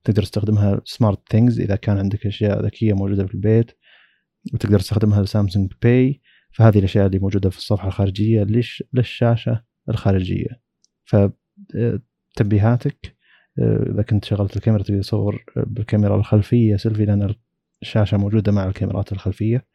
تقدر 0.07 0.23
تستخدمها 0.23 0.81
SmartThings 0.85 1.59
إذا 1.59 1.75
كان 1.75 1.97
عندك 1.97 2.25
أشياء 2.25 2.65
ذكية 2.65 2.93
موجودة 2.93 3.27
في 3.27 3.33
البيت 3.33 3.71
وتقدر 4.53 4.79
تستخدمها 4.79 5.21
ل 5.21 5.27
Samsung 5.28 5.71
Pay 5.81 6.21
فهذه 6.51 6.79
الأشياء 6.79 7.05
اللي 7.05 7.19
موجودة 7.19 7.49
في 7.49 7.57
الصفحة 7.57 7.87
الخارجية 7.87 8.43
ليش 8.43 8.83
للشاشة 8.93 9.63
الخارجية. 9.89 10.61
فتنبيهاتك 11.05 13.15
إذا 13.59 14.01
كنت 14.01 14.25
شغلت 14.25 14.57
الكاميرا 14.57 14.83
تقدر 14.83 15.01
تصور 15.01 15.43
بالكاميرا 15.55 16.15
الخلفية 16.15 16.75
سيلفي 16.75 17.05
لأن 17.05 17.35
الشاشة 17.81 18.17
موجودة 18.17 18.51
مع 18.51 18.65
الكاميرات 18.65 19.11
الخلفية 19.11 19.67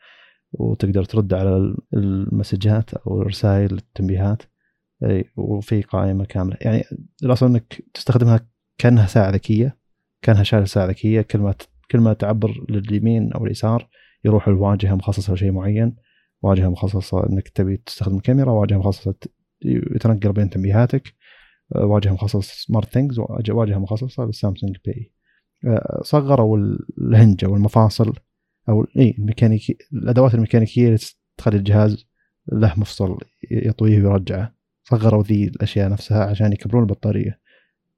وتقدر 0.53 1.05
ترد 1.05 1.35
على 1.35 1.77
المسجات 1.95 2.95
أو 2.95 3.23
الرسائل 3.23 3.73
التنبيهات. 3.73 4.43
وفي 5.37 5.83
قائمة 5.83 6.25
كاملة. 6.25 6.57
يعني 6.61 6.85
الأصل 7.23 7.47
إنك 7.47 7.83
تستخدمها 7.95 8.41
كأنها 8.79 9.07
ساعة 9.07 9.31
ذكية. 9.31 9.82
كانها 10.23 10.65
ساعة 10.65 10.87
ذكية 10.87 11.23
كل 11.23 11.39
ما 11.39 11.55
كل 11.91 11.99
ما 11.99 12.13
تعبر 12.13 12.65
لليمين 12.69 13.33
أو 13.33 13.47
اليسار 13.47 13.89
يروح 14.25 14.49
الواجهه 14.49 14.95
مخصصة 14.95 15.35
لشيء 15.35 15.53
معين 15.53 15.97
واجهة 16.43 16.69
مخصصة 16.69 17.27
إنك 17.27 17.49
تبي 17.49 17.77
تستخدم 17.77 18.17
الكاميرا 18.17 18.51
واجهة 18.53 18.77
مخصصة 18.77 19.15
يتنقل 19.65 20.33
بين 20.33 20.51
تنبيهاتك 20.51 21.15
واجهة 21.71 22.13
مخصصة 22.13 22.55
SmartThings 22.67 23.19
واجهة 23.51 23.79
مخصصة 23.79 24.25
لل 24.25 24.36
Samsung 24.36 24.77
Pay 24.87 25.13
صغروا 26.03 26.59
ال 26.99 27.07
hinge 27.07 27.47
والمفاصل 27.47 28.13
أو 28.69 28.87
اي 28.99 29.15
الميكانيكي 29.19 29.79
الأدوات 29.93 30.35
الميكانيكية 30.35 30.87
اللي 30.87 30.99
تخلي 31.37 31.57
الجهاز 31.57 32.07
له 32.53 32.75
مفصل 32.77 33.19
يطويه 33.51 34.03
ويرجعه. 34.03 34.55
صغروا 34.85 35.23
ذي 35.23 35.45
الأشياء 35.45 35.91
نفسها 35.91 36.25
عشان 36.25 36.53
يكبرون 36.53 36.83
البطارية. 36.83 37.41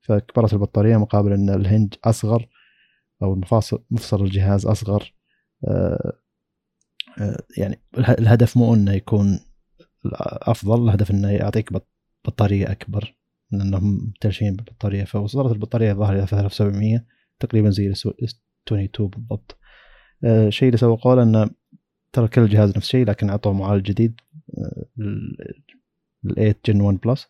فكبرت 0.05 0.53
البطاريه 0.53 0.97
مقابل 0.97 1.33
ان 1.33 1.51
الهنج 1.51 1.95
اصغر 2.05 2.49
أو 3.23 3.35
المفاصل 3.35 3.85
مفصل 3.91 4.25
الجهاز 4.25 4.67
اصغر 4.67 5.15
آه 5.69 6.19
يعني 7.57 7.83
الهدف 7.99 8.57
مو 8.57 8.75
انه 8.75 8.93
يكون 8.93 9.41
افضل 10.43 10.85
الهدف 10.85 11.11
انه 11.11 11.31
يعطيك 11.31 11.71
بطاريه 12.25 12.71
اكبر 12.73 13.17
لانهم 13.51 14.13
متلشين 14.17 14.57
بالبطاريه 14.57 15.05
فوصلت 15.05 15.53
البطاريه 15.53 15.93
الظاهر 15.93 16.13
إلى 16.13 16.27
3700 16.27 17.05
تقريبا 17.41 17.71
زي 17.71 17.87
ال 17.87 17.93
22 17.93 19.09
بالضبط 19.09 19.59
الشيء 20.25 20.69
اللي 20.69 20.79
سوقوه 20.79 21.23
انه 21.23 21.51
ترى 22.13 22.29
كل 22.29 22.43
الجهاز 22.43 22.69
نفس 22.69 22.87
الشيء 22.87 23.07
لكن 23.07 23.31
اعطوه 23.31 23.53
معالج 23.53 23.87
جديد 23.87 24.21
ال 24.99 25.37
8 26.35 26.57
Gen 26.67 26.81
1 26.81 26.99
Plus 26.99 27.29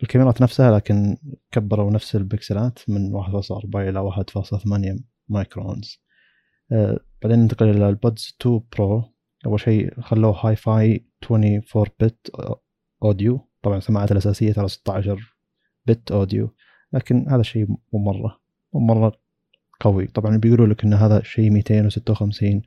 والكاميرات 0.00 0.42
نفسها 0.42 0.70
لكن 0.76 1.16
كبروا 1.52 1.90
نفس 1.90 2.16
البكسلات 2.16 2.78
من 2.88 3.22
1.4 3.22 3.76
إلى 3.76 4.10
1.8 4.10 5.02
microns. 5.28 6.00
بعدين 7.22 7.38
ننتقل 7.38 7.68
إلى 7.68 7.88
ال 7.88 7.98
Buds 7.98 8.36
2 8.40 8.60
Pro 8.76 9.14
أول 9.46 9.60
شيء 9.60 10.00
خلوه 10.00 10.46
Hi-Fi 10.46 11.06
24 11.30 11.86
bit 12.00 12.30
audio 13.02 13.48
طبعا 13.62 13.78
السماعات 13.78 14.12
الأساسية 14.12 14.52
ترى 14.52 14.68
16 14.68 15.36
bit 15.86 16.12
audio 16.12 16.54
لكن 16.92 17.28
هذا 17.28 17.40
الشيء 17.40 17.66
مو 17.68 17.98
مره 17.98 18.40
مو 18.72 18.80
مره 18.80 19.12
قوي. 19.80 20.06
طبعا 20.06 20.36
بيقولوا 20.36 20.66
لك 20.66 20.84
إن 20.84 20.94
هذا 20.94 21.22
شيء 21.22 21.50
256 21.50 22.62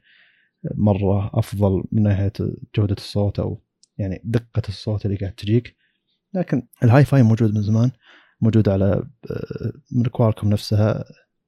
مرة 0.75 1.39
أفضل 1.39 1.83
من 1.91 2.03
ناحية 2.03 2.33
جودة 2.75 2.95
الصوت 2.97 3.39
أو 3.39 3.61
يعني 3.97 4.21
دقة 4.23 4.61
الصوت 4.69 5.05
اللي 5.05 5.17
قاعد 5.17 5.33
تجيك. 5.33 5.75
لكن 6.33 6.67
ال 6.83 7.05
Hi-Fi 7.05 7.23
موجود 7.23 7.53
من 7.53 7.61
زمان 7.61 7.91
موجود 8.41 8.69
على 8.69 9.07
من 9.91 10.03
Qualcomm 10.03 10.49
نفسها 10.49 11.05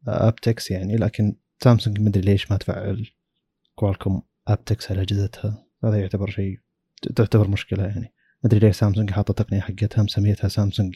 aptX 0.07 0.71
يعني 0.71 0.95
لكن 0.95 1.35
سامسونج 1.63 1.99
مدري 1.99 2.21
ليش 2.21 2.51
ما 2.51 2.57
تفعل 2.57 3.05
Qualcomm 3.75 4.21
aptX 4.47 4.91
على 4.91 5.01
أجهزتها. 5.01 5.65
هذا 5.83 5.99
يعتبر 5.99 6.29
شيء 6.29 6.59
تعتبر 7.15 7.47
مشكلة 7.47 7.83
يعني. 7.83 8.13
مدري 8.43 8.59
ليش 8.59 8.75
سامسونج 8.75 9.11
حاطة 9.11 9.33
تقنيه 9.33 9.59
حقتها 9.59 10.03
مسميتها 10.03 10.47
Samsung 10.47 10.95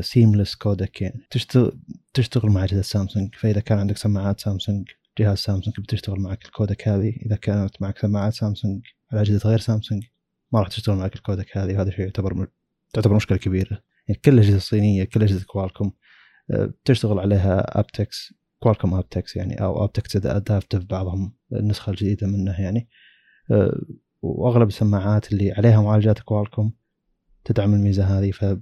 Seamless 0.00 0.54
Codec 0.54 1.02
يعني. 1.02 1.26
تشتغل 1.30 1.80
تشتغل 2.14 2.50
مع 2.50 2.64
أجهزة 2.64 2.82
سامسونج. 2.82 3.34
فإذا 3.34 3.60
كان 3.60 3.78
عندك 3.78 3.96
سماعات 3.96 4.40
سامسونج 4.40 4.88
جهاز 5.18 5.38
سامسونج 5.38 5.80
بتشتغل 5.80 6.20
معك 6.20 6.44
ال 6.44 6.51
codec 6.51 6.88
هذه. 6.88 7.16
إذا 7.26 7.36
كانت 7.36 7.82
معك 7.82 7.98
سماعات 7.98 8.34
سامسونج 8.34 8.84
على 9.12 9.20
أجهزة 9.20 9.48
غير 9.48 9.58
سامسونج 9.58 10.04
ما 10.52 10.60
راح 10.60 10.68
تشتغل 10.68 10.96
معك 10.96 11.14
ال 11.14 11.21
codec 11.21 11.56
هذه. 11.56 11.74
وهذا 11.74 11.90
شيء 11.90 12.00
يعتبر. 12.00 12.48
تعتبر 12.96 13.14
مشكلة 13.14 13.38
كبيرة. 13.38 13.82
يعني 14.08 14.20
كل 14.24 14.32
الاجهزه 14.32 14.56
الصينية 14.56 15.04
كل 15.04 15.22
أجهزة 15.22 15.44
Qualcomm 15.44 15.90
تشتغل 16.84 17.18
عليها 17.18 17.80
aptX 17.80 18.34
Qualcomm 18.58 18.94
aptX 18.94 19.36
يعني 19.36 19.62
أو 19.62 19.84
aptX 19.84 20.16
Adaptive 20.16 20.84
بعضهم 20.84 21.36
النسخه 21.52 21.90
الجديده 21.90 22.26
منه 22.26 22.60
يعني. 22.60 22.88
وأغلب 24.22 24.68
السماعات 24.68 25.32
اللي 25.32 25.52
عليها 25.52 25.82
معالجات 25.82 26.18
Qualcomm 26.18 26.72
تدعم 27.44 27.74
الميزة 27.74 28.04
هذه 28.04 28.30
ف 28.30 28.58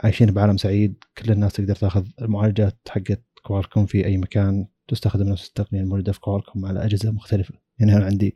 عايشين 0.00 0.30
بعالم 0.30 0.56
سعيد. 0.56 1.04
كل 1.18 1.32
الناس 1.32 1.52
تقدر 1.52 1.74
تاخذ 1.74 2.06
المعالجات 2.22 2.78
حقت 2.88 3.24
Qualcomm 3.42 3.86
في 3.86 4.06
أي 4.06 4.16
مكان 4.16 4.66
تستخدم 4.88 5.28
نفس 5.28 5.48
التقنية 5.48 5.80
الموجودة 5.80 6.12
في 6.12 6.20
Qualcomm 6.20 6.64
على 6.64 6.84
أجهزة 6.84 7.10
مختلفة. 7.10 7.54
يعني 7.78 7.96
أنا 7.96 8.04
عندي 8.04 8.34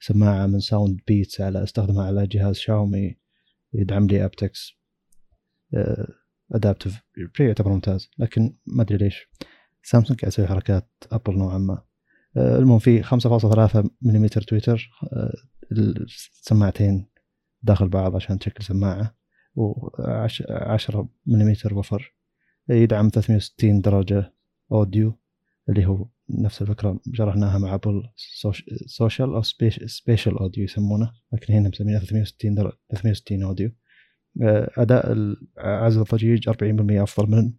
سماعة 0.00 0.46
من 0.46 0.60
Soundpeats 0.60 1.40
على 1.40 1.62
أستخدمها 1.62 2.06
على 2.06 2.26
جهاز 2.26 2.56
شاومي 2.56 3.19
يدعم 3.74 4.06
لي 4.06 4.24
aptX 4.24 4.72
Adaptive 6.52 7.02
شيء 7.36 7.46
يعتبر 7.46 7.72
ممتاز. 7.72 8.10
لكن 8.18 8.56
ما 8.66 8.82
أدري 8.82 8.96
ليش. 8.96 9.28
سامسونج 9.82 10.20
قاعد 10.20 10.32
يسوي 10.32 10.46
حركات 10.46 10.90
Apple 11.12 11.38
نوعا 11.38 11.58
ما. 11.58 11.82
المهم 12.36 12.78
في 12.78 13.02
5.3 13.02 13.90
ملم 14.02 14.26
tweeter 14.26 14.90
السماعتين 15.72 17.10
داخل 17.62 17.88
بعض 17.88 18.16
عشان 18.16 18.38
تشكل 18.38 18.64
سماعة 18.64 19.16
و10 19.58 20.96
ملم 21.26 21.54
woofer 21.64 22.14
يدعم 22.68 23.08
360 23.08 23.80
درجة 23.80 24.34
audio 24.72 25.18
اللي 25.68 25.86
هو 25.86 26.08
نفس 26.38 26.62
الفكرة 26.62 27.00
شرحناها 27.06 27.58
مع 27.58 27.74
Apple 27.74 28.02
social 28.86 29.34
أو 29.34 29.42
Spatial 29.86 30.38
Audio 30.38 30.64
يسمونه 30.64 31.12
لكن 31.32 31.54
هنا 31.54 31.68
مسمينها 31.68 32.00
360 32.00 32.54
درجة 32.54 32.78
360 32.90 33.42
audio. 33.42 33.70
أداء 34.78 35.16
عزل 35.58 36.00
الضجيج 36.00 36.50
40% 36.50 36.54
أفضل 37.02 37.30
من 37.30 37.52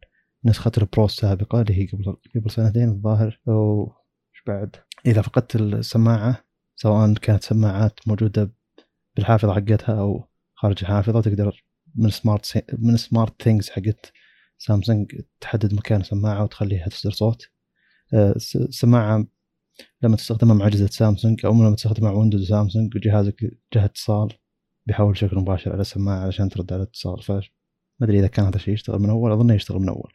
نسخة 0.46 0.72
ال 0.78 0.85
Pro 0.85 1.06
السابقة 1.06 1.62
اللي 1.62 1.74
هي 1.74 1.88
قبل 1.88 2.18
قبل 2.36 2.52
سنتين 2.52 2.90
الظاهر. 2.90 3.40
وش 3.48 4.44
بعد؟ 4.48 4.76
إذا 5.06 5.22
فقدت 5.22 5.56
السماعة 5.56 6.44
سواء 6.76 7.14
كانت 7.14 7.44
سماعات 7.44 8.00
موجودة 8.08 8.54
بالحافظة 9.16 9.54
حقتها 9.54 10.00
أو 10.00 10.28
خارج 10.54 10.78
الحافظة 10.82 11.22
تقدر 11.22 11.66
من 11.96 12.10
Smart 12.10 12.66
من 12.80 12.98
SmartThings 12.98 13.70
حقت 13.70 14.12
سامسونج 14.58 15.22
تحدد 15.42 15.74
مكان 15.74 16.02
السماعه 16.02 16.44
وتخليها 16.44 16.88
تصدر 16.88 17.12
صوت. 17.12 17.51
السماعه 18.14 19.28
لما 20.02 20.16
تستخدمها 20.16 20.56
مع 20.56 20.68
أجهزة 20.68 20.88
سامسونج 20.88 21.46
أو 21.46 21.54
لما 21.54 21.76
تستخدمها 21.76 22.12
مع 22.12 22.18
Windows 22.18 22.48
Samsung 22.50 22.96
وجهازك 22.96 23.58
جهة 23.74 23.86
اتصال 23.86 24.34
بيحول 24.86 25.12
بشكل 25.12 25.38
مباشر 25.38 25.72
على 25.72 25.82
السماعه 25.82 26.20
علشان 26.20 26.50
ترد 26.50 26.74
على 26.74 26.84
الاتصال 26.84 27.22
ف 27.24 27.32
ما 27.32 28.08
أدري 28.08 28.20
إذا 28.20 28.28
كان 28.28 28.46
هذا 28.46 28.56
الشيء 28.56 28.74
يشتغل 28.74 29.00
من 29.00 29.10
أول 29.10 29.32
أظن 29.32 29.50
يشتغل 29.50 29.80
من 29.80 29.90
أول. 29.90 30.12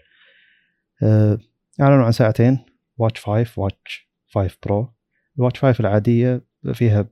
أعلنوا 1.81 2.05
عن 2.05 2.13
ساعتين 2.13 2.59
Watch 2.99 3.21
5 3.21 3.63
Watch 3.63 4.11
5 4.35 4.57
Pro 4.65 4.95
ال 5.39 5.43
Watch 5.43 5.61
5 5.61 5.81
العادية 5.81 6.47
فيها 6.73 7.09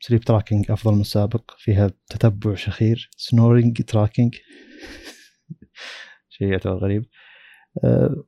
sleep 0.00 0.20
tracking 0.20 0.70
أفضل 0.70 0.94
من 0.94 1.00
السابق 1.00 1.50
فيها 1.58 1.90
تتبع 2.08 2.54
شخير 2.54 3.10
snoring 3.16 3.82
tracking 3.82 4.34
شيء 6.38 6.48
يعتبر 6.48 6.74
غريب. 6.74 7.04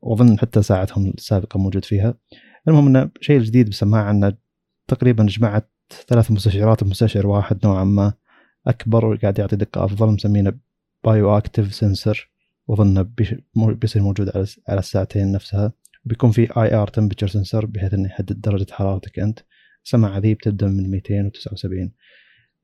وأظن 0.02 0.38
حتى 0.38 0.62
ساعتهم 0.62 1.06
السابقة 1.18 1.58
موجود 1.58 1.84
فيها. 1.84 2.14
المهم 2.68 2.86
إنه 2.86 3.10
شيء 3.20 3.40
جديد 3.40 3.66
بالسماعه 3.66 4.10
إنه 4.10 4.32
تقريبا 4.88 5.24
جمعت 5.26 5.70
ثلاث 6.08 6.30
مستشعرات 6.30 6.84
بمستشعر 6.84 7.26
واحد 7.26 7.58
نوعا 7.66 7.84
ما 7.84 8.12
أكبر 8.66 9.04
وقاعد 9.06 9.38
يعطي 9.38 9.56
دقة 9.56 9.84
أفضل 9.84 10.06
مسمينه 10.06 10.52
BioActive 11.04 11.74
sensor 11.74 12.30
مو- 13.54 13.74
بيصير 13.74 14.02
موجود 14.02 14.28
على 14.36 14.46
على 14.68 14.78
الساعتين 14.78 15.32
نفسها. 15.32 15.72
بيكون 16.04 16.30
في 16.30 16.42
IR 16.62 16.88
temperature 16.88 17.26
sensor 17.28 17.66
بحيث 17.66 17.94
إنه 17.94 18.08
يحدد 18.08 18.40
درجة 18.40 18.66
حرارتك 18.72 19.18
أنت. 19.18 19.38
السماعة 19.84 20.18
ذي 20.18 20.34
بتبدأ 20.34 20.66
من 20.66 20.90
279 20.90 21.92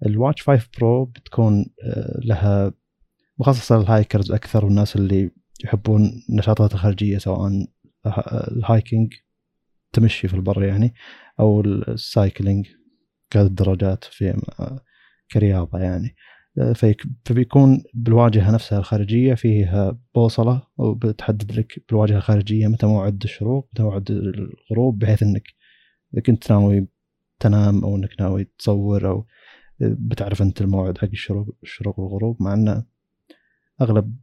ال 0.07 0.12
Watch 0.12 0.43
5 0.43 0.69
Pro 0.79 1.05
بتكون 1.05 1.67
آه، 1.85 2.21
لها 2.25 2.73
مخصصة 3.39 3.79
لل 3.79 3.92
hikers 3.92 4.33
أكثر 4.33 4.65
والناس 4.65 4.97
اللي 4.97 5.31
يحبون 5.65 6.23
النشاطات 6.31 6.75
الخارجية 6.75 7.19
سواء 7.19 7.67
ال 8.53 8.61
hiking 8.61 9.15
تمشي 9.93 10.29
في 10.29 10.35
البر 10.35 10.65
يعني 10.65 10.95
أو 11.41 11.61
ال 11.61 11.74
cycling 11.74 12.66
قيادة 13.33 13.49
الدراجات 13.49 14.05
في 14.05 14.43
آه، 14.61 14.81
كرياضة 15.33 15.79
يعني. 15.79 16.17
آه، 16.59 16.73
فبيكون 17.25 17.83
بالواجهة 17.95 18.51
نفسها 18.51 18.79
الخارجية 18.79 19.35
فيها 19.35 19.99
بوصلة 20.15 20.63
وبتحدد 20.77 21.53
لك 21.53 21.85
بالواجهة 21.89 22.17
الخارجية 22.17 22.67
متى 22.67 22.87
موعد 22.87 23.23
الشروق 23.23 23.69
متى 23.73 23.83
موعد 23.83 24.11
الغروب 24.11 24.99
بحيث 24.99 25.23
إنك 25.23 25.43
اذا 26.15 26.23
كنت 26.23 26.53
ناوي 26.53 26.89
تنام 27.41 27.85
أو 27.85 27.97
إنك 27.97 28.21
ناوي 28.21 28.45
تصور 28.59 29.09
أو 29.09 29.27
بتعرف 29.81 30.43
أنت 30.43 30.61
الموعد 30.61 30.99
حق 30.99 31.09
الشروق 31.09 31.57
الشروق 31.63 31.99
والغروب 32.01 32.43
مع 32.43 32.55
انه 32.55 32.85
أغلب 33.81 34.17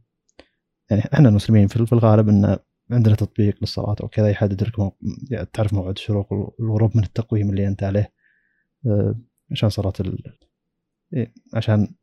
يعني 0.90 1.02
إحنا 1.14 1.28
المسلمين 1.28 1.68
في 1.68 1.92
الغالب 1.92 2.28
إن 2.28 2.58
عندنا 2.90 3.14
تطبيق 3.14 3.56
للصلاة 3.60 3.96
أو 4.02 4.08
كذا 4.08 4.30
يحدد 4.30 4.62
لك. 4.62 4.92
يعني 5.30 5.46
تعرف 5.52 5.74
موعد 5.74 5.94
الشروق 5.96 6.32
والغروب 6.32 6.96
من 6.96 7.02
التقويم 7.02 7.50
اللي 7.50 7.68
أنت 7.68 7.82
عليه. 7.82 8.12
آه، 8.86 9.14
عشان 9.50 9.68
صلاة 9.68 9.92
ال... 10.00 10.22
إيه، 11.14 11.32
عشان 11.54 11.94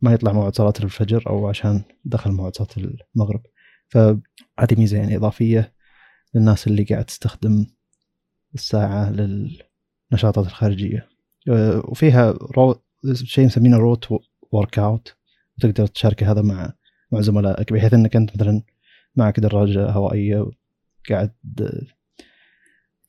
ما 0.00 0.12
يطلع 0.12 0.32
موعد 0.32 0.56
صلاة 0.56 0.72
الفجر 0.80 1.24
أو 1.26 1.48
عشان 1.48 1.82
دخل 2.04 2.32
موعد 2.32 2.56
صلاة 2.56 2.68
المغرب. 3.16 3.42
فهذه 3.88 4.74
ميزة 4.78 4.98
يعني 4.98 5.16
إضافية 5.16 5.72
للناس 6.34 6.66
اللي 6.66 6.84
قاعد 6.84 7.04
تستخدم 7.04 7.66
الساعة 8.54 9.10
للنشاطات 9.10 10.46
الخارجية. 10.46 11.08
آه، 11.48 11.82
وفيها 11.84 12.30
رو... 12.30 12.82
شيء 13.12 13.46
مسمينه 13.46 13.76
route 13.76 14.08
workout 14.52 15.16
وتقدر 15.58 15.86
تشارك 15.86 16.22
هذا 16.22 16.42
مع 16.42 16.72
مع 17.12 17.20
زملائك 17.20 17.72
بحيث 17.72 17.94
إنك 17.94 18.16
أنت 18.16 18.36
مثلا 18.36 18.62
معك 19.16 19.40
دراجة 19.40 19.90
هوائية 19.90 20.50
قاعد 21.10 21.32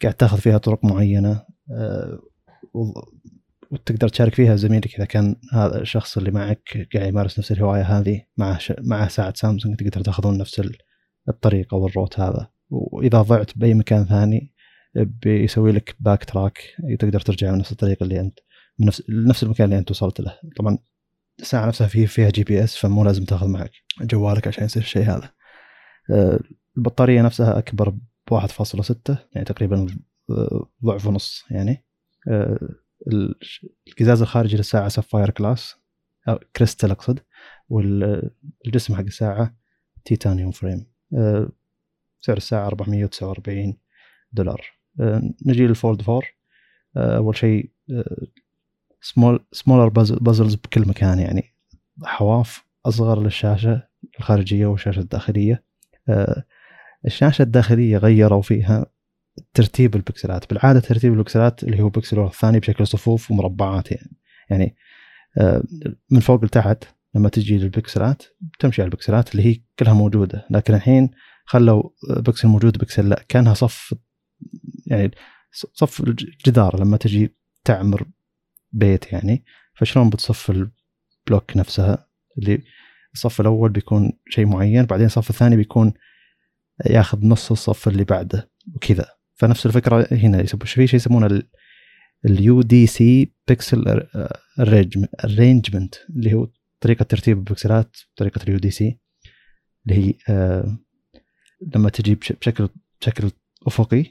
قاعد 0.01 0.13
تاخذ 0.13 0.37
فيها 0.37 0.57
طرق 0.57 0.85
معينة 0.85 1.45
آه، 1.71 2.19
وتقدر 3.71 4.07
تشارك 4.07 4.35
فيها 4.35 4.55
زميلك 4.55 4.95
إذا 4.95 5.05
كان 5.05 5.35
هذا 5.53 5.81
الشخص 5.81 6.17
اللي 6.17 6.31
معك 6.31 6.87
قاعد 6.93 7.07
يمارس 7.07 7.39
نفس 7.39 7.51
الهواية 7.51 7.81
هذه 7.81 8.21
مع 8.37 8.57
ش... 8.57 8.73
ساعة 9.07 9.33
سامسونج 9.35 9.75
تقدر 9.75 10.01
تاخذون 10.01 10.37
نفس 10.37 10.59
ال- 10.59 10.77
الطريق 11.29 11.73
أو 11.73 11.87
ال 11.87 11.93
route 11.93 12.19
هذا. 12.19 12.49
وإذا 12.69 13.21
ضعت 13.21 13.57
بأي 13.57 13.73
مكان 13.73 14.05
ثاني 14.05 14.53
بيسوي 14.95 15.71
لك 15.71 15.95
back 15.99 16.23
track 16.25 16.59
تقدر 16.99 17.19
ترجع 17.19 17.51
من 17.51 17.57
نفس 17.57 17.71
الطريق 17.71 18.03
اللي 18.03 18.19
أنت 18.19 18.39
من 18.79 18.87
نفس 19.27 19.43
المكان 19.43 19.65
اللي 19.65 19.77
أنت 19.77 19.91
وصلت 19.91 20.19
له. 20.19 20.39
طبعا 20.57 20.77
الساعة 21.39 21.65
نفسها 21.65 21.87
فيه 21.87 22.05
فيها 22.05 22.29
GPS 22.29 22.77
فمو 22.77 23.03
لازم 23.03 23.25
تاخذ 23.25 23.47
معك 23.47 23.71
جوالك 24.01 24.47
عشان 24.47 24.63
يصير 24.65 24.83
الشيء 24.83 25.03
هذا. 25.03 25.31
آه، 26.11 26.39
البطارية 26.77 27.21
نفسها 27.21 27.57
أكبر 27.57 27.89
ب 27.89 27.99
1.6 28.31 29.17
يعني 29.35 29.45
تقريبا 29.45 29.87
آه، 30.29 30.69
ضعف 30.85 31.07
ونص 31.07 31.45
يعني. 31.51 31.85
آه، 32.31 32.59
القزاز 33.87 34.21
الخارجي 34.21 34.57
للساعة 34.57 34.89
sapphire 34.89 35.29
glass 35.29 35.75
أو 36.29 36.39
كريستال 36.55 36.91
أقصد 36.91 37.19
والجسم 37.69 38.95
حق 38.95 39.01
الساعة 39.01 39.55
titanium 40.05 40.51
frame 40.51 40.85
سعر 42.19 42.37
الساعة 42.37 42.67
449 42.67 43.77
دولار. 44.31 44.61
نجي 45.45 45.67
لل 45.67 45.79
Fold 45.79 46.01
4 46.01 46.21
آه، 46.97 47.17
أول 47.17 47.37
شيء 47.37 47.71
small 49.03 49.45
smaller 49.51 49.89
bezels 50.21 50.55
بكل 50.55 50.87
مكان 50.87 51.19
يعني. 51.19 51.55
حواف 52.03 52.65
أصغر 52.85 53.23
للشاشة 53.23 53.87
الخارجية 54.19 54.65
والشاشة 54.65 54.99
الداخلية. 54.99 55.63
آه، 56.09 56.43
الشاشة 57.05 57.41
الداخلية 57.41 57.97
غيروا 57.97 58.41
فيها 58.41 58.85
ترتيب 59.53 59.95
البكسلات. 59.95 60.49
بالعادة 60.49 60.79
ترتيب 60.79 61.13
البكسلات 61.13 61.63
اللي 61.63 61.81
هو 61.81 61.89
بكسل 61.89 62.19
الثاني 62.19 62.59
بشكل 62.59 62.87
صفوف 62.87 63.31
ومربعات 63.31 63.91
يعني. 63.91 64.17
يعني 64.49 64.75
آه، 65.37 65.63
من 66.11 66.19
فوق 66.19 66.45
لتحت 66.45 66.83
لما 67.15 67.29
تجي 67.29 67.57
للبكسلات 67.57 68.23
تمشي 68.59 68.81
على 68.81 68.89
البكسلات 68.89 69.31
اللي 69.31 69.45
هي 69.45 69.61
كلها 69.79 69.93
موجودة. 69.93 70.47
لكن 70.49 70.73
الحين 70.73 71.11
خلوا 71.45 71.83
بكسل 72.09 72.47
موجود 72.47 72.77
بكسل 72.77 73.09
لا 73.09 73.25
كأنها 73.29 73.53
صف 73.53 73.93
يعني 74.87 75.11
صف 75.51 75.99
الجدار 75.99 76.79
لما 76.79 76.97
تجي 76.97 77.35
تعمر 77.63 78.07
بيت 78.73 79.13
يعني 79.13 79.45
فشلون 79.75 80.09
بتصف 80.09 80.49
ال 80.49 80.67
block 80.67 81.57
نفسها؟ 81.57 82.07
اللي 82.37 82.63
الصف 83.13 83.41
الأول 83.41 83.69
بيكون 83.71 84.11
شيء 84.29 84.45
معين 84.45 84.85
بعدين 84.85 85.05
الصف 85.05 85.29
الثاني 85.29 85.55
بيكون 85.55 85.93
ياخذ 86.85 87.25
نص 87.25 87.51
الصف 87.51 87.87
اللي 87.87 88.03
بعده 88.03 88.51
وكذا. 88.75 89.05
فنفس 89.35 89.65
الفكرة 89.65 90.07
هنا 90.11 90.43
في 90.43 90.67
شيء 90.67 90.95
يسمونه 90.95 91.41
ال 92.25 92.61
UDC 92.61 93.33
pixel 93.47 94.07
arrangement 95.23 95.95
اللي 96.09 96.33
هو 96.33 96.47
طريقة 96.79 97.03
ترتيب 97.03 97.37
البكسلات 97.37 97.97
طريقة 98.15 98.43
ال 98.43 98.57
UDC 98.57 98.99
اللي 99.85 99.97
هي 100.07 100.13
آه 100.29 100.77
لما 101.75 101.89
تجي 101.89 102.15
بش- 102.15 102.31
بشكل 102.33 102.69
بشكل 103.01 103.31
أفقي 103.67 104.05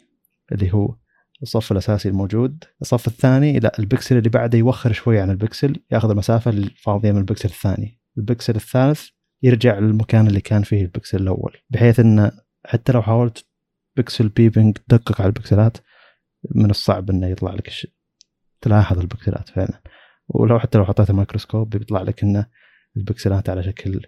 اللي 0.52 0.72
هو 0.74 0.96
الصف 1.42 1.72
الأساسي 1.72 2.08
الموجود. 2.08 2.64
الصف 2.82 3.06
الثاني 3.06 3.58
لا 3.58 3.78
البكسل 3.78 4.16
اللي 4.16 4.28
بعده 4.28 4.58
يوخر 4.58 4.92
شوي 4.92 5.20
عن 5.20 5.30
البكسل 5.30 5.76
ياخذ 5.90 6.10
المسافة 6.10 6.50
الفاضيه 6.50 7.12
من 7.12 7.18
البكسل 7.18 7.48
الثاني. 7.48 8.00
البكسل 8.18 8.56
الثالث 8.56 9.08
يرجع 9.42 9.78
للمكان 9.78 10.26
اللي 10.26 10.40
كان 10.40 10.62
فيه 10.62 10.82
البكسل 10.82 11.22
الأول 11.22 11.56
بحيث 11.70 12.00
انه 12.00 12.32
حتى 12.66 12.92
لو 12.92 13.02
حاولت 13.02 13.46
pixel 13.96 14.28
peeping 14.28 14.76
تدقق 14.76 15.20
على 15.20 15.28
البكسلات 15.28 15.76
من 16.54 16.70
الصعب 16.70 17.10
إنه 17.10 17.26
يطلع 17.26 17.54
لك 17.54 17.68
الش... 17.68 17.86
تلاحظ 18.60 18.98
البكسلات 18.98 19.48
فعلا. 19.48 19.82
ولو 20.28 20.58
حتى 20.58 20.78
لو 20.78 20.84
حطيت 20.84 21.10
الميكروسكوب 21.10 21.70
بيطلع 21.70 22.02
لك 22.02 22.22
إنه 22.22 22.46
البكسلات 22.96 23.48
على 23.48 23.62
شكل 23.62 24.06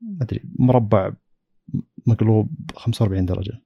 ما 0.00 0.22
أدري 0.22 0.42
مربع 0.58 1.12
مقلوب 2.06 2.70
45 2.76 3.26
درجة 3.26 3.62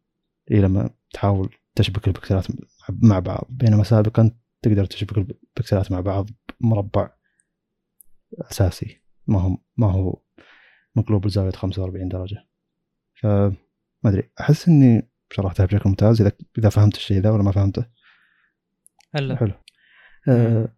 اي 0.51 0.61
لما 0.61 0.91
تحاول 1.13 1.55
تشبك 1.75 2.09
البكسلات 2.09 2.47
مع 2.89 3.19
بعض. 3.19 3.47
بينما 3.51 3.85
سابقا 3.85 4.31
تقدر 4.63 4.85
تشبك 4.85 5.19
البكسلات 5.19 5.93
مع 5.93 6.01
بعض 6.01 6.31
مربع 6.61 7.11
أساسي. 8.51 9.03
ما 9.27 9.41
هو 9.41 9.57
ما 9.77 9.91
هو 9.91 10.23
مقلوب 10.97 11.23
بزاوية 11.23 11.53
45 11.53 12.09
درجة. 12.09 12.49
فما 13.15 13.57
أدري. 14.05 14.31
أحس 14.41 14.69
إني 14.69 15.11
شرحتها 15.33 15.67
بشكل 15.67 15.89
ممتاز. 15.89 16.21
اذا 16.21 16.33
إذا 16.59 16.69
فهمت 16.69 16.97
الشيء 16.97 17.21
ذا 17.21 17.31
ولا 17.31 17.43
ما 17.43 17.53
فهمته. 17.53 17.85
هلا. 19.15 19.37
حلو. 19.37 19.53
آه 20.29 20.69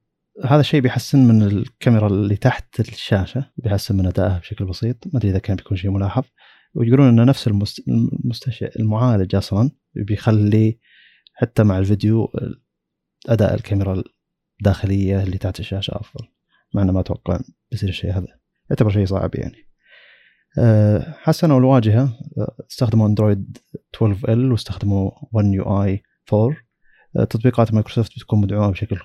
هذا 0.44 0.60
الشيء 0.60 0.80
بيحسن 0.80 1.28
من 1.28 1.42
الكاميرا 1.42 2.06
اللي 2.06 2.36
تحت 2.36 2.80
الشاشة. 2.80 3.50
بيحسن 3.56 3.96
من 3.96 4.06
أدائها 4.06 4.38
بشكل 4.38 4.64
بسيط. 4.64 5.06
ما 5.06 5.18
أدري 5.18 5.30
إذا 5.30 5.38
كان 5.38 5.56
بيكون 5.56 5.76
شيء 5.76 5.90
ملاحظ. 5.90 6.24
ويقولون 6.74 7.20
إن 7.20 7.26
نفس 7.26 7.48
المست... 7.48 7.88
المستشعر 7.88 8.70
المعالج 8.78 9.34
أصلا 9.34 9.70
بيخلي 9.94 10.78
حتى 11.36 11.64
مع 11.64 11.78
الفيديو 11.78 12.32
أداء 13.28 13.54
الكاميرا 13.54 14.02
الداخلية 14.60 15.22
اللي 15.22 15.38
تحت 15.38 15.60
الشاشة 15.60 15.96
أفضل. 15.96 16.28
مع 16.74 16.82
إنه 16.82 16.92
ما 16.92 17.00
أتوقع 17.00 17.40
بيصير 17.70 17.88
الشيء 17.88 18.10
هذا. 18.10 18.26
يعتبر 18.70 18.90
شيء 18.90 19.06
صعب 19.06 19.34
يعني. 19.34 19.68
أه 20.58 21.14
حسنوا 21.18 21.58
الواجهة. 21.58 22.02
أه، 22.38 22.56
استخدموا 22.70 23.06
Android 23.06 23.58
12 23.94 24.32
ال 24.32 24.52
واستخدموا 24.52 25.10
1 25.32 25.46
يو 25.46 25.82
اي 25.82 26.02
4 26.32 26.56
أه، 27.16 27.24
تطبيقات 27.24 27.74
مايكروسوفت 27.74 28.12
بتكون 28.16 28.40
مدعومة 28.40 28.70
بشكل 28.70 28.96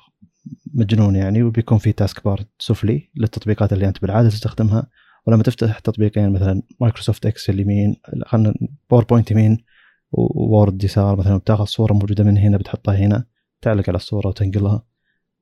مجنون 0.74 1.16
يعني 1.16 1.44
وبيكون 1.44 1.78
في 1.78 1.92
taskbar 1.92 2.44
سفلي 2.60 3.10
للتطبيقات 3.16 3.74
اللي 3.74 3.88
أنت 3.88 4.02
بالعادة 4.02 4.30
تستخدمها. 4.30 4.88
ولما 5.28 5.44
تفتح 5.44 5.80
تطبيقين 5.80 6.34
مثلا 6.34 6.62
Microsoft 6.82 7.26
Excel 7.26 7.60
يمين 7.60 7.96
خلينا 8.26 8.54
PowerPoint 8.90 9.32
يمين 9.32 9.64
Word 10.12 10.84
يسار 10.84 11.20
مثلا 11.20 11.38
بتاخذ 11.38 11.66
صورة 11.66 11.94
موجودة 11.94 12.24
من 12.24 12.38
هنا 12.38 12.58
بتحطها 12.58 12.96
هنا 12.96 13.26
تعلق 13.62 13.90
على 13.90 13.96
الصورة 13.96 14.28
وتنقلها. 14.28 14.86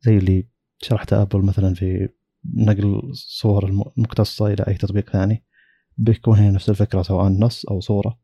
زي 0.02 0.18
اللي 0.18 0.48
شرحته 0.78 1.22
Apple 1.22 1.42
مثلا 1.46 1.74
في 1.74 2.10
نقل 2.56 3.00
الصور 3.10 3.66
المقتصه 3.98 4.48
إلى 4.48 4.64
أي 4.68 4.74
تطبيق 4.74 5.10
ثاني. 5.10 5.44
بيكون 5.98 6.38
هنا 6.38 6.52
نفس 6.52 6.70
الفكرة 6.70 7.02
سواء 7.02 7.28
نص 7.28 7.66
أو 7.66 7.80
صورة. 7.80 8.20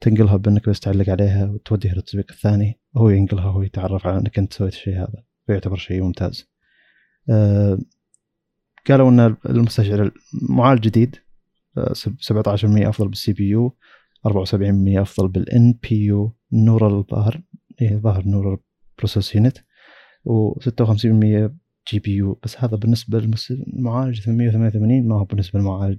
تنقلها 0.00 0.36
بأنك 0.36 0.68
بس 0.68 0.80
تعلق 0.80 1.08
عليها 1.10 1.44
وتوديها 1.50 1.94
للتطبيق 1.94 2.26
الثاني. 2.30 2.80
وهو 2.94 3.08
ينقلها 3.10 3.44
وهو 3.46 3.62
يتعرف 3.62 4.06
على 4.06 4.18
أنك 4.18 4.38
أنت 4.38 4.52
سويت 4.52 4.72
الشيء 4.72 4.94
هذا 4.98 5.24
فيعتبر 5.46 5.76
شيء 5.76 6.02
ممتاز. 6.02 6.48
أه 7.30 7.78
قالوا 8.88 9.10
إن 9.10 9.36
المستشعر 9.48 10.10
معالج 10.50 10.80
جديد 10.82 11.16
آه، 11.78 11.92
سب- 11.92 12.16
17% 12.20 12.88
أفضل 12.88 13.08
بال 13.08 13.32
CPU. 13.32 13.76
74% 14.26 15.00
افضل 15.00 15.28
بال 15.28 15.78
NPU 15.82 16.04
neural 16.04 17.04
ظاهر 17.10 17.42
إيه 17.80 17.96
ظاهر 17.96 18.24
neural 18.26 18.58
process 18.98 19.34
unit 19.34 19.58
و56% 20.28 21.50
GPU. 21.92 22.40
بس 22.44 22.56
هذا 22.58 22.76
بالنسبة 22.76 23.18
للمعالج 23.18 24.20
888 24.20 25.08
ما 25.08 25.14
هو 25.14 25.24
بالنسبة 25.24 25.58
للمعالج 25.58 25.98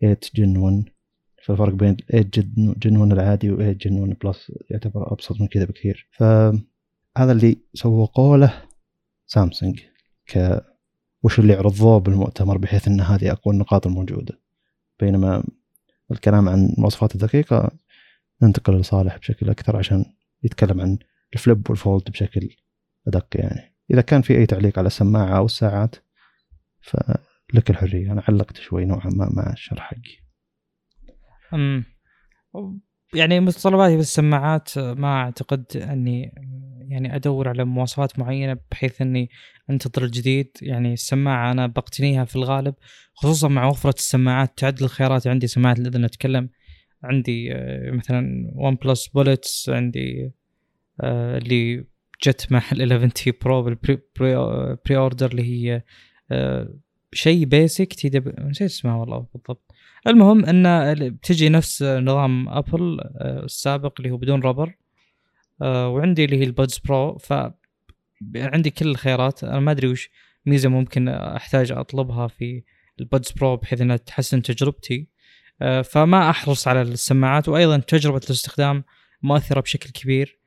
8 0.00 0.18
Gen 0.34 0.56
1 0.56 0.84
فالفرق 1.44 1.74
بين 1.74 1.96
8 1.96 2.30
Gen 2.34 2.74
Gen 2.78 2.96
1 2.96 3.12
العادي 3.12 3.50
و 3.50 3.56
8 3.56 3.72
Gen 3.72 4.00
1 4.00 4.16
Plus 4.24 4.52
يعتبر 4.70 5.12
أبسط 5.12 5.40
من 5.40 5.46
كذا 5.46 5.64
بكثير. 5.64 6.08
فهذا 6.12 7.32
اللي 7.32 7.56
سوقوا 7.74 8.36
له 8.36 8.62
سامسونج 9.26 9.80
ك 10.26 10.60
وش 11.22 11.38
اللي 11.38 11.52
عرضوه 11.54 11.98
بالمؤتمر 11.98 12.58
بحيث 12.58 12.88
إن 12.88 13.00
هذه 13.00 13.32
أقوى 13.32 13.54
النقاط 13.54 13.86
الموجودة. 13.86 14.40
بينما 15.00 15.44
الكلام 16.12 16.48
عن 16.48 16.66
المواصفات 16.66 17.14
الدقيقة 17.14 17.70
ننتقل 18.42 18.80
لصالح 18.80 19.16
بشكل 19.16 19.50
أكثر 19.50 19.76
عشان 19.76 20.04
يتكلم 20.42 20.80
عن 20.80 20.98
الفليب 21.34 21.70
والفولد 21.70 22.10
بشكل 22.10 22.48
أدق 23.06 23.26
يعني. 23.34 23.76
إذا 23.90 24.00
كان 24.00 24.22
في 24.22 24.36
أي 24.36 24.46
تعليق 24.46 24.78
على 24.78 24.86
السماعة 24.86 25.38
أو 25.38 25.44
الساعات 25.44 25.96
فلك 26.80 27.70
الحرية. 27.70 28.12
أنا 28.12 28.22
علقت 28.28 28.56
شوي 28.56 28.84
نوعا 28.84 29.10
ما 29.10 29.30
مع 29.32 29.52
الشرح 29.52 29.82
حقي. 29.82 30.16
يعني 33.14 33.40
متطلباتي 33.40 33.96
بالسماعات 33.96 34.78
ما 34.78 35.08
أعتقد 35.08 35.64
أني 35.76 36.32
يعني 36.88 37.16
أدور 37.16 37.48
على 37.48 37.64
مواصفات 37.64 38.18
معينة 38.18 38.56
بحيث 38.70 39.02
أني 39.02 39.30
أنتظر 39.70 40.04
الجديد. 40.04 40.56
يعني 40.62 40.92
السماعة 40.92 41.52
أنا 41.52 41.66
بقتنيها 41.66 42.24
في 42.24 42.36
الغالب 42.36 42.74
خصوصا 43.14 43.48
مع 43.48 43.66
وفرة 43.66 43.94
السماعات. 43.98 44.58
تعدد 44.58 44.82
الخيارات 44.82 45.26
عندي 45.26 45.46
سماعات 45.46 45.78
الاذن 45.78 46.04
أتكلم. 46.04 46.48
عندي 47.04 47.54
آه، 47.54 47.90
مثلا 47.90 48.50
ون 48.54 48.74
بلس 48.74 49.06
Bullets 49.06 49.68
عندي 49.68 50.32
آه، 51.00 51.38
اللي 51.38 51.84
جت 52.26 52.52
مع 52.52 52.62
ال 52.72 52.92
11 52.92 53.08
T 53.08 53.32
Pro 53.42 53.62
بال 53.62 53.98
pre 54.20 54.34
pre, 54.86 54.96
pre-order 54.96 55.30
اللي 55.30 55.42
هي 55.42 55.82
آه، 56.30 56.74
شيء 57.12 57.44
basic 57.44 57.94
تي 57.94 58.08
دب 58.08 58.40
نسيت 58.40 58.70
اسمها 58.70 58.96
والله 58.96 59.26
بالضبط. 59.34 59.69
المهم 60.06 60.44
أن 60.44 60.94
بتجي 61.08 61.48
نفس 61.48 61.82
نظام 61.82 62.48
أبل 62.48 63.00
آه، 63.00 63.44
السابق 63.44 63.94
اللي 64.00 64.10
هو 64.10 64.16
بدون 64.16 64.40
rubber 64.42 64.74
آه، 65.62 65.88
وعندي 65.88 66.24
اللي 66.24 66.38
هي 66.38 66.44
ال 66.44 66.51
Buds 66.51 66.78
Pro 66.78 67.18
ف 67.18 67.32
عندي 68.36 68.70
كل 68.70 68.88
الخيارات. 68.88 69.44
أنا 69.44 69.60
ما 69.60 69.70
أدري 69.70 69.88
وش 69.88 70.10
ميزة 70.46 70.68
ممكن 70.68 71.08
أحتاج 71.08 71.72
أطلبها 71.72 72.26
في 72.26 72.62
ال 73.00 73.06
Buds 73.06 73.32
Pro 73.32 73.56
بحيث 73.56 73.80
إنها 73.80 73.96
تحسن 73.96 74.42
تجربتي. 74.42 75.08
آه، 75.62 75.82
فما 75.82 76.30
أحرص 76.30 76.68
على 76.68 76.82
السماعات 76.82 77.48
وأيضا 77.48 77.78
تجربة 77.78 78.20
الاستخدام 78.24 78.84
مؤثرة 79.22 79.60
بشكل 79.60 79.90
كبير. 79.90 80.38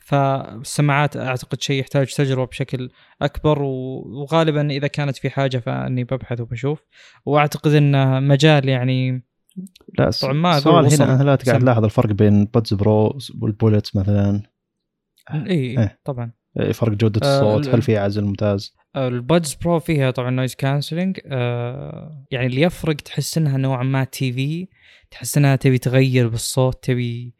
فالسماعات 0.00 1.16
أعتقد 1.16 1.60
شيء 1.62 1.80
يحتاج 1.80 2.14
تجربة 2.14 2.46
بشكل 2.46 2.90
أكبر 3.22 3.62
وغالبا 3.62 4.70
إذا 4.70 4.86
كانت 4.86 5.16
في 5.16 5.30
حاجة 5.30 5.58
فأني 5.58 6.04
ببحث 6.04 6.40
وبشوف. 6.40 6.80
وأعتقد 7.26 7.72
انه 7.72 8.20
مجال 8.20 8.68
يعني 8.68 9.24
لا 9.98 10.10
طبعاً 10.22 10.32
ما 10.32 10.56
السؤال 10.58 10.94
هنا 10.94 11.22
هل 11.22 11.26
قاعد 11.26 11.42
سم- 11.42 11.58
تلاحظ 11.58 11.84
الفرق 11.84 12.10
بين 12.12 12.44
Buds 12.44 12.74
Pro 12.74 13.18
وال 13.40 13.52
Bullets 13.52 13.96
مثلا؟ 13.96 14.42
إي 15.34 15.50
إيه. 15.50 16.00
طبعا. 16.04 16.32
إيه، 16.60 16.72
فرق 16.72 16.92
جودة 16.92 17.20
آه، 17.24 17.36
الصوت 17.56 17.68
ال- 17.68 17.74
هل 17.74 17.82
في 17.82 17.96
عزل 17.98 18.24
ممتاز؟ 18.24 18.74
ال 18.96 19.08
Buds 19.08 19.54
Pro 19.54 19.78
فيها 19.78 20.10
طبعا 20.10 20.30
noise 20.30 20.54
cancelling 20.54 21.20
آه 21.26 22.26
يعني 22.30 22.46
اللي 22.46 22.60
يفرق 22.60 22.96
تحس 22.96 23.38
إنها 23.38 23.58
نوعا 23.58 23.82
ما 23.82 24.04
TV 24.04 24.68
تحس 25.10 25.38
إنها 25.38 25.56
تبي 25.56 25.78
تغير 25.78 26.28
بالصوت 26.28 26.84
تبي 26.84 27.34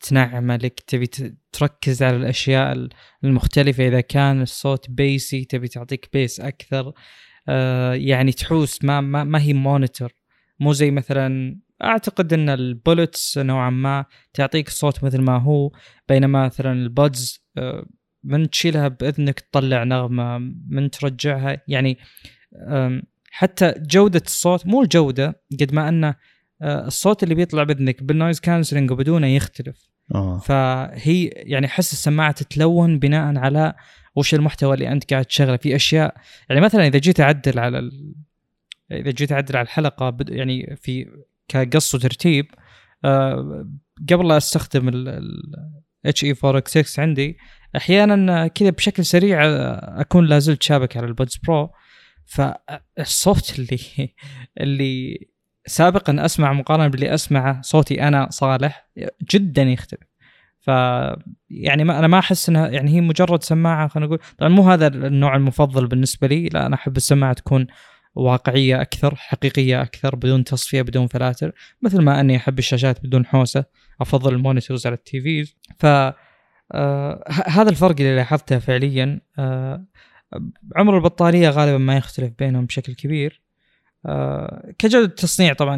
تنعمه 0.00 0.56
لك 0.56 0.80
تبي 0.80 1.06
تركز 1.52 2.02
على 2.02 2.16
الأشياء 2.16 2.88
المختلفة. 3.24 3.88
إذا 3.88 4.00
كان 4.00 4.42
الصوت 4.42 4.90
bassy 4.90 5.44
تبي 5.44 5.68
تعطيك 5.68 6.08
bass 6.12 6.40
أكثر. 6.40 6.92
آه 7.48 7.94
يعني 7.94 8.32
تحوس. 8.32 8.84
ما 8.84 9.00
ما, 9.00 9.24
ما 9.24 9.40
هي 9.40 9.52
monitor 9.52 10.12
مو 10.60 10.72
زي 10.72 10.90
مثلا 10.90 11.58
أعتقد 11.82 12.32
إن 12.32 12.48
ال 12.48 12.59
Bullets 12.59 13.38
نوعا 13.38 13.70
ما 13.70 14.04
تعطيك 14.34 14.68
الصوت 14.68 15.04
مثل 15.04 15.20
ما 15.20 15.38
هو. 15.38 15.72
بينما 16.08 16.46
مثلا 16.46 16.72
ال 16.72 16.86
Buds 16.86 17.44
آه 17.58 17.86
من 18.24 18.50
تشيلها 18.50 18.88
بإذنك 18.88 19.40
تطلع 19.40 19.84
نغمة 19.84 20.38
من 20.68 20.90
ترجعها. 20.90 21.62
يعني 21.68 21.98
حتى 23.30 23.74
جودة 23.76 24.22
الصوت 24.26 24.66
مو 24.66 24.82
الجودة 24.82 25.42
قد 25.60 25.74
ما 25.74 25.88
أنه 25.88 26.14
الصوت 26.62 27.22
اللي 27.22 27.34
بيطلع 27.34 27.62
باذنك 27.62 28.02
بال 28.02 28.13
noise 28.13 28.40
cancelling 28.40 28.90
وبدونه 28.90 29.26
يختلف. 29.26 29.88
آه. 30.14 30.38
فهي 30.38 31.24
يعني 31.26 31.68
حس 31.68 31.92
السماعة 31.92 32.32
تتلون 32.32 32.98
بناء 32.98 33.36
على 33.36 33.74
وش 34.16 34.34
المحتوى 34.34 34.74
اللي 34.74 34.92
أنت 34.92 35.12
قاعد 35.12 35.24
تشغله. 35.24 35.56
في 35.56 35.76
أشياء 35.76 36.16
يعني 36.48 36.60
مثلا 36.60 36.86
إذا 36.86 36.98
جيت 36.98 37.20
أعدل 37.20 37.58
على 37.58 37.78
ال... 37.78 38.14
إذا 38.92 39.10
جيت 39.10 39.32
أعدل 39.32 39.56
على 39.56 39.64
الحلقة 39.64 40.10
بد... 40.10 40.30
يعني 40.30 40.76
في 40.76 41.06
كقص 41.48 41.94
وترتيب 41.94 42.46
آه 43.04 43.68
قبل 44.10 44.28
لا 44.28 44.36
أستخدم 44.36 44.88
ال 44.88 45.20
HE 46.06 46.34
4 46.44 46.58
X 46.58 46.78
6 46.78 47.02
عندي 47.02 47.38
أحيانا 47.76 48.46
كذا 48.46 48.70
بشكل 48.70 49.04
سريع 49.04 49.44
آه، 49.44 50.00
أكون 50.00 50.26
لازلت 50.26 50.62
شابك 50.62 50.96
على 50.96 51.06
ال 51.06 51.12
Buds 51.12 51.36
Pro 51.36 51.70
فالصوت 52.26 53.58
اللي 53.58 53.78
اللي 54.60 55.18
سابقا 55.66 56.24
أسمع 56.24 56.52
مقارنة 56.52 56.88
باللي 56.88 57.14
أسمعه 57.14 57.62
صوتي 57.62 58.02
أنا 58.08 58.30
صالح 58.30 58.88
جدا 59.30 59.62
يختلف. 59.62 60.00
ف 60.60 60.68
يعني 61.50 61.84
ما 61.84 61.98
أنا 61.98 62.06
ما 62.06 62.18
أحس 62.18 62.48
انها 62.48 62.68
يعني 62.68 62.90
هي 62.90 63.00
مجرد 63.00 63.42
سماعة 63.42 63.88
خلينا 63.88 64.06
نقول. 64.06 64.18
طبعا 64.38 64.50
مو 64.50 64.70
هذا 64.70 64.86
النوع 64.86 65.36
المفضل 65.36 65.86
بالنسبة 65.86 66.26
لي. 66.26 66.48
لا 66.48 66.66
أنا 66.66 66.74
أحب 66.74 66.96
السماعة 66.96 67.32
تكون 67.32 67.66
واقعية 68.14 68.80
أكثر 68.80 69.14
حقيقية 69.14 69.82
أكثر 69.82 70.16
بدون 70.16 70.44
تصفية 70.44 70.82
بدون 70.82 71.06
filters. 71.06 71.52
مثل 71.82 72.02
ما 72.02 72.20
أني 72.20 72.36
أحب 72.36 72.58
الشاشات 72.58 73.06
بدون 73.06 73.26
حوسة 73.26 73.64
أفضل 74.00 74.34
ال 74.34 74.40
monitors 74.40 74.86
على 74.86 74.94
ال 74.94 75.20
TVs 75.20 75.56
ف 75.78 75.86
آه 76.72 77.24
هذا 77.46 77.70
الفرق 77.70 77.94
اللي 78.00 78.16
لاحظته 78.16 78.58
فعليا. 78.58 79.20
آه 79.38 79.84
عمر 80.76 80.96
البطارية 80.96 81.48
غالبا 81.50 81.78
ما 81.78 81.96
يختلف 81.96 82.32
بينهم 82.38 82.66
بشكل 82.66 82.94
كبير. 82.94 83.43
آه 84.06 84.72
كجودة 84.78 85.06
تصنيع 85.06 85.52
طبعا 85.52 85.76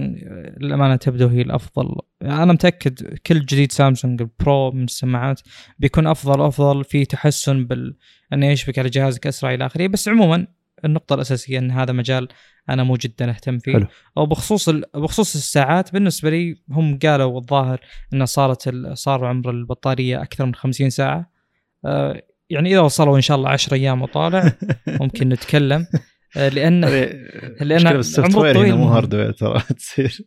للأمانة 0.61 0.97
تبدو 0.97 1.29
هي 1.29 1.43
الأفضل. 1.43 1.95
أنا 2.23 2.53
متأكد 2.53 3.19
كل 3.27 3.41
جديد 3.41 3.73
سامسونج 3.73 4.23
البرو 4.23 4.71
من 4.71 4.85
السماعات 4.85 5.41
بيكون 5.79 6.07
أفضل 6.07 6.47
افضل 6.47 6.85
في 6.85 7.05
تحسن 7.05 7.65
بال 7.65 7.97
أنه 8.33 8.47
يشبك 8.47 8.79
على 8.79 8.89
جهازك 8.89 9.27
أسرع 9.27 9.55
إلى 9.55 9.67
آخره. 9.67 9.87
بس 9.87 10.09
عموما 10.09 10.47
النقطة 10.85 11.15
الأساسية 11.15 11.59
أن 11.59 11.71
هذا 11.71 11.93
مجال 11.93 12.29
أنا 12.71 12.83
مو 12.85 12.95
جدا 12.95 13.31
أهتم 13.31 13.59
فيه. 13.59 13.73
حلو. 13.73 13.87
وبخصوص 14.17 14.69
ال... 14.69 14.85
بخصوص 14.95 15.35
الساعات 15.35 15.93
بالنسبة 15.93 16.31
لي 16.31 16.57
هم 16.71 16.99
قالوا 16.99 17.41
الظاهر 17.41 17.81
أن 18.15 18.27
صارت 18.27 18.69
ال... 18.69 18.99
صار 18.99 19.25
عمر 19.25 19.51
البطارية 19.51 20.23
أكثر 20.23 20.47
من 20.47 20.55
50 20.55 20.91
ساعة. 20.91 21.31
آه 21.85 22.23
يعني 22.51 22.73
إذا 22.73 22.81
وصلوا 22.81 23.17
إن 23.17 23.21
شاء 23.21 23.37
الله 23.37 23.51
10 23.51 23.75
أيام 23.75 24.03
وطالع 24.03 24.53
ممكن 25.01 25.29
نتكلم. 25.29 25.87
آه 26.37 26.49
لأن 26.49 26.85
عمر 27.87 27.99
ال 27.99 28.35
software 28.35 28.55
طويل 28.55 28.75
مو. 28.75 28.89
hardware 28.89 29.33
ترى 29.33 29.61
تصير 29.79 30.21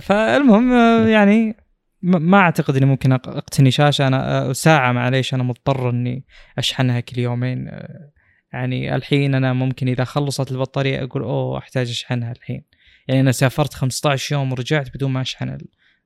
فالمهم 0.00 0.72
آه، 0.72 1.08
يعني 1.08 1.56
ما 2.02 2.38
أعتقد 2.38 2.76
إني 2.76 2.86
ممكن 2.86 3.12
أقتني 3.12 3.70
شاشة 3.70 4.06
أنا 4.06 4.48
آه، 4.48 4.52
ساعة 4.52 4.92
معليش 4.92 5.34
أنا 5.34 5.42
مضطر 5.42 5.90
إني 5.90 6.24
أشحنها 6.58 7.00
كل 7.00 7.18
يومين 7.18 7.68
آه، 7.68 8.10
يعني 8.52 8.94
الحين 8.94 9.34
أنا 9.34 9.52
ممكن 9.52 9.88
إذا 9.88 10.04
خلصت 10.04 10.52
البطارية 10.52 11.04
أقول 11.04 11.22
أوه 11.22 11.58
أحتاج 11.58 11.90
أشحنها 11.90 12.32
الحين 12.32 12.64
يعني 13.08 13.20
أنا 13.20 13.32
سافرت 13.32 13.74
15 13.74 14.34
يوم 14.34 14.52
ورجعت 14.52 14.94
بدون 14.94 15.10
ما 15.10 15.20
أشحن 15.20 15.58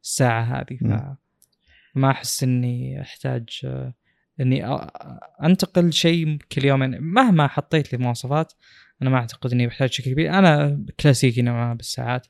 الساعة 0.03 0.43
هذه. 0.43 1.07
فما 1.95 2.11
أحس 2.11 2.43
إني 2.43 3.01
أحتاج 3.01 3.49
آه، 3.65 3.95
إني 4.41 4.67
أنتقل 5.45 5.93
شيء 5.93 6.39
كل 6.53 6.65
يومين 6.65 7.01
مهما 7.01 7.47
حطيت 7.47 7.93
لي 7.93 7.99
مواصفات 7.99 8.53
أنا 9.03 9.11
ما 9.11 9.17
أعتقد 9.17 9.53
إني 9.53 9.67
بحتاج 9.67 9.91
شيء 9.91 10.13
كبير. 10.13 10.39
أنا 10.39 10.85
كلاسيكي 11.01 11.43
نوعا 11.43 11.69
ما 11.69 11.75
بالساعات. 11.75 12.27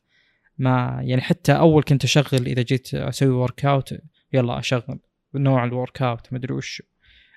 ما 0.58 1.00
يعني 1.02 1.20
حتى 1.20 1.52
أول 1.52 1.82
كنت 1.82 2.04
أشغل 2.04 2.46
إذا 2.46 2.62
جيت 2.62 2.94
أسوي 2.94 3.28
workout 3.28 3.94
يلا 4.32 4.58
أشغل 4.58 4.98
نوع 5.34 5.64
ال 5.64 6.02
workout 6.02 6.32
مدري 6.32 6.54
وش. 6.54 6.82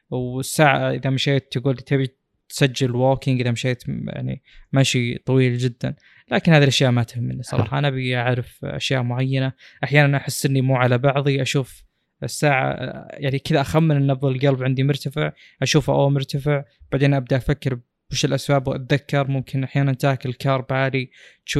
والساعة 0.10 0.92
إذا 0.92 1.10
مشيت 1.10 1.52
تقول 1.52 1.76
لي 1.76 1.82
تبي 1.82 2.16
تسجل 2.50 2.96
walking 2.96 3.42
إذا 3.42 3.52
مشيت 3.52 3.84
يعني 3.88 4.42
مشي 4.74 5.18
طويل 5.18 5.58
جدا. 5.58 5.96
لكن 6.32 6.54
هذه 6.54 6.64
الأشياء 6.64 6.92
ما 6.92 7.04
تهمني 7.04 7.44
صراحة. 7.44 7.80
أنا 7.80 7.88
أبي 7.88 8.18
أعرف 8.18 8.66
أشياء 8.66 9.04
معينة. 9.04 9.54
أحيانا 9.84 10.18
أحس 10.18 10.46
إني 10.46 10.62
مو 10.62 10.76
على 10.76 10.98
بعضي 10.98 11.42
أشوف 11.42 11.84
الساعة 12.24 12.74
يعني 13.14 13.40
كذا 13.40 13.62
أخمن 13.62 14.08
نبض 14.08 14.26
القلب 14.26 14.64
عندي 14.64 14.84
مرتفع 14.84 15.32
أشوفه 15.62 15.94
أوه 15.94 16.10
مرتفع 16.10 16.64
بعدين 16.92 17.14
أبدأ 17.14 17.38
أفكر 17.38 17.80
وش 18.12 18.26
الأسباب 18.26 18.68
وأتذكر 18.68 19.28
ممكن 19.28 19.64
أحيانا 19.64 19.94
تاكل 19.94 20.34
carb 20.34 20.66
عالي 20.74 21.10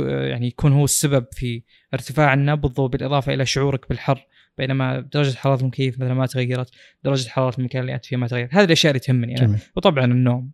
يعني 0.06 0.48
يكون 0.48 0.72
هو 0.74 0.84
السبب 0.84 1.26
في 1.32 1.64
ارتفاع 1.94 2.34
النبض 2.34 2.80
وبالإضافة 2.80 3.34
إلى 3.34 3.46
شعورك 3.46 3.90
بالحر 3.90 4.26
بينما 4.58 5.00
درجة 5.00 5.36
حراره 5.38 5.62
المكيف 5.62 5.96
مثلا 6.00 6.14
ما 6.14 6.26
تغيرت 6.26 6.70
درجة 7.04 7.30
حراره 7.30 7.58
المكان 7.60 7.82
اللي 7.82 7.96
أنت 7.96 8.06
فيه 8.06 8.18
ما 8.18 8.28
تغيرت. 8.28 8.54
هذه 8.54 8.66
الأشياء 8.66 8.92
اللي 8.92 9.00
تهمني 9.00 9.38
أنا. 9.38 9.46
جميل. 9.48 9.60
وطبعا 9.76 10.06
النوم. 10.06 10.52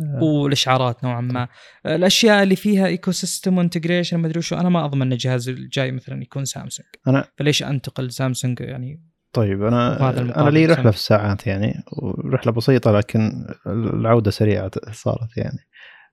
آه، 0.00 0.22
والإشعارات 0.22 1.04
نوعا 1.04 1.20
ما. 1.20 1.48
الأشياء 1.86 2.42
اللي 2.42 2.56
فيها 2.56 2.86
ecosystem 2.86 3.12
و 3.12 3.58
integration 3.58 4.16
ما 4.16 4.26
أدري 4.26 4.42
شو 4.42 4.56
أنا 4.56 4.68
ما 4.68 4.84
أضمن 4.84 5.02
إن 5.02 5.12
الجهاز 5.12 5.48
الجاي 5.48 5.92
مثلا 5.92 6.22
يكون 6.22 6.44
سامسونج. 6.44 6.88
أنا- 7.08 7.24
فليش 7.38 7.62
أنتقل 7.62 8.12
سامسونج 8.12 8.60
يعني 8.60 9.00
طيب 9.32 9.64
أنا 9.64 10.10
أنا 10.10 10.50
لي. 10.50 10.66
رحلة 10.66 10.90
في 10.90 10.96
الساعات 10.96 11.46
يعني 11.46 11.84
ورحلة 11.92 12.52
بسيطة 12.52 12.90
لكن 12.92 13.46
العودة 13.66 14.30
سريعة 14.30 14.70
صارت 14.92 15.36
يعني 15.36 15.58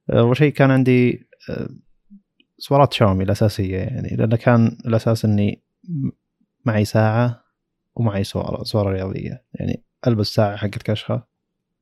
أول 0.09 0.37
شيء 0.37 0.53
كان 0.53 0.71
عندي 0.71 1.27
آه، 1.49 1.69
سوارات 2.57 2.93
شاومي 2.93 3.23
الأساسية 3.23 3.77
يعني 3.77 4.15
لأن 4.15 4.35
كان 4.35 4.77
الأساس 4.85 5.25
إني 5.25 5.63
معي 6.65 6.85
ساعة 6.85 7.43
ومعي 7.95 8.23
سوارة 8.23 8.63
سوارة 8.63 8.89
رياضية 8.89 9.43
يعني 9.53 9.83
ألبس 10.07 10.27
ساعة 10.27 10.55
حقت 10.55 10.83
كشخه 10.83 11.23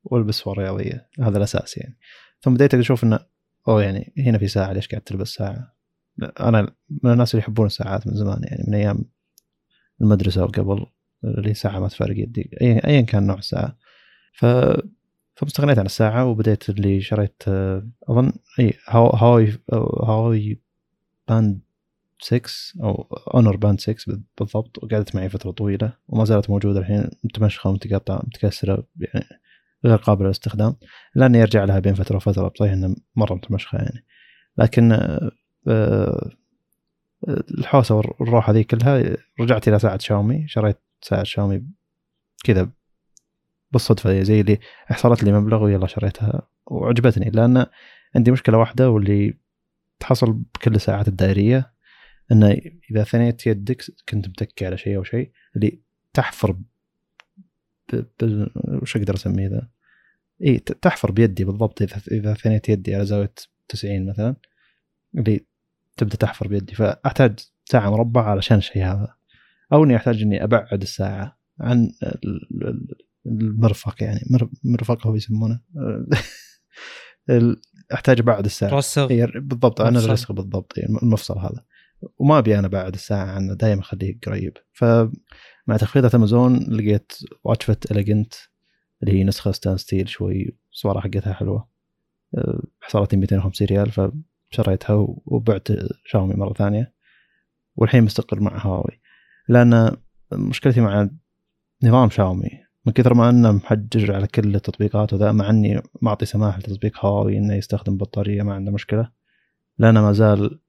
وألبس 0.04 0.36
سوارة 0.36 0.62
رياضية 0.62 1.10
هذا 1.20 1.38
الأساس 1.38 1.78
يعني 1.78 1.98
ثم 2.42 2.54
بديت 2.54 2.74
أشوف 2.74 3.04
إنه 3.04 3.20
أوه 3.68 3.84
يعني 3.84 4.14
هنا 4.18 4.38
في 4.38 4.48
ساعة 4.48 4.74
ليش 4.74 4.88
قاعد 4.88 5.02
تلبس 5.02 5.34
ساعة؟ 5.34 5.76
أنا 6.40 6.62
من 7.04 7.12
الناس 7.12 7.34
اللي 7.34 7.44
يحبون 7.44 7.66
الساعات 7.66 8.08
من 8.08 8.14
زمان 8.14 8.42
يعني 8.44 8.64
من 8.68 8.76
أيام 8.76 9.06
المدرسة 10.02 10.44
وقبل 10.44 10.86
اللي 11.24 11.54
ساعة 11.54 11.80
ما 11.80 11.88
تفارق 11.88 12.20
يدي. 12.20 12.50
ايا 12.62 13.02
كان 13.02 13.28
نوع 13.28 13.38
الساعة. 13.38 13.78
ف 14.34 14.46
فمستغنيت 15.36 15.80
عن 15.80 15.86
الساعة 15.86 16.26
وبديت 16.26 16.70
اللي 16.70 17.02
شريت 17.02 17.44
أظن 18.10 18.32
أي 18.60 18.74
هاو 18.88 19.08
هاوي 19.08 19.54
هاوي 20.04 20.62
Band 21.30 21.62
6 22.20 22.42
أو 22.84 23.08
أونر 23.34 23.56
Band 23.58 23.80
6 23.80 24.20
بالضبط 24.40 24.84
وقعدت 24.84 25.16
معي 25.16 25.30
فترة 25.30 25.52
طويلة 25.52 25.94
وما 26.08 26.26
زالت 26.26 26.50
موجودة 26.50 26.80
الحين. 26.80 27.10
متمشخة 27.24 27.70
ومتقطعة 27.70 28.18
متكسرة 28.18 28.88
يعني 29.00 29.26
غير 29.86 29.98
قابلة 29.98 30.26
للاستخدام 30.26 30.76
لأني 31.16 31.42
أرجع 31.42 31.64
لها 31.64 31.80
بين 31.80 31.94
فترة 31.94 32.16
وفترة 32.16 32.48
بصحيح 32.48 32.72
إنها 32.72 32.96
مرة 33.16 33.34
متمشخة 33.34 33.78
يعني. 33.78 34.06
لكن 34.58 34.92
آه، 34.92 35.32
آه، 35.68 36.32
الحوسة 37.58 37.96
والروحه 37.96 38.54
ذي 38.54 38.64
كلها 38.64 39.18
رجعت 39.40 39.68
إلى 39.68 39.80
ساعة 39.80 39.98
شاومي 39.98 40.48
شريت 40.48 40.80
ساعة 41.02 41.24
شاومي 41.24 41.64
كذا 42.44 42.70
بالصدفة 43.72 44.22
زي 44.24 44.42
اللي 44.42 44.60
حصلت 44.86 45.24
لي 45.24 45.32
مبلغ 45.32 45.64
ويلا 45.64 45.88
شريتها 45.88 46.48
وعجبتني 46.66 47.30
لأن 47.30 47.66
عندي 48.16 48.32
مشكلة 48.32 48.58
واحدة 48.58 48.90
واللي 48.90 49.38
تحصل 50.00 50.34
بكل 50.34 50.76
الساعات 50.76 51.08
الدائرية 51.08 51.74
إنه 52.32 52.58
إذا 52.92 53.04
ثنيت 53.04 53.48
يدك 53.48 53.84
كنت 54.10 54.28
متكي 54.28 54.66
على 54.66 54.78
شيء 54.78 54.98
أو 54.98 55.04
شيء 55.04 55.32
اللي 55.56 55.80
تحفر. 56.14 56.58
وش 58.82 58.98
أقدر 58.98 59.14
أسميه 59.14 59.48
ذا؟ 59.48 59.70
اي 60.44 60.60
تحفر 60.60 61.12
بيدي 61.12 61.44
بالضبط 61.46 61.82
إذا 61.82 62.02
إذا 62.12 62.34
ثنيت 62.34 62.70
يدي 62.70 62.96
على 62.96 63.06
زاوية 63.06 63.34
90 63.68 64.10
مثلا 64.10 64.36
اللي 65.16 65.46
تبدأ 65.98 66.16
تحفر 66.16 66.48
بيدي 66.48 66.76
فأحتاج 66.76 67.40
ساعة 67.66 67.90
مربعه 67.90 68.24
علشان 68.24 68.58
الشيء 68.58 68.84
هذا 68.84 69.16
أو 69.74 69.84
إني 69.84 69.96
أحتاج 69.96 70.22
إني 70.22 70.44
أبعد 70.44 70.82
الساعة 70.82 71.40
عن 71.60 71.92
ال- 72.04 72.64
ال- 72.68 72.88
المرفق 73.26 74.04
يعني 74.04 74.20
مر- 74.30 74.50
مرفق 74.64 75.08
هو 75.08 75.16
يسمونه. 75.16 75.62
أحتاج 77.94 78.20
أبعد 78.20 78.46
الساعة. 78.46 78.74
رسغ 78.74 79.12
هي 79.12 79.28
بالضبط 79.36 79.82
أنا 79.82 79.90
مفصل. 79.92 80.06
الرسخ 80.08 80.32
بالضبط 80.32 80.78
يعني 80.78 80.98
المفصل 81.04 81.38
هذا. 81.40 81.64
وما 82.18 82.38
أبي 82.38 82.60
أنا 82.60 82.68
بعد 82.68 82.94
الساعة 82.94 83.26
عنه 83.26 83.54
دائما 83.54 83.82
أخليه 83.82 84.20
قريب. 84.26 84.58
فمع 84.74 85.78
تخفيضات 85.80 86.16
أمازون 86.16 86.58
لقيت 86.60 87.12
Watch 87.44 87.66
Fit 87.66 87.92
Elegant 87.92 88.34
اللي 89.04 89.20
هي 89.20 89.24
نسخة 89.24 89.52
stain- 89.52 89.78
stainless 89.78 89.98
steel 89.98 90.10
شوي 90.10 90.58
الصورة 90.72 91.00
حقتها 91.00 91.34
حلوة. 91.34 91.68
أه، 92.38 92.64
حصلت 92.82 93.14
لي 93.14 93.20
250 93.20 93.68
ريال 93.68 93.92
فشريتها 94.52 95.08
وبعت 95.26 95.68
شاومي 96.06 96.34
مرة 96.36 96.54
ثانية. 96.54 96.94
والحين 97.76 98.04
مستقر 98.04 98.40
مع 98.40 98.66
هواوي. 98.66 99.01
لأن 99.52 99.98
مشكلتي 100.34 100.82
مع 100.82 101.10
نظام 101.84 102.10
شاومي 102.10 102.50
من 102.86 102.94
كثر 102.94 103.14
ما 103.14 103.30
أنه 103.30 103.52
محجر 103.52 104.16
على 104.16 104.28
كل 104.28 104.56
التطبيقات 104.56 105.14
وذا 105.14 105.32
مع 105.32 105.50
إني 105.50 105.82
معطي 106.02 106.26
سماح 106.26 106.60
لتطبيق 106.60 107.06
هواوي 107.06 107.38
إنه 107.38 107.54
يستخدم 107.54 107.98
بطارية 107.98 108.44
ما 108.44 108.54
عنده 108.54 108.72
مشكلة. 108.72 109.12
لأن 109.78 109.94
ما 110.00 110.12
زال 110.12 110.60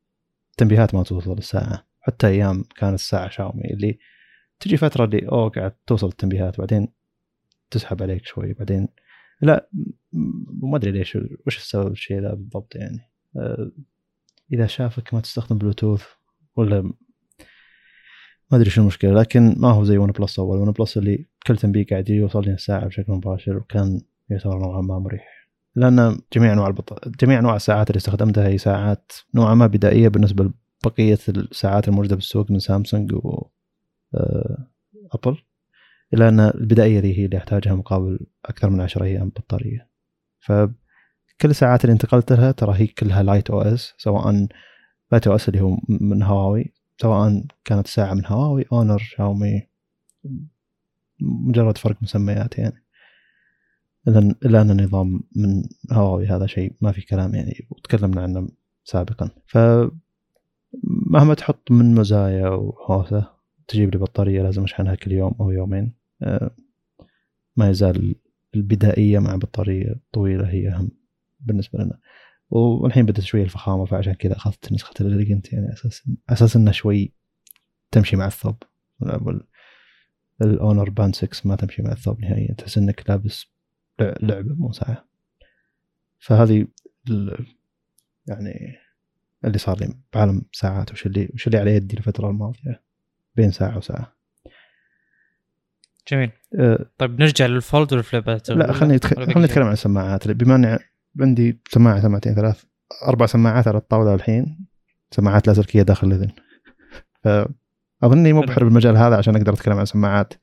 تنبيهات 0.56 0.94
ما 0.94 1.02
توصل 1.02 1.38
الساعة 1.38 1.86
حتى 2.00 2.26
أيام 2.26 2.64
كانت 2.76 2.94
الساعة 2.94 3.28
شاومي 3.28 3.64
اللي 3.64 3.98
تجي 4.60 4.76
فترة 4.76 5.04
اللي 5.04 5.28
أوه 5.28 5.48
قاعد 5.48 5.72
توصل 5.86 6.08
التنبيهات 6.08 6.58
بعدين 6.58 6.88
تسحب 7.70 8.02
عليك 8.02 8.26
شوي 8.26 8.52
بعدين 8.52 8.88
لا 9.40 9.68
ما 10.62 10.76
أدري 10.76 10.90
ليش 10.90 11.18
وش 11.46 11.56
السبب 11.56 11.92
الشيء 11.92 12.20
ذا 12.20 12.34
بالضبط 12.34 12.76
يعني؟ 12.76 13.10
آه، 13.36 13.70
إذا 14.52 14.66
شافك 14.66 15.14
ما 15.14 15.20
تستخدم 15.20 15.58
بلوتوث 15.58 16.04
ولا 16.56 16.92
ما 18.52 18.58
أدري 18.58 18.70
شو 18.70 18.80
المشكلة 18.80 19.12
لكن 19.12 19.54
ما 19.58 19.70
هو 19.70 19.84
زي 19.84 19.98
ون 19.98 20.10
بلس 20.10 20.38
أول. 20.38 20.58
ون 20.58 20.70
بلس 20.70 20.96
اللي 20.98 21.26
كل 21.46 21.56
تنبيه 21.56 21.86
قاعد 21.86 22.08
يوصل 22.10 22.44
لي 22.44 22.52
الساعة 22.52 22.86
بشكل 22.86 23.12
مباشر 23.12 23.56
وكان 23.56 24.00
يعتبر 24.30 24.58
نوعا 24.58 24.80
ما 24.80 24.98
مريح. 24.98 25.48
لأن 25.74 26.20
جميع 26.32 26.52
أنواع 26.52 26.66
البط... 26.66 27.08
جميع 27.08 27.38
أنواع 27.38 27.56
الساعات 27.56 27.90
اللي 27.90 27.96
استخدمتها 27.96 28.48
هي 28.48 28.58
ساعات 28.58 29.12
نوعا 29.34 29.54
ما 29.54 29.66
بدائية 29.66 30.08
بالنسبة 30.08 30.50
لبقية 30.84 31.18
الساعات 31.28 31.88
الموجودة 31.88 32.14
بالسوق 32.16 32.50
من 32.50 32.58
سامسونج 32.58 33.12
و 33.12 33.46
آه، 34.14 34.66
أبل. 35.12 35.36
إلا 36.14 36.28
أن 36.28 36.40
البدائية 36.40 37.00
ذي 37.00 37.18
هي 37.18 37.24
اللي 37.24 37.36
أحتاجها 37.38 37.74
مقابل 37.74 38.26
أكثر 38.44 38.70
من 38.70 38.80
10 38.80 39.04
أيام 39.04 39.28
بطارية. 39.28 39.88
فكل 40.40 40.70
الساعات 41.44 41.84
اللي 41.84 41.92
انتقلت 41.92 42.32
لها 42.32 42.52
ترى 42.52 42.74
هي 42.76 42.86
كلها 42.86 43.22
Lite 43.22 43.50
OS 43.50 43.94
سواء 43.98 44.46
Lite 45.12 45.26
OS 45.26 45.48
اللي 45.48 45.60
هو 45.60 45.76
من 45.88 46.22
هواوي 46.22 46.72
سواء 47.02 47.44
كانت 47.64 47.86
ساعة 47.86 48.14
من 48.14 48.26
هواوي 48.26 48.64
اونر 48.72 48.98
شاومي 48.98 49.62
مجرد 51.20 51.78
فرق 51.78 51.96
مسميات 52.02 52.58
يعني. 52.58 52.84
الا 54.08 54.62
ان 54.62 54.70
النظام 54.70 55.20
من 55.36 55.62
هواوي 55.92 56.26
هذا 56.26 56.46
شيء 56.46 56.72
ما 56.80 56.92
في 56.92 57.00
كلام 57.02 57.34
يعني 57.34 57.66
وتكلمنا 57.70 58.22
عنه 58.22 58.48
سابقا. 58.84 59.30
ف 59.46 59.58
مهما 60.84 61.34
تحط 61.34 61.70
من 61.70 61.94
مزايا 61.94 62.48
وهوسه 62.48 63.26
تجيب 63.68 63.90
لي 63.90 63.98
بطارية 63.98 64.42
لازم 64.42 64.62
أشحنها 64.62 64.94
كل 64.94 65.12
يوم 65.12 65.34
أو 65.40 65.50
يومين 65.50 65.92
آه، 66.22 66.50
ما 67.56 67.70
يزال 67.70 68.14
البدائية 68.54 69.18
مع 69.18 69.36
بطارية 69.36 69.94
طويلة 70.12 70.48
هي 70.48 70.68
أهم 70.68 70.90
بالنسبة 71.40 71.78
لنا. 71.78 71.98
والحين 72.52 73.06
بدت 73.06 73.20
شوي 73.20 73.42
الفخامة 73.42 73.84
فعشان 73.84 74.12
كذا 74.12 74.36
أخذت 74.36 74.72
نسخة 74.72 74.94
ال 75.00 75.07
elegant 75.07 75.52
يعني 75.52 75.72
أساس 75.72 76.02
أساس 76.30 76.56
إنه 76.56 76.70
شوي 76.70 77.12
تمشي 77.90 78.16
مع 78.16 78.26
الثوب. 78.26 78.56
الاونر 80.42 80.90
باند 80.90 81.14
6 81.14 81.48
ما 81.48 81.56
تمشي 81.56 81.82
مع 81.82 81.92
الثوب 81.92 82.20
نهائيا 82.20 82.54
تحس 82.54 82.78
إنك 82.78 83.10
لابس 83.10 83.46
لع- 84.00 84.14
لعبة 84.22 84.54
مو 84.54 84.72
ساعه 84.72 85.04
فهذه 86.18 86.66
يعني 88.26 88.76
اللي 89.44 89.58
صار 89.58 89.78
لي 89.80 89.94
بعالم 90.14 90.42
ساعات 90.52 90.92
وش 90.92 91.06
اللي 91.06 91.28
وش 91.34 91.46
اللي 91.46 91.58
على 91.58 91.74
يدي 91.76 91.96
الفترة 91.96 92.30
الماضية 92.30 92.82
بين 93.36 93.50
ساعة 93.50 93.76
وساعة. 93.78 94.16
جميل. 96.08 96.30
أه 96.60 96.86
طيب 96.98 97.20
نرجع 97.20 97.46
للفولد 97.46 97.92
والفليبات 97.92 98.50
لا 98.50 98.72
خليني 98.72 99.00
ولا 99.16 99.26
خليني 99.26 99.44
نتكلم 99.46 99.64
عن 99.66 99.72
السماعات. 99.72 100.28
بما 100.28 100.54
اني 100.54 100.78
عندي 101.20 101.60
سماعة 101.68 102.00
سماعتين 102.00 102.34
ثلاث 102.34 102.64
أربع 103.08 103.26
سماعات 103.26 103.68
على 103.68 103.78
الطاولة 103.78 104.14
الحين. 104.14 104.66
سماعات 105.10 105.46
لاسلكية 105.46 105.82
داخل 105.82 106.06
الإذن. 106.06 106.30
فاظني 107.22 108.32
مبحر 108.32 108.64
بالمجال 108.64 108.96
هذا 108.96 109.16
عشان 109.16 109.36
أقدر 109.36 109.52
أتكلم 109.52 109.78
عن 109.78 109.84
سماعات 109.84 110.34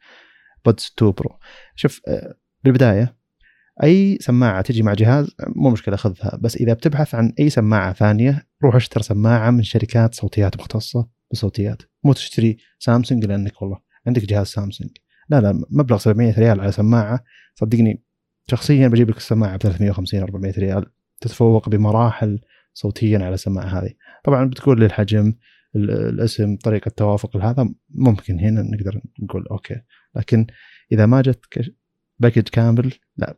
بودز 0.66 0.94
2 0.98 1.12
برو. 1.12 1.40
شوف 1.76 2.02
آه، 2.08 2.36
بالبداية 2.64 3.20
أي 3.84 4.18
سماعة 4.22 4.62
تجي 4.62 4.84
مع 4.84 4.94
جهاز 4.94 5.36
مو 5.48 5.70
مشكلة 5.70 5.96
خذها. 5.96 6.38
بس 6.42 6.56
إذا 6.58 6.74
بتبحث 6.74 7.16
عن 7.16 7.34
أي 7.40 7.50
سماعة 7.50 7.94
ثانية 7.94 8.48
روح 8.64 8.76
اشتري 8.76 9.04
سماعة 9.04 9.52
من 9.52 9.64
شركات 9.64 10.16
صوتيات 10.16 10.58
مختصة 10.58 11.08
بالصوتيات 11.30 11.82
مو 12.04 12.14
تشتري 12.14 12.58
سامسونج 12.80 13.26
لأنك 13.26 13.62
والله 13.62 13.80
عندك 14.08 14.26
جهاز 14.26 14.48
سامسونج. 14.48 14.92
لا 15.30 15.42
لا 15.42 15.64
مبلغ 15.70 15.98
700 15.98 16.40
ريال 16.40 16.62
على 16.62 16.72
سماعة 16.72 17.24
صدقني 17.56 18.04
شخصيا 18.50 18.88
بجيب 18.88 19.10
لك 19.10 19.18
السماعة 19.18 19.58
ب 19.58 19.62
350 19.62 20.20
400 20.22 20.54
ريال 20.58 20.86
تتفوق 21.22 21.70
بمراحل 21.70 22.40
صوتيا 22.74 23.20
على 23.20 23.34
السماعة 23.34 23.66
هذه. 23.66 23.94
طبعا 24.24 24.46
بتقول 24.46 24.80
لي 24.80 24.86
الحجم 24.86 25.34
ال- 25.76 25.92
الاسم 25.92 26.56
طريقة 26.56 26.90
توافق 26.90 27.38
هذا 27.38 27.70
ممكن 27.90 28.40
هنا 28.40 28.62
نقدر 28.62 29.02
نقول 29.24 29.48
أوكي. 29.52 29.82
لكن 30.16 30.48
إذا 30.92 31.06
ما 31.06 31.22
جت 31.22 31.72
package 32.20 32.42
كامل 32.50 32.94
لا. 33.18 33.38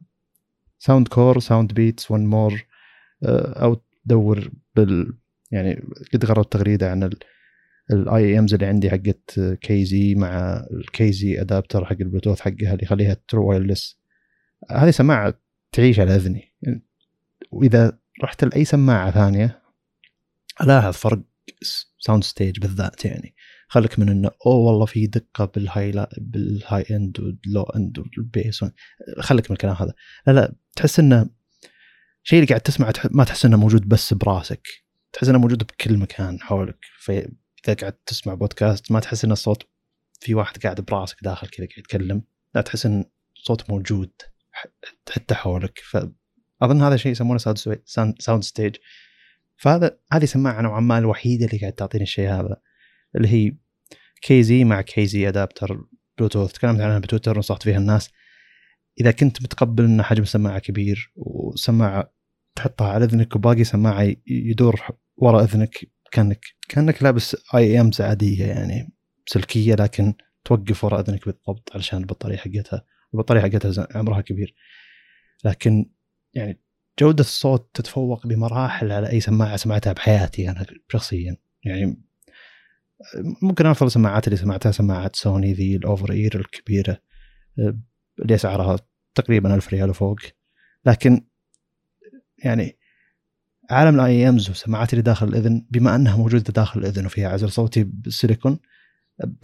ساوند 0.79 1.07
كور 1.07 1.39
ساوند 1.39 1.73
بيتس 1.73 2.11
ون 2.11 2.25
مور 2.25 2.65
أو 3.23 3.81
تدور 4.05 4.51
بال 4.75 5.13
يعني 5.51 5.83
قد 6.13 6.25
قرأت 6.25 6.51
تغريدة 6.51 6.91
عن 6.91 7.09
ال 7.91 8.39
IEMs 8.39 8.53
اللي 8.53 8.65
عندي 8.65 8.89
حقت 8.89 9.39
كيزي 9.61 10.15
مع 10.15 10.63
الكيزي 10.71 11.41
adapter 11.41 11.85
حق 11.85 11.95
البلوتوث 12.01 12.39
حقها 12.39 12.71
اللي 12.73 12.83
يخليها 12.83 13.17
true 13.27 13.49
wireless 13.49 14.00
هذه 14.69 14.91
سماعة 14.91 15.33
تعيش 15.71 15.99
على 15.99 16.15
أذني. 16.15 16.53
وإذا 17.51 17.99
رحت 18.23 18.43
لأي 18.43 18.65
سماعة 18.65 19.11
ثانية 19.11 19.61
الاحظ 20.61 20.93
فرق 20.93 21.21
soundstage 21.99 22.59
بالذات 22.59 23.05
يعني. 23.05 23.35
خلك 23.67 23.99
من 23.99 24.09
إنه 24.09 24.31
أوه 24.45 24.55
والله 24.55 24.85
في 24.85 25.07
دقة 25.07 25.45
بالهاي 25.45 25.91
لا 25.91 26.09
بالهاي 26.17 26.85
اند 26.91 27.19
واللو 27.19 27.63
اند 27.63 27.99
والبيس 27.99 28.65
خلك 29.19 29.51
من 29.51 29.53
الكلام 29.53 29.75
هذا. 29.75 29.93
لا 30.27 30.31
لا 30.31 30.55
تحس 30.75 30.99
إنه 30.99 31.29
شيء 32.23 32.39
اللي 32.39 32.47
قاعد 32.47 32.61
تسمعه 32.61 32.93
ما 33.11 33.23
تحس 33.23 33.45
إنه 33.45 33.57
موجود 33.57 33.89
بس 33.89 34.13
براسك. 34.13 34.67
تحس 35.13 35.29
إنه 35.29 35.39
موجود 35.39 35.63
بكل 35.63 35.97
مكان 35.97 36.41
حولك. 36.41 36.85
فاذا 36.99 37.73
قاعد 37.79 37.93
تسمع 37.93 38.33
بودكاست 38.33 38.91
ما 38.91 38.99
تحس 38.99 39.25
إن 39.25 39.31
الصوت 39.31 39.67
في 40.19 40.35
واحد 40.35 40.57
قاعد 40.57 40.81
براسك 40.81 41.23
داخل 41.23 41.47
كذا 41.47 41.65
قاعد 41.65 41.79
يتكلم. 41.79 42.23
لا 42.55 42.61
تحس 42.61 42.85
إن 42.85 43.05
الصوت 43.37 43.69
موجود. 43.69 44.11
حتى 45.09 45.35
حولك. 45.35 45.79
فاظن 45.89 46.81
هذا 46.81 46.97
شيء 46.97 47.11
يسمونه 47.11 47.37
soundstage 48.19 48.75
فهذا 49.57 49.97
هذه 50.13 50.25
سماعة 50.25 50.61
نوعا 50.61 50.79
ما 50.79 50.97
الوحيدة 50.97 51.45
اللي 51.45 51.57
قاعد 51.57 51.73
تعطيني 51.73 52.03
الشيء 52.03 52.29
هذا 52.29 52.57
اللي 53.15 53.27
هي 53.27 53.55
كيزي 54.21 54.63
مع 54.63 54.81
كيزي 54.81 55.27
adapter 55.27 55.85
بلوتوث 56.17 56.51
تكلمت 56.51 56.81
عنها 56.81 56.99
بتويتر 56.99 57.35
ونصحت 57.35 57.63
فيها 57.63 57.77
الناس. 57.77 58.09
إذا 59.01 59.11
كنت 59.11 59.41
متقبل 59.41 59.83
ان 59.83 60.01
حجم 60.03 60.23
السماعه 60.23 60.59
كبير 60.59 61.13
وسماعة 61.15 62.13
تحطها 62.55 62.87
على 62.87 63.05
إذنك 63.05 63.35
وباقي 63.35 63.63
سماعة 63.63 64.15
يدور 64.27 64.81
ورا 65.17 65.43
إذنك 65.43 65.91
كانك 66.11 66.45
كأنك 66.69 67.03
لابس 67.03 67.37
IEMs 67.55 68.01
عادية 68.01 68.45
يعني 68.45 68.93
سلكية 69.25 69.75
لكن 69.75 70.13
توقف 70.45 70.83
ورا 70.83 70.99
إذنك 70.99 71.25
بالضبط 71.25 71.69
علشان 71.75 71.99
البطارية 71.99 72.37
حقتها. 72.37 72.85
البطارية 73.13 73.41
حقتها 73.41 73.87
عمرها 73.95 74.21
كبير. 74.21 74.55
لكن 75.45 75.89
يعني 76.33 76.59
جودة 76.99 77.21
الصوت 77.21 77.69
تتفوق 77.73 78.27
بمراحل 78.27 78.91
على 78.91 79.09
أي 79.09 79.19
سماعة 79.19 79.55
سمعتها 79.55 79.93
بحياتي 79.93 80.49
أنا 80.49 80.65
شخصيا. 80.91 81.37
يعني 81.63 82.01
ممكن 83.41 83.65
أفضل 83.65 83.87
السماعات 83.87 84.27
اللي 84.27 84.37
سمعتها 84.37 84.71
سماعات 84.71 85.15
سوني 85.15 85.53
ذي 85.53 85.75
ال 85.75 86.11
over-ear 86.11 86.39
الكبيرة 86.39 86.97
اللي 88.19 88.35
أسعارها 88.35 88.79
تقريبا 89.15 89.55
ألف 89.55 89.69
ريال 89.69 89.89
وفوق. 89.89 90.19
لكن 90.85 91.25
يعني 92.37 92.77
عالم 93.69 93.95
ال 93.95 94.29
IEMs 94.29 94.49
والسماعات 94.49 94.93
اللي 94.93 95.01
داخل 95.01 95.27
الإذن 95.27 95.65
بما 95.69 95.95
أنها 95.95 96.17
موجودة 96.17 96.53
داخل 96.53 96.79
الإذن 96.79 97.05
وفيها 97.05 97.29
عزل 97.29 97.51
صوتي 97.51 97.83
بالسيليكون 97.83 98.59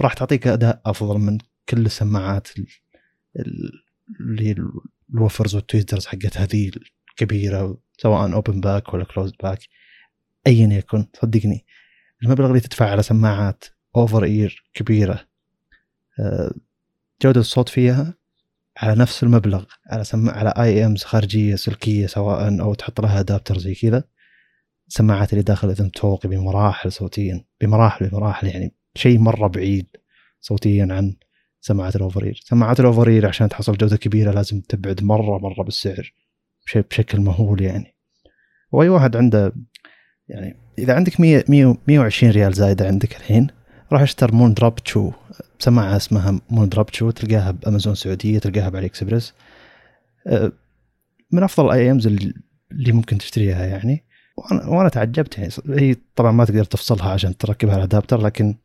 راح 0.01 0.13
تعطيك 0.13 0.47
أداء 0.47 0.81
أفضل 0.85 1.17
من 1.17 1.37
كل 1.69 1.85
السماعات 1.85 2.47
اللي 4.19 4.55
ال 5.13 5.18
woofers 5.18 5.55
وال 5.55 5.65
tweeters 5.65 6.05
حقت 6.05 6.37
هذه 6.37 6.71
الكبيرة 7.11 7.77
سواء 7.97 8.33
open 8.33 8.61
back 8.61 8.93
ولا 8.93 9.03
closed 9.03 9.33
back 9.43 9.59
ايا 10.47 10.67
يكن 10.67 11.07
صدقني. 11.21 11.65
المبلغ 12.23 12.47
اللي 12.47 12.59
تدفع 12.59 12.89
على 12.89 13.03
سماعات 13.03 13.65
over-ear 13.95 14.63
كبيرة 14.73 15.27
آه، 16.19 16.53
جودة 17.21 17.39
الصوت 17.39 17.69
فيها 17.69 18.13
على 18.77 18.95
نفس 18.99 19.23
المبلغ 19.23 19.65
على 19.91 20.03
سماعة 20.03 20.37
على 20.37 20.53
IEMs 20.57 21.03
خارجية 21.03 21.55
سلكية 21.55 22.07
سواء 22.07 22.61
أو 22.61 22.73
تحط 22.73 23.01
لها 23.01 23.19
adapter 23.19 23.57
زي 23.57 23.75
كذا. 23.75 24.03
السماعات 24.87 25.33
اللي 25.33 25.43
داخل 25.43 25.67
الاذن 25.67 25.91
تفوق 25.91 26.27
بمراحل 26.27 26.91
صوتيا 26.91 27.45
بمراحل 27.61 28.09
بمراحل 28.09 28.47
يعني 28.47 28.75
شيء 28.95 29.19
مرة 29.19 29.47
بعيد 29.47 29.87
صوتيا 30.39 30.87
عن 30.91 31.15
سماعات 31.61 31.95
ال 31.95 32.23
over-ear 32.23 32.41
سماعات 32.43 32.79
ال 32.79 33.07
over-ear 33.07 33.27
عشان 33.27 33.49
تحصل 33.49 33.77
جودة 33.77 33.97
كبيرة 33.97 34.31
لازم 34.31 34.61
تبعد 34.61 35.03
مرة 35.03 35.37
مرة 35.37 35.63
بالسعر 35.63 36.13
بشكل 36.75 37.21
مهول 37.21 37.61
يعني. 37.61 37.95
واي 38.71 38.89
واحد 38.89 39.15
عنده 39.15 39.53
يعني 40.29 40.55
إذا 40.79 40.95
عندك 40.95 41.19
100 41.19 41.43
120 41.87 42.31
ريال 42.33 42.53
زايدة 42.53 42.87
عندك 42.87 43.15
الحين 43.15 43.47
راح 43.91 44.01
اشتر 44.01 44.33
مون 44.33 44.53
دروب 44.53 44.75
تشو 44.75 45.11
سماعة 45.59 45.95
اسمها 45.95 46.41
مون 46.49 46.69
دروب 46.69 46.85
تشو 46.85 47.11
تلقاها 47.11 47.51
بأمازون 47.51 47.95
سعوديه 47.95 48.39
تلقاها 48.39 48.69
بعلي 48.69 48.85
اكسبرس 48.85 49.33
أه، 50.27 50.51
من 51.31 51.43
أفضل 51.43 51.65
ال 51.65 51.91
IEMs 51.91 52.07
اللي 52.07 52.91
ممكن 52.91 53.17
تشتريها 53.17 53.65
يعني. 53.65 54.03
وأنا 54.67 54.89
تعجبت 54.89 55.37
يعني. 55.37 55.51
هي 55.69 55.95
طبعا 56.15 56.31
ما 56.31 56.45
تقدر 56.45 56.63
تفصلها 56.63 57.09
عشان 57.09 57.37
تركبها 57.37 57.77
ال 57.77 57.83
adapter 57.83 58.21
لكن 58.21 58.55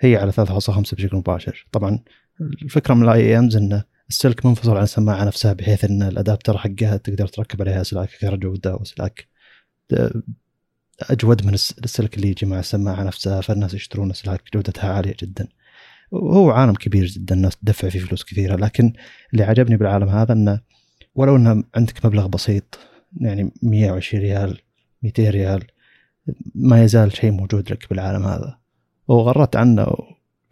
هي 0.00 0.16
على 0.16 0.32
3.5 0.32 0.94
بشكل 0.94 1.16
مباشر. 1.16 1.66
طبعا 1.72 1.98
الفكرة 2.40 2.94
من 2.94 3.02
ال 3.02 3.38
IEMs 3.38 3.56
انه 3.56 3.84
السلك 4.08 4.46
منفصل 4.46 4.76
عن 4.76 4.82
السماعة 4.82 5.24
نفسها 5.24 5.52
بحيث 5.52 5.84
إن 5.84 6.02
ال 6.02 6.09
adapter 6.09 6.58
حقها 6.58 6.96
تقدر 6.96 7.26
تركب 7.26 7.62
عليها 7.62 7.80
اسلاك 7.80 8.08
كهرباء 8.20 8.40
جوده 8.40 8.74
واسلاك 8.74 9.28
أجود 11.10 11.46
من 11.46 11.54
السلك 11.54 12.16
اللي 12.16 12.28
يجي 12.28 12.46
مع 12.46 12.58
السماعة 12.58 13.02
نفسها 13.02 13.40
فالناس 13.40 13.74
يشترون 13.74 14.10
اسلاك 14.10 14.42
جودتها 14.54 14.92
عالية 14.92 15.14
جدا. 15.22 15.48
وهو 16.10 16.50
عالم 16.50 16.74
كبير 16.74 17.06
جدا 17.06 17.34
الناس 17.34 17.56
تدفع 17.56 17.88
فيه 17.88 17.98
فلوس 18.00 18.24
كثيرة. 18.24 18.56
لكن 18.56 18.92
اللي 19.32 19.44
عجبني 19.44 19.76
بالعالم 19.76 20.08
هذا 20.08 20.32
إنه 20.32 20.60
ولو 21.14 21.36
إنه 21.36 21.64
عندك 21.74 22.06
مبلغ 22.06 22.26
بسيط 22.26 22.78
يعني 23.20 23.52
120 23.62 24.22
ريال 24.22 24.60
200 25.02 25.30
ريال 25.30 25.64
ما 26.54 26.84
يزال 26.84 27.16
شيء 27.16 27.30
موجود 27.30 27.70
لك 27.72 27.90
بالعالم 27.90 28.24
هذا. 28.24 28.59
وغرت 29.10 29.56
عنه 29.56 29.86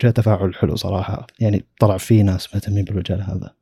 جاء 0.00 0.12
تفاعل 0.12 0.54
حلو 0.54 0.76
صراحة. 0.76 1.26
يعني 1.40 1.64
طلع 1.80 1.96
في 1.96 2.22
ناس 2.22 2.54
مهتمين 2.54 2.84
بالمجال 2.84 3.22
هذا. 3.22 3.54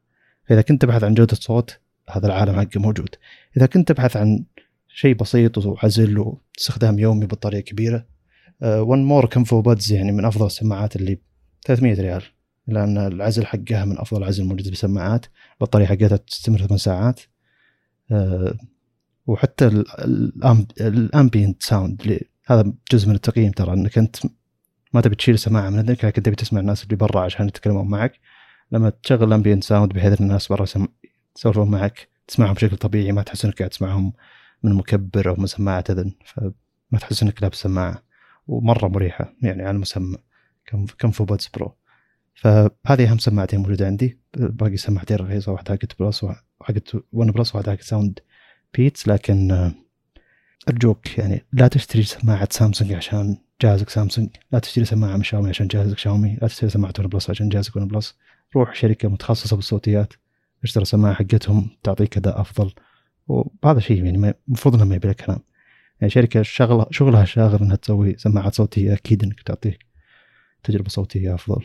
فإذا 0.45 0.63
كنت 0.63 0.83
تبحث 0.83 1.05
عن 1.05 1.15
جودة 1.15 1.37
صوت 1.41 1.79
هذا 2.11 2.27
العالم 2.27 2.61
حقه 2.61 2.81
موجود. 2.81 3.09
إذا 3.57 3.67
كنت 3.67 3.89
تبحث 3.89 4.17
عن 4.17 4.45
شيء 4.89 5.15
بسيط 5.15 5.59
وعزل 5.59 6.19
واستخدام 6.19 6.99
يومي 6.99 7.27
بطاريه 7.27 7.61
كبيرة 7.61 8.07
ون 8.63 9.05
مور 9.05 9.27
كمفو 9.27 9.61
بادز 9.61 9.93
يعني 9.93 10.13
من 10.13 10.25
أفضل 10.25 10.47
السماعات 10.47 10.97
اللي 10.97 11.19
300 11.67 12.01
ريال. 12.01 12.23
لأن 12.67 12.99
العزل 12.99 13.47
حقها 13.47 13.85
من 13.85 13.99
أفضل 13.99 14.23
العزل 14.23 14.43
الموجود 14.43 14.69
بالسماعات. 14.69 15.27
البطارية 15.61 15.87
حقتها 15.87 16.17
تستمر 16.17 16.59
8 16.59 16.77
ساعات. 16.77 17.21
uh, 18.13 18.57
وحتى 19.27 19.85
ال 20.81 20.91
ambient 20.91 21.63
sound 21.63 22.21
هذا 22.47 22.73
جزء 22.93 23.09
من 23.09 23.15
التقييم 23.15 23.53
ترى. 23.53 23.73
إنك 23.73 23.99
أنت 23.99 24.17
ما 24.97 25.03
تبي 25.03 25.15
تشيل 25.15 25.35
السماعه 25.35 25.71
من 25.71 25.79
عندك 25.79 26.05
لكن 26.05 26.23
تبي 26.23 26.37
تسمع 26.37 26.61
الناس 26.61 26.85
اللي 26.85 26.97
برا 26.97 27.21
عشان 27.21 27.49
يتكلمون 27.49 27.89
معك. 27.89 28.21
لما 28.73 28.91
تشغل 28.91 29.29
ال 29.29 29.33
ambient 29.33 29.65
sound 29.65 29.93
بحيث 29.93 30.21
إن 30.21 30.27
الناس 30.27 30.49
برا 30.49 30.67
يسولفون 31.37 31.71
معك 31.71 32.09
تسمعهم 32.29 32.55
بشكل 32.55 32.77
طبيعي 32.77 33.13
ما 33.13 33.23
تحس 33.23 33.45
إنك 33.45 33.59
قاعد 33.59 33.71
تسمعهم 33.71 34.13
من 34.63 34.73
مكبر 34.73 35.29
أو 35.29 35.37
من 35.39 35.47
سماعة 35.47 35.85
اذن 35.91 36.13
فما 36.25 36.99
تحس 37.01 37.23
إنك 37.23 37.43
لابس 37.43 37.57
سماعة. 37.57 38.03
ومرة 38.47 38.89
مريحة 38.89 39.35
يعني 39.43 39.63
على 39.63 39.71
المسمى 39.71 40.17
كمفو 40.99 41.25
بودز 41.25 41.49
برو 41.55 41.77
فهذه 42.35 43.11
أهم 43.11 43.19
سماعتين 43.19 43.61
موجودة 43.61 43.87
عندي. 43.87 44.21
باقي 44.37 44.77
سماعتين 44.77 45.17
رخيصة 45.17 45.53
واحدة 45.53 45.75
حقت 45.75 46.03
بلس 46.03 46.25
وحقت 46.25 46.97
ون 47.13 47.31
بلس 47.31 47.55
وواحده 47.55 47.73
حقت 47.73 47.83
ساوند 47.83 48.19
Beats 48.75 49.09
لكن 49.09 49.73
أرجوك 50.69 51.19
يعني 51.19 51.47
لا 51.53 51.69
تشتري 51.69 52.03
سماعة 52.03 52.49
سامسونج 52.51 52.93
عشان 52.93 53.37
جهازك 53.63 53.91
سامسونج. 53.91 54.29
لا 54.53 54.59
تشتري 54.59 54.85
سماعة 54.85 55.17
من 55.17 55.23
شاومي 55.23 55.49
عشان 55.49 55.67
جهازك 55.67 55.99
شاومي. 55.99 56.39
لا 56.43 56.49
تشتري 56.49 56.71
سماعة 56.71 56.93
ون 56.99 57.07
بلس 57.07 57.31
عشان 57.31 57.49
جهازك 57.49 57.77
ون 57.77 57.89
بلس. 57.89 58.19
روح 58.57 58.75
شركة 58.75 59.09
متخصصة 59.09 59.57
بالصوتيات 59.57 60.13
اشتري 60.65 60.85
سماعة 60.85 61.15
حقتهم 61.15 61.71
تعطيك 61.83 62.17
أداء 62.17 62.41
أفضل. 62.41 62.73
وهذا 63.29 63.81
شيء 63.81 64.05
يعني 64.05 64.35
المفروض 64.49 64.75
انه 64.75 64.85
ما 64.85 64.95
يبي 64.95 65.15
كلام 65.15 65.39
يعني 66.01 66.11
شركة 66.11 66.43
شغلها 66.43 66.87
شغلها 66.91 67.25
شاغل 67.25 67.63
إنها 67.63 67.77
تسوي 67.77 68.17
سماعات 68.19 68.55
صوتية 68.55 68.93
أكيد 68.93 69.25
إنك 69.25 69.43
تعطيك 69.43 69.87
تجربة 70.63 70.89
صوتية 70.89 71.35
أفضل. 71.35 71.65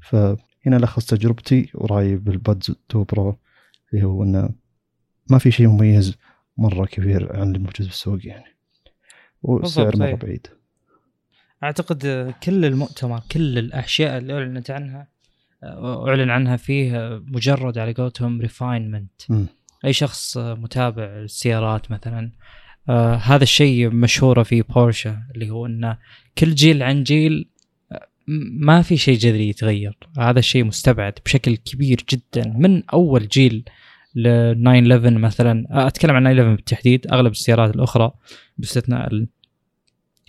فهنا 0.00 0.76
لخص 0.76 1.06
تجربتي 1.06 1.70
ورايي 1.74 2.16
بال 2.16 2.34
buds 2.34 2.70
2 2.90 3.04
pro 3.04 3.38
اللي 3.92 4.06
هو 4.06 4.22
إنه 4.22 4.50
ما 5.30 5.38
في 5.38 5.50
شيء 5.50 5.68
مميز 5.68 6.16
مرة 6.56 6.86
كبير 6.86 7.36
عن 7.36 7.42
اللي 7.42 7.58
موجود 7.58 7.86
بالسوق 7.86 8.26
يعني. 8.26 8.56
والسعر 9.42 9.96
مره 9.96 10.14
بعيد. 10.14 10.46
أعتقد 11.62 12.34
كل 12.42 12.64
المؤتمر 12.64 13.20
كل 13.32 13.58
الأشياء 13.58 14.18
اللي 14.18 14.34
أعلنت 14.34 14.70
عنها 14.70 15.08
أعلن 15.64 16.30
عنها 16.30 16.56
فيه 16.56 17.20
مجرد 17.26 17.78
على 17.78 17.92
قولتهم 17.92 18.40
refinement 18.40 19.22
أي 19.84 19.92
شخص 19.92 20.38
متابع 20.38 21.04
السيارات 21.04 21.90
مثلا 21.90 22.30
آه 22.88 23.14
هذا 23.14 23.42
الشيء 23.42 23.90
مشهورة 23.90 24.42
في 24.42 24.62
بورشا 24.62 25.22
اللي 25.34 25.50
هو 25.50 25.66
انه 25.66 25.98
كل 26.38 26.54
جيل 26.54 26.82
عن 26.82 27.02
جيل 27.02 27.48
آه، 27.92 28.08
ما 28.60 28.82
في 28.82 28.96
شيء 28.96 29.18
جذري 29.18 29.48
يتغير. 29.48 29.98
هذا 30.18 30.38
الشيء 30.38 30.64
مستبعد 30.64 31.12
بشكل 31.24 31.56
كبير 31.56 32.04
جدا. 32.10 32.48
من 32.56 32.82
أول 32.88 33.28
جيل 33.28 33.64
ل 34.14 34.54
911 34.54 35.18
مثلا 35.18 35.66
أتكلم 35.70 36.16
عن 36.16 36.22
911 36.22 36.56
بالتحديد 36.56 37.06
أغلب 37.12 37.32
السيارات 37.32 37.74
الأخرى 37.74 38.12
باستثناء 38.58 39.26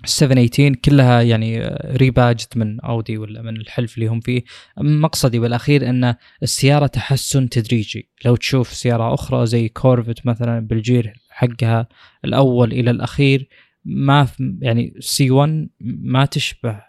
718 0.06 0.76
كلها 0.76 1.22
يعني 1.22 1.60
rebadged 1.86 2.58
من 2.58 2.80
اودي 2.80 3.18
ولا 3.18 3.42
من 3.42 3.58
الحلف 3.58 3.96
اللي 3.96 4.08
هم 4.08 4.20
فيه. 4.20 4.44
مقصدي 4.78 5.40
بالأخير 5.40 5.90
إن 5.90 6.16
السيارة 6.44 6.88
تحسن 6.88 7.50
تدريجي. 7.50 8.10
لو 8.26 8.36
تشوف 8.36 8.74
سيارة 8.74 9.14
أخرى 9.14 9.46
زي 9.46 9.70
كورفت 9.70 10.26
مثلا 10.26 10.60
بالجير 10.60 11.14
حقها 11.30 11.88
الأول 12.26 12.74
إلى 12.74 12.92
الأخير 12.92 13.48
ما 13.86 14.28
يعني 14.62 14.94
C1 15.00 15.70
ما 15.80 16.26
تشبه. 16.26 16.82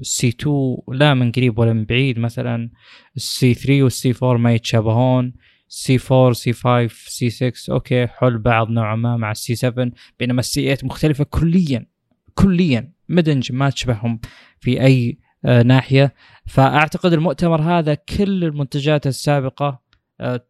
ال 0.00 0.28
C2 0.28 0.76
لا 0.88 1.14
من 1.14 1.32
قريب 1.32 1.58
ولا 1.58 1.72
من 1.72 1.84
بعيد 1.84 2.18
مثلا. 2.18 2.70
السي 3.16 3.54
3 3.54 3.82
والسي 3.82 4.14
4 4.22 4.36
ما 4.36 4.54
يتشابهون. 4.54 5.32
سي 5.68 5.98
4 6.10 6.32
سي 6.32 6.52
5 6.52 6.88
سي 7.08 7.30
6 7.30 7.72
أوكي 7.72 8.06
حول 8.06 8.38
بعض 8.38 8.70
نوعا 8.70 8.96
ما 8.96 9.16
مع 9.16 9.30
ال 9.30 9.54
C7 9.54 9.90
بينما 10.18 10.40
ال 10.40 10.62
C8 10.62 10.78
مختلفة 10.82 11.24
كليا. 11.24 11.93
كليا 12.34 12.92
mid-engine 13.08 13.52
ما 13.52 13.70
تشبههم 13.70 14.20
في 14.60 14.80
أي 14.82 15.18
آه 15.44 15.62
ناحية. 15.62 16.14
فأعتقد 16.46 17.12
المؤتمر 17.12 17.60
هذا 17.60 17.94
كل 17.94 18.44
المنتجات 18.44 19.06
السابقة 19.06 19.80
آه 20.20 20.46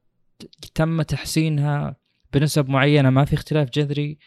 تم 0.74 1.02
تحسينها 1.02 1.97
بنسب 2.32 2.69
معينة 2.69 3.11
ما 3.11 3.24
في 3.24 3.35
اختلاف 3.35 3.70
جذري. 3.70 4.19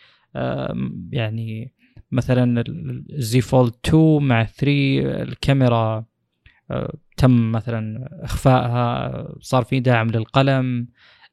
يعني 1.12 1.74
مثلا 2.12 2.64
ال 3.10 3.26
Z 3.26 3.42
Fold 3.42 3.74
2 3.86 4.24
مع 4.24 4.44
3 4.44 4.68
الكاميرا 5.24 6.06
آه 6.72 6.94
تم 7.18 7.52
مثلا 7.52 8.10
إخفائها 8.24 9.28
صار 9.42 9.64
في 9.64 9.80
دعم 9.80 10.08
للقلم. 10.08 10.88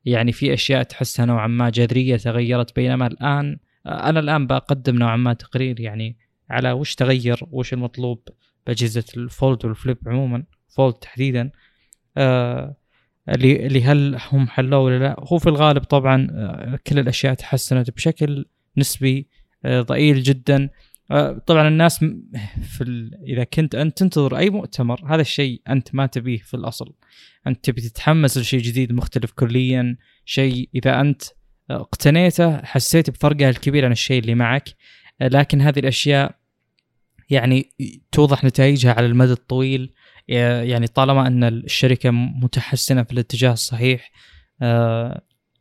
يعني 0.04 0.32
في 0.32 0.54
أشياء 0.54 0.82
تحسها 0.82 1.26
نوعا 1.26 1.46
ما 1.46 1.70
جذرية 1.70 2.16
تغيرت 2.16 2.76
بينما 2.76 3.06
الآن 3.06 3.58
أنا 3.86 4.20
الآن 4.20 4.46
بقدم 4.46 4.96
نوعا 4.96 5.16
ما 5.16 5.32
تقرير 5.32 5.80
يعني 5.80 6.16
على 6.50 6.72
وش 6.72 6.94
تغير 6.94 7.40
وش 7.50 7.72
المطلوب 7.72 8.28
بأجهزة 8.66 9.04
الفولد 9.16 9.64
والفليب 9.64 9.98
عموما 10.06 10.44
فولد 10.68 10.94
تحديدا. 10.94 11.50
آه 12.16 12.76
اللي 13.28 13.66
اللي 13.66 13.84
هل 13.84 14.18
هم 14.32 14.48
حلوة 14.48 14.78
ولا 14.80 14.98
لا؟ 14.98 15.16
هو 15.18 15.38
في 15.38 15.48
الغالب 15.48 15.82
طبعا 15.84 16.28
آه 16.30 16.78
كل 16.86 16.98
الأشياء 16.98 17.34
تحسنت 17.34 17.90
بشكل 17.90 18.44
نسبي 18.76 19.28
آه 19.64 19.80
ضئيل 19.80 20.22
جدا. 20.22 20.70
آه 21.10 21.42
طبعا 21.46 21.68
الناس 21.68 22.04
في 22.62 23.10
إذا 23.26 23.44
كنت 23.44 23.74
أنت 23.74 23.98
تنتظر 23.98 24.38
أي 24.38 24.50
مؤتمر 24.50 25.14
هذا 25.14 25.20
الشيء 25.20 25.62
أنت 25.68 25.94
ما 25.94 26.06
تبيه 26.06 26.38
في 26.38 26.54
الأصل. 26.54 26.94
أنت 27.46 27.64
تبي 27.64 27.80
تتحمس 27.80 28.38
لشيء 28.38 28.60
جديد 28.60 28.92
مختلف 28.92 29.32
كليا 29.32 29.96
شيء 30.24 30.68
إذا 30.74 31.00
أنت 31.00 31.22
اقتنيته 31.70 32.64
حسيت 32.64 33.10
بفرقه 33.10 33.48
الكبير 33.48 33.84
عن 33.84 33.92
الشيء 33.92 34.20
اللي 34.20 34.34
معك. 34.34 34.68
لكن 35.20 35.60
هذه 35.60 35.78
الأشياء 35.78 36.34
يعني 37.30 37.72
توضح 38.12 38.44
نتائجها 38.44 38.92
على 38.92 39.06
المدى 39.06 39.32
الطويل. 39.32 39.92
يعني 40.28 40.86
طالما 40.86 41.26
أن 41.26 41.44
الشركة 41.44 42.10
متحسنة 42.10 43.02
في 43.02 43.12
الاتجاه 43.12 43.52
الصحيح 43.52 44.10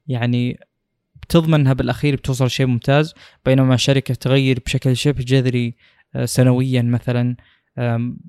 يعني 0.07 0.59
بتضمن 1.15 1.53
أنها 1.53 1.73
بالأخير 1.73 2.15
بتوصل 2.15 2.49
شيء 2.49 2.65
ممتاز. 2.65 3.13
بينما 3.45 3.77
شركة 3.77 4.13
تغير 4.13 4.59
بشكل 4.65 4.97
شبه 4.97 5.23
جذري 5.23 5.75
سنويا 6.25 6.81
مثلا 6.81 7.35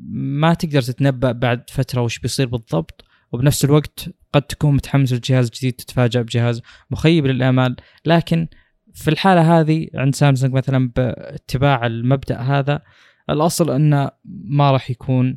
ما 0.09 0.55
تقدر 0.55 0.82
تتنبأ 0.82 1.32
بعد 1.32 1.70
فترة 1.70 2.01
وش 2.02 2.18
بيصير 2.18 2.46
بالضبط. 2.46 3.05
وبنفس 3.35 3.65
الوقت 3.65 4.11
قد 4.32 4.43
تكون 4.43 4.74
متحمس 4.74 5.12
لجهاز 5.12 5.51
جديد 5.51 5.73
تتفاجأ 5.73 6.23
بجهاز 6.23 6.62
مخيب 6.90 7.27
للآمال. 7.27 7.77
لكن 8.06 8.48
في 8.94 9.11
الحالة 9.11 9.61
هذه 9.61 9.89
عند 9.94 10.15
سامسونج 10.15 10.52
مثلا 10.52 10.90
باتباع 10.97 11.86
المبدأ 11.86 12.40
هذا 12.40 12.82
الأصل 13.31 13.70
أنه 13.70 14.11
ما 14.44 14.70
راح 14.70 14.90
يكون 14.90 15.36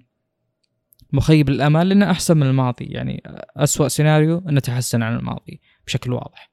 مخيب 1.13 1.49
للآمال 1.49 1.89
لأنه 1.89 2.11
أحسن 2.11 2.37
من 2.37 2.47
الماضي. 2.47 2.85
يعني 2.85 3.23
أسوأ 3.55 3.87
سيناريو 3.87 4.43
أنه 4.49 4.59
تحسن 4.59 5.03
عن 5.03 5.15
الماضي 5.15 5.61
بشكل 5.87 6.13
واضح. 6.13 6.51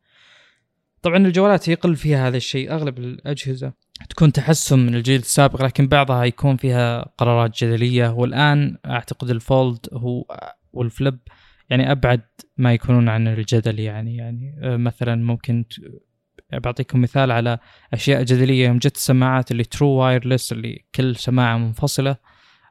طبعا 1.03 1.17
الجوالات 1.17 1.69
يقل 1.69 1.97
فيها 1.97 2.29
هذا 2.29 2.37
الشيء 2.37 2.73
أغلب 2.73 2.99
الأجهزة 2.99 3.73
تكون 4.09 4.33
تحسن 4.33 4.79
من 4.79 4.95
الجيل 4.95 5.21
السابق 5.21 5.65
لكن 5.65 5.89
بعضها 5.89 6.25
يكون 6.25 6.57
فيها 6.57 7.03
قرارات 7.19 7.65
جدلية. 7.65 8.09
والآن 8.09 8.77
أعتقد 8.87 9.31
ال 9.31 9.42
Fold 9.42 9.87
هو 9.93 10.25
وال 10.75 10.89
Flip 10.89 11.19
يعني 11.71 11.93
أبعد 11.93 12.23
ما 12.57 12.73
يكونون 12.73 13.09
عن 13.09 13.29
الجدل 13.29 13.81
يعني 13.81 14.17
يعني 14.17 14.55
مثلا 14.63 15.15
ممكن 15.15 15.65
بعطيكم 16.53 17.01
مثال 17.01 17.31
على 17.31 17.59
أشياء 17.93 18.23
جدلية 18.23 18.67
يوم 18.67 18.79
جت 18.79 18.97
السماعات 18.97 19.51
اللي 19.51 19.65
true 19.65 19.89
wireless 19.89 20.53
اللي 20.53 20.85
كل 20.95 21.17
سماعة 21.17 21.59
منفصلة 21.59 22.17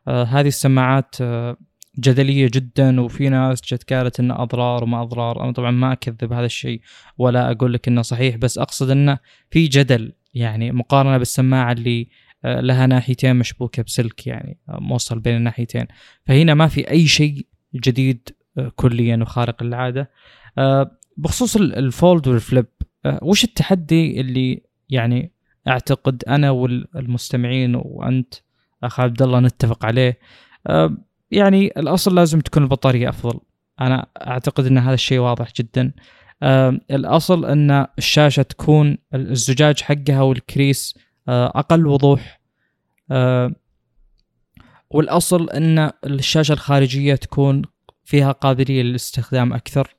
آه 0.07 0.23
هذه 0.23 0.47
السماعات 0.47 1.15
آه 1.21 1.57
جدلية 1.99 2.49
جدا 2.53 3.01
وفي 3.01 3.29
ناس 3.29 3.61
جت 3.61 3.93
قالت 3.93 4.19
إنه 4.19 4.43
أضرار 4.43 4.83
وما 4.83 5.01
أضرار. 5.01 5.43
أنا 5.43 5.51
طبعا 5.51 5.71
ما 5.71 5.91
أكذب 5.93 6.33
هذا 6.33 6.45
الشيء 6.45 6.81
ولا 7.17 7.51
أقول 7.51 7.73
لك 7.73 7.87
إنه 7.87 8.01
صحيح 8.01 8.35
بس 8.35 8.57
أقصد 8.57 8.89
إنه 8.89 9.17
في 9.51 9.67
جدل 9.67 10.13
يعني 10.33 10.71
مقارنة 10.71 11.17
بالسماعة 11.17 11.71
اللي 11.71 12.07
آه 12.45 12.61
لها 12.61 12.87
ناحيتين 12.87 13.35
مشبوكة 13.35 13.83
بسلك 13.83 14.27
يعني 14.27 14.59
موصل 14.67 15.19
بين 15.19 15.35
الناحيتين. 15.35 15.85
فهنا 16.25 16.53
ما 16.53 16.67
في 16.67 16.89
أي 16.89 17.07
شيء 17.07 17.47
جديد 17.75 18.29
كليا 18.75 19.17
وخارق 19.21 19.63
للعاده 19.63 20.09
بخصوص 21.17 21.55
الفولد 21.55 22.27
والفليب 22.27 22.65
وش 23.05 23.43
التحدي 23.43 24.21
اللي 24.21 24.61
يعني 24.89 25.31
أعتقد 25.67 26.23
أنا 26.27 26.51
والمستمعين 26.51 27.75
وأنت 27.75 28.33
أخ 28.83 28.99
عبد 28.99 29.21
الله 29.21 29.39
نتفق 29.39 29.85
عليه؟ 29.85 30.19
يعني 31.31 31.67
الأصل 31.77 32.15
لازم 32.15 32.39
تكون 32.39 32.63
البطارية 32.63 33.09
أفضل. 33.09 33.39
أنا 33.81 34.07
أعتقد 34.27 34.65
إن 34.65 34.77
هذا 34.77 34.93
الشيء 34.93 35.19
واضح 35.19 35.53
جدا. 35.59 35.91
الأصل 36.91 37.45
إن 37.45 37.87
الشاشة 37.97 38.41
تكون 38.41 38.97
الزجاج 39.13 39.81
حقها 39.81 40.21
والكريس 40.21 40.97
أقل 41.27 41.87
وضوح. 41.87 42.41
والأصل 44.93 45.49
إن 45.49 45.91
الشاشة 46.05 46.53
الخارجية 46.53 47.15
تكون 47.15 47.61
فيها 48.03 48.31
قابلية 48.31 48.83
للاستخدام 48.83 49.53
أكثر. 49.53 49.95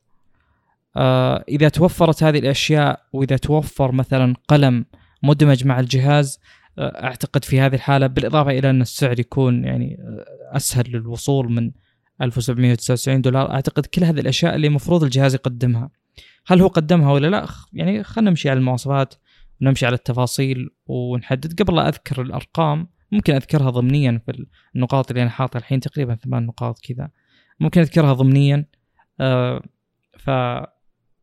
آه 0.97 1.45
إذا 1.49 1.69
توفرت 1.69 2.23
هذه 2.23 2.39
الأشياء 2.39 3.01
وإذا 3.13 3.37
توفر 3.37 3.93
مثلا 3.93 4.35
قلم 4.49 4.85
مدمج 5.23 5.67
مع 5.67 5.81
الجهاز 5.81 6.41
آه 6.79 7.05
أعتقد 7.05 7.45
في 7.45 7.61
هذه 7.61 7.75
الحالة 7.75 8.07
بالإضافة 8.07 8.51
إلى 8.51 8.71
أن 8.71 8.83
السعر 8.83 9.21
يكون 9.21 9.65
يعني 9.65 9.99
أسهل 10.53 10.85
للوصول 10.89 11.53
من 11.53 11.71
1799 12.23 13.21
دولار. 13.21 13.51
أعتقد 13.51 13.87
كل 13.87 14.05
هذه 14.05 14.21
الأشياء 14.21 14.55
اللي 14.55 14.67
المفروض 14.67 15.05
الجهاز 15.05 15.35
يقدمها. 15.35 15.91
هل 16.47 16.61
هو 16.61 16.69
قدمها 16.69 17.13
ولا 17.13 17.27
لا؟ 17.27 17.47
يعني 17.73 18.03
خلينا 18.03 18.31
نمشي 18.31 18.51
على 18.51 18.59
المواصفات 18.59 19.15
ونمشي 19.61 19.87
على 19.87 19.95
التفاصيل 19.95 20.71
ونحدد. 20.87 21.63
قبل 21.63 21.77
لا 21.77 21.89
أذكر 21.89 22.23
الأرقام 22.23 22.89
ممكن 23.15 23.35
أذكرها 23.35 23.71
ضمنيا 23.71 24.21
في 24.27 24.47
النقاط 24.77 25.11
اللي 25.11 25.23
أنا 25.23 25.31
حاطها 25.31 25.59
الحين 25.59 25.81
تقريبا 25.81 26.15
ثمان 26.15 26.47
نقاط 26.47 26.81
كذا. 26.89 27.11
ممكن 27.61 27.81
أذكرها 27.81 28.13
ضمنيا 28.13 28.67
آه 29.21 29.63
ف 30.19 30.27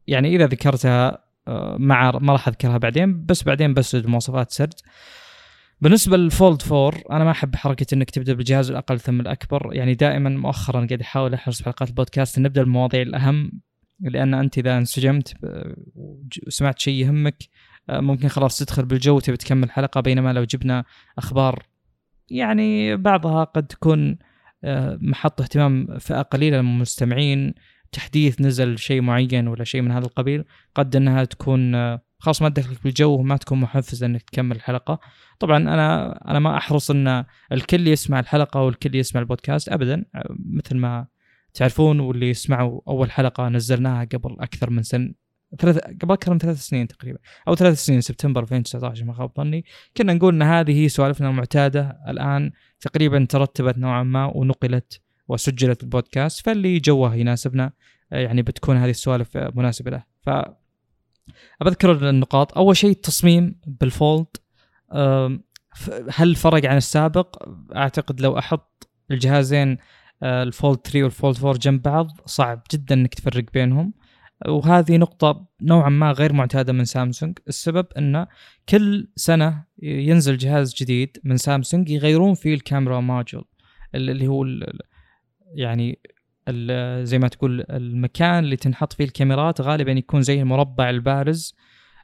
يعني 0.07 0.35
إذا 0.35 0.47
ذكرتها 0.47 1.23
آه 1.47 1.77
مع 1.79 2.11
ما 2.11 2.33
راح 2.33 2.47
أذكرها 2.47 2.77
بعدين 2.77 3.25
بس 3.25 3.43
بعدين 3.43 3.73
بسرد 3.73 4.07
مواصفات 4.07 4.51
سرد. 4.51 4.73
بالنسبة 5.81 6.17
للفولد 6.17 6.61
4 6.71 6.93
أنا 7.11 7.23
ما 7.23 7.31
أحب 7.31 7.55
حركة 7.55 7.95
إنك 7.95 8.09
تبدأ 8.09 8.33
بالجهاز 8.33 8.71
الأقل 8.71 8.99
ثم 8.99 9.21
الأكبر. 9.21 9.69
يعني 9.73 9.93
دائما 9.93 10.29
مؤخرا 10.29 10.85
قاعد 10.85 11.01
أحاول 11.01 11.33
أحرص 11.33 11.57
في 11.57 11.63
حلقات 11.63 11.89
البودكاست 11.89 12.39
نبدا 12.39 12.61
المواضيع 12.61 13.01
الأهم 13.01 13.51
لأن 13.99 14.33
أنت 14.33 14.57
إذا 14.57 14.77
انسجمت 14.77 15.33
وسمعت 16.47 16.79
شيء 16.79 16.93
يهمك 16.93 17.37
ممكن 17.89 18.27
خلاص 18.27 18.57
تدخل 18.57 18.85
بالجو 18.85 19.15
وتبي 19.15 19.37
تكمل 19.37 19.71
حلقة. 19.71 20.01
بينما 20.01 20.33
لو 20.33 20.43
جبنا 20.43 20.85
أخبار 21.17 21.70
يعني 22.31 22.97
بعضها 22.97 23.43
قد 23.43 23.67
تكون 23.67 24.17
محط 25.01 25.41
اهتمام 25.41 25.97
فئة 25.99 26.21
قليلة 26.21 26.61
من 26.61 26.73
المستمعين 26.73 27.53
تحديث 27.91 28.41
نزل 28.41 28.77
شيء 28.77 29.01
معين 29.01 29.47
ولا 29.47 29.63
شيء 29.63 29.81
من 29.81 29.91
هذا 29.91 30.05
القبيل 30.05 30.43
قد 30.75 30.95
إنها 30.95 31.23
تكون 31.23 31.75
خلاص 32.19 32.41
ما 32.41 32.49
تدخلك 32.49 32.83
بالجو 32.83 33.11
وما 33.11 33.37
تكون 33.37 33.59
محفزة 33.59 34.05
إنك 34.05 34.21
تكمل 34.21 34.55
الحلقة. 34.55 34.99
طبعا 35.39 35.57
أنا 35.57 36.19
أنا 36.31 36.39
ما 36.39 36.57
أحرص 36.57 36.91
إن 36.91 37.25
الكل 37.51 37.87
يسمع 37.87 38.19
الحلقة 38.19 38.61
والكل 38.61 38.95
يسمع 38.95 39.21
البودكاست 39.21 39.69
ابدا 39.69 40.05
مثل 40.29 40.77
ما 40.77 41.07
تعرفون 41.53 41.99
واللي 41.99 42.29
يسمعوا 42.29 42.81
أول 42.87 43.11
حلقة 43.11 43.49
نزلناها 43.49 44.03
قبل 44.03 44.35
أكثر 44.39 44.69
من 44.69 44.83
سنه 44.83 45.20
ثلاث 45.59 45.77
قبل 45.77 46.13
أكثر 46.13 46.31
من 46.31 46.39
ثلاث 46.39 46.57
سنين 46.61 46.87
تقريبا 46.87 47.19
أو 47.47 47.55
ثلاث 47.55 47.85
سنين 47.85 48.01
سبتمبر 48.01 48.41
2019 48.41 49.05
ما 49.05 49.13
خاب 49.13 49.31
ظني. 49.37 49.65
كنا 49.97 50.13
نقول 50.13 50.33
إن 50.33 50.41
هذه 50.41 50.83
هي 50.83 50.89
سوالفنا 50.89 51.29
المعتادة 51.29 51.99
الآن 52.07 52.51
تقريبا 52.79 53.25
ترتبت 53.29 53.77
نوعا 53.77 54.03
ما 54.03 54.25
ونقلت 54.25 55.01
وسجلت 55.27 55.83
البودكاست 55.83 56.45
فاللي 56.45 56.79
جوه 56.79 57.15
يناسبنا 57.15 57.71
يعني 58.11 58.41
بتكون 58.41 58.77
هذه 58.77 58.89
السوالف 58.89 59.37
مناسبة 59.37 59.91
له. 59.91 60.03
ف 60.21 60.29
بذكر 61.61 62.09
النقاط. 62.09 62.57
أول 62.57 62.77
شيء 62.77 62.91
التصميم 62.91 63.59
بال 63.67 63.84
Fold. 63.84 64.27
هل 66.09 66.35
فرق 66.35 66.65
عن 66.65 66.77
السابق؟ 66.77 67.49
أعتقد 67.75 68.21
لو 68.21 68.37
أحط 68.37 68.89
الجهازين 69.11 69.77
آه، 70.23 70.43
ال 70.43 70.51
Fold 70.51 70.79
3 70.83 71.03
وال 71.03 71.15
Fold 71.15 71.37
4 71.37 71.57
جنب 71.57 71.81
بعض 71.81 72.07
صعب 72.25 72.63
جدا 72.71 72.95
إنك 72.95 73.13
تفرق 73.13 73.43
بينهم. 73.53 73.93
وهذه 74.47 74.97
نقطة 74.97 75.45
نوعا 75.61 75.89
ما 75.89 76.11
غير 76.11 76.33
معتادة 76.33 76.73
من 76.73 76.85
سامسونج. 76.85 77.37
السبب 77.47 77.85
أن 77.97 78.25
كل 78.69 79.07
سنة 79.15 79.63
ينزل 79.81 80.37
جهاز 80.37 80.75
جديد 80.75 81.17
من 81.23 81.37
سامسونج 81.37 81.89
يغيرون 81.89 82.33
فيه 82.33 82.53
الكاميرا 82.53 82.99
module 82.99 83.45
اللي 83.95 84.27
هو 84.27 84.43
ال- 84.43 84.79
يعني 85.55 85.99
ال- 86.47 87.07
زي 87.07 87.19
ما 87.19 87.27
تقول 87.27 87.65
المكان 87.69 88.43
اللي 88.43 88.55
تنحط 88.55 88.93
فيه 88.93 89.03
الكاميرات 89.03 89.61
غالبا 89.61 89.91
يكون 89.91 90.21
زي 90.21 90.41
المربع 90.41 90.89
البارز. 90.89 91.55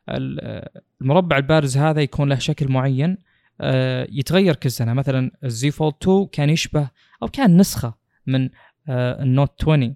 ال- 0.10 0.68
المربع 1.02 1.38
البارز 1.38 1.78
هذا 1.78 2.02
يكون 2.02 2.30
له 2.30 2.36
شكل 2.36 2.72
معين 2.72 3.18
آه، 3.62 4.08
يتغير 4.12 4.56
كل 4.56 4.72
سنة. 4.72 4.94
مثلا 4.94 5.32
ال 5.44 5.58
Z 5.58 5.72
Fold 5.72 5.94
2 6.04 6.26
كان 6.32 6.50
يشبه 6.50 6.90
أو 7.24 7.28
كان 7.28 7.58
نسخة 7.58 7.94
من 8.28 8.50
آه، 8.90 9.24
ال 9.24 9.31
Note 9.31 9.62
20 9.64 9.96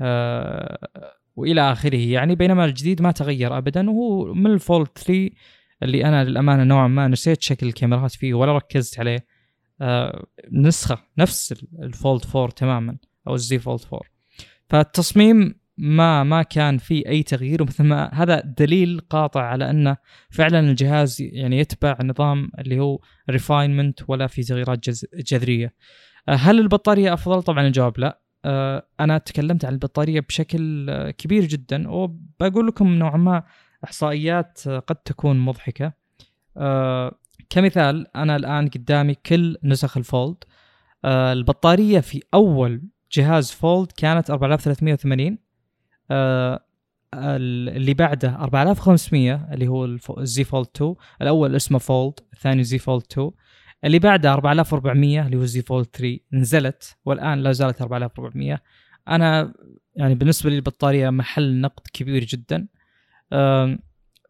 آه، 0.00 0.78
وإلى 1.38 1.72
آخره 1.72 1.96
يعني 1.96 2.34
بينما 2.34 2.64
الجديد 2.64 3.02
ما 3.02 3.10
تغير 3.12 3.58
ابدا 3.58 3.90
وهو 3.90 4.34
من 4.34 4.50
ال 4.50 4.58
Fold 4.58 4.88
3 4.98 5.30
اللي 5.82 6.04
أنا 6.04 6.24
للأمانة 6.24 6.64
نوعا 6.64 6.88
ما 6.88 7.08
نسيت 7.08 7.42
شكل 7.42 7.66
الكاميرات 7.66 8.12
فيه 8.12 8.34
ولا 8.34 8.56
ركزت 8.56 9.00
عليه 9.00 9.26
آه، 9.80 10.26
نسخة 10.52 10.98
نفس 11.18 11.64
ال 11.82 11.90
Fold 11.90 12.22
4 12.34 12.50
تماما 12.50 12.96
أو 13.28 13.34
ال 13.34 13.46
Z 13.46 13.58
Fold 13.58 13.80
4 13.92 14.00
فالتصميم 14.68 15.54
ما 15.78 16.24
ما 16.24 16.42
كان 16.42 16.78
فيه 16.78 17.08
أي 17.08 17.22
تغيير 17.22 17.62
ومثل 17.62 17.84
ما 17.84 18.10
هذا 18.14 18.40
دليل 18.40 19.00
قاطع 19.10 19.42
على 19.42 19.70
انه 19.70 19.96
فعلا 20.30 20.60
الجهاز 20.60 21.16
يعني 21.20 21.58
يتبع 21.58 21.98
نظام 22.02 22.50
اللي 22.58 22.80
هو 22.80 23.00
refinement 23.30 24.00
ولا 24.08 24.26
في 24.26 24.42
تغييرات 24.42 24.90
جذرية. 25.14 25.74
آه، 26.28 26.34
هل 26.34 26.58
البطارية 26.60 27.14
أفضل؟ 27.14 27.42
طبعا 27.42 27.66
الجواب 27.66 27.98
لا. 28.00 28.20
آه، 28.44 28.86
أنا 29.00 29.18
تكلمت 29.18 29.64
عن 29.64 29.72
البطارية 29.72 30.20
بشكل 30.20 30.90
آه، 30.90 31.10
كبير 31.10 31.44
جدا 31.44 31.90
وبقول 31.90 32.66
لكم 32.66 32.88
نوعا 32.88 33.16
ما 33.16 33.42
إحصائيات 33.84 34.60
آه، 34.66 34.78
قد 34.78 34.96
تكون 34.96 35.38
مضحكة. 35.38 35.92
كمثال 37.50 38.16
أنا 38.16 38.36
الآن 38.36 38.68
قدامي 38.68 39.14
كل 39.14 39.56
نسخ 39.64 39.96
ال 39.96 40.03
Fold. 40.03 40.36
البطارية 41.04 42.00
في 42.00 42.22
أول 42.34 42.82
جهاز 43.12 43.50
Fold 43.50 43.92
كانت 43.92 44.30
4380 44.30 45.38
آه، 46.10 46.64
ال- 47.14 47.68
اللي 47.76 47.94
بعده 47.94 48.34
4500 48.36 49.48
اللي 49.52 49.68
هو 49.68 49.84
ال 50.18 50.31
Z 50.31 50.44
Fold 50.44 50.66
2 50.76 50.94
الأول 51.22 51.56
اسمه 51.56 51.78
Fold 51.78 52.14
الثاني 52.32 52.64
Z 52.64 52.78
Fold 52.78 53.02
2 53.12 53.30
اللي 53.84 53.98
بعده 53.98 54.32
4400 54.32 55.26
اللي 55.26 55.36
هو 55.36 55.42
ال 55.42 55.52
Z 55.52 55.62
Fold 55.62 55.86
3 55.86 56.18
نزلت 56.32 56.96
والآن 57.04 57.38
لا 57.38 57.52
زالت 57.52 57.82
4400 57.82 58.60
أنا 59.08 59.54
يعني 59.96 60.14
بالنسبة 60.14 60.50
لي 60.50 60.56
البطارية 60.56 61.10
محل 61.10 61.60
نقد 61.60 61.82
كبير 61.92 62.24
جدا. 62.24 62.68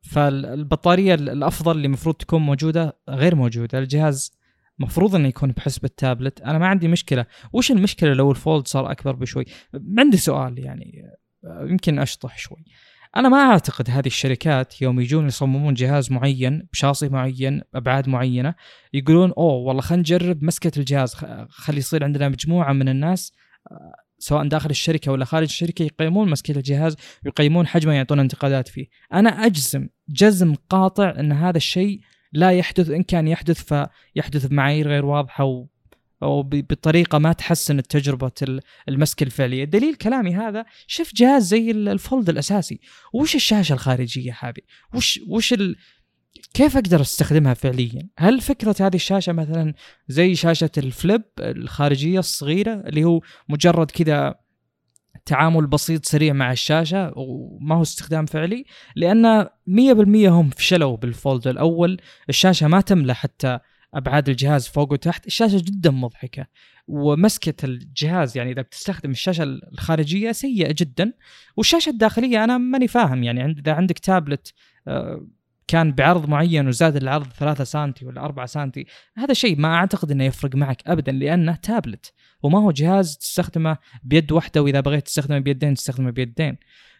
فالبطارية 0.03 1.15
الأفضل 1.15 1.77
اللي 1.77 1.87
المفروض 1.87 2.15
تكون 2.15 2.43
موجودة 2.43 2.99
غير 3.09 3.35
موجودة 3.35 3.79
الجهاز 3.79 4.39
مفروض 4.79 5.15
إنه 5.15 5.29
يكون 5.29 5.53
بحسب 5.53 5.85
التابلت. 5.85 6.41
أنا 6.41 6.59
ما 6.59 6.67
عندي 6.67 6.89
مشكلة. 6.89 7.27
وش 7.53 7.71
المشكلة 7.71 8.15
لو 8.15 8.31
ال 8.31 8.38
Fold 8.38 8.67
صار 8.67 8.91
أكبر 8.91 9.13
بشوي؟ 9.13 9.45
عندي 9.99 10.17
سؤال 10.17 10.59
يعني 10.59 11.03
آه، 11.45 11.67
يمكن 11.71 11.99
أشطح 11.99 12.39
شوي. 12.39 12.65
أنا 13.17 13.29
ما 13.29 13.39
أعتقد 13.39 13.91
هذه 13.91 14.07
الشركات 14.07 14.83
يوم 14.83 15.01
يجون 15.01 15.27
يصممون 15.27 15.75
جهاز 15.75 16.13
معين 16.13 16.69
بشاصي 16.73 17.09
معين 17.09 17.63
بابعاد 17.73 18.09
معينة 18.09 18.55
يقولون 18.93 19.33
أوه 19.39 19.55
والله 19.55 19.83
خلينا 19.83 20.01
نجرب 20.01 20.45
مسكة 20.45 20.79
الجهاز 20.79 21.15
خلي 21.49 21.79
يصير 21.79 22.05
عندنا 22.05 22.29
مجموعة 22.29 22.73
من 22.73 22.89
الناس 22.89 23.33
آه، 23.71 23.95
سواء 24.19 24.49
داخل 24.49 24.71
الشركة 24.71 25.13
ولا 25.13 25.25
خارج 25.25 25.47
الشركة 25.47 25.83
يقيمون 25.83 26.31
مسكة 26.31 26.57
الجهاز 26.57 26.97
ويقيمون 27.25 27.67
حجمه 27.67 27.93
يعطون 27.93 28.21
انتقادات 28.21 28.69
فيه. 28.69 28.87
أنا 29.13 29.31
أجزم 29.31 29.89
جزم 30.09 30.55
قاطع 30.55 31.15
إن 31.21 31.33
هذا 31.33 31.57
الشيء 31.57 32.01
لا 32.33 32.51
يحدث 32.51 32.91
إن 32.91 33.03
كان 33.03 33.29
يحدث 33.29 33.63
فيحدث 33.63 34.47
بمعايير 34.47 34.89
غير 34.89 35.05
واضحة 35.05 35.45
أو 36.23 36.43
بطريقة 36.43 37.19
ما 37.19 37.33
تحسن 37.33 37.79
التجربة 37.79 38.33
ال- 38.43 38.61
المسكه 38.89 39.25
الفعلية، 39.25 39.65
دليل 39.65 39.95
كلامي 39.95 40.35
هذا 40.35 40.65
شوف 40.87 41.15
جهاز 41.15 41.47
زي 41.47 41.71
ال- 41.71 41.89
الفولد 41.89 42.29
الأساسي، 42.29 42.81
وش 43.15 43.35
الشاشة 43.35 43.73
الخارجية 43.73 44.37
هذه؟ 44.41 44.61
وش 44.95 45.21
وش 45.29 45.53
ال... 45.53 45.77
كيف 46.55 46.77
أقدر 46.77 47.01
أستخدمها 47.01 47.55
فعليا؟ 47.55 48.09
هل 48.19 48.41
فكرة 48.41 48.75
هذه 48.81 48.95
الشاشة 48.95 49.33
مثلا 49.33 49.75
زي 50.09 50.35
شاشة 50.35 50.71
الفليب 50.79 51.23
الخارجية 51.41 52.19
الصغيرة 52.19 52.75
اللي 52.75 53.05
هو 53.05 53.21
مجرد 53.49 53.91
كذا 53.91 54.35
تعامل 55.27 55.67
بسيط 55.67 56.07
سريع 56.07 56.33
مع 56.33 56.53
الشاشة 56.53 57.13
وما 57.17 57.75
هو 57.75 57.83
استخدام 57.83 58.27
فعلي 58.27 58.65
لأن 58.97 59.45
100% 59.45 59.49
هم 60.29 60.51
فشلوا 60.51 60.97
بالفولد 60.97 61.47
الأول 61.49 62.01
الشاشة 62.29 62.69
ما 62.69 62.81
تملى 62.81 63.15
حتى 63.15 63.59
أبعاد 63.95 64.29
الجهاز 64.29 64.69
فوق 64.69 64.93
وتحت 64.93 65.27
الشاشة 65.27 65.59
جدا 65.59 65.91
مضحكة. 65.91 66.47
ومسكة 66.89 67.65
الجهاز 67.65 68.37
يعني 68.37 68.53
إذا 68.53 68.63
بتستخدم 68.63 69.11
الشاشة 69.11 69.43
الخارجية 69.43 70.33
سيئة 70.33 70.75
جدا. 70.79 71.13
والشاشة 71.57 71.91
الداخلية 71.91 72.45
أنا 72.45 72.59
ماني 72.59 72.89
فاهم 72.89 73.23
يعني 73.23 73.45
إذا 73.45 73.73
عندك 73.73 73.99
تابلت 73.99 74.55
آه، 74.89 75.27
كان 75.67 75.93
بعرض 75.93 76.29
معين 76.29 76.69
وزاد 76.69 76.97
العرض 76.97 77.27
3 77.27 77.65
سنتي 77.65 78.07
ولا 78.07 78.25
4 78.25 78.47
سنتي 78.47 78.87
هذا 79.17 79.35
شيء 79.35 79.59
ما 79.59 79.75
أعتقد 79.75 80.11
إنه 80.11 80.25
يفرق 80.25 80.55
معك 80.55 80.83
ابدا 80.87 81.13
لأنه 81.13 81.55
تابلت. 81.55 82.13
وما 82.43 82.59
هو 82.59 82.71
جهاز 82.71 83.17
تستخدمه 83.17 83.77
بيد 84.03 84.33
واحدة 84.33 84.63
وإذا 84.63 84.81
بغيت 84.81 85.07
تستخدمه 85.07 85.39
بيدين 85.39 85.75
تستخدمه 85.75 86.11
بيدين. 86.11 86.57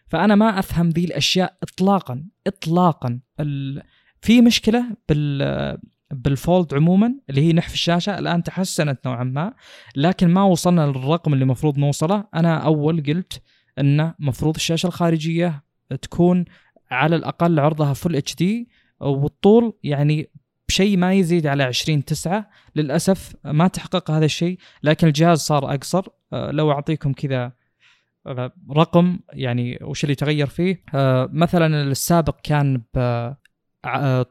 فأنا 0.07 0.35
ما 0.35 0.59
أفهم 0.59 0.89
ذي 0.89 1.05
الأشياء 1.05 1.57
اطلاقا 1.63 2.23
اطلاقا. 2.47 3.19
ال... 3.39 3.83
في 4.21 4.41
مشكلة 4.41 4.85
بال 5.09 5.77
بالفولد 6.11 6.73
عموما 6.73 7.15
اللي 7.29 7.41
هي 7.41 7.53
نحف 7.53 7.73
الشاشة 7.73 8.19
الآن 8.19 8.43
تحسنت 8.43 9.07
نوعا 9.07 9.23
ما 9.23 9.53
لكن 9.95 10.29
ما 10.29 10.43
وصلنا 10.43 10.81
للرقم 10.81 11.33
اللي 11.33 11.43
المفروض 11.43 11.77
نوصله. 11.77 12.27
أنا 12.35 12.57
أول 12.57 13.03
قلت 13.03 13.41
إنه 13.79 14.13
مفروض 14.19 14.55
الشاشة 14.55 14.87
الخارجية 14.87 15.63
تكون 16.01 16.45
على 16.91 17.15
الأقل 17.15 17.59
عرضها 17.59 17.93
فل 17.93 18.15
اتش 18.15 18.35
دي 18.35 18.69
والطول 18.99 19.73
يعني 19.83 20.29
بشيء 20.67 20.97
ما 20.97 21.13
يزيد 21.13 21.47
على 21.47 21.63
20 21.63 22.05
9 22.05 22.49
للأسف 22.75 23.35
ما 23.45 23.67
تحقق 23.67 24.11
هذا 24.11 24.25
الشيء 24.25 24.57
لكن 24.83 25.07
الجهاز 25.07 25.39
صار 25.39 25.73
أقصر. 25.73 26.07
أه، 26.33 26.51
لو 26.51 26.71
أعطيكم 26.71 27.13
كذا 27.13 27.51
أه، 28.27 28.53
رقم 28.71 29.19
يعني 29.33 29.79
وش 29.81 30.03
اللي 30.03 30.15
تغير 30.15 30.47
فيه؟ 30.47 30.83
أه، 30.95 31.29
مثلا 31.33 31.81
السابق 31.83 32.35
كان 32.43 32.81
ب 32.93 32.99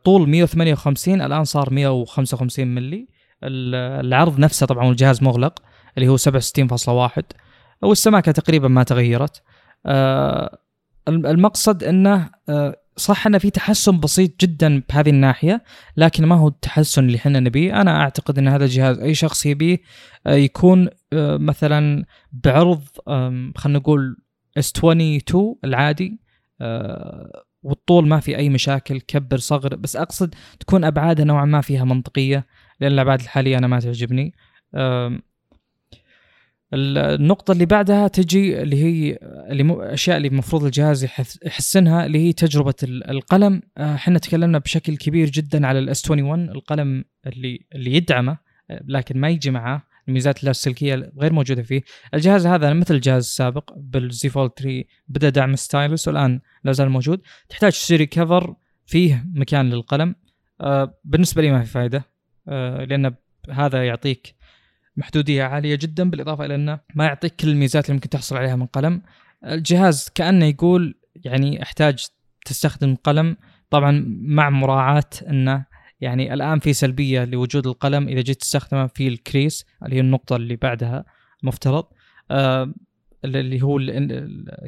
طول 0.05 0.29
158 0.29 1.21
الآن 1.23 1.45
صار 1.45 1.73
155 1.75 2.67
ملي 2.75 3.09
ال- 3.45 4.07
العرض 4.07 4.39
نفسه 4.39 4.67
طبعا 4.67 4.87
والجهاز 4.87 5.23
مغلق 5.23 5.63
اللي 5.99 6.09
هو 6.09 6.17
67.1 6.17 7.23
والسماكة 7.83 8.33
تقريبا 8.33 8.69
ما 8.69 8.83
تغيرت. 8.83 9.43
آه، 9.87 10.59
الم- 11.09 11.27
المقصد 11.27 11.85
إنه 11.85 12.31
آه، 12.49 12.77
صح 12.97 13.27
إنه 13.27 13.39
في 13.39 13.51
تحسن 13.51 14.01
بسيط 14.01 14.41
جدا 14.41 14.83
بهذه 14.89 15.11
الناحية 15.11 15.63
لكن 15.97 16.27
ما 16.27 16.35
هو 16.35 16.49
التحسن 16.49 17.07
اللي 17.07 17.17
إحنا 17.19 17.41
نبيه. 17.41 17.81
أنا 17.81 18.01
أعتقد 18.01 18.39
إن 18.39 18.49
هذا 18.49 18.65
الجهاز 18.65 18.99
أي 18.99 19.15
شخص 19.15 19.47
يبيه 19.47 19.79
آه، 20.27 20.35
يكون 20.35 20.89
آه، 21.13 21.37
مثلا 21.37 22.05
بعرض 22.33 22.83
خلينا 23.57 23.79
نقول 23.79 24.17
S22 24.59 25.37
العادي 25.65 26.21
آه، 26.61 27.45
والطول 27.63 28.09
ما 28.09 28.21
في 28.21 28.37
أي 28.37 28.49
مشاكل 28.49 29.01
كبر 29.01 29.37
صغر 29.39 29.77
بس 29.77 29.97
أقصد 29.97 30.35
تكون 30.61 30.85
أبعادها 30.85 31.25
نوعا 31.25 31.45
ما 31.45 31.61
فيها 31.61 31.85
منطقية 31.85 32.47
لأن 32.81 32.93
الأبعاد 32.93 33.21
الحالية 33.21 33.59
أنا 33.59 33.67
ما 33.67 33.81
تعجبني. 33.81 34.35
النقطة 36.75 37.53
اللي 37.53 37.67
بعدها 37.67 38.09
تجي 38.09 38.63
اللي 38.63 38.85
هي 38.85 39.19
الاشياء 39.53 40.17
اللي 40.17 40.29
المفروض 40.29 40.65
الجهاز 40.65 41.05
يحس- 41.05 41.39
يحسنها 41.45 42.07
اللي 42.07 42.19
هي 42.19 42.33
تجربة 42.33 42.75
ال- 42.83 43.11
القلم. 43.11 43.63
آه، 43.79 43.95
إحنا 43.95 44.19
تكلمنا 44.19 44.59
بشكل 44.59 44.97
كبير 44.97 45.31
جدا 45.31 45.67
على 45.67 45.79
الاس 45.79 46.11
21 46.11 46.49
القلم 46.51 47.05
اللي 47.27 47.67
اللي 47.75 47.95
يدعمه 47.95 48.39
آه، 48.71 48.83
لكن 48.87 49.21
ما 49.21 49.29
يجي 49.29 49.51
معاه 49.51 49.83
الميزات 50.09 50.41
اللاسلكية 50.41 51.13
غير 51.19 51.33
موجودة 51.33 51.63
فيه. 51.63 51.83
الجهاز 52.15 52.47
هذا 52.47 52.73
مثل 52.73 52.95
الجهاز 52.95 53.23
السابق 53.25 53.73
بال 53.77 54.12
Z 54.12 54.29
Fold 54.29 54.51
3 54.51 54.85
بدأ 55.09 55.29
دعم 55.29 55.57
stylus 55.57 56.09
والآن 56.09 56.41
لا 56.65 56.73
زال 56.73 56.89
موجود. 56.89 57.21
تحتاج 57.49 57.73
تشتري 57.73 58.07
cover 58.07 58.55
فيه 58.87 59.27
مكان 59.35 59.71
للقلم. 59.71 60.15
آه، 60.61 60.99
بالنسبة 61.05 61.43
لي 61.43 61.51
ما 61.51 61.65
في 61.65 61.71
فائدة 61.71 62.05
آه، 62.49 62.85
لأن 62.85 63.15
هذا 63.51 63.87
يعطيك 63.87 64.35
محدودية 64.97 65.43
عالية 65.43 65.75
جدا 65.75 66.11
بالإضافة 66.11 66.45
إلى 66.45 66.55
أنه 66.55 66.81
ما 66.95 67.05
يعطيك 67.05 67.37
كل 67.37 67.49
الميزات 67.49 67.85
اللي 67.85 67.95
ممكن 67.95 68.09
تحصل 68.09 68.37
عليها 68.37 68.57
من 68.57 68.67
قلم. 68.67 69.03
الجهاز 69.45 70.09
كأنه 70.15 70.45
يقول 70.45 70.95
يعني 71.15 71.63
أحتاج 71.63 72.07
تستخدم 72.45 72.95
قلم. 72.95 73.37
طبعا 73.71 74.05
مع 74.21 74.51
مراعاة 74.51 75.11
أنه 75.29 75.65
يعني 76.01 76.35
الآن 76.35 76.59
في 76.59 76.73
سلبية 76.73 77.25
لوجود 77.25 77.67
القلم 77.67 78.09
إذا 78.09 78.21
جيت 78.21 78.41
تستخدمه 78.41 78.87
في 78.87 79.09
ال 79.09 79.17
crease 79.17 79.67
اللي 79.85 79.97
هي 79.97 80.01
النقطة 80.01 80.37
اللي 80.37 80.57
بعدها 80.57 81.05
مفترض 81.43 81.85
آه 82.31 82.75
اللي 83.25 83.63
هو 83.63 83.79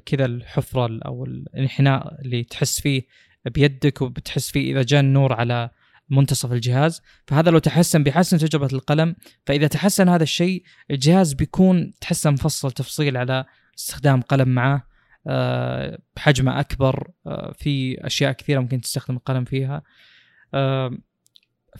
كذا 0.06 0.24
الحفرة 0.24 1.00
أو 1.06 1.24
الإنحناء 1.24 2.20
اللي 2.22 2.44
تحس 2.44 2.80
فيه 2.80 3.02
بيدك 3.44 4.02
وبتحس 4.02 4.50
فيه 4.50 4.72
إذا 4.72 4.82
جاء 4.82 5.00
النور 5.00 5.32
على 5.32 5.70
منتصف 6.10 6.52
الجهاز. 6.52 7.02
فهذا 7.26 7.50
لو 7.50 7.58
تحسن 7.58 8.02
بيحسن 8.02 8.38
تجربة 8.38 8.68
القلم. 8.72 9.16
فإذا 9.46 9.66
تحسن 9.66 10.08
هذا 10.08 10.22
الشيء 10.22 10.62
الجهاز 10.90 11.32
بيكون 11.32 11.92
تحسه 12.00 12.30
مفصل 12.30 12.72
تفصيل 12.72 13.16
على 13.16 13.44
استخدام 13.78 14.20
قلم 14.20 14.48
معاه 14.48 14.82
بحجمه 16.16 16.60
أكبر 16.60 17.10
آه، 17.26 17.52
في 17.58 18.06
أشياء 18.06 18.32
كثيرة 18.32 18.60
ممكن 18.60 18.80
تستخدم 18.80 19.16
القلم 19.16 19.44
فيها. 19.44 19.82
آه، 20.54 20.98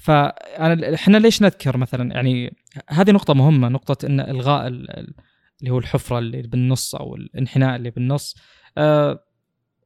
فأنا 0.01 0.95
إحنا 0.95 1.17
ليش 1.17 1.43
نذكر 1.43 1.77
مثلا؟ 1.77 2.13
يعني 2.15 2.57
هذه 2.89 3.11
نقطة 3.11 3.35
مهمة 3.35 3.69
نقطة 3.69 4.07
إن 4.07 4.21
إلغاء 4.21 4.67
اللي 4.67 5.71
هو 5.71 5.79
الحفرة 5.79 6.19
اللي 6.19 6.43
بالنص 6.43 6.95
أو 6.95 7.17
الانحناء 7.17 7.77
اللي 7.77 7.91
بالنص. 7.91 8.37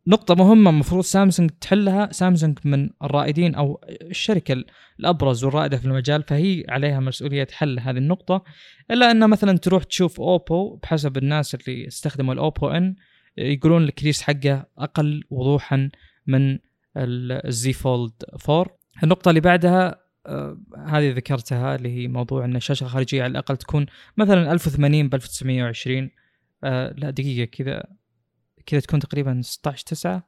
نقطة 0.07 0.35
مهمة 0.35 0.71
المفروض 0.71 1.05
سامسونج 1.05 1.51
تحلها. 1.51 2.09
سامسونج 2.13 2.59
من 2.65 2.91
الرائدين 3.03 3.55
أو 3.55 3.81
الشركة 3.89 4.65
الأبرز 5.01 5.45
والرائدة 5.45 5.77
في 5.77 5.85
المجال 5.85 6.23
فهي 6.23 6.65
عليها 6.69 7.01
مسؤولية 7.01 7.47
حل 7.53 7.81
هذه 7.81 7.99
النقطة. 7.99 8.45
إلا 8.91 9.11
أن 9.11 9.31
مثلا 9.31 9.59
تروح 9.59 9.85
تشوف 9.85 10.21
أوبو 10.21 10.77
بحسب 10.77 11.17
الناس 11.17 11.55
اللي 11.55 11.87
استخدموا 11.87 12.35
الأوبو 12.35 12.69
إن 12.69 12.95
يقولون 13.37 13.85
الكريس 13.85 14.23
حقه 14.23 14.67
أقل 14.79 15.25
وضوحا 15.31 15.91
من 16.27 16.59
الزي 16.97 17.73
فولد 17.73 18.13
4 18.49 18.67
النقطة 19.03 19.29
اللي 19.29 19.41
بعدها 19.41 20.04
آه 20.27 20.59
هذه 20.87 21.13
ذكرتها 21.13 21.75
اللي 21.75 21.89
هي 21.89 22.09
موضوع 22.09 22.45
إن 22.45 22.57
الشاشة 22.57 22.85
الخارجية 22.85 23.23
على 23.23 23.31
الأقل 23.31 23.57
تكون 23.57 23.87
مثلا 24.17 24.53
1080 24.53 25.09
ب 25.09 25.15
1920 25.15 26.11
آه 26.65 26.95
لا 26.97 27.11
دقيقة 27.11 27.45
كذا 27.45 27.85
كذا 28.67 28.81
تكون 28.81 29.01
تقريبا 29.01 29.41
16 29.43 29.87
9 29.87 30.27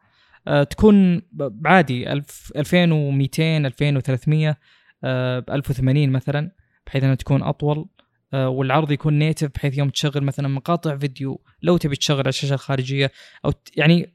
آه 0.49 0.63
تكون 0.63 1.23
عادي 1.65 2.13
1000 2.13 2.53
2200 2.57 3.57
2300 3.57 4.57
آه 5.05 5.39
ب 5.39 5.51
1080 5.51 6.11
مثلا 6.11 6.51
بحيث 6.87 7.05
إنها 7.05 7.15
تكون 7.15 7.43
أطول. 7.43 7.89
آه 8.35 8.49
والعرض 8.49 8.91
يكون 8.91 9.19
نيتف 9.19 9.51
بحيث 9.55 9.79
يوم 9.79 9.91
تشغل 9.91 10.25
مثلا 10.25 10.49
مقاطع 10.49 10.97
فيديو 10.97 11.43
لو 11.63 11.77
تبي 11.77 11.97
تشغل 11.97 12.19
على 12.19 12.29
الشاشة 12.29 12.55
الخارجية 12.55 13.13
أو 13.45 13.53
يعني 13.77 14.15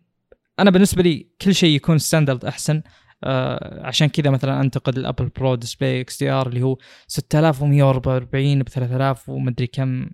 أنا 0.60 0.72
بالنسبة 0.72 1.04
لي 1.04 1.28
كل 1.42 1.56
شيء 1.56 1.76
يكون 1.76 1.98
standard 1.98 2.46
أحسن. 2.46 2.82
آه 3.24 3.88
عشان 3.88 4.08
كذا 4.08 4.30
مثلا 4.30 4.62
أنتقد 4.62 4.98
ال 4.98 5.03
Apple 5.03 5.28
Pro 5.28 5.56
Display 5.56 6.02
XDR 6.02 6.48
اللي 6.48 6.62
هو 6.62 6.78
6144 7.08 8.64
ب 8.64 8.70
3000 8.70 9.30
ومدري 9.30 9.68
كم 9.68 10.10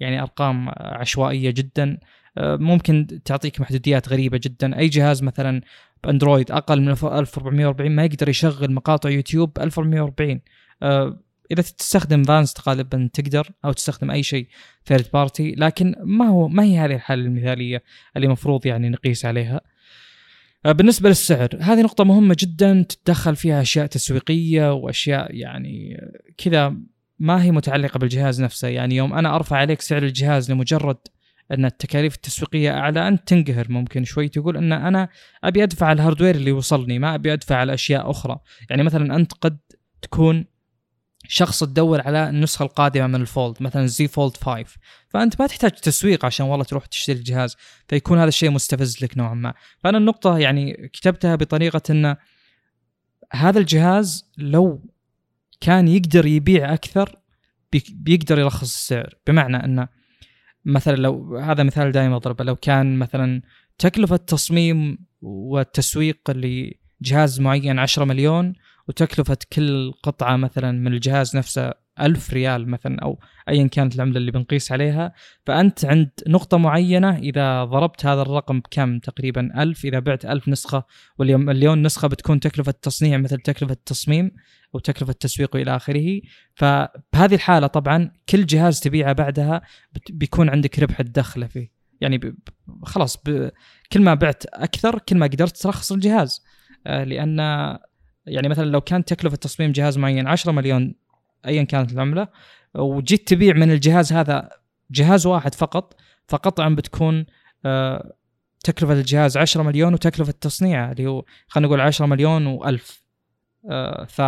يعني 0.00 0.22
أرقام 0.22 0.68
عشوائية 0.76 1.50
جدا. 1.50 1.98
آه 2.38 2.56
ممكن 2.56 3.20
تعطيك 3.24 3.60
محدوديات 3.60 4.08
غريبة 4.08 4.40
جدا. 4.44 4.78
أي 4.78 4.88
جهاز 4.88 5.22
مثلا 5.22 5.60
بأندرويد 6.04 6.50
أقل 6.50 6.80
من 6.80 6.88
1440 6.88 7.90
ما 7.90 8.04
يقدر 8.04 8.28
يشغل 8.28 8.72
مقاطع 8.72 9.10
يوتيوب 9.10 9.52
ب 9.52 9.58
1440 9.58 10.40
آه 10.82 11.18
إذا 11.52 11.62
تستخدم 11.62 12.22
Vanced 12.22 12.68
غالبا 12.68 13.10
تقدر 13.12 13.50
أو 13.64 13.72
تستخدم 13.72 14.10
أي 14.10 14.22
شيء 14.22 14.48
third 14.86 15.06
party 15.14 15.54
لكن 15.58 15.94
ما 16.04 16.28
هو 16.28 16.48
ما 16.48 16.62
هي 16.62 16.78
هذه 16.78 16.94
الحالة 16.94 17.22
المثالية 17.22 17.82
اللي 18.16 18.26
المفروض 18.26 18.66
يعني 18.66 18.88
نقيس 18.88 19.24
عليها. 19.24 19.60
بالنسبة 20.64 21.08
للسعر 21.08 21.48
هذه 21.60 21.82
نقطة 21.82 22.04
مهمة 22.04 22.36
جدا 22.38 22.82
تتدخل 22.88 23.36
فيها 23.36 23.62
أشياء 23.62 23.86
تسويقية 23.86 24.72
وأشياء 24.72 25.34
يعني 25.34 26.00
كذا 26.38 26.76
ما 27.18 27.42
هي 27.42 27.50
متعلقة 27.50 27.98
بالجهاز 27.98 28.42
نفسه. 28.42 28.68
يعني 28.68 28.96
يوم 28.96 29.14
أنا 29.14 29.34
أرفع 29.34 29.56
عليك 29.56 29.80
سعر 29.80 30.02
الجهاز 30.02 30.50
لمجرد 30.50 30.96
أن 31.50 31.64
التكاليف 31.64 32.14
التسويقية 32.14 32.70
أعلى 32.70 33.08
أنت 33.08 33.28
تنقهر 33.28 33.66
ممكن 33.70 34.04
شوي 34.04 34.28
تقول 34.28 34.56
أن 34.56 34.72
أنا 34.72 35.08
أبي 35.44 35.62
أدفع 35.62 35.92
ال 35.92 35.97
hardware 35.97 36.34
اللي 36.34 36.52
وصلني 36.52 36.98
ما 36.98 37.14
أبي 37.14 37.32
أدفع 37.32 37.56
على 37.56 37.74
اشياء 37.74 38.10
أخرى. 38.10 38.38
يعني 38.70 38.82
مثلا 38.82 39.16
أنت 39.16 39.32
قد 39.32 39.58
تكون 40.02 40.44
شخص 41.28 41.64
تدور 41.64 42.00
على 42.00 42.28
النسخة 42.28 42.62
القادمة 42.62 43.06
من 43.06 43.14
الفولد 43.14 43.56
مثلا 43.60 43.86
زي 43.86 44.08
فولد 44.08 44.36
5 44.36 44.64
فأنت 45.12 45.40
ما 45.40 45.46
تحتاج 45.46 45.70
تسويق 45.70 46.24
عشان 46.24 46.46
والله 46.46 46.64
تروح 46.64 46.86
تشتري 46.86 47.18
الجهاز 47.18 47.56
فيكون 47.88 48.18
هذا 48.18 48.28
الشيء 48.28 48.50
مستفز 48.50 49.04
لك 49.04 49.18
نوعا 49.18 49.34
ما. 49.34 49.54
فأنا 49.78 49.98
النقطة 49.98 50.38
يعني 50.38 50.90
كتبتها 50.92 51.36
بطريقة 51.36 51.82
إن 51.90 52.16
هذا 53.32 53.58
الجهاز 53.58 54.30
لو 54.38 54.84
كان 55.60 55.88
يقدر 55.88 56.26
يبيع 56.26 56.74
أكثر 56.74 57.16
بيقدر 57.92 58.38
يرخص 58.38 58.74
السعر. 58.74 59.14
بمعنى 59.26 59.56
انه 59.64 59.88
مثلا 60.64 60.96
لو 60.96 61.36
هذا 61.36 61.62
مثال 61.62 61.92
دائما 61.92 62.16
أضربه. 62.16 62.44
لو 62.44 62.56
كان 62.56 62.98
مثلا 62.98 63.42
تكلفة 63.78 64.16
تصميم 64.16 64.98
والتسويق 65.22 66.30
لجهاز 66.30 67.40
معين 67.40 67.78
10 67.78 68.04
مليون 68.04 68.54
وتكلفة 68.88 69.36
كل 69.52 69.92
قطعة 70.02 70.36
مثلا 70.36 70.72
من 70.72 70.92
الجهاز 70.92 71.36
نفسه 71.36 71.81
ألف 72.00 72.32
ريال 72.32 72.68
مثلا 72.68 73.00
أو 73.02 73.18
أيا 73.48 73.66
كانت 73.66 73.94
العملة 73.94 74.16
اللي 74.16 74.30
بنقيس 74.30 74.72
عليها. 74.72 75.12
فأنت 75.46 75.84
عند 75.84 76.10
نقطة 76.26 76.56
معينة 76.56 77.16
إذا 77.16 77.64
ضربت 77.64 78.06
هذا 78.06 78.22
الرقم 78.22 78.60
بكم 78.60 78.98
تقريبا؟ 78.98 79.62
ألف. 79.62 79.84
إذا 79.84 79.98
بعت 79.98 80.24
ألف 80.24 80.48
نسخة 80.48 80.84
واليوم 81.18 81.40
مليون 81.40 81.82
نسخة 81.82 82.08
بتكون 82.08 82.40
تكلفة 82.40 82.70
التصنيع 82.70 83.18
مثل 83.18 83.36
تكلفة 83.36 83.72
التصميم 83.72 84.30
أو 84.74 84.80
تكلفة 84.80 85.10
التسويق 85.10 85.56
إلى 85.56 85.76
آخره. 85.76 86.20
فبهذه 86.54 87.34
الحالة 87.34 87.66
طبعا 87.66 88.10
كل 88.28 88.46
جهاز 88.46 88.80
تبيعه 88.80 89.12
بعدها 89.12 89.62
بيكون 90.10 90.48
عندك 90.48 90.78
ربح 90.78 91.00
الدخل 91.00 91.48
فيه. 91.48 91.72
يعني 92.00 92.34
خلاص 92.82 93.16
كل 93.92 94.00
ما 94.00 94.14
بعت 94.14 94.46
أكثر 94.46 94.98
كل 94.98 95.16
ما 95.16 95.26
قدرت 95.26 95.56
ترخص 95.56 95.92
الجهاز. 95.92 96.44
آه، 96.86 97.04
لأن 97.04 97.38
يعني 98.26 98.48
مثلا 98.48 98.64
لو 98.64 98.80
كانت 98.80 99.14
تكلفة 99.14 99.36
تصميم 99.36 99.72
جهاز 99.72 99.98
معين 99.98 100.26
10 100.26 100.52
مليون 100.52 100.94
ايا 101.46 101.62
كانت 101.62 101.92
العملة. 101.92 102.28
وجيت 102.74 103.28
تبيع 103.28 103.54
من 103.54 103.70
الجهاز 103.70 104.12
هذا 104.12 104.50
جهاز 104.90 105.26
واحد 105.26 105.54
فقط 105.54 105.94
فقطعا 106.28 106.74
بتكون 106.74 107.26
آه، 107.64 108.12
تكلفة 108.64 108.92
الجهاز 108.92 109.36
10 109.36 109.62
مليون 109.62 109.94
وتكلفة 109.94 110.32
تصنيعه 110.40 110.92
اللي 110.92 111.06
هو 111.06 111.24
خلينا 111.48 111.68
نقول 111.68 111.80
10 111.80 112.06
مليون 112.06 112.58
و1000 112.58 113.02
آه، 113.70 114.04
ف 114.04 114.20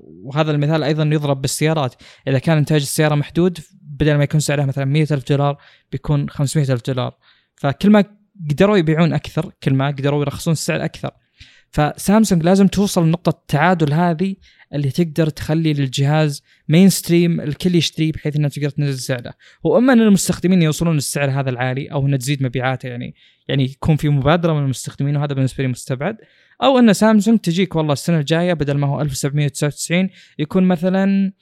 وهذا 0.00 0.50
المثال 0.50 0.82
أيضا 0.82 1.02
يضرب 1.02 1.40
بالسيارات. 1.40 1.94
إذا 2.28 2.38
كان 2.38 2.58
إنتاج 2.58 2.80
السيارة 2.80 3.14
محدود 3.14 3.58
بدل 3.82 4.14
ما 4.16 4.24
يكون 4.24 4.40
سعرها 4.40 4.64
مثلا 4.64 4.84
100 4.84 5.06
ألف 5.10 5.28
دولار 5.28 5.56
بيكون 5.92 6.30
500 6.30 6.72
ألف 6.72 6.82
دولار. 6.86 7.16
فكل 7.56 7.90
ما 7.90 8.04
قدروا 8.50 8.76
يبيعون 8.76 9.12
أكثر 9.12 9.52
كل 9.62 9.74
ما 9.74 9.86
قدروا 9.86 10.20
يرخصون 10.20 10.52
السعر 10.52 10.84
أكثر. 10.84 11.10
فسامسونج 11.70 12.42
لازم 12.42 12.66
توصل 12.66 13.06
لنقطة 13.06 13.30
التعادل 13.30 13.92
هذه 13.92 14.36
اللي 14.74 14.90
تقدر 14.90 15.28
تخلي 15.28 15.72
للجهاز 15.72 16.42
مين 16.68 16.88
ستريم 16.88 17.40
الكل 17.40 17.74
يشتريه 17.74 18.12
بحيث 18.12 18.36
انها 18.36 18.48
تقدر 18.48 18.70
تنزل 18.70 18.98
سعره. 18.98 19.32
هو 19.66 19.78
اما 19.78 19.92
إن 19.92 20.00
المستخدمين 20.00 20.62
يوصلون 20.62 20.94
للسعر 20.94 21.30
هذا 21.30 21.50
العالي 21.50 21.92
أو 21.92 22.06
انها 22.06 22.18
تزيد 22.18 22.42
مبيعاته 22.42 22.88
يعني 22.88 23.14
يعني 23.48 23.64
يكون 23.64 23.96
في 23.96 24.08
مبادرة 24.08 24.52
من 24.52 24.64
المستخدمين 24.64 25.16
وهذا 25.16 25.34
بالنسبة 25.34 25.64
لي 25.64 25.68
مستبعد. 25.68 26.16
أو 26.62 26.78
إن 26.78 26.92
سامسونج 26.92 27.38
تجيك 27.38 27.76
والله 27.76 27.92
السنة 27.92 28.18
الجاية 28.18 28.52
بدل 28.52 28.78
ما 28.78 28.86
هو 28.86 29.00
1799 29.00 30.08
يكون 30.38 30.64
مثلا 30.64 31.32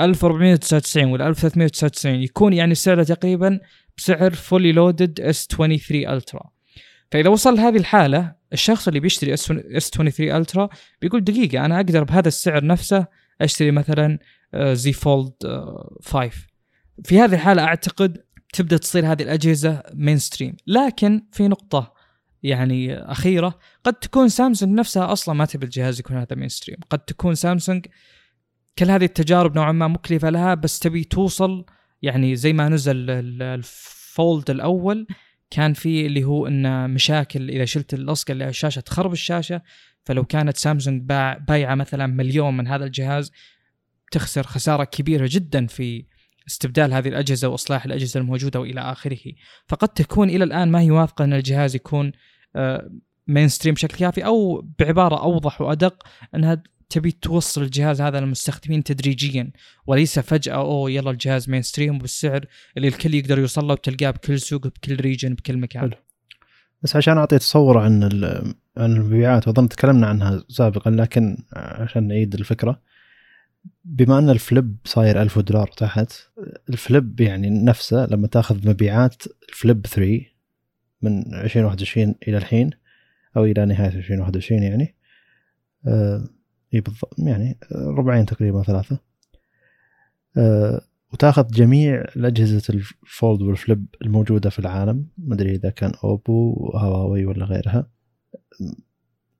1499 0.00 1.12
ولا 1.12 1.28
1399 1.28 2.22
يكون 2.22 2.52
يعني 2.52 2.74
سعره 2.74 3.02
تقريبا 3.02 3.60
بسعر 3.96 4.30
fully 4.30 4.72
loaded 4.72 5.20
S 5.20 5.46
23 5.46 6.16
Ultra 6.16 6.50
فإذا 7.10 7.30
وصل 7.30 7.54
لهذه 7.54 7.76
الحالة 7.76 8.34
الشخص 8.52 8.88
اللي 8.88 9.00
بيشتري 9.00 9.34
S 9.34 9.46
23 9.46 10.36
Ultra 10.36 10.68
بيقول 11.02 11.24
دقيقة 11.24 11.64
أنا 11.64 11.76
أقدر 11.76 12.04
بهذا 12.04 12.28
السعر 12.28 12.64
نفسه 12.64 13.06
أشتري 13.40 13.70
مثلا 13.70 14.18
Z 14.56 14.92
Fold 14.92 15.32
5 16.04 16.30
في 17.04 17.20
هذه 17.20 17.34
الحالة 17.34 17.62
أعتقد 17.62 18.22
تبدأ 18.52 18.76
تصير 18.76 19.12
هذه 19.12 19.22
الأجهزة 19.22 19.82
mainstream 19.94 20.56
لكن 20.66 21.22
في 21.32 21.48
نقطة 21.48 21.94
يعني 22.42 22.98
أخيرة 22.98 23.58
قد 23.84 23.94
تكون 23.94 24.28
سامسونج 24.28 24.78
نفسها 24.78 25.12
أصلا 25.12 25.34
ما 25.34 25.44
تبي 25.44 25.64
الجهاز 25.64 26.00
يكون 26.00 26.16
هذا 26.16 26.36
mainstream 26.36 26.76
قد 26.90 26.98
تكون 26.98 27.34
سامسونج 27.34 27.86
كل 28.78 28.90
هذه 28.90 29.04
التجارب 29.04 29.54
نوعا 29.56 29.72
ما 29.72 29.88
مكلفة 29.88 30.30
لها 30.30 30.54
بس 30.54 30.78
تبي 30.78 31.04
توصل 31.04 31.64
يعني 32.02 32.36
زي 32.36 32.52
ما 32.52 32.68
نزل 32.68 33.10
ال 33.40 33.62
Fold 33.62 34.50
الأول 34.50 35.06
كان 35.50 35.72
في 35.72 36.06
اللي 36.06 36.24
هو 36.24 36.46
إن 36.46 36.90
مشاكل 36.90 37.50
إذا 37.50 37.64
شلت 37.64 37.94
اللصقه 37.94 38.32
اللي 38.32 38.44
على 38.44 38.50
الشاشة 38.50 38.80
تخرب 38.80 39.12
الشاشة 39.12 39.62
فلو 40.04 40.24
كانت 40.24 40.56
سامسونج 40.56 41.02
باع 41.02 41.38
بايعة 41.38 41.74
مثلا 41.74 42.06
مليون 42.06 42.56
من 42.56 42.66
هذا 42.66 42.84
الجهاز 42.84 43.32
تخسر 44.10 44.42
خسارة 44.42 44.84
كبيرة 44.84 45.28
جدا 45.30 45.66
في 45.66 46.04
استبدال 46.46 46.92
هذه 46.92 47.08
الأجهزة 47.08 47.48
وإصلاح 47.48 47.84
الأجهزة 47.84 48.20
الموجودة 48.20 48.60
وإلى 48.60 48.80
آخره. 48.80 49.18
فقد 49.66 49.88
تكون 49.88 50.30
إلى 50.30 50.44
الآن 50.44 50.70
ما 50.70 50.80
هي 50.80 50.90
واثقة 50.90 51.24
إن 51.24 51.32
الجهاز 51.32 51.74
يكون 51.74 52.12
آه، 52.56 52.90
mainstream 53.26 53.74
بشكل 53.74 53.96
كافي 53.96 54.24
أو 54.24 54.66
بعبارة 54.78 55.22
أوضح 55.22 55.60
وأدق 55.60 56.02
إنها 56.34 56.62
تبي 56.88 57.10
توصل 57.10 57.62
الجهاز 57.62 58.00
هذا 58.00 58.20
للمستخدمين 58.20 58.84
تدريجيا 58.84 59.50
وليس 59.86 60.18
فجأة 60.18 60.54
أوه 60.54 60.90
يلا 60.90 61.10
الجهاز 61.10 61.50
mainstream 61.50 61.98
بالسعر 61.98 62.46
اللي 62.76 62.88
الكل 62.88 63.14
يقدر 63.14 63.38
يوصل 63.38 63.64
له 63.66 63.72
وتلقاه 63.72 64.10
بكل 64.10 64.40
سوق 64.40 64.66
بكل 64.66 64.96
region 64.96 65.34
بكل 65.34 65.56
مكان 65.56 65.82
حلو. 65.82 65.96
بس 66.82 66.96
عشان 66.96 67.18
أعطي 67.18 67.38
تصور 67.38 67.78
عن 67.78 68.02
عن 68.76 68.96
المبيعات 68.96 69.48
واظن 69.48 69.68
تكلمنا 69.68 70.06
عنها 70.06 70.44
سابقا 70.48 70.90
لكن 70.90 71.38
عشان 71.52 72.08
نعيد 72.08 72.34
الفكرة 72.34 72.80
بما 73.84 74.18
أن 74.18 74.30
ال 74.30 74.39
Flip 74.39 74.76
صاير 74.84 75.22
1000 75.22 75.38
دولار 75.38 75.66
تحت 75.66 76.12
ال 76.70 76.80
Flip 76.80 77.20
يعني 77.20 77.50
نفسه 77.50 78.06
لما 78.06 78.26
تأخذ 78.26 78.68
مبيعات 78.68 79.22
ال 79.48 79.56
Flip 79.56 79.86
3 79.86 80.20
من 81.02 81.34
2021 81.34 82.14
إلى 82.28 82.36
الحين 82.36 82.70
أو 83.36 83.44
إلى 83.44 83.66
نهاية 83.66 83.88
2021 83.88 84.62
يعني 84.62 84.94
آه 85.86 86.37
اي 86.74 86.80
بالضبط 86.80 87.14
يعني 87.18 87.58
آه، 87.72 87.94
ربعين 87.98 88.26
تقريبا 88.26 88.62
ثلاثة. 88.62 88.98
آه 90.36 90.80
وتاخذ 91.12 91.46
جميع 91.46 92.04
الأجهزة 92.16 92.74
ال 92.74 92.88
Fold 92.88 93.42
وال 93.42 93.57
Flip 93.57 93.86
الموجودة 94.02 94.50
في 94.50 94.58
العالم. 94.58 95.06
ما 95.18 95.34
أدري 95.34 95.54
إذا 95.54 95.70
كان 95.70 95.92
أوبو 96.04 96.70
هواوي 96.74 97.24
ولا 97.24 97.44
غيرها. 97.44 97.90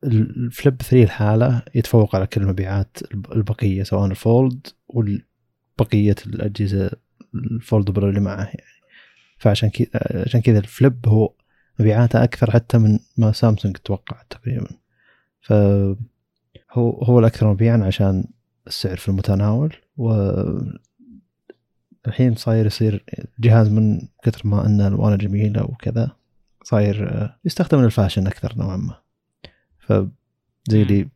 ال 0.05 0.20
Flip 0.20 0.83
3 0.83 1.03
الحالة 1.03 1.63
يتفوق 1.75 2.17
على 2.17 2.27
كل 2.27 2.41
المبيعات 2.41 2.99
البقية 3.15 3.83
سواء 3.83 4.07
ال 4.07 4.19
Fold 4.19 4.67
والبقية 4.89 6.17
الأجهزة 6.27 6.91
ال 7.35 7.43
foldable 7.43 8.05
اللي 8.05 8.21
معه 8.21 8.45
يعني. 8.45 8.79
فعشان 9.39 9.71
كذا 9.71 9.89
عشان 10.27 10.41
كذا 10.41 10.59
الفليب 10.59 11.09
هو 11.09 11.35
مبيعاته 11.81 12.25
أكثر 12.25 12.51
حتى 12.51 12.79
من 12.79 12.99
ما 13.17 13.33
سامسونج 13.33 13.77
توقع 13.77 14.23
تقريبا. 14.31 14.69
فهو 15.41 15.97
هو 16.73 17.19
الأكثر 17.19 17.51
مبيعا 17.51 17.85
عشان 17.85 18.25
السعر 18.67 18.97
في 18.97 19.09
المتناول 19.09 19.77
و 19.97 20.33
الحين 22.07 22.35
صاير 22.35 22.67
يصير 22.67 23.05
جهاز 23.41 23.69
من 23.69 24.01
كثر 24.25 24.49
ما 24.49 24.67
ان 24.67 24.81
الوانه 24.81 25.17
جميلة 25.17 25.65
وكذا 25.65 26.17
صاير 26.63 27.09
آه، 27.09 27.37
يستخدم 27.45 27.81
للفاشن 27.81 28.27
أكثر 28.27 28.55
نوعا 28.57 28.77
ما. 28.77 28.95
فزي 29.79 30.83
اللي 30.83 31.09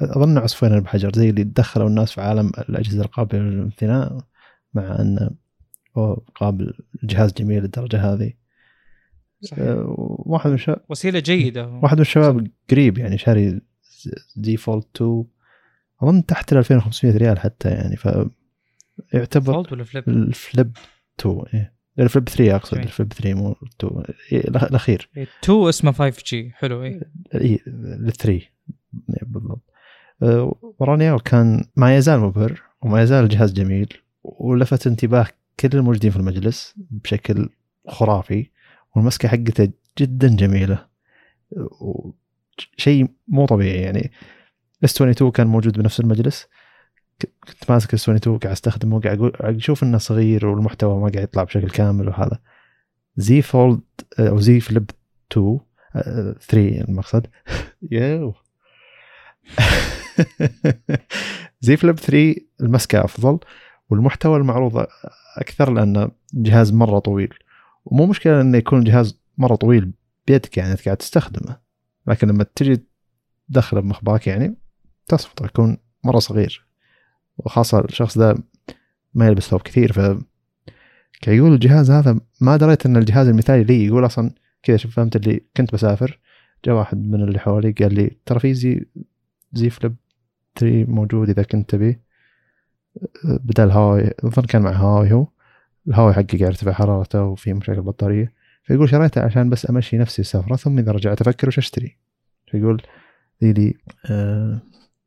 أظن 0.00 0.38
عصفورين 0.38 0.80
بحجر 0.80 1.12
زي 1.14 1.30
اللي 1.30 1.44
دخلوا 1.44 1.88
الناس 1.88 2.12
في 2.12 2.20
عالم 2.20 2.52
الأجهزة 2.58 3.02
القابلة 3.02 3.40
للامتناع 3.40 4.18
مع 4.74 4.98
إن 5.00 5.30
هو 5.96 6.14
قابل 6.34 6.74
جهاز 7.02 7.32
جميل 7.32 7.62
للدرجة 7.62 8.12
هذه. 8.12 8.32
صحيح. 9.40 9.64
آه، 9.64 9.94
واحد 9.98 10.48
من 10.48 10.54
الشباب 10.54 10.80
وسيلة 10.88 11.18
جيدة. 11.18 11.68
واحد 11.68 11.96
من 11.96 12.00
الشباب 12.00 12.46
قريب 12.70 12.98
يعني 12.98 13.18
شاري 13.18 13.60
ديفولت 14.36 14.86
2 14.96 15.24
أظن 16.02 16.26
تحت 16.26 16.52
ال 16.52 16.58
2500 16.58 17.16
ريال 17.16 17.38
حتى 17.38 17.68
يعني 17.68 17.96
ف 17.96 18.08
يعتبر 19.14 19.56
ولا 19.72 19.84
فليب؟ 19.84 20.08
الفليب 20.08 20.76
2 21.20 21.42
إيه. 21.54 21.72
الفليب 21.98 22.28
3 22.28 22.56
أقصد. 22.56 22.78
الفليب 22.78 23.12
3 23.12 23.34
مو 23.34 23.56
2 23.80 24.02
إيه 24.32 24.48
الأخير. 24.48 25.08
2 25.44 25.68
اسمه 25.68 25.92
5 25.92 26.22
جي. 26.26 26.50
حلو 26.54 26.82
اي 26.84 27.00
اي 27.34 27.58
الثري. 28.06 28.48
بالضبط. 29.22 29.62
أه، 30.22 30.74
ورانيال 30.78 31.22
كان 31.22 31.64
ما 31.76 31.96
يزال 31.96 32.20
مبهر 32.20 32.62
وما 32.82 33.02
يزال 33.02 33.24
الجهاز 33.24 33.52
جميل 33.52 33.88
ولفت 34.22 34.86
انتباه 34.86 35.26
كل 35.60 35.68
الموجودين 35.74 36.10
في 36.10 36.16
المجلس 36.16 36.74
بشكل 36.76 37.48
خرافي 37.88 38.50
والمسكة 38.96 39.28
حقته 39.28 39.70
جدا 39.98 40.36
جميلة. 40.36 40.86
و- 41.80 42.10
شيء 42.76 43.08
مو 43.28 43.46
طبيعي 43.46 43.80
يعني. 43.82 44.12
S 44.84 44.94
22 44.94 45.30
كان 45.30 45.46
موجود 45.46 45.78
بنفس 45.78 46.00
المجلس. 46.00 46.48
كنت 47.20 47.70
ماسك 47.70 47.94
S 47.94 48.02
22 48.02 48.38
قاعد 48.38 48.52
أستخدمه 48.52 48.96
وقاعد 48.96 49.18
أقول 49.18 49.30
قاعد 49.30 49.56
أشوف 49.56 49.82
إنه 49.82 49.98
صغير 49.98 50.46
والمحتوى 50.46 50.94
ما 50.94 51.08
قاعد 51.08 51.24
يطلع 51.24 51.44
بشكل 51.44 51.70
كامل 51.70 52.08
وهذا. 52.08 52.38
Z 53.16 53.42
Fold 53.42 53.80
أو 54.18 54.40
Z 54.40 54.60
Flip 54.60 54.90
2 55.32 55.60
آه، 55.96 56.34
3 56.40 56.88
المقصد. 56.88 57.26
يو 57.90 58.34
زي 61.60 61.76
فليب 61.76 61.98
3 61.98 62.36
المسكة 62.60 63.04
أفضل 63.04 63.38
والمحتوى 63.90 64.36
المعروض 64.36 64.86
أكثر 65.36 65.72
لأنه 65.72 66.10
جهاز 66.34 66.72
مرة 66.72 66.98
طويل. 66.98 67.34
ومو 67.84 68.06
مشكلة 68.06 68.40
إنه 68.40 68.58
يكون 68.58 68.84
جهاز 68.84 69.20
مرة 69.38 69.54
طويل 69.54 69.92
بيدك 70.26 70.56
يعني 70.56 70.72
انت 70.72 70.84
قاعد 70.84 70.96
تستخدمه. 70.96 71.69
لكن 72.06 72.28
لما 72.28 72.46
تجي 72.54 72.80
تدخله 73.50 73.80
بمخباك 73.80 74.26
يعني 74.26 74.54
تصفطه 75.08 75.44
يكون 75.46 75.78
مرة 76.04 76.18
صغير. 76.18 76.66
وخاصة 77.38 77.80
الشخص 77.80 78.18
ده 78.18 78.36
ما 79.14 79.26
يلبس 79.26 79.48
ثوب 79.48 79.62
كثير 79.62 79.92
ف 79.92 79.98
يقول 81.28 81.52
الجهاز 81.52 81.90
هذا 81.90 82.20
ما 82.40 82.56
دريت 82.56 82.86
إن 82.86 82.96
الجهاز 82.96 83.28
المثالي 83.28 83.64
لي. 83.64 83.86
يقول 83.86 84.06
أصلا 84.06 84.30
كذا 84.62 84.76
شوف 84.76 84.96
فهمت 84.96 85.16
اللي 85.16 85.40
كنت 85.56 85.72
بسافر 85.72 86.18
جاء 86.64 86.74
واحد 86.74 86.98
من 86.98 87.22
اللي 87.22 87.38
حولي 87.38 87.72
قال 87.72 87.94
لي 87.94 88.16
ترى 88.26 88.40
في 88.40 88.54
زي 88.54 88.86
زي 89.52 89.70
فليب 89.70 89.96
3 90.56 90.84
موجود 90.84 91.28
إذا 91.30 91.42
كنت 91.42 91.70
تبي. 91.70 92.00
بدل 93.24 93.70
هواوي 93.70 94.10
أظن 94.24 94.42
كان 94.42 94.62
مع 94.62 94.72
هواوي 94.72 95.12
هو. 95.12 95.26
الهواوي 95.88 96.12
حقي 96.12 96.24
قاعد 96.24 96.40
يرتفع 96.40 96.72
حرارته 96.72 97.22
وفي 97.24 97.54
مشاكل 97.54 97.82
بطارية. 97.82 98.32
فيقول 98.70 98.88
شريته 98.88 99.20
عشان 99.20 99.50
بس 99.50 99.70
أمشي 99.70 99.98
نفسي 99.98 100.22
السفرة 100.22 100.56
ثم 100.56 100.78
إذا 100.78 100.92
رجعت 100.92 101.20
أفكر 101.20 101.48
وش 101.48 101.58
أشتري؟ 101.58 101.98
فيقول 102.50 102.82
لي 103.42 103.52
لي 103.52 103.74
آه 104.10 104.62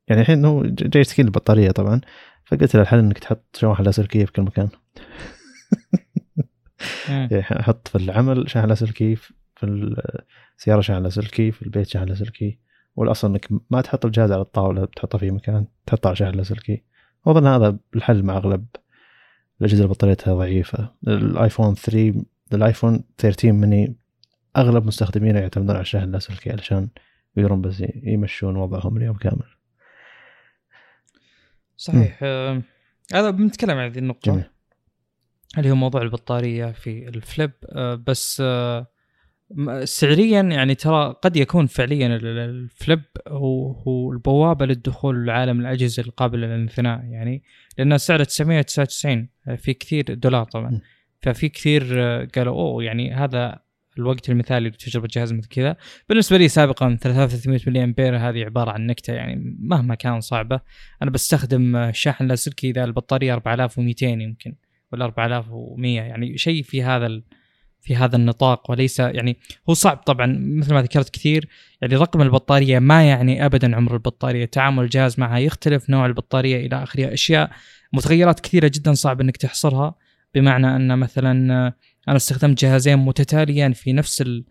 يعني 0.08 0.20
الحين 0.20 0.44
هو 0.44 0.62
جاي 0.62 1.00
يشتكي 1.00 1.22
البطارية 1.22 1.70
طبعا 1.70 2.00
فقلت 2.44 2.74
له 2.74 2.82
الحل 2.82 2.98
إنك 2.98 3.18
تحط 3.18 3.56
شواحن 3.56 3.82
لاسلكيه 3.82 4.24
في 4.24 4.32
كل 4.32 4.42
مكان. 4.42 4.68
يعني 7.08 7.42
حط 7.42 7.88
في 7.88 7.94
العمل 7.98 8.50
شاحن 8.50 8.68
لاسلكي 8.68 9.16
في 9.16 9.34
السياره 10.58 10.80
شاحن 10.80 11.02
لاسلكي 11.02 11.50
في 11.50 11.62
البيت 11.62 11.86
شاحن 11.86 12.06
لاسلكي 12.06 12.58
والأصل 12.96 13.28
إنك 13.28 13.48
ما 13.70 13.80
تحط 13.80 14.04
الجهاز 14.04 14.32
على 14.32 14.42
الطاولة 14.42 14.84
تحطه 14.84 15.18
في 15.18 15.30
مكان 15.30 15.66
تحطه 15.86 16.06
على 16.06 16.16
شاحن 16.16 16.34
لاسلكي 16.34 16.82
وأظن 17.24 17.46
هذا 17.46 17.78
الحل 17.96 18.22
مع 18.22 18.36
أغلب 18.36 18.66
الأجهزة 19.60 19.82
اللي 19.82 19.94
بطاريتها 19.94 20.34
ضعيفة. 20.34 20.94
الآيفون 21.08 21.74
3 21.74 22.24
الايفون 22.54 23.04
13 23.18 23.52
مني 23.52 23.96
أغلب 24.56 24.86
مستخدمينه 24.86 25.38
يعتمدون 25.40 25.70
على 25.70 25.82
الشاحن 25.82 26.04
اللاسلكي 26.04 26.50
علشان 26.50 26.88
يقدرون 27.36 27.60
بس 27.60 27.82
يمشون 28.02 28.56
وضعهم 28.56 28.96
اليوم 28.96 29.16
كامل. 29.16 29.42
صحيح. 31.76 32.18
آه، 32.22 32.62
هذا 33.14 33.30
بنتكلم 33.30 33.78
عن 33.78 33.90
هذه 33.90 33.98
النقطة 33.98 34.32
جميل. 34.32 34.44
اللي 35.58 35.70
هو 35.70 35.74
موضوع 35.74 36.02
البطارية 36.02 36.66
في 36.72 37.08
الفليب. 37.08 37.50
آه، 37.72 37.94
بس 37.94 38.42
آه، 38.46 38.86
سعريا 39.84 40.42
يعني 40.42 40.74
ترى 40.74 41.14
قد 41.22 41.36
يكون 41.36 41.66
فعليا 41.66 42.06
ال- 42.06 42.26
ال- 42.26 42.38
الفليب 42.38 43.02
هو 43.28 43.72
هو 43.72 44.12
البوابة 44.12 44.66
للدخول 44.66 45.26
لعالم 45.26 45.60
الأجهزة 45.60 46.02
القابلة 46.02 46.46
للانثناء 46.46 47.04
يعني 47.04 47.42
لأن 47.78 47.98
سعره 47.98 48.24
999 48.24 49.28
آه، 49.48 49.54
في 49.56 49.74
كثير 49.74 50.14
دولار 50.14 50.44
طبعا. 50.44 50.80
ففي 51.24 51.48
كثير 51.48 51.84
قالوا 52.34 52.54
أوه 52.54 52.84
يعني 52.84 53.14
هذا 53.14 53.64
الوقت 53.98 54.30
المثالي 54.30 54.68
لتجربة 54.68 55.08
جهاز 55.10 55.32
مثل 55.32 55.48
كذا. 55.48 55.76
بالنسبة 56.08 56.36
لي 56.36 56.48
سابقا 56.48 56.98
3300 57.02 57.60
ملي 57.66 57.84
امبير 57.84 58.16
هذه 58.16 58.44
عبارة 58.44 58.70
عن 58.70 58.86
نكتة 58.86 59.12
يعني 59.12 59.56
مهما 59.58 59.94
كان 59.94 60.20
صعبة. 60.20 60.60
أنا 61.02 61.10
بستخدم 61.10 61.92
شاحن 61.92 62.26
لاسلكي 62.26 62.70
إذا 62.70 62.84
البطارية 62.84 63.34
4200 63.34 64.06
يمكن 64.06 64.54
ولا 64.92 65.04
4100 65.04 66.00
يعني 66.00 66.38
شيء 66.38 66.62
في 66.62 66.82
هذا 66.82 67.06
ال... 67.06 67.22
في 67.80 67.96
هذا 67.96 68.16
النطاق 68.16 68.70
وليس 68.70 68.98
يعني 69.00 69.36
هو 69.68 69.74
صعب 69.74 69.96
طبعا 69.96 70.26
مثل 70.40 70.74
ما 70.74 70.82
ذكرت 70.82 71.08
كثير 71.10 71.48
يعني 71.80 71.96
رقم 71.96 72.22
البطارية 72.22 72.78
ما 72.78 73.08
يعني 73.08 73.46
ابدا 73.46 73.76
عمر 73.76 73.94
البطارية. 73.94 74.44
تعامل 74.44 74.84
الجهاز 74.84 75.20
معها 75.20 75.38
يختلف 75.38 75.90
نوع 75.90 76.06
البطارية 76.06 76.66
إلى 76.66 76.82
آخره 76.82 77.12
أشياء 77.12 77.50
متغيرات 77.92 78.40
كثيرة 78.40 78.70
جدا 78.74 78.92
صعب 78.92 79.20
إنك 79.20 79.36
تحصرها. 79.36 79.94
بمعنى 80.34 80.76
أن 80.76 80.98
مثلا 80.98 81.54
آه، 81.66 81.74
أنا 82.08 82.16
استخدمت 82.16 82.60
جهازين 82.60 82.98
متتاليا 82.98 83.68
في 83.68 83.92
نفس 83.92 84.22
ال... 84.22 84.44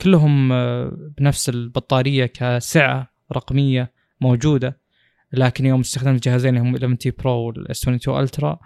كلهم 0.00 0.52
آه، 0.52 1.10
بنفس 1.18 1.48
البطارية 1.48 2.26
كسعة 2.26 3.12
رقمية 3.32 3.92
موجودة 4.20 4.80
لكن 5.32 5.66
يوم 5.66 5.80
استخدمت 5.80 6.24
جهازين 6.24 6.56
هم 6.56 6.74
11T 6.74 6.94
Pro 6.94 7.10
وال 7.10 7.32
S 7.32 7.82
22 7.82 8.20
Ultra 8.20 8.58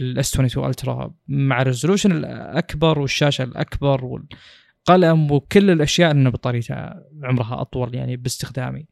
ال 0.00 0.15
S 0.15 0.30
22 0.34 0.68
Ultra 0.68 1.14
مع 1.28 1.62
ال 1.62 1.66
resolution 1.66 2.12
الأكبر 2.12 2.98
والشاشة 2.98 3.42
الأكبر 3.44 4.04
والقلم 4.04 5.32
وكل 5.32 5.70
الأشياء 5.70 6.10
ان 6.10 6.30
بطاريتها 6.30 7.04
عمرها 7.22 7.60
أطول 7.60 7.94
يعني 7.94 8.16
باستخدامي. 8.16 8.86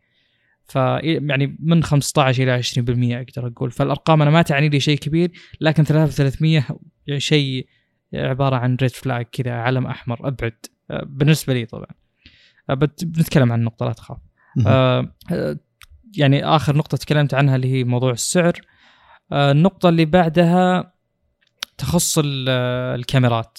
ف 0.68 0.74
يعني 0.76 1.56
من 1.60 1.82
15 1.82 2.42
إلى 2.42 2.62
20% 2.62 2.78
أقدر 3.28 3.46
أقول. 3.46 3.70
فالأرقام 3.70 4.22
أنا 4.22 4.30
ما 4.30 4.42
تعني 4.42 4.68
لي 4.68 4.80
شيء 4.80 4.98
كبير 4.98 5.30
لكن 5.60 5.84
3300 5.84 6.66
يعني 7.06 7.20
شيء 7.20 7.66
عبارة 8.14 8.56
عن 8.56 8.76
red 8.82 8.90
flag 8.90 9.26
كذا 9.32 9.52
علم 9.52 9.86
أحمر 9.86 10.28
أبعد 10.28 10.52
آه، 10.90 11.04
بالنسبة 11.06 11.54
لي 11.54 11.66
طبعا. 11.66 11.86
آه، 12.70 12.74
بنتكلم 13.02 13.52
عن 13.52 13.58
النقطه 13.58 13.86
لا 13.86 13.92
تخاف. 13.92 14.18
آه، 14.66 15.14
آه، 15.32 15.56
يعني 16.16 16.44
آخر 16.44 16.76
نقطة 16.76 16.96
تكلمت 16.96 17.34
عنها 17.34 17.56
اللي 17.56 17.72
هي 17.72 17.84
موضوع 17.84 18.10
السعر. 18.12 18.52
آه، 19.32 19.52
النقطة 19.52 19.88
اللي 19.88 20.04
بعدها 20.04 20.92
تخص 21.78 22.18
ال- 22.18 22.46
آه، 22.48 22.94
الكاميرات. 22.94 23.58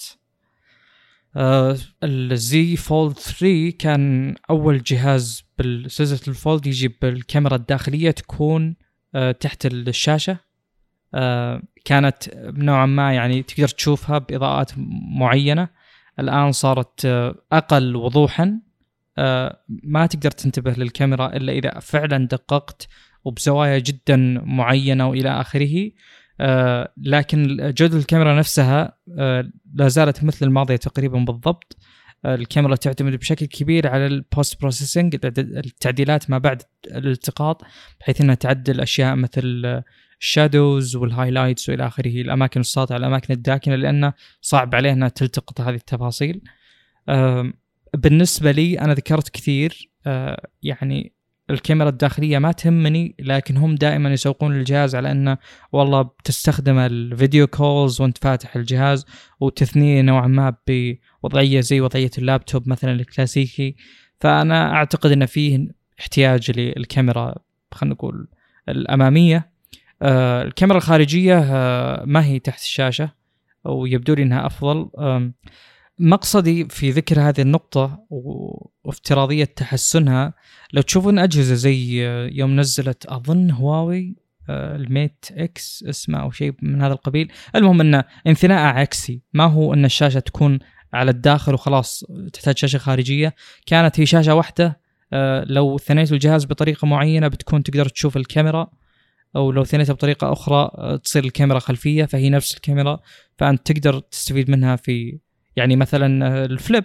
الزي 2.04 2.76
فولد 2.76 3.14
3 3.18 3.70
كان 3.78 4.34
أول 4.50 4.82
جهاز 4.82 5.44
بالسلسلة 5.58 6.20
الفولد 6.28 6.66
يجي 6.66 6.88
بالكاميرا 7.02 7.56
الداخلية 7.56 8.10
تكون 8.10 8.76
آه، 9.14 9.32
تحت 9.32 9.66
الشاشة. 9.66 10.38
آه، 11.14 11.62
كانت 11.84 12.16
نوعا 12.36 12.86
ما 12.86 13.12
يعني 13.12 13.42
تقدر 13.42 13.68
تشوفها 13.68 14.18
بإضاءات 14.18 14.72
معينة. 15.18 15.68
الآن 16.18 16.52
صارت 16.52 17.04
آه، 17.04 17.34
أقل 17.52 17.96
وضوحا. 17.96 18.60
ما 19.68 20.06
تقدر 20.06 20.30
تنتبه 20.30 20.72
للكاميرا 20.72 21.36
إلا 21.36 21.52
إذا 21.52 21.78
فعلا 21.78 22.26
دققت 22.26 22.88
وبزوايا 23.24 23.78
جدا 23.78 24.16
معينة 24.44 25.08
وإلى 25.08 25.40
آخره. 25.40 25.90
لكن 26.96 27.56
جودة 27.76 27.98
الكاميرا 27.98 28.38
نفسها 28.38 28.98
لا 29.74 29.88
زالت 29.88 30.24
مثل 30.24 30.46
الماضية 30.46 30.76
تقريبا 30.76 31.18
بالضبط. 31.18 31.76
الكاميرا 32.26 32.76
تعتمد 32.76 33.16
بشكل 33.16 33.46
كبير 33.46 33.88
على 33.88 34.06
ال 34.06 34.17
post 34.17 34.60
processing 34.60 35.18
التعديلات 35.38 36.30
ما 36.30 36.38
بعد 36.38 36.62
الالتقاط 36.86 37.62
بحيث 38.00 38.20
إنها 38.20 38.34
تعدل 38.34 38.80
أشياء 38.80 39.16
مثل 39.16 39.82
ال 40.20 40.30
shadows 40.30 40.96
وال 40.96 41.08
highlights 41.08 41.68
وإلى 41.68 41.86
آخره 41.86 42.20
الأماكن 42.20 42.60
الساطعة 42.60 42.96
الأماكن 42.96 43.34
الداكنة 43.34 43.74
لأنه 43.74 44.12
صعب 44.40 44.74
عليه 44.74 44.92
إنها 44.92 45.08
تلتقط 45.08 45.60
هذه 45.60 45.74
التفاصيل. 45.74 46.40
بالنسبة 47.94 48.50
لي 48.50 48.80
أنا 48.80 48.94
ذكرت 48.94 49.28
كثير 49.28 49.90
آه، 50.06 50.48
يعني 50.62 51.12
الكاميرا 51.50 51.88
الداخلية 51.88 52.38
ما 52.38 52.52
تهمني 52.52 53.14
لكن 53.18 53.56
هم 53.56 53.74
دائما 53.74 54.12
يسوقون 54.12 54.56
الجهاز 54.56 54.94
على 54.94 55.10
إنه 55.10 55.38
والله 55.72 56.02
بتستخدم 56.02 56.78
ال 56.78 56.89
video 56.89 57.46
calls 57.46 58.00
وأنت 58.00 58.18
فاتح 58.18 58.56
الجهاز 58.56 59.06
وتثنيه 59.40 60.02
نوعا 60.02 60.26
ما 60.26 60.56
بوضعية 60.68 61.60
زي 61.60 61.80
وضعية 61.80 62.10
اللابتوب 62.18 62.68
مثلا 62.68 62.92
الكلاسيكي. 62.92 63.76
فأنا 64.20 64.72
أعتقد 64.72 65.10
ان 65.10 65.26
فيه 65.26 65.68
احتياج 66.00 66.50
للكاميرا 66.50 67.34
خلينا 67.72 67.94
نقول 67.94 68.28
الأمامية. 68.68 69.50
آه، 70.02 70.42
الكاميرا 70.42 70.78
الخارجية 70.78 71.38
آه، 71.38 72.04
ما 72.06 72.24
هي 72.24 72.38
تحت 72.38 72.60
الشاشة 72.60 73.10
ويبدو 73.64 74.14
لي 74.14 74.22
إنها 74.22 74.46
أفضل. 74.46 74.90
آم، 74.98 75.34
مقصدي 76.00 76.64
في 76.68 76.90
ذكر 76.90 77.20
هذه 77.20 77.40
النقطة 77.40 78.06
وافتراضية 78.84 79.44
تحسنها 79.44 80.34
لو 80.72 80.82
تشوفون 80.82 81.18
أجهزة 81.18 81.54
زي 81.54 82.06
آه، 82.06 82.30
يوم 82.32 82.60
نزلت 82.60 83.06
أظن 83.06 83.50
هواوي 83.50 84.16
آه، 84.50 84.76
الميت 84.76 85.24
إكس 85.30 85.84
اسمه 85.88 86.18
أو 86.18 86.30
شيء 86.30 86.54
من 86.62 86.82
هذا 86.82 86.92
القبيل. 86.92 87.32
المهم 87.56 87.80
أنه 87.80 88.04
انثناء 88.26 88.58
عكسي 88.58 89.22
ما 89.32 89.44
هو 89.44 89.74
أن 89.74 89.84
الشاشة 89.84 90.20
تكون 90.20 90.58
على 90.92 91.10
الداخل 91.10 91.54
وخلاص 91.54 92.04
تحتاج 92.32 92.58
شاشة 92.58 92.78
خارجية. 92.78 93.34
كانت 93.66 94.00
هي 94.00 94.06
شاشة 94.06 94.34
واحدة 94.34 94.80
آه، 95.12 95.44
لو 95.44 95.78
ثنيت 95.78 96.12
الجهاز 96.12 96.44
بطريقة 96.44 96.86
معينة 96.86 97.28
بتكون 97.28 97.62
تقدر 97.62 97.88
تشوف 97.88 98.16
الكاميرا 98.16 98.70
أو 99.36 99.52
لو 99.52 99.64
ثنيتها 99.64 99.92
بطريقة 99.92 100.32
أخرى 100.32 100.70
تصير 101.04 101.24
الكاميرا 101.24 101.58
خلفية 101.58 102.04
فهي 102.04 102.30
نفس 102.30 102.54
الكاميرا 102.54 103.00
فأنت 103.38 103.72
تقدر 103.72 104.00
تستفيد 104.00 104.50
منها 104.50 104.76
في 104.76 105.18
يعني 105.58 105.76
مثلا 105.76 106.26
آه، 106.26 106.44
الفليب 106.44 106.84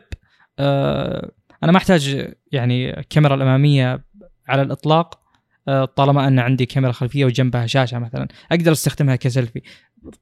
آه، 0.59 1.31
أنا 1.63 1.71
ما 1.71 1.77
أحتاج 1.77 2.33
يعني 2.51 2.99
الكاميرا 2.99 3.35
الأمامية 3.35 4.03
على 4.47 4.61
الإطلاق 4.61 5.19
آه، 5.67 5.85
طالما 5.85 6.27
أن 6.27 6.39
عندي 6.39 6.65
كاميرا 6.65 6.91
خلفية 6.91 7.25
وجنبها 7.25 7.65
شاشة 7.65 7.99
مثلا. 7.99 8.27
أقدر 8.51 8.71
أستخدمها 8.71 9.15
كسيلفي. 9.15 9.61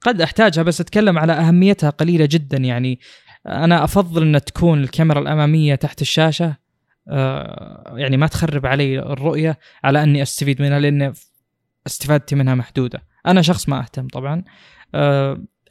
قد 0.01 0.21
أحتاجها 0.21 0.63
بس 0.63 0.81
أتكلم 0.81 1.19
على 1.19 1.33
أهميتها 1.33 1.89
قليلة 1.89 2.27
جدا. 2.31 2.57
يعني 2.57 2.99
أنا 3.47 3.83
أفضل 3.83 4.23
أن 4.23 4.41
تكون 4.41 4.83
الكاميرا 4.83 5.19
الأمامية 5.19 5.75
تحت 5.75 6.01
الشاشة 6.01 6.55
يعني 7.95 8.17
ما 8.17 8.27
تخرب 8.27 8.65
علي 8.65 8.99
الرؤية 8.99 9.59
على 9.83 10.03
أني 10.03 10.21
أستفيد 10.21 10.61
منها 10.61 10.79
لأن 10.79 11.13
استفادتي 11.87 12.35
منها 12.35 12.55
محدودة. 12.55 13.03
أنا 13.27 13.41
شخص 13.41 13.69
ما 13.69 13.79
أهتم 13.79 14.07
طبعا. 14.07 14.43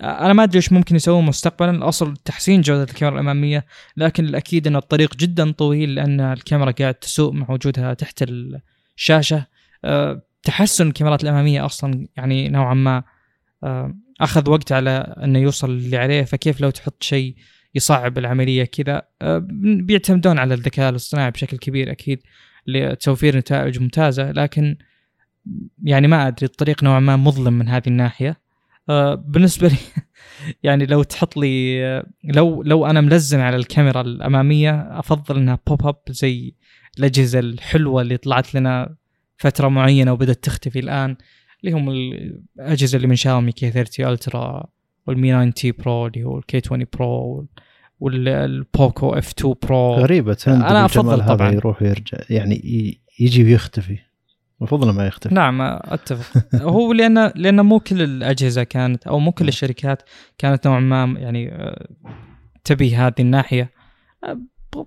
أنا 0.02 0.32
ما 0.32 0.42
أدري 0.42 0.56
إيش 0.56 0.72
ممكن 0.72 0.96
يسوون 0.96 1.24
مستقبلا. 1.24 1.70
الأصل 1.70 2.16
تحسين 2.16 2.60
جودة 2.60 2.82
الكاميرا 2.82 3.14
الأمامية 3.14 3.66
لكن 3.96 4.24
الأكيد 4.24 4.66
إن 4.66 4.76
الطريق 4.76 5.16
جدا 5.16 5.50
طويل 5.50 5.94
لأن 5.94 6.20
الكاميرا 6.20 6.70
قاعد 6.70 6.94
تسوء 6.94 7.32
مع 7.32 7.50
وجودها 7.50 7.94
تحت 7.94 8.24
الشاشة. 8.96 9.46
أه 9.84 10.22
تحسن 10.42 10.88
الكاميرات 10.88 11.22
الأمامية 11.24 11.64
أصلا 11.64 12.08
يعني 12.16 12.48
نوعا 12.48 12.74
ما 12.74 13.02
أه 13.64 13.94
أخذ 14.20 14.50
وقت 14.50 14.72
على 14.72 15.14
إنه 15.24 15.38
يوصل 15.38 15.70
اللي 15.70 15.96
عليه. 15.96 16.22
فكيف 16.22 16.60
لو 16.60 16.70
تحط 16.70 17.02
شيء 17.02 17.34
يصعب 17.74 18.18
العملية 18.18 18.64
كذا؟ 18.64 19.02
أه 19.22 19.46
بيعتمدون 19.60 20.38
على 20.38 20.54
الذكاء 20.54 20.90
الاصطناعي 20.90 21.30
بشكل 21.30 21.56
كبير 21.56 21.90
أكيد 21.90 22.22
لتوفير 22.66 23.36
نتائج 23.36 23.78
ممتازة. 23.78 24.32
لكن 24.32 24.76
يعني 25.84 26.08
ما 26.08 26.28
أدري 26.28 26.46
الطريق 26.46 26.84
نوعا 26.84 27.00
ما 27.00 27.16
مظلم 27.16 27.52
من 27.52 27.68
هذه 27.68 27.86
الناحية. 27.86 28.49
بالنسبة 29.14 29.68
لي 29.68 29.76
يعني 30.62 30.86
لو 30.86 31.02
تحط 31.02 31.36
لي 31.36 31.84
آه، 31.86 32.06
لو 32.24 32.62
لو 32.62 32.86
أنا 32.86 33.00
ملزم 33.00 33.40
على 33.40 33.56
الكاميرا 33.56 34.00
الأمامية 34.00 34.98
أفضل 34.98 35.36
إنها 35.36 35.58
بوب 35.66 35.86
اب 35.86 35.96
زي 36.08 36.54
الأجهزة 36.98 37.38
الحلوة 37.38 38.02
اللي 38.02 38.16
طلعت 38.16 38.54
لنا 38.54 38.96
فترة 39.36 39.68
معينة 39.68 40.12
وبدأت 40.12 40.44
تختفي 40.44 40.78
الآن 40.78 41.16
اللي 41.64 41.76
هم 41.76 41.90
الأجهزة 42.58 42.96
اللي 42.96 43.08
من 43.08 43.16
شاومي 43.16 43.52
K 43.52 43.70
30 43.70 44.06
Ultra 44.06 44.66
وال 45.06 45.29
Mi 45.29 45.52
9T 45.52 45.74
Pro 45.78 46.06
اللي 46.06 46.24
هو 46.24 46.38
ال 46.38 46.49
K 46.49 46.60
20 46.64 46.84
Pro 46.92 47.46
وال 48.00 48.38
Poco 48.38 49.14
F 49.14 49.32
2 49.38 49.54
Pro 49.62 49.94
غريبة 49.94 50.36
بالجمال 50.46 51.22
هذا 51.22 51.34
طبعاً. 51.34 51.52
يروح 51.52 51.82
ويرجع 51.82 52.18
يعني 52.30 52.54
يجي 53.20 53.44
ويختفي 53.44 53.98
المفروض 54.60 54.96
ما 54.96 55.06
يختفي 55.06 55.34
نعم 55.34 55.60
أتفق. 55.62 56.44
هو 56.54 56.92
لأن 56.92 57.32
لأن 57.36 57.60
مو 57.60 57.80
كل 57.80 58.02
الأجهزة 58.02 58.62
كانت 58.62 59.06
أو 59.06 59.18
مو 59.18 59.32
كل 59.32 59.48
الشركات 59.48 60.02
كانت 60.38 60.66
نوعا 60.66 60.80
ما 60.80 61.14
يعني 61.18 61.52
آه، 61.52 61.88
تبي 62.64 62.96
هذه 62.96 63.14
الناحية. 63.20 63.70
آه، 64.24 64.40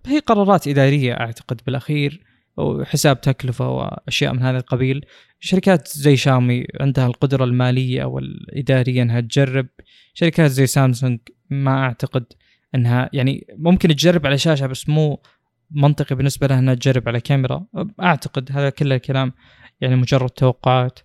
هي 0.06 0.20
قرارات 0.20 0.68
إدارية 0.68 1.14
أعتقد 1.14 1.62
بالأخير 1.66 2.24
وحساب 2.58 3.22
تكلفة 3.22 3.70
وأشياء 3.70 4.34
من 4.34 4.42
هذا 4.42 4.58
القبيل. 4.58 5.06
شركات 5.40 5.88
زي 5.88 6.16
شاومي 6.16 6.66
عندها 6.80 7.08
القدرة 7.08 7.44
المالية 7.44 8.04
أو 8.04 8.20
الاداريه 8.20 9.02
إنها 9.02 9.20
تجرب. 9.20 9.68
شركات 10.14 10.52
زي 10.52 10.66
سامسونج 10.66 11.20
ما 11.50 11.84
أعتقد 11.84 12.26
إنها 12.76 13.10
يعني 13.14 13.48
ممكن 13.58 13.90
تجرب 13.90 14.26
على 14.26 14.38
شاشة 14.38 14.68
بس 14.68 14.90
مو 14.90 15.22
منطقي 15.72 16.16
بالنسبة 16.16 16.48
لها 16.48 16.60
إنها 16.60 16.74
تجرب 16.74 17.10
على 17.10 17.22
كاميرا. 17.22 17.66
أعتقد 18.02 18.52
هذا 18.52 18.70
كل 18.70 18.94
الكلام. 18.94 19.34
يعني 19.82 19.96
مجرد 19.96 20.30
توقعات. 20.30 21.00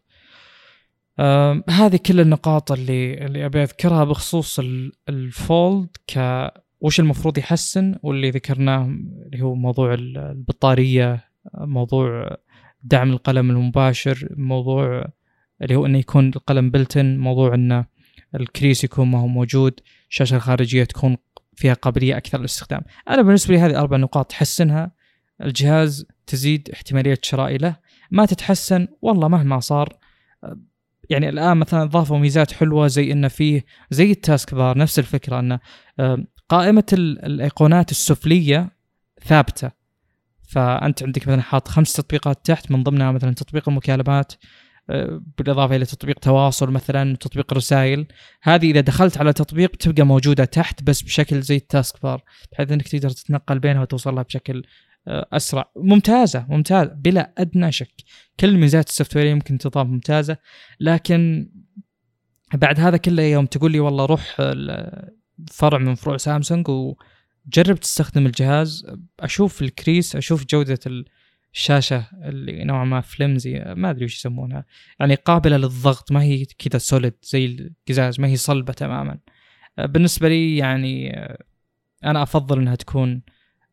هذه 1.68 1.96
كل 2.06 2.20
النقاط 2.20 2.72
اللي 2.72 3.14
اللي 3.26 3.46
أبي 3.46 3.62
أذكرها 3.62 4.04
بخصوص 4.04 4.58
ال- 4.58 4.92
الفولد 5.08 5.88
ك 6.06 6.48
وش 6.80 7.00
المفروض 7.00 7.38
يحسن 7.38 7.94
واللي 8.02 8.30
ذكرناه 8.30 8.84
اللي 9.26 9.42
هو 9.42 9.54
موضوع 9.54 9.94
ال- 9.94 10.18
البطارية 10.18 11.24
موضوع 11.54 12.36
دعم 12.82 13.10
القلم 13.10 13.50
المباشر 13.50 14.28
موضوع 14.36 15.04
اللي 15.62 15.74
هو 15.76 15.86
إنه 15.86 15.98
يكون 15.98 16.28
القلم 16.28 16.70
بلتن 16.70 17.18
موضوع 17.18 17.54
إنه 17.54 17.84
الكريس 18.34 18.84
يكون 18.84 19.08
ما 19.08 19.18
هو 19.20 19.26
موجود 19.26 19.80
الشاشه 20.10 20.36
الخارجية 20.36 20.84
تكون 20.84 21.16
فيها 21.54 21.74
قابلية 21.74 22.16
أكثر 22.16 22.38
للاستخدام. 22.38 22.80
أنا 23.08 23.22
بالنسبة 23.22 23.54
لي 23.54 23.60
هذه 23.60 23.78
أربع 23.80 23.96
نقاط 23.96 24.26
تحسنها 24.30 24.92
الجهاز 25.42 26.06
تزيد 26.26 26.70
احتمالية 26.72 27.18
شرائي 27.22 27.58
له. 27.58 27.76
ما 28.10 28.26
تتحسن 28.26 28.88
والله 29.02 29.28
مهما 29.28 29.60
صار 29.60 29.88
يعني 31.10 31.28
الآن 31.28 31.56
مثلا 31.56 31.84
ضافوا 31.84 32.18
ميزات 32.18 32.52
حلوة 32.52 32.86
زي 32.86 33.12
انه 33.12 33.28
فيه 33.28 33.64
زي 33.90 34.10
ال 34.10 34.19
task 34.19 34.54
bar 34.54 34.78
نفس 34.78 34.98
الفكرة 34.98 35.38
إنه 35.40 35.60
قائمة 36.48 36.84
ال- 36.92 37.24
الأيقونات 37.24 37.90
السفلية 37.90 38.70
ثابتة. 39.24 39.70
فأنت 40.48 41.02
عندك 41.02 41.22
مثلا 41.28 41.42
حاط 41.42 41.68
خمس 41.68 41.92
تطبيقات 41.92 42.46
تحت 42.46 42.70
من 42.70 42.82
ضمنها 42.82 43.12
مثلا 43.12 43.34
تطبيق 43.34 43.68
المكالمات 43.68 44.32
آه، 44.90 45.20
بالإضافة 45.38 45.76
إلى 45.76 45.84
تطبيق 45.84 46.18
تواصل 46.18 46.70
مثلا 46.70 47.12
وتطبيق 47.12 47.54
رسائل. 47.54 48.06
هذه 48.42 48.70
إذا 48.70 48.80
دخلت 48.80 49.18
على 49.18 49.32
تطبيق 49.32 49.76
تبقى 49.76 50.02
موجودة 50.02 50.44
تحت 50.44 50.82
بس 50.82 51.02
بشكل 51.02 51.40
زي 51.42 51.56
ال 51.56 51.65
task 51.65 52.02
bar 52.02 52.22
بحيث 52.52 52.72
إنك 52.72 52.88
تقدر 52.88 53.10
تتنقل 53.10 53.58
بينها 53.58 53.82
وتوصل 53.82 54.14
لها 54.14 54.22
بشكل 54.22 54.62
أسرع. 55.08 55.70
ممتازة 55.76 56.46
ممتازة 56.48 56.92
بلا 56.92 57.32
أدنى 57.38 57.72
شك. 57.72 57.92
كل 58.40 58.56
ميزات 58.56 58.88
ال 58.88 59.16
software 59.16 59.26
يمكن 59.26 59.58
تضاف 59.58 59.86
ممتازة. 59.86 60.36
لكن 60.80 61.50
بعد 62.54 62.80
هذا 62.80 62.96
كله 62.96 63.22
يوم 63.22 63.46
تقول 63.46 63.72
لي 63.72 63.80
والله 63.80 64.04
روح 64.04 64.36
ال- 64.40 65.16
فرع 65.50 65.78
من 65.78 65.94
فروع 65.94 66.16
سامسونج 66.16 66.66
جرب 67.46 67.76
تستخدم 67.76 68.26
الجهاز. 68.26 68.86
أشوف 69.20 69.62
ال 69.62 69.70
crease 69.70 70.16
أشوف 70.16 70.44
جودة 70.46 70.78
الشاشة 71.52 72.08
اللي 72.24 72.64
نوعا 72.64 72.84
ما 72.84 73.00
flimsy 73.00 73.58
ما 73.76 73.90
أدري 73.90 74.04
وش 74.04 74.16
يسمونها. 74.16 74.64
يعني 75.00 75.14
قابلة 75.14 75.56
للضغط 75.56 76.12
ما 76.12 76.22
هي 76.22 76.44
كذا 76.44 76.78
solid 76.78 77.14
زي 77.22 77.46
القزاز 77.46 78.20
ما 78.20 78.28
هي 78.28 78.36
صلبة 78.36 78.72
تماما. 78.72 79.18
بالنسبة 79.78 80.28
لي 80.28 80.56
يعني 80.56 81.10
أنا 82.04 82.22
أفضل 82.22 82.58
إنها 82.58 82.74
تكون 82.74 83.22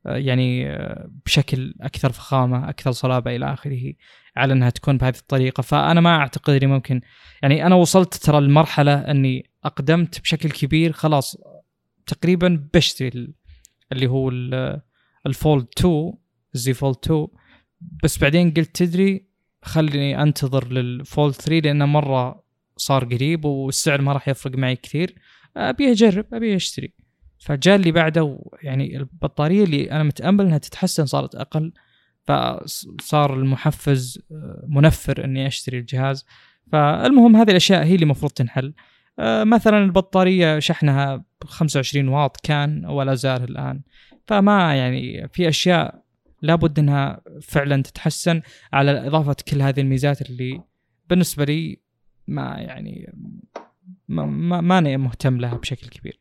يعني 0.06 0.78
بشكل 1.26 1.74
أكثر 1.82 2.12
فخامة 2.12 2.70
أكثر 2.70 2.92
صلابة 2.92 3.36
إلى 3.36 3.54
آخره 3.54 3.94
على 4.38 4.54
أنها 4.54 4.70
تكون 4.70 4.98
بهذه 4.98 5.18
الطريقة. 5.18 5.62
فأنا 5.62 6.02
ما 6.02 6.16
أعتقد 6.16 6.54
إني 6.54 6.68
ممكن 6.74 7.02
يعني 7.42 7.66
أنا 7.66 7.76
وصلت 7.76 8.14
ترى 8.14 8.42
لمرحلة 8.42 8.94
إني 8.94 9.50
أقدمت 9.64 10.22
بشكل 10.22 10.50
كبير 10.50 10.92
خلاص 10.92 11.38
تقريبا 12.08 12.68
بشتري 12.74 13.34
اللي 13.92 14.08
هو 14.08 14.30
ال 15.26 15.34
Fold 15.34 15.68
2 15.78 16.14
ال 16.56 16.65
Z 16.65 16.74
Fold 16.74 16.96
2 17.04 17.28
بس 18.04 18.18
بعدين 18.18 18.54
قلت 18.54 18.76
تدري 18.76 19.26
خليني 19.62 20.22
أنتظر 20.22 20.72
لل 20.72 20.93
Fold 20.93 21.34
3 21.34 21.60
لأنه 21.60 21.86
مرة 21.86 22.44
صار 22.78 23.06
قريب 23.06 23.46
والسعر 23.46 24.02
ما 24.02 24.14
راح 24.14 24.28
يفرق 24.28 24.58
معي 24.58 24.76
كثير. 24.76 25.16
أبي 25.58 25.92
أجرب 25.92 26.26
أبي 26.34 26.56
أشتري. 26.56 26.94
فجاء 27.46 27.76
اللي 27.76 27.92
بعده 27.92 28.40
يعني 28.64 28.98
البطارية 28.98 29.64
اللي 29.64 29.92
أنا 29.92 30.04
متأمل 30.04 30.46
إنها 30.46 30.58
تتحسن 30.58 31.06
صارت 31.06 31.36
أقل 31.36 31.74
فصار 32.28 33.34
المحفز 33.34 34.22
آه، 34.32 34.66
منفر 34.68 35.26
إني 35.26 35.48
أشتري 35.48 35.80
الجهاز. 35.80 36.26
فالمهم 36.72 37.36
هذه 37.36 37.52
الأشياء 37.52 37.84
هي 37.84 37.96
اللي 37.96 38.04
المفروض 38.04 38.32
تنحل. 38.32 38.74
آه، 39.20 39.44
مثلا 39.44 39.78
البطارية 39.78 40.60
شحنها 40.60 41.24
25 41.44 42.08
واط 42.08 42.38
كان 42.38 42.86
ولا 42.86 43.16
زال 43.16 43.44
الآن. 43.44 43.82
فما 44.28 44.76
يعني 44.76 45.28
في 45.28 45.50
أشياء 45.50 46.04
لابد 46.42 46.80
إنها 46.80 47.22
فعلا 47.42 47.84
تتحسن 47.84 48.42
على 48.74 49.08
إضافة 49.08 49.36
كل 49.48 49.62
هذه 49.62 49.80
الميزات 49.80 50.30
اللي 50.30 50.62
بالنسبة 51.10 51.46
لي 51.46 51.80
ما 52.28 52.56
يعني 52.58 53.14
ما 54.08 54.62
ماني 54.62 54.98
مهتم 54.98 55.38
لها 55.38 55.56
بشكل 55.56 55.88
كبير. 55.88 56.20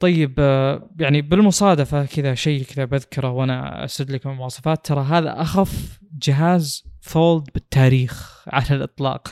طيب 0.00 0.34
آه، 0.38 0.90
يعني 1.00 1.22
بالمصادفة 1.22 2.06
كذا 2.06 2.34
شيء 2.34 2.64
كذا 2.64 2.84
بذكره 2.84 3.30
وأنا 3.30 3.84
اسرد 3.84 4.10
لكم 4.10 4.30
المواصفات 4.30 4.86
ترى 4.86 5.04
هذا 5.04 5.42
أخف 5.42 6.00
جهاز 6.12 6.84
فولد 7.00 7.48
بالتاريخ 7.54 8.38
على 8.54 8.66
الإطلاق. 8.70 9.28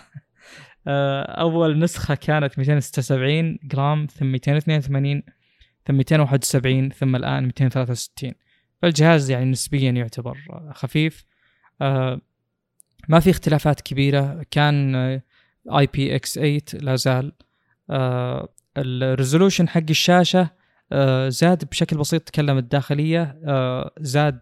آه، 0.86 1.22
أول 1.22 1.78
نسخة 1.78 2.14
كانت 2.14 2.58
276 2.58 3.58
جرام 3.64 4.06
ثم 4.06 4.26
282 4.26 5.22
ثم 5.86 5.94
271 5.94 6.90
ثم 6.90 7.16
الآن 7.16 7.44
263 7.44 8.32
فالجهاز 8.82 9.30
يعني 9.30 9.44
نسبيا 9.44 9.90
يعتبر 9.90 10.38
خفيف. 10.74 11.24
آه، 11.80 12.20
ما 13.08 13.20
في 13.20 13.30
اختلافات 13.30 13.80
كبيرة 13.80 14.46
كان 14.50 14.94
IPX8 15.72 16.60
لا 16.74 16.96
زال. 16.96 17.32
ال 18.78 18.86
resolution 18.86 19.68
حق 19.68 19.82
الشاشة 19.90 20.50
زاد 21.28 21.64
بشكل 21.70 21.96
بسيط 21.96 22.22
تكلم 22.22 22.58
الداخليه 22.58 23.38
زاد 24.00 24.40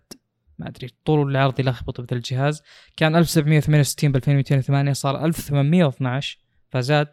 ما 0.59 0.69
أدري 0.69 0.87
الطول 0.87 1.19
والعرض 1.19 1.61
يلخبط 1.61 2.01
بذا 2.01 2.17
الجهاز. 2.17 2.63
كان 2.97 3.17
1768 3.17 4.13
ب 4.13 4.17
2208 4.17 4.93
صار 4.93 5.25
1812 5.25 6.39
فزاد 6.71 7.09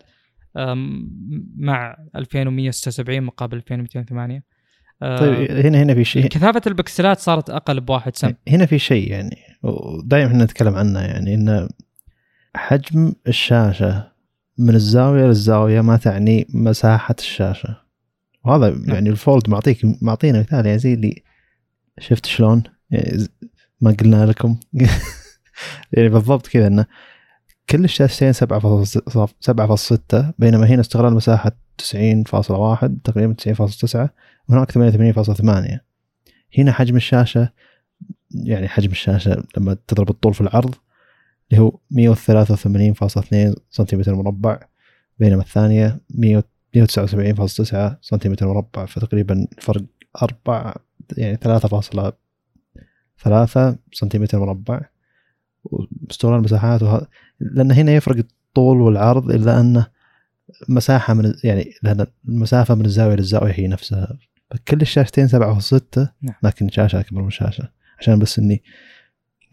مع 1.57 1.97
2176 2.15 3.21
مقابل 3.21 3.57
2208 3.57 4.43
طيب 5.01 5.51
هنا 5.51 5.83
هنا 5.83 5.93
في 5.93 6.03
شيء. 6.03 6.27
كثافة 6.27 6.61
البكسلات 6.67 7.19
صارت 7.19 7.49
أقل 7.49 7.81
بواحد 7.81 8.15
سم. 8.15 8.33
هنا 8.47 8.65
في 8.65 8.79
شيء 8.79 9.11
يعني 9.11 9.37
ودائما 9.63 10.27
إحنا 10.27 10.43
نتكلم 10.43 10.75
عنه 10.75 10.99
يعني 10.99 11.33
إن 11.33 11.69
حجم 12.55 13.13
الشاشة 13.27 14.10
من 14.57 14.75
الزاوية 14.75 15.25
للزاوية 15.25 15.81
ما 15.81 15.97
تعني 15.97 16.47
مساحة 16.49 17.15
الشاشة. 17.19 17.77
وهذا 18.45 18.69
نعم. 18.69 18.95
يعني 18.95 19.09
الفولد 19.09 19.49
معطيك 19.49 19.81
معطينا 20.01 20.39
مثال 20.39 20.65
يعني 20.65 20.79
زي 20.79 20.93
اللي 20.93 21.23
شفت 21.99 22.25
شلون؟ 22.25 22.63
يعني 22.91 23.27
ما 23.81 23.91
قلنا 23.91 24.25
لكم. 24.25 24.57
يعني 25.93 26.09
بالضبط 26.09 26.47
كذا 26.47 26.67
إنه 26.67 26.85
كل 27.69 27.83
الشاشتين 27.83 28.33
7.6 28.33 28.55
بينما 30.39 30.65
هنا 30.65 30.81
استغلال 30.81 31.13
مساحة 31.13 31.51
90.1 31.81 32.89
تقريبا 33.03 33.35
90.9 33.41 34.09
وهناك 34.49 34.71
88.8 34.71 35.79
هنا 36.57 36.71
حجم 36.71 36.95
الشاشة 36.95 37.49
يعني 38.31 38.67
حجم 38.67 38.91
الشاشة 38.91 39.43
لما 39.57 39.77
تضرب 39.87 40.09
الطول 40.09 40.33
في 40.33 40.41
العرض 40.41 40.75
اللي 41.51 41.61
هو 41.61 41.79
183.2 41.93 43.55
سنتيمتر 43.69 44.15
مربع 44.15 44.59
بينما 45.19 45.41
الثانية 45.41 45.99
179.9 46.77 46.81
سنتيمتر 48.01 48.47
مربع 48.47 48.85
فتقريبا 48.85 49.47
فرق 49.59 49.83
4 50.23 50.75
يعني 51.17 51.37
3.3 51.37 53.75
سنتيمتر 53.93 54.39
مربع. 54.39 54.81
واستغلال 55.63 56.37
المساحات 56.37 56.83
وهذا 56.83 57.07
لأن 57.39 57.71
هنا 57.71 57.91
يفرق 57.91 58.17
الطول 58.17 58.81
والعرض 58.81 59.31
إلا 59.31 59.59
انه 59.59 59.87
مساحة 60.69 61.13
من 61.13 61.33
يعني 61.43 61.73
لأن 61.83 62.05
المسافة 62.27 62.75
من 62.75 62.85
الزاوية 62.85 63.15
للزاوية 63.15 63.51
هي 63.51 63.67
نفسها. 63.67 64.17
كل 64.67 64.81
الشاشتين 64.81 65.27
سبعة 65.27 65.59
ستة 65.59 66.09
نعم. 66.21 66.35
لكن 66.43 66.69
شاشة 66.69 66.99
أكبر 66.99 67.21
من 67.21 67.29
شاشة. 67.29 67.69
عشان 67.99 68.19
بس 68.19 68.39
إني 68.39 68.63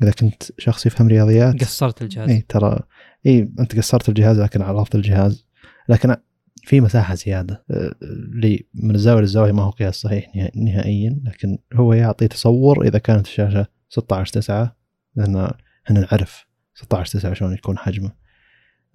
إذا 0.02 0.10
كنت 0.10 0.42
شخص 0.58 0.86
يفهم 0.86 1.08
رياضيات 1.08 1.60
قصرت 1.60 2.02
الجهاز. 2.02 2.28
اي 2.28 2.40
ترى 2.48 2.80
اي 3.26 3.52
أنت 3.60 3.76
قصرت 3.76 4.08
الجهاز 4.08 4.40
لكن 4.40 4.62
عرضت 4.62 4.94
الجهاز. 4.94 5.46
لكن 5.88 6.16
في 6.62 6.80
مساحة 6.80 7.14
زيادة 7.14 7.64
اللي 8.02 8.66
من 8.74 8.94
الزاوية 8.94 9.20
للزاوية 9.20 9.52
ما 9.52 9.62
هو 9.62 9.70
قياس 9.70 9.94
صحيح 9.94 10.52
نهائيا 10.56 11.20
لكن 11.24 11.58
هو 11.74 11.92
يعطي 11.92 12.28
تصور 12.28 12.86
إذا 12.86 12.98
كانت 12.98 13.26
الشاشة 13.26 13.66
16 13.88 14.32
9 14.32 14.76
لأن 15.16 15.50
إحنا 15.86 16.00
نعرف 16.00 16.46
16 16.74 17.18
9 17.18 17.34
شلون 17.34 17.54
يكون 17.54 17.78
حجمه. 17.78 18.12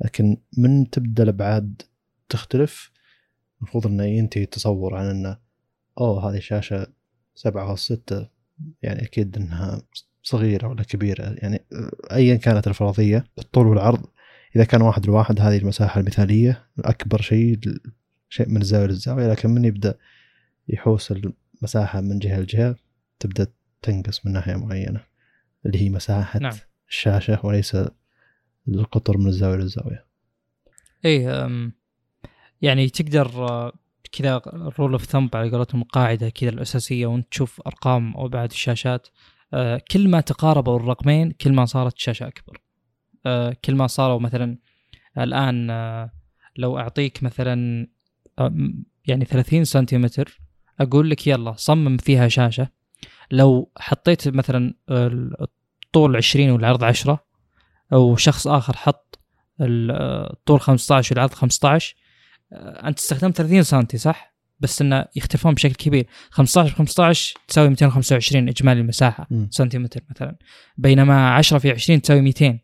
لكن 0.06 0.38
من 0.58 0.90
تبدأ 0.90 1.24
الأبعاد 1.24 1.82
تختلف 2.30 2.92
المفروض 3.58 3.88
إنه 3.88 4.04
ينتهي 4.04 4.44
التصور 4.44 4.96
عن 4.96 5.06
إنه 5.06 5.38
أوه 5.98 6.30
هذه 6.30 6.40
شاشه 6.40 6.88
7.6 7.48 8.14
يعني 8.82 9.04
أكيد 9.04 9.38
إنها 9.38 9.82
صغيرة 10.24 10.68
ولا 10.68 10.84
كبيرة 10.84 11.36
يعني 11.38 11.66
ايا 12.12 12.36
كانت 12.36 12.68
الفرضيه 12.68 13.26
الطول 13.40 13.68
والعرض 13.68 14.06
إذا 14.56 14.64
كان 14.64 14.82
واحد 14.82 15.06
لواحد 15.06 15.42
هذه 15.42 15.58
المساحة 15.58 16.00
المثالية 16.00 16.68
أكبر 16.80 17.22
شيء 17.22 17.60
شيء 18.30 18.50
من 18.50 18.62
الزاوية 18.62 18.88
للزاوية 18.88 19.28
لكن 19.28 19.50
من 19.50 19.66
يبدأ 19.66 19.98
يحوس 20.68 21.12
المساحة 21.12 22.02
من 22.02 22.20
جهة 22.20 22.40
لجهة 22.40 22.76
تبدأ 23.20 23.48
تنقص 23.82 24.26
من 24.26 24.34
ناحية 24.34 24.56
معينة 24.56 25.04
اللي 25.66 25.82
هي 25.82 25.90
مساحة 25.90 26.40
نعم. 26.40 26.54
الشاشة 26.90 27.46
وليس 27.46 27.78
القطر 28.68 29.18
من 29.18 29.28
الزاوية 29.28 29.58
للزاوية 29.58 30.06
إيه 31.06 31.50
يعني 32.62 32.90
تقدر 32.90 33.28
كذا 34.12 34.42
rule 34.80 34.92
of 34.92 35.06
thumb 35.06 35.36
على 35.36 35.52
قولتهم 35.52 35.82
القاعده 35.82 36.30
كذا 36.30 36.50
الأساسية 36.50 37.06
وأنت 37.06 37.28
تشوف 37.32 37.62
أرقام 37.68 38.16
وابعاد 38.16 38.52
الشاشات 38.52 39.08
آه، 39.08 39.33
كل 39.92 40.08
ما 40.08 40.22
تقاربوا 40.22 40.76
الرقمين 40.76 41.32
كل 41.32 41.54
ما 41.54 41.66
صارت 41.66 41.96
الشاشه 41.96 42.28
أكبر 42.28 42.62
آه، 43.26 43.56
كل 43.66 43.76
ما 43.76 43.88
صاروا 43.88 44.20
مثلا 44.20 44.58
الآن 45.18 45.68
لو 46.56 46.80
أعطيك 46.80 47.24
مثلا 47.24 47.88
يعني 49.08 49.26
30 49.26 49.64
سنتيمتر 49.64 50.42
أقول 50.80 51.10
لك 51.10 51.28
يلا 51.28 51.54
صمم 51.58 51.98
فيها 51.98 52.28
شاشة 52.28 52.68
لو 53.32 53.72
حطيت 53.78 54.28
مثلا 54.28 54.74
الطول 54.90 56.16
20 56.16 56.50
والعرض 56.50 56.84
10 56.84 57.26
وشخص 57.92 58.48
آخر 58.48 58.78
حط 58.78 59.20
الطول 59.62 60.60
15 60.60 61.14
والعرض 61.14 61.34
15 61.34 61.96
أنت 62.54 63.00
استخدمت 63.00 63.38
30 63.38 63.64
سم 63.64 63.98
صح؟ 63.98 64.33
بس 64.64 64.82
إنه 64.82 65.06
يختلفون 65.16 65.54
بشكل 65.54 65.74
كبير. 65.74 66.08
15 66.30 66.76
15 66.76 67.34
تساوي 67.48 67.70
225 67.70 68.50
إجمالي 68.50 68.82
المساحة 68.82 69.28
م. 69.32 69.48
سنتيمتر 69.52 70.02
مثلا. 70.10 70.36
بينما 70.78 71.30
10 71.30 71.58
في 71.58 71.72
20 71.72 72.02
تساوي 72.02 72.22
200 72.22 72.60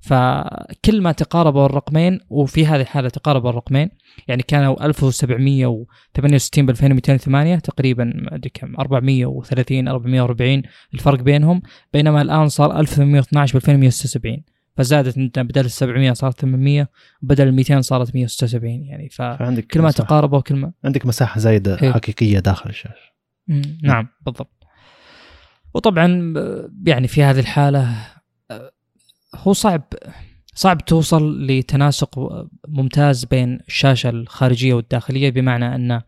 فكل 0.00 1.00
ما 1.02 1.12
تقاربوا 1.12 1.66
الرقمين 1.66 2.20
وفي 2.30 2.66
هذه 2.66 2.80
الحالة 2.80 3.08
تقاربوا 3.08 3.50
الرقمين 3.50 3.90
يعني 4.28 4.42
كانوا 4.42 4.86
1768 4.86 6.66
ب 6.66 6.70
2208 6.70 7.58
تقريبا 7.58 8.04
ما 8.04 8.34
أدري 8.34 8.50
كم 8.54 8.74
430 8.80 9.88
440 9.88 10.62
الفرق 10.94 11.20
بينهم. 11.20 11.62
بينما 11.92 12.22
الآن 12.22 12.48
صار 12.48 12.80
1812 12.80 13.52
ب 13.52 13.56
2176 13.56 14.55
فزادت 14.76 15.18
عندنا 15.18 15.44
بدل 15.44 15.64
ال 15.64 15.70
700 15.70 16.12
صارت 16.12 16.40
800 16.40 16.88
وبدل 17.22 17.48
ال 17.48 17.54
200 17.54 17.80
صارت 17.80 18.14
176 18.14 18.70
يعني 18.84 19.08
فكل 19.08 19.80
ما 19.80 19.90
تقاربوا 19.90 20.40
كل 20.40 20.56
ما 20.56 20.72
عندك 20.84 21.06
مساحة 21.06 21.40
زايدة 21.40 21.76
هي. 21.80 21.92
حقيقية 21.92 22.38
داخل 22.38 22.70
الشاشه 22.70 23.12
مم، 23.48 23.62
نعم 23.82 24.08
بالضبط. 24.26 24.64
وطبعا 25.74 26.34
يعني 26.86 27.08
في 27.08 27.22
هذه 27.22 27.38
الحالة 27.38 27.94
آه، 28.50 28.70
هو 29.34 29.52
صعب 29.52 29.82
صعب 30.54 30.84
توصل 30.84 31.46
لتناسق 31.46 32.18
ممتاز 32.68 33.24
بين 33.24 33.58
الشاشة 33.68 34.08
الخارجية 34.08 34.74
والداخلية 34.74 35.30
بمعنى 35.30 35.74
أن 35.74 36.00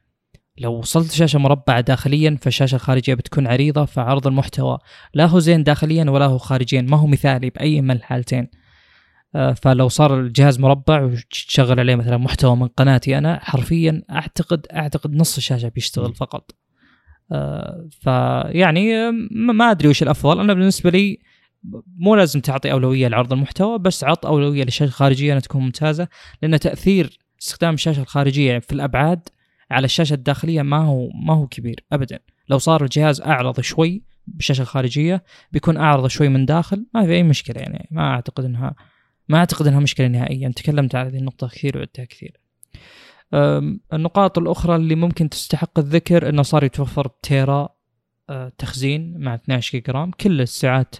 لو 0.58 0.72
وصلت 0.78 1.10
شاشة 1.12 1.38
مربعة 1.38 1.80
داخليا 1.80 2.38
فالشاشة 2.42 2.74
الخارجية 2.76 3.14
بتكون 3.14 3.46
عريضة 3.46 3.84
فعرض 3.84 4.26
المحتوى 4.26 4.78
لا 5.14 5.26
هو 5.26 5.38
زين 5.38 5.62
داخليا 5.62 6.10
ولا 6.10 6.24
هو 6.26 6.38
خارجيا. 6.38 6.80
ما 6.80 6.96
هو 6.96 7.06
مثالي 7.06 7.50
بأي 7.50 7.80
من 7.80 7.90
الحالتين 7.90 8.48
فلو 9.32 9.88
صار 9.88 10.20
الجهاز 10.20 10.60
مربع 10.60 11.02
وتشغل 11.02 11.80
عليه 11.80 11.94
مثلا 11.96 12.16
محتوى 12.16 12.56
من 12.56 12.66
قناتي 12.66 13.18
أنا 13.18 13.40
حرفيا 13.42 14.02
اعتقد 14.10 14.66
أعتقد 14.72 15.14
نص 15.14 15.36
الشاشة 15.36 15.68
بيشتغل 15.68 16.14
فقط. 16.14 16.50
آه، 17.32 17.88
فيعني 17.90 18.96
آه، 18.96 19.10
ما 19.30 19.52
ما 19.52 19.70
أدري 19.70 19.88
وش 19.88 20.02
الأفضل. 20.02 20.40
أنا 20.40 20.54
بالنسبة 20.54 20.90
لي 20.90 21.18
مو 21.96 22.14
لازم 22.14 22.40
تعطي 22.40 22.72
أولوية 22.72 23.08
لعرض 23.08 23.32
المحتوى 23.32 23.78
بس 23.78 24.04
عط 24.04 24.26
أولوية 24.26 24.64
للشاشة 24.64 24.88
الخارجية 24.88 25.32
أنها 25.32 25.40
تكون 25.40 25.62
ممتازة 25.62 26.08
لأن 26.42 26.60
تأثير 26.60 27.18
استخدام 27.42 27.74
الشاشة 27.74 28.00
الخارجية 28.00 28.58
في 28.58 28.72
الأبعاد 28.72 29.28
على 29.70 29.84
الشاشة 29.84 30.14
الداخلية 30.14 30.62
ما 30.62 30.78
هو 30.78 31.08
ما 31.14 31.34
هو 31.34 31.46
كبير 31.46 31.84
ابدا. 31.92 32.18
لو 32.48 32.58
صار 32.58 32.82
الجهاز 32.82 33.20
أعرض 33.20 33.60
شوي 33.60 34.02
بالشاشة 34.26 34.62
الخارجية 34.62 35.24
بيكون 35.52 35.76
أعرض 35.76 36.06
شوي 36.06 36.28
من 36.28 36.46
داخل 36.46 36.86
ما 36.94 37.06
في 37.06 37.12
أي 37.12 37.22
مشكلة 37.22 37.60
يعني 37.60 37.88
ما 37.90 38.10
أعتقد 38.10 38.44
إنها 38.44 38.74
ما 39.28 39.38
أعتقد 39.38 39.66
إنها 39.66 39.80
مشكلة 39.80 40.06
نهائيا. 40.06 40.52
تكلمت 40.56 40.94
على 40.94 41.08
هذه 41.08 41.16
النقطة 41.16 41.48
كثير 41.48 41.78
وعدتها 41.78 42.04
كثير. 42.04 42.40
النقاط 43.92 44.38
الأخرى 44.38 44.76
اللي 44.76 44.94
ممكن 44.94 45.28
تستحق 45.28 45.78
الذكر 45.78 46.28
إنه 46.28 46.42
صار 46.42 46.64
يتوفر 46.64 47.06
بتيرا 47.08 47.68
أه، 48.30 48.52
تخزين 48.58 49.18
مع 49.18 49.34
12 49.34 49.72
جيجا 49.72 49.92
RAM 49.92 50.10
كل 50.10 50.40
السعات 50.40 50.96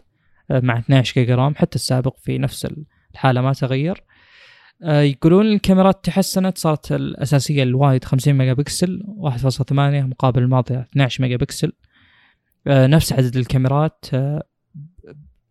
أه، 0.50 0.60
مع 0.60 0.78
12 0.78 1.14
جيجا 1.14 1.34
RAM 1.34 1.54
حتى 1.54 1.76
السابق 1.76 2.16
في 2.18 2.38
نفس 2.38 2.68
الحالة 3.14 3.40
ما 3.40 3.52
تغير. 3.52 4.02
أه، 4.82 5.00
يقولون 5.00 5.46
الكاميرات 5.46 6.04
تحسنت 6.04 6.58
صارت 6.58 6.92
الأساسية 6.92 7.62
ال 7.62 7.71
wide 7.71 8.04
50 8.04 8.34
ميجا 8.34 8.52
بكسل 8.52 9.02
1.8 9.06 9.72
مقابل 10.06 10.42
الماضية 10.42 10.80
12 10.80 11.22
ميجا 11.22 11.36
بكسل. 11.36 11.72
نفس 12.66 13.12
عدد 13.12 13.36
الكاميرات 13.36 14.04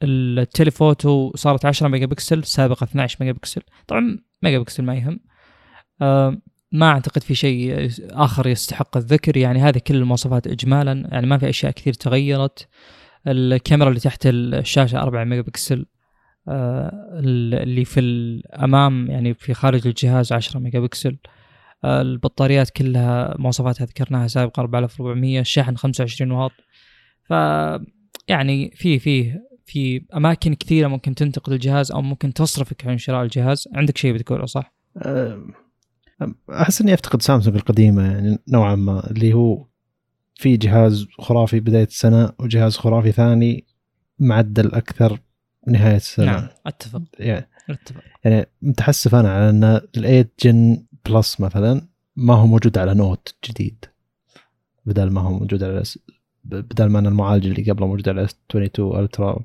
ال 0.03 0.16
telephoto 0.16 1.31
صارت 1.35 1.65
10 1.65 1.87
ميجا 1.87 2.05
بكسل 2.05 2.43
سابقا 2.43 2.83
12 2.83 3.17
ميجا 3.19 3.31
بكسل. 3.31 3.61
طبعا 3.87 4.19
ميجا 4.43 4.59
بكسل 4.59 4.83
ما 4.83 4.95
يهم. 4.95 5.19
أه، 6.01 6.41
ما 6.71 6.89
أعتقد 6.89 7.23
في 7.23 7.35
شيء 7.35 7.89
آخر 8.09 8.47
يستحق 8.47 8.97
الذكر. 8.97 9.37
يعني 9.37 9.59
هذه 9.59 9.77
كل 9.77 9.95
المواصفات 9.95 10.47
اجمالا. 10.47 11.07
يعني 11.11 11.27
ما 11.27 11.37
في 11.37 11.49
أشياء 11.49 11.71
كثير 11.71 11.93
تغيرت. 11.93 12.67
الكاميرا 13.27 13.89
اللي 13.89 13.99
تحت 13.99 14.25
الشاشة 14.25 15.01
4 15.01 15.23
ميجا 15.23 15.41
بكسل 15.41 15.85
آه، 16.49 17.19
اللي 17.23 17.85
في 17.85 17.99
الأمام 17.99 19.11
يعني 19.11 19.33
في 19.33 19.53
خارج 19.53 19.87
الجهاز 19.87 20.33
10 20.33 20.59
ميجا 20.59 20.79
بكسل. 20.79 21.17
آه، 21.83 22.01
البطاريات 22.01 22.69
كلها 22.69 23.35
مواصفاتها 23.39 23.85
ذكرناها 23.85 24.27
سابقا 24.27 24.61
4400 24.61 25.39
الشاحن 25.39 25.77
25 25.77 26.31
واط. 26.31 26.51
ف 27.23 27.31
يعني 28.27 28.71
في 28.75 28.99
في 28.99 29.39
في 29.67 30.05
أماكن 30.15 30.53
كثيرة 30.53 30.87
ممكن 30.87 31.15
تنتقد 31.15 31.53
الجهاز 31.53 31.91
أو 31.91 32.01
ممكن 32.01 32.33
تصرفك 32.33 32.87
عن 32.87 32.97
شراء 32.97 33.23
الجهاز. 33.23 33.67
عندك 33.75 33.97
شيء 33.97 34.13
بتقوله 34.13 34.45
صح؟ 34.45 34.73
أحس 36.51 36.81
إني 36.81 36.93
أفتقد 36.93 37.21
سامسونج 37.21 37.55
القديمة 37.55 38.11
يعني 38.11 38.39
نوعا 38.47 38.75
ما 38.75 39.11
اللي 39.11 39.33
هو 39.33 39.65
في 40.35 40.57
جهاز 40.57 41.07
خرافي 41.19 41.59
بداية 41.59 41.83
السنة 41.83 42.31
وجهاز 42.39 42.77
خرافي 42.77 43.11
ثاني 43.11 43.65
معدل 44.19 44.73
أكثر 44.73 45.19
نهاية 45.67 45.95
السنة. 45.95 46.25
نعم 46.25 46.47
أتفق. 46.65 47.01
يعني 47.19 47.49
أتفق. 47.69 48.01
يعني 48.23 48.45
متحسف 48.61 49.15
أنا 49.15 49.33
على 49.33 49.49
إن 49.49 49.63
ال 49.63 49.91
8 49.91 50.29
Gen 50.43 50.85
Plus 51.05 51.41
مثلا 51.41 51.87
ما 52.15 52.33
هو 52.33 52.47
موجود 52.47 52.77
على 52.77 52.93
Note 52.93 53.35
جديد 53.45 53.85
بدل 54.85 55.09
ما 55.09 55.21
هو 55.21 55.31
موجود 55.31 55.63
على 55.63 55.83
بدل 56.43 56.85
ما 56.85 56.99
إن 56.99 57.07
المعالج 57.07 57.47
اللي 57.47 57.71
قبله 57.71 57.87
موجود 57.87 58.09
على 58.09 58.23
S22 58.23 58.35
Ultra 58.51 59.39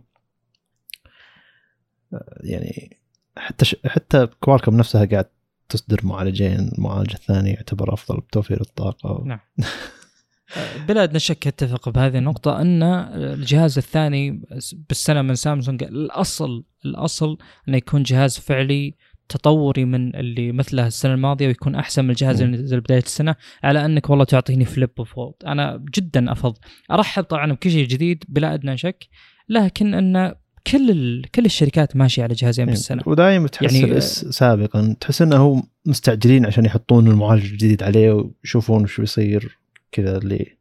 يعني 2.41 2.97
حتى 3.37 3.65
ش... 3.65 3.77
حتى 3.87 4.27
Qualcomm 4.41 4.77
نفسها 4.77 5.05
قاعد 5.05 5.27
تصدر 5.69 6.01
معالجين 6.03 6.71
المعالج 6.79 7.13
الثاني 7.15 7.51
يعتبر 7.51 7.95
أفضل 7.95 8.21
بتوفير 8.21 8.61
الطاقة 8.61 9.23
نعم. 9.27 9.39
بلا 10.89 11.05
ادنى 11.05 11.19
شك 11.19 11.47
اتفق 11.47 11.89
بهذه 11.89 12.19
النقطة 12.19 12.61
أن 12.61 12.83
الجهاز 12.83 13.79
الثاني 13.79 14.43
بالسنة 14.89 15.23
من 15.23 15.35
سامسونج 15.35 15.83
الأصل 15.83 16.65
الأصل 16.85 17.39
انه 17.69 17.77
يكون 17.77 18.03
جهاز 18.03 18.39
فعلي 18.39 18.95
تطوري 19.29 19.85
من 19.85 20.17
اللي 20.17 20.53
مثله 20.53 20.87
السنة 20.87 21.15
الماضية 21.15 21.47
ويكون 21.47 21.75
أحسن 21.75 22.05
من 22.05 22.11
الجهاز. 22.11 22.43
اللي 22.43 22.57
نزل 22.57 22.81
بداية 22.81 23.03
السنة 23.03 23.35
على 23.63 23.85
أنك 23.85 24.11
والله 24.11 24.25
تعطيني 24.25 24.65
فليب 24.65 24.91
وفولد 24.99 25.35
أنا 25.47 25.85
جدا 25.95 26.33
أفضل 26.33 26.61
أرحب 26.91 27.25
طبعا 27.25 27.53
بكل 27.53 27.71
شيء 27.71 27.87
جديد 27.87 28.25
بلا 28.29 28.55
ادنى 28.55 28.77
شك 28.77 29.09
لكن 29.49 29.95
أن 29.95 30.35
كل 30.67 30.91
ال... 30.91 31.31
كل 31.31 31.45
الشركات 31.45 31.97
ماشية 31.97 32.23
على 32.23 32.35
جهازين 32.35 32.67
بالسنة. 32.67 33.03
ودائما 33.07 33.49
تحس 33.49 33.63
يعني- 33.63 33.79
يعني 33.79 33.93
الاس 33.93 34.25
سابقا 34.25 34.97
تحس 35.01 35.23
إنه 35.23 35.63
مستعجلين 35.87 36.47
عشان 36.47 36.65
يحطون 36.65 37.09
المعالج 37.09 37.53
الجديد 37.53 37.83
عليه 37.83 38.13
ويشوفون 38.13 38.83
وش 38.83 39.01
بيصير 39.01 39.59
كذا 39.93 40.19
اللي. 40.19 40.57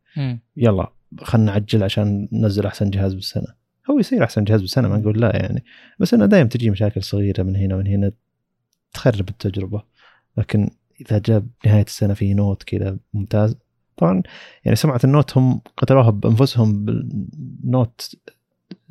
يلا 0.58 0.92
خلنا 1.22 1.46
نعجل 1.46 1.84
عشان 1.84 2.28
ننزل 2.32 2.66
أحسن 2.66 2.90
جهاز 2.90 3.14
بالسنة. 3.14 3.48
هو 3.92 4.00
يصير 4.00 4.24
أحسن 4.24 4.44
جهاز 4.44 4.62
بالسنة 4.62 4.88
ما 4.88 4.98
نقول 4.98 5.22
لا 5.22 5.36
يعني. 5.36 5.64
بس 6.00 6.14
إنه 6.14 6.26
دائما 6.26 6.50
تجي 6.50 6.70
مشاكل 6.70 7.04
صغيرة 7.04 7.44
من 7.44 7.56
هنا 7.56 7.76
ومن 7.76 7.88
هنا 7.88 8.12
تخرب 8.94 9.30
التجربة. 9.30 9.84
لكن 10.38 10.70
إذا 11.02 11.18
جاب 11.26 11.48
نهاية 11.66 11.84
السنة 11.84 12.14
في 12.14 12.34
Note 12.34 12.64
كذا 12.64 12.98
ممتاز. 13.14 13.56
طبعا 13.98 14.24
يعني 14.66 14.76
سمعه 14.76 15.00
ال 15.04 15.11
Note 15.11 15.38
هم 15.38 15.62
قتلوها 15.78 16.10
بأنفسهم 16.10 16.86
بالنوت 16.86 18.16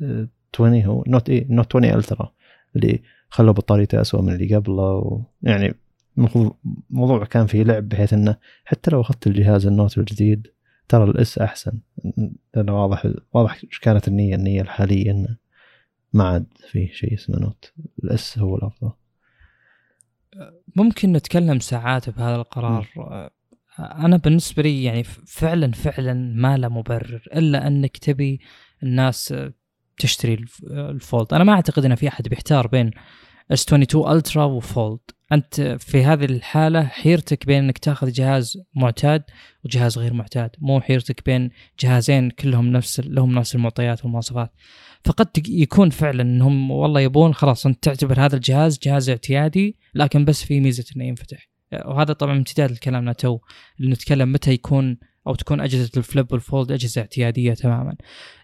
آه، 0.01 0.27
20 0.55 0.81
هو 0.85 1.03
Note 1.07 1.29
اي 1.29 1.45
Note 1.49 1.75
20 1.75 1.85
Ultra 1.99 2.33
اللي 2.75 3.01
خلوا 3.29 3.53
بطاريته 3.53 4.01
اسوء 4.01 4.21
من 4.21 4.33
اللي 4.33 4.55
قبله 4.55 4.83
و 4.93 5.21
يعني 5.41 5.73
المفروض- 6.17 6.55
الموضوع 6.91 7.25
كان 7.25 7.45
فيه 7.47 7.63
لعب 7.63 7.89
بحيث 7.89 8.13
إنه 8.13 8.37
حتى 8.65 8.91
لو 8.91 9.01
أخذت 9.01 9.27
الجهاز 9.27 9.65
ال 9.67 9.73
Note 9.73 9.97
الجديد 9.97 10.47
ترى 10.87 11.03
ال 11.03 11.20
S 11.20 11.37
أحسن. 11.37 11.79
لأنه 12.55 12.81
واضح 12.83 13.07
واضح 13.33 13.59
إيش 13.63 13.79
كانت 13.79 14.07
النية 14.07 14.35
النية 14.35 14.61
الحالية 14.61 15.11
إنه 15.11 15.37
ما 16.13 16.23
عاد 16.23 16.45
فيه 16.71 16.91
شيء 16.91 17.13
اسمه 17.13 17.39
Note. 17.39 17.73
ال 18.03 18.21
S 18.21 18.39
هو 18.39 18.55
الأفضل. 18.55 18.91
ممكن 20.75 21.11
نتكلم 21.13 21.59
ساعات 21.59 22.09
بهذا 22.09 22.35
القرار. 22.35 22.87
آه، 22.97 23.31
أنا 23.79 24.17
بالنسبة 24.17 24.63
لي 24.63 24.83
يعني 24.83 25.03
فعلا 25.03 25.71
فعلا 25.71 26.13
ما 26.13 26.57
له 26.57 26.69
مبرر 26.69 27.23
إلا 27.35 27.67
إنك 27.67 27.97
تبي 27.97 28.39
الناس 28.83 29.33
تشتري 30.01 30.33
الف- 30.33 30.63
ال 30.71 30.81
Fold. 30.81 31.33
أنا 31.33 31.43
ما 31.43 31.53
أعتقد 31.53 31.85
إن 31.85 31.95
في 31.95 32.07
أحد 32.07 32.27
بيحتار 32.27 32.67
بين 32.67 32.91
S22 33.51 33.63
Ultra 33.65 34.11
و 34.17 34.43
Fold. 34.43 34.99
أنت 35.31 35.61
في 35.79 36.03
هذه 36.03 36.25
الحالة 36.25 36.83
حيرتك 36.83 37.45
بين 37.45 37.63
إنك 37.63 37.77
تاخذ 37.77 38.11
جهاز 38.11 38.57
معتاد 38.75 39.23
وجهاز 39.65 39.97
غير 39.97 40.13
معتاد. 40.13 40.49
مو 40.59 40.81
حيرتك 40.81 41.25
بين 41.25 41.49
جهازين 41.79 42.29
كلهم 42.29 42.67
نفس 42.71 42.99
لهم 42.99 43.35
نفس 43.35 43.55
المعطيات 43.55 44.03
والمواصفات. 44.03 44.51
فقد 45.05 45.47
يكون 45.49 45.89
فعلا 45.89 46.21
انهم 46.21 46.71
والله 46.71 47.01
يبون 47.01 47.33
خلاص 47.33 47.65
أنت 47.65 47.83
تعتبر 47.83 48.25
هذا 48.25 48.35
الجهاز 48.35 48.79
جهاز 48.83 49.09
اعتيادي 49.09 49.77
لكن 49.95 50.25
بس 50.25 50.43
في 50.43 50.59
ميزة 50.59 50.85
إنه 50.95 51.05
ينفتح. 51.05 51.49
وهذا 51.85 52.13
طبعا 52.13 52.37
امتداد 52.37 52.71
لكلامنا 52.71 53.13
تو 53.13 53.39
اللي 53.79 53.91
نتكلم 53.91 54.31
متى 54.31 54.51
يكون 54.51 54.97
أو 55.27 55.35
تكون 55.35 55.61
أجهزة 55.61 55.89
ال 55.97 56.04
Flip 56.04 56.31
وال 56.31 56.44
Fold 56.44 56.71
أجهزة 56.71 57.01
اعتيادية 57.01 57.53
تماما. 57.53 57.95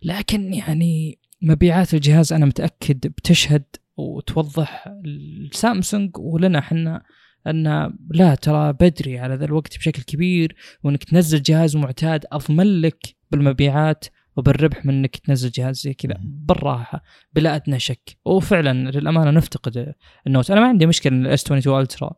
لكن 0.03 0.53
يعني 0.53 1.19
مبيعات 1.41 1.93
الجهاز 1.93 2.33
أنا 2.33 2.45
متأكد 2.45 3.07
بتشهد 3.07 3.63
وتوضح 3.97 4.87
لسامسونج 5.03 6.17
ولنا 6.17 6.59
إحنا 6.59 7.03
أن 7.47 7.93
لا 8.09 8.35
ترى 8.35 8.73
بدري 8.73 9.19
على 9.19 9.35
ذا 9.35 9.45
الوقت 9.45 9.77
بشكل 9.77 10.01
كبير 10.01 10.55
وإنك 10.83 11.03
تنزل 11.03 11.41
جهاز 11.41 11.75
معتاد 11.75 12.25
أضمن 12.31 12.81
لك 12.81 13.15
بالمبيعات 13.31 14.05
وبالربح 14.37 14.85
من 14.85 14.93
إنك 14.93 15.15
تنزل 15.15 15.49
جهاز 15.49 15.81
زي 15.81 15.93
كذا. 15.93 16.17
بالراحة 16.21 17.03
بلا 17.33 17.55
أدنى 17.55 17.79
شك. 17.79 18.17
وفعلا 18.25 18.91
للأمانة 18.91 19.31
نفتقد 19.31 19.93
ال 20.27 20.31
Note. 20.31 20.51
أنا 20.51 20.61
ما 20.61 20.67
عندي 20.67 20.85
مشكلة 20.85 21.13
إن 21.13 21.25
ال 21.25 21.43
S22 21.43 21.81
Ultra 21.81 22.11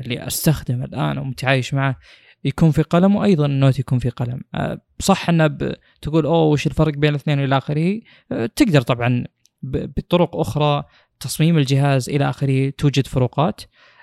اللي 0.00 0.26
أستخدمه 0.26 0.84
الآن 0.84 1.18
ومتعايش 1.18 1.74
معه 1.74 1.98
يكون 2.44 2.70
في 2.70 2.82
قلم 2.82 3.16
وأيضا 3.16 3.46
ال 3.46 3.52
Note 3.52 3.78
يكون 3.78 3.98
في 3.98 4.08
قلم. 4.08 4.40
أه، 4.54 4.80
صح 4.98 5.28
انه 5.28 5.46
ب- 5.46 5.74
تقول 6.02 6.26
أوه 6.26 6.42
وش 6.44 6.66
الفرق 6.66 6.92
بين 6.94 7.10
الاثنين 7.10 7.38
والى 7.40 7.58
آخره. 7.58 8.00
أه، 8.32 8.46
تقدر 8.46 8.82
طبعا 8.82 9.24
بطرق 9.62 10.36
أخرى 10.36 10.84
تصميم 11.20 11.58
الجهاز 11.58 12.08
إلى 12.08 12.30
آخره 12.30 12.70
توجد 12.70 13.06
فروقات. 13.06 13.60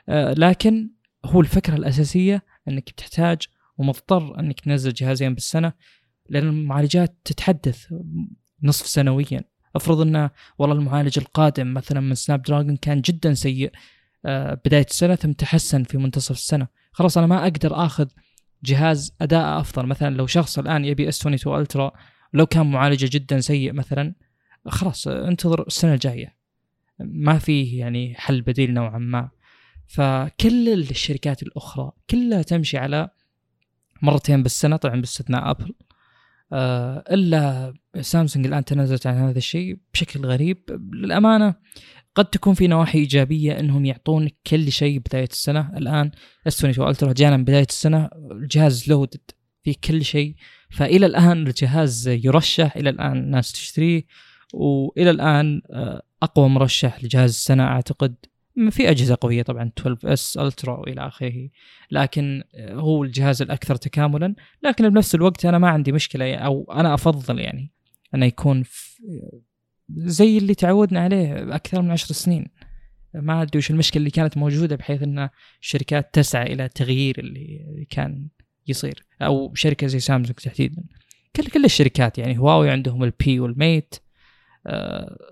أه، 0.09 0.33
لكن 0.33 0.89
هو 1.25 1.41
الفكرة 1.41 1.75
الأساسية 1.75 2.43
أنك 2.67 2.89
بتحتاج 2.91 3.41
ومضطر 3.77 4.39
أنك 4.39 4.59
تنزل 4.59 4.93
جهازين 4.93 5.33
بالسنة 5.33 5.73
لأن 6.29 6.47
المعالجات 6.47 7.17
تتحدث 7.25 7.93
نصف 8.63 8.87
سنويا. 8.87 9.43
افرض 9.75 10.01
انه 10.01 10.29
والله 10.59 10.75
المعالج 10.75 11.19
القادم 11.19 11.73
مثلا 11.73 11.99
من 11.99 12.15
Snapdragon 12.15 12.75
كان 12.75 13.01
جدا 13.01 13.33
سيء 13.33 13.71
آه، 14.25 14.61
بداية 14.65 14.85
السنة 14.89 15.15
ثم 15.15 15.31
تحسن 15.31 15.83
في 15.83 15.97
منتصف 15.97 16.31
السنة. 16.31 16.67
خلاص 16.91 17.17
أنا 17.17 17.27
ما 17.27 17.43
أقدر 17.43 17.85
آخذ 17.85 18.05
جهاز 18.63 19.15
أداء 19.21 19.59
أفضل. 19.59 19.85
مثلا 19.85 20.15
لو 20.15 20.27
شخص 20.27 20.59
الآن 20.59 20.85
يبي 20.85 21.09
S22 21.09 21.19
Ultra 21.19 21.91
لو 22.33 22.45
كان 22.45 22.71
معالجة 22.71 23.09
جدا 23.11 23.39
سيء 23.39 23.73
مثلا 23.73 24.13
خلاص 24.67 25.07
انتظر 25.07 25.67
السنة 25.67 25.93
الجاية. 25.93 26.35
ما 26.99 27.39
فيه 27.39 27.79
يعني 27.79 28.15
حل 28.15 28.41
بديل 28.41 28.73
نوعا 28.73 28.97
ما. 28.97 29.29
فكل 29.87 30.69
الشركات 30.69 31.43
الأخرى 31.43 31.91
كلها 32.09 32.41
تمشي 32.41 32.77
على 32.77 33.09
مرتين 34.01 34.43
بالسنة 34.43 34.75
طبعا 34.75 35.01
باستثناء 35.01 35.51
أبل. 35.51 35.73
آه، 36.53 37.03
إلا 37.11 37.73
سامسونج 38.01 38.45
الآن 38.45 38.65
تنازلت 38.65 39.07
عن 39.07 39.15
هذا 39.17 39.37
الشيء 39.37 39.77
بشكل 39.93 40.25
غريب. 40.25 40.63
للأمانة 40.93 41.55
قد 42.15 42.25
تكون 42.25 42.53
في 42.53 42.67
نواحي 42.67 42.99
إيجابية 42.99 43.59
إنهم 43.59 43.85
يعطون 43.85 44.29
كل 44.47 44.71
شيء 44.71 44.99
بدايه 44.99 45.27
السنة. 45.31 45.77
الآن 45.77 46.11
S22 46.47 46.57
Ultra 46.57 47.13
جانا 47.13 47.37
بداية 47.37 47.67
السنة 47.69 48.09
الجهاز 48.31 48.89
loaded 48.89 49.21
في 49.63 49.73
كل 49.73 50.05
شيء. 50.05 50.35
فإلى 50.69 51.05
الآن 51.05 51.47
الجهاز 51.47 52.07
يرشح 52.07 52.77
إلى 52.77 52.89
الآن 52.89 53.17
الناس 53.17 53.51
تشتريه 53.51 54.03
وإلى 54.53 55.09
الآن 55.09 55.61
آه، 55.71 56.01
أقوى 56.23 56.49
مرشح 56.49 57.03
لجهاز 57.03 57.29
السنة 57.29 57.63
أعتقد. 57.63 58.15
في 58.69 58.89
أجهزة 58.89 59.17
قوية 59.21 59.43
طبعا 59.43 59.71
12 59.79 60.13
اس 60.13 60.37
ألترا 60.37 60.77
وإلى 60.77 61.07
آخره. 61.07 61.49
لكن 61.91 62.43
آه، 62.55 62.73
هو 62.73 63.03
الجهاز 63.03 63.41
الأكثر 63.41 63.75
تكاملا. 63.75 64.35
لكن 64.63 64.89
بنفس 64.89 65.15
الوقت 65.15 65.45
أنا 65.45 65.57
ما 65.57 65.69
عندي 65.69 65.91
مشكلة 65.91 66.35
أو 66.35 66.71
أنا 66.73 66.93
أفضل 66.93 67.39
يعني 67.39 67.71
انه 68.15 68.25
يكون 68.25 68.63
زي 69.95 70.37
اللي 70.37 70.55
تعودنا 70.55 70.99
عليه 70.99 71.55
أكثر 71.55 71.81
من 71.81 71.91
عشر 71.91 72.13
سنين. 72.13 72.47
ما 73.13 73.41
أدري 73.41 73.57
وش 73.57 73.71
المشكلة 73.71 73.99
اللي 73.99 74.11
كانت 74.11 74.37
موجودة 74.37 74.75
بحيث 74.75 75.03
إن 75.03 75.29
الشركات 75.61 76.13
تسعى 76.13 76.53
إلى 76.53 76.69
تغيير 76.69 77.19
اللي 77.19 77.87
كان 77.89 78.27
يصير 78.67 79.03
أو 79.21 79.53
شركة 79.55 79.87
زي 79.87 79.99
سامسونج 79.99 80.35
تحديدا. 80.35 80.83
كل 81.35 81.43
كل 81.43 81.65
الشركات 81.65 82.17
يعني 82.17 82.39
هواوي 82.39 82.69
عندهم 82.69 83.03
ال 83.03 83.21
P 83.21 83.39
وال 83.39 83.55
Mate، 83.55 83.95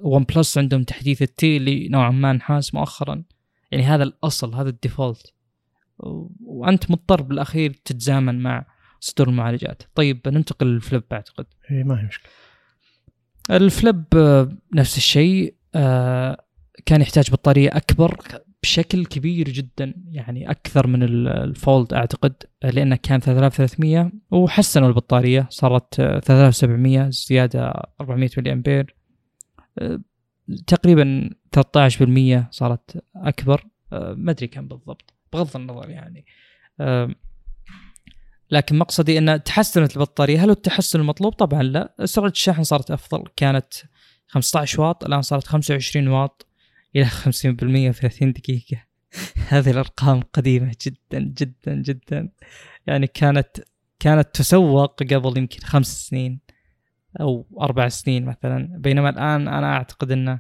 OnePlus 0.01 0.57
عندهم 0.57 0.83
تحديث 0.83 1.21
ال 1.21 1.39
T 1.39 1.57
اللي 1.57 1.87
نوعا 1.87 2.11
ما 2.11 2.31
انحاس 2.31 2.73
مؤخرا. 2.73 3.23
يعني 3.71 3.83
هذا 3.83 4.03
الأصل 4.03 4.55
هذا 4.55 4.69
ال 4.69 4.76
default. 4.76 5.33
وأنت 6.45 6.91
مضطر 6.91 7.21
بالأخير 7.21 7.73
تتزامن 7.85 8.39
مع 8.39 8.65
صدور 8.99 9.29
المعالجات. 9.29 9.83
طيب 9.95 10.21
ننتقل 10.27 10.67
لل 10.67 10.79
Flip 10.79 11.03
اعتقد 11.11 11.45
اي 11.71 11.83
ما 11.83 12.01
هي 12.01 12.05
مشكلة. 12.05 12.31
ال 13.51 13.62
Flip 13.62 14.03
آه، 14.15 14.49
نفس 14.73 14.97
الشيء 14.97 15.55
آه، 15.75 16.43
كان 16.85 17.01
يحتاج 17.01 17.31
بطارية 17.31 17.69
أكبر 17.69 18.17
بشكل 18.63 19.05
كبير 19.05 19.49
جدا 19.49 19.93
يعني 20.11 20.51
أكثر 20.51 20.87
من 20.87 21.03
ال 21.03 21.21
Fold 21.21 21.93
أعتقد 21.93 22.33
لأنه 22.63 22.95
كان 22.95 23.19
3300 23.19 24.11
وحسنوا 24.31 24.87
البطارية 24.87 25.47
صارت 25.49 25.95
3700 25.95 27.09
زيادة 27.09 27.73
400 28.01 28.29
ملي 28.37 28.53
أمبير 28.53 28.95
تقريبا 30.67 31.29
13% 31.55 32.51
صارت 32.51 33.03
أكبر 33.15 33.65
ما 33.91 34.31
أدري 34.31 34.47
كم 34.47 34.67
بالضبط 34.67 35.13
بغض 35.33 35.57
النظر 35.57 35.89
يعني 35.89 36.25
لكن 38.51 38.77
مقصدي 38.77 39.17
إن 39.17 39.43
تحسنت 39.43 39.97
البطارية. 39.97 40.43
هل 40.43 40.49
التحسن 40.49 40.99
المطلوب؟ 40.99 41.33
طبعا 41.33 41.63
لا. 41.63 41.95
سرعه 42.05 42.29
الشحن 42.29 42.63
صارت 42.63 42.91
أفضل. 42.91 43.23
كانت 43.35 43.73
15 44.27 44.81
واط 44.81 45.03
الآن 45.03 45.21
صارت 45.21 45.47
25 45.47 46.07
واط 46.07 46.47
إلى 46.95 47.05
50% 47.05 47.11
في 47.91 47.91
30 47.93 48.33
دقيقة. 48.33 48.83
هذه 49.49 49.71
الأرقام 49.71 50.21
قديمة 50.33 50.75
جدا 50.85 51.19
جدا 51.19 51.75
جدا. 51.75 52.29
يعني 52.87 53.07
كانت 53.07 53.47
كانت 53.99 54.27
تسوق 54.33 55.03
قبل 55.03 55.37
يمكن 55.37 55.59
خمس 55.59 56.07
سنين 56.07 56.39
أو 57.21 57.47
أربع 57.61 57.87
سنين 57.87 58.25
مثلا. 58.25 58.69
بينما 58.77 59.09
الآن 59.09 59.47
أنا 59.47 59.73
أعتقد 59.73 60.11
إنه 60.11 60.39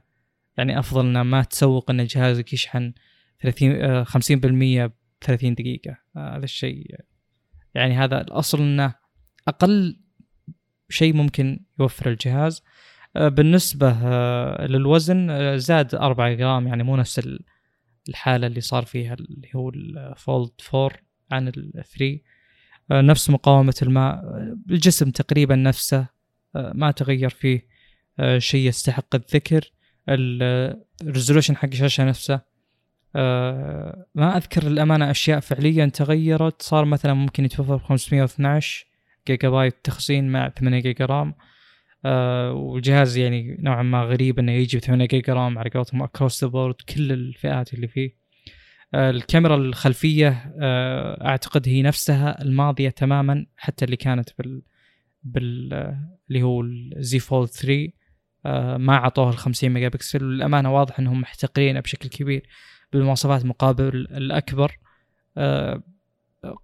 يعني 0.57 0.79
أفضل 0.79 1.05
إنه 1.05 1.23
ما 1.23 1.43
تسوق 1.43 1.91
إن 1.91 2.05
جهازك 2.05 2.53
يشحن 2.53 2.93
30 3.41 4.05
50% 4.05 4.87
ب 4.87 4.91
30 5.21 5.53
دقيقة. 5.53 5.97
هذا 6.17 6.43
الشيء 6.43 6.95
يعني 7.75 7.97
هذا 7.97 8.21
الأصل 8.21 8.59
إنه 8.59 8.95
أقل 9.47 9.99
شيء 10.89 11.13
ممكن 11.13 11.65
يوفر 11.79 12.09
الجهاز. 12.09 12.63
آه، 13.15 13.27
بالنسبة 13.27 13.97
آه، 14.03 14.65
للوزن 14.65 15.29
آه، 15.29 15.55
زاد 15.55 15.95
4 15.95 16.33
جرام 16.33 16.67
يعني 16.67 16.83
مو 16.83 16.95
نفس 16.95 17.21
الحالة 18.09 18.47
اللي 18.47 18.61
صار 18.61 18.85
فيها 18.85 19.13
اللي 19.13 19.49
هو 19.55 19.69
ال 19.69 19.86
Fold 19.86 20.51
4 20.73 20.91
عن 21.31 21.47
ال 21.47 21.71
3 21.73 22.19
نفس 22.91 23.29
مقاومة 23.29 23.75
الماء. 23.81 24.23
الجسم 24.69 25.11
تقريبا 25.11 25.55
نفسه 25.55 26.07
ما 26.55 26.91
تغير 26.91 27.29
فيه 27.29 27.67
شيء 28.37 28.67
يستحق 28.67 29.15
الذكر. 29.15 29.71
ال 30.09 30.23
resolution 30.23 31.55
حق 31.55 31.65
الشاشة 31.65 32.03
نفسه. 32.05 32.41
ما 34.15 34.37
أذكر 34.37 34.67
الامانه 34.67 35.11
أشياء 35.11 35.39
فعليا 35.39 35.85
تغيرت. 35.85 36.61
صار 36.61 36.85
مثلا 36.85 37.13
ممكن 37.13 37.45
يتوفر 37.45 37.75
ب 37.75 37.81
512 37.81 38.85
جيجا 39.27 39.49
بايت 39.49 39.75
تخزين 39.83 40.31
مع 40.31 40.49
8 40.49 40.79
جيجا 40.79 41.05
RAM. 41.05 41.33
آه 42.05 42.53
والجهاز 42.53 43.17
يعني 43.17 43.57
نوعا 43.59 43.83
ما 43.83 44.03
غريب 44.03 44.39
إنه 44.39 44.51
يجي 44.51 44.77
ب 44.77 44.81
8 44.81 45.05
جيجا 45.05 45.33
RAM 45.33 45.57
على 45.57 45.69
قولتهم 45.69 46.03
across 46.03 46.43
the 46.43 46.49
board 46.49 46.75
كل 46.75 47.11
الفئات 47.11 47.73
اللي 47.73 47.87
فيه. 47.87 48.15
آه 48.93 49.09
الكاميرا 49.09 49.55
الخلفية 49.55 50.53
آه 50.61 51.27
أعتقد 51.27 51.67
هي 51.67 51.81
نفسها 51.81 52.41
الماضية 52.41 52.89
تماما 52.89 53.45
حتى 53.57 53.85
اللي 53.85 53.95
كانت 53.95 54.29
بال 54.39 54.61
بال 55.23 55.73
اللي 56.29 56.41
هو 56.41 56.61
ال 56.61 56.90
Z 56.90 57.19
Fold 57.19 57.49
3 57.49 57.87
آه 58.45 58.77
ما 58.77 58.93
أعطوها 58.93 59.29
ال 59.29 59.37
50 59.37 59.69
ميجا 59.69 59.87
بكسل 59.87 60.23
والامانه 60.23 60.75
واضح 60.75 60.99
إنهم 60.99 61.21
محتقرينه 61.21 61.79
بشكل 61.79 62.09
كبير. 62.09 62.47
بالمواصفات 62.93 63.45
مقابل 63.45 63.95
الأكبر. 63.95 64.77
آه 65.37 65.83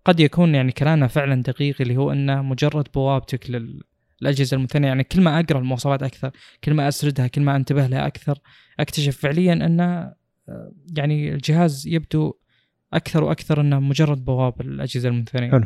قد 0.05 0.19
يكون 0.19 0.55
يعني 0.55 0.71
كلامنا 0.71 1.07
فعلا 1.07 1.41
دقيق 1.41 1.75
اللي 1.81 1.97
هو 1.97 2.11
إنه 2.11 2.41
مجرد 2.41 2.87
بوابتك 2.93 3.49
لل 3.49 3.81
الاجهزه 4.21 4.57
المثنية. 4.57 4.87
يعني 4.87 5.03
كل 5.03 5.21
ما 5.21 5.39
أقرأ 5.39 5.59
المواصفات 5.59 6.03
أكثر 6.03 6.31
كل 6.63 6.73
ما 6.73 6.87
أسردها 6.87 7.27
كل 7.27 7.41
ما 7.41 7.55
أنتبه 7.55 7.87
لها 7.87 8.07
أكثر 8.07 8.39
أكتشف 8.79 9.17
فعليا 9.17 9.53
ان 9.53 9.79
آه، 9.79 10.71
يعني 10.97 11.33
الجهاز 11.33 11.87
يبدو 11.87 12.33
أكثر 12.93 13.23
وأكثر 13.23 13.61
إنه 13.61 13.79
مجرد 13.79 14.25
بوابه 14.25 14.65
الاجهزه 14.65 15.09
المثنية. 15.09 15.51
حلو. 15.51 15.65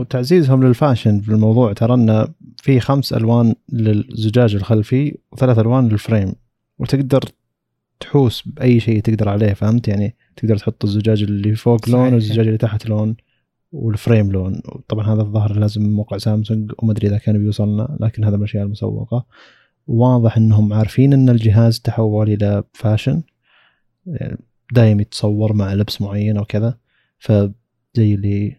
وتعزيزهم 0.00 0.64
لل 0.64 0.76
fashion 0.76 1.20
في 1.20 1.28
الموضوع 1.28 1.72
ترى 1.72 1.94
إنه 1.94 2.28
في 2.56 2.80
خمس 2.80 3.12
ألوان 3.12 3.54
للزجاج 3.72 4.54
الخلفي 4.54 5.18
وثلاث 5.32 5.58
ألوان 5.58 5.88
لل 5.88 5.99
frame. 5.99 6.34
وتقدر 6.78 7.20
تحوس 8.00 8.42
بأي 8.46 8.80
شيء 8.80 9.00
تقدر 9.00 9.28
عليه 9.28 9.52
فهمت؟ 9.52 9.88
يعني 9.88 10.16
تقدر 10.36 10.56
تحط 10.56 10.84
الزجاج 10.84 11.22
اللي 11.22 11.54
فوق 11.54 11.88
لون 11.88 12.14
والزجاج 12.14 12.46
اللي 12.46 12.58
تحت 12.58 12.86
لون 12.86 13.16
وال 13.72 13.89
frame 13.89 14.32
لون. 14.32 14.60
طبعا 14.88 15.14
هذا 15.14 15.22
الظاهر 15.22 15.58
لازم 15.58 15.82
موقع 15.82 16.18
سامسونج 16.18 16.72
وما 16.78 16.92
أدري 16.92 17.08
إذا 17.08 17.18
كان 17.18 17.38
بيوصلنا 17.38 17.96
لكن 18.00 18.24
هذا 18.24 18.36
من 18.36 18.42
الأشياء 18.42 18.64
المسوقة. 18.64 19.26
واضح 19.86 20.36
إنهم 20.36 20.72
عارفين 20.72 21.12
إن 21.12 21.28
الجهاز 21.28 21.80
تحول 21.80 22.30
إلى 22.30 22.64
fashion 22.72 23.22
يعني 24.06 24.38
دايم 24.72 25.00
يتصور 25.00 25.52
مع 25.52 25.74
لبس 25.74 26.00
معين 26.00 26.36
أو 26.36 26.44
كذا. 26.44 26.78
فزي 27.18 27.52
اللي 27.96 28.56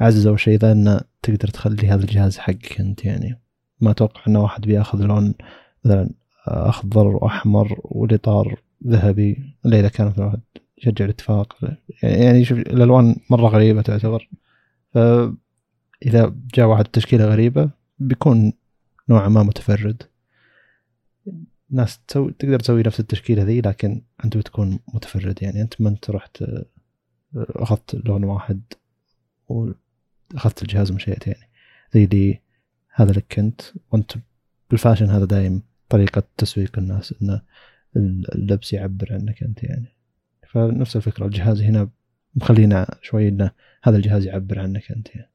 عززوا 0.00 0.36
شيء 0.36 0.58
ذا 0.58 0.72
انه 0.72 1.00
تقدر 1.22 1.48
تخلي 1.48 1.88
هذا 1.88 2.02
الجهاز 2.02 2.38
حقك 2.38 2.80
أنت 2.80 3.04
يعني 3.04 3.40
ما 3.80 3.90
أتوقع 3.90 4.20
انه 4.28 4.42
واحد 4.42 4.62
بيأخذ 4.66 5.02
لون 5.02 5.34
مثلا 5.84 6.10
أخضر 6.46 7.06
وأحمر 7.06 7.80
والإطار 7.84 8.60
ذهبي 8.86 9.54
الا 9.66 9.80
اذا 9.80 9.88
كان 9.88 10.06
مثلا 10.06 10.40
يشجع 10.78 11.04
الاتفاق. 11.04 11.56
يعني 12.02 12.44
شوف 12.44 12.58
الألوان 12.58 13.16
مرة 13.30 13.48
غريبة 13.48 13.82
تعتبر. 13.82 14.28
فإذا 14.94 16.34
جاء 16.54 16.66
واحد 16.66 16.84
تشكيلة 16.84 17.24
غريبة 17.24 17.70
بيكون 17.98 18.52
نوعا 19.08 19.28
ما 19.28 19.42
متفرد. 19.42 20.02
ناس 21.70 22.00
تسوي 22.08 22.32
تقدر 22.32 22.58
تسوي 22.58 22.82
نفس 22.82 23.00
التشكيلة 23.00 23.42
ذي 23.42 23.60
لكن 23.60 24.02
أنت 24.24 24.36
بتكون 24.36 24.78
متفرد. 24.94 25.42
يعني 25.42 25.62
أنت 25.62 25.80
ما 25.80 25.88
أنت 25.88 26.10
رحت 26.10 26.44
أخذت 27.36 27.94
لون 27.94 28.24
واحد 28.24 28.60
وأخذت 29.48 30.62
الجهاز 30.62 30.90
ومشيت. 30.90 31.26
يعني 31.26 31.48
زي 31.94 32.04
اللي 32.04 32.40
هذا 32.94 33.12
لك 33.12 33.38
أنت. 33.38 33.60
وأنت 33.92 34.12
بالفاشن 34.70 35.06
هذا 35.06 35.24
دايم 35.24 35.62
طريقة 35.88 36.22
تسويق 36.36 36.78
الناس. 36.78 37.14
إن 37.22 37.40
اللبس 37.96 38.72
يعبر 38.72 39.08
عنك 39.10 39.42
أنت 39.42 39.64
يعني. 39.64 39.96
فنفس 40.48 40.96
الفكرة 40.96 41.26
الجهاز 41.26 41.62
هنا 41.62 41.88
مخلينا 42.34 42.98
شوي 43.02 43.28
إنه 43.28 43.50
هذا 43.82 43.96
الجهاز 43.96 44.26
يعبر 44.26 44.58
عنك 44.58 44.92
أنت 44.92 45.08
يعني. 45.16 45.30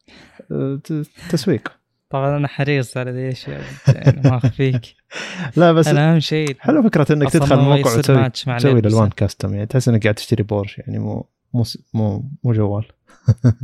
أه، 0.51 0.81
تسويق. 1.29 1.71
طبعا 2.09 2.37
أنا 2.37 2.47
حريص 2.47 2.97
على 2.97 3.11
ذي 3.11 3.25
الأشياء 3.25 3.63
يعني 3.87 4.21
ما 4.21 4.37
أخفيك. 4.37 4.95
لا 5.57 5.71
بس 5.71 5.87
أنا 5.87 6.13
أهم 6.13 6.19
شيء 6.19 6.55
حلو 6.59 6.83
فكرة 6.83 7.13
إنك 7.13 7.31
تدخل 7.31 7.59
موقع 7.59 7.97
وتسوي 7.97 8.29
تسوي. 8.29 8.79
الالوان 8.79 9.09
كاستم 9.09 9.53
يعني. 9.53 9.65
تحس 9.65 9.89
إنك 9.89 10.03
قاعد 10.03 10.15
تشتري 10.15 10.43
بورش 10.43 10.77
يعني 10.79 10.99
مو 10.99 11.29
مو 11.53 11.63
مو 11.63 11.63
مو, 11.93 12.29
مو 12.43 12.53
جوال. 12.53 12.85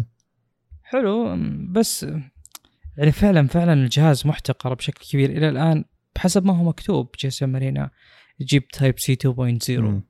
حلو 0.84 1.38
بس 1.70 2.06
يعني 2.98 3.12
فعلا 3.12 3.48
فعلا 3.48 3.74
الجهاز 3.74 4.28
محتقر 4.28 4.74
بشكل 4.74 5.06
كبير. 5.12 5.30
إلى 5.30 5.50
الآن 5.50 5.86
بحسب 6.16 6.46
ما 6.46 6.58
هو 6.58 6.64
مكتوب 6.64 7.10
GSMArena 7.20 7.90
يجيب 8.42 8.68
Type-C 8.68 9.16
2.0 9.16 9.70
مم. 9.70 10.02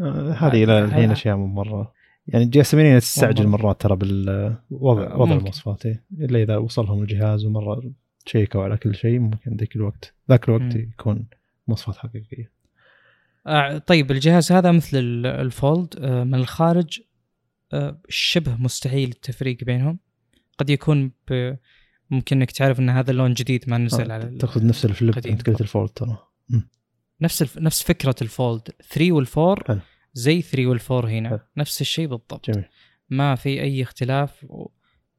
آه، 0.00 0.32
هذه 0.32 0.64
إلى 0.64 0.84
الحين 0.84 1.10
اشياء 1.10 1.36
مو 1.36 1.46
مرة 1.46 1.92
يعني 2.26 2.50
80 2.64 2.98
تستعجل. 2.98 3.46
مرات 3.46 3.80
ترى 3.80 3.96
بالوضع 3.96 4.54
وضع 4.70 5.16
ممكن. 5.16 5.32
المواصفات 5.32 5.86
إيه. 5.86 6.04
إلا 6.20 6.42
إذا 6.42 6.56
وصلهم 6.56 7.02
الجهاز 7.02 7.44
ومرة 7.44 7.82
شيكوا 8.26 8.64
على 8.64 8.76
كل 8.76 8.94
شيء 8.94 9.18
ممكن 9.18 9.56
ذاك 9.56 9.76
الوقت 9.76 10.14
ذاك 10.30 10.48
الوقت 10.48 10.62
مم. 10.76 10.90
يكون 10.92 11.26
مواصفات 11.68 11.96
حقيقية 11.96 12.52
آه، 13.46 13.78
طيب 13.78 14.10
الجهاز 14.10 14.52
هذا 14.52 14.72
مثل 14.72 14.96
ال- 14.98 15.26
ال 15.26 15.40
Fold 15.40 15.94
آه، 15.98 16.24
من 16.24 16.34
الخارج 16.34 17.00
آه، 17.72 18.00
شبه 18.08 18.56
مستحيل 18.56 19.08
التفريق 19.08 19.64
بينهم 19.64 19.98
قد 20.58 20.70
يكون 20.70 21.12
ب... 21.30 21.54
ممكن 22.10 22.36
إنك 22.36 22.50
تعرف 22.50 22.80
إن 22.80 22.90
هذا 22.90 23.10
اللون 23.10 23.34
جديد 23.34 23.64
ما 23.70 23.78
نزل 23.78 24.10
آه، 24.10 24.14
على 24.14 24.36
تقصد 24.38 24.64
نفس 24.64 24.84
ال 24.84 24.90
Flip. 24.90 25.18
أنت 25.26 25.50
قلت 25.50 25.60
ال 25.60 25.66
Fold 25.66 25.88
ترى 25.90 26.18
نفس 27.22 27.42
الف... 27.42 27.58
نفس 27.58 27.82
فكرة 27.82 28.14
ال 28.22 28.30
Fold. 28.30 28.68
3 28.90 29.24
وال4 29.24 29.66
حلو. 29.66 29.80
زي 30.12 30.42
3 30.42 30.78
وال4 30.78 31.04
هنا. 31.04 31.28
حلو. 31.28 31.38
نفس 31.56 31.80
الشيء 31.80 32.06
بالضبط. 32.06 32.50
جميل. 32.50 32.64
ما 33.10 33.34
في 33.34 33.62
أي 33.62 33.82
اختلاف. 33.82 34.46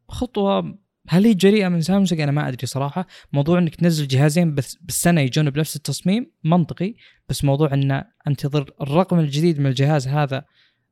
خطوة 0.08 0.80
هل 1.10 1.26
هي 1.26 1.34
جريئة 1.34 1.68
من 1.68 1.82
سامسونج؟ 1.82 2.22
أنا 2.22 2.32
ما 2.32 2.48
أدري 2.48 2.68
صراحة. 2.68 3.08
موضوع 3.34 3.60
إنك 3.60 3.76
تنزل 3.76 4.08
جهازين 4.08 4.56
بس 4.56 4.76
بالسنة 4.76 5.22
يجون 5.22 5.50
بنفس 5.50 5.76
التصميم؟ 5.76 6.32
منطقي. 6.44 6.96
بس 7.30 7.44
موضوع 7.44 7.74
إن 7.74 8.04
أنتظر 8.28 8.74
الرقم 8.82 9.20
الجديد 9.20 9.60
من 9.60 9.68
الجهاز 9.68 10.08
هذا 10.08 10.46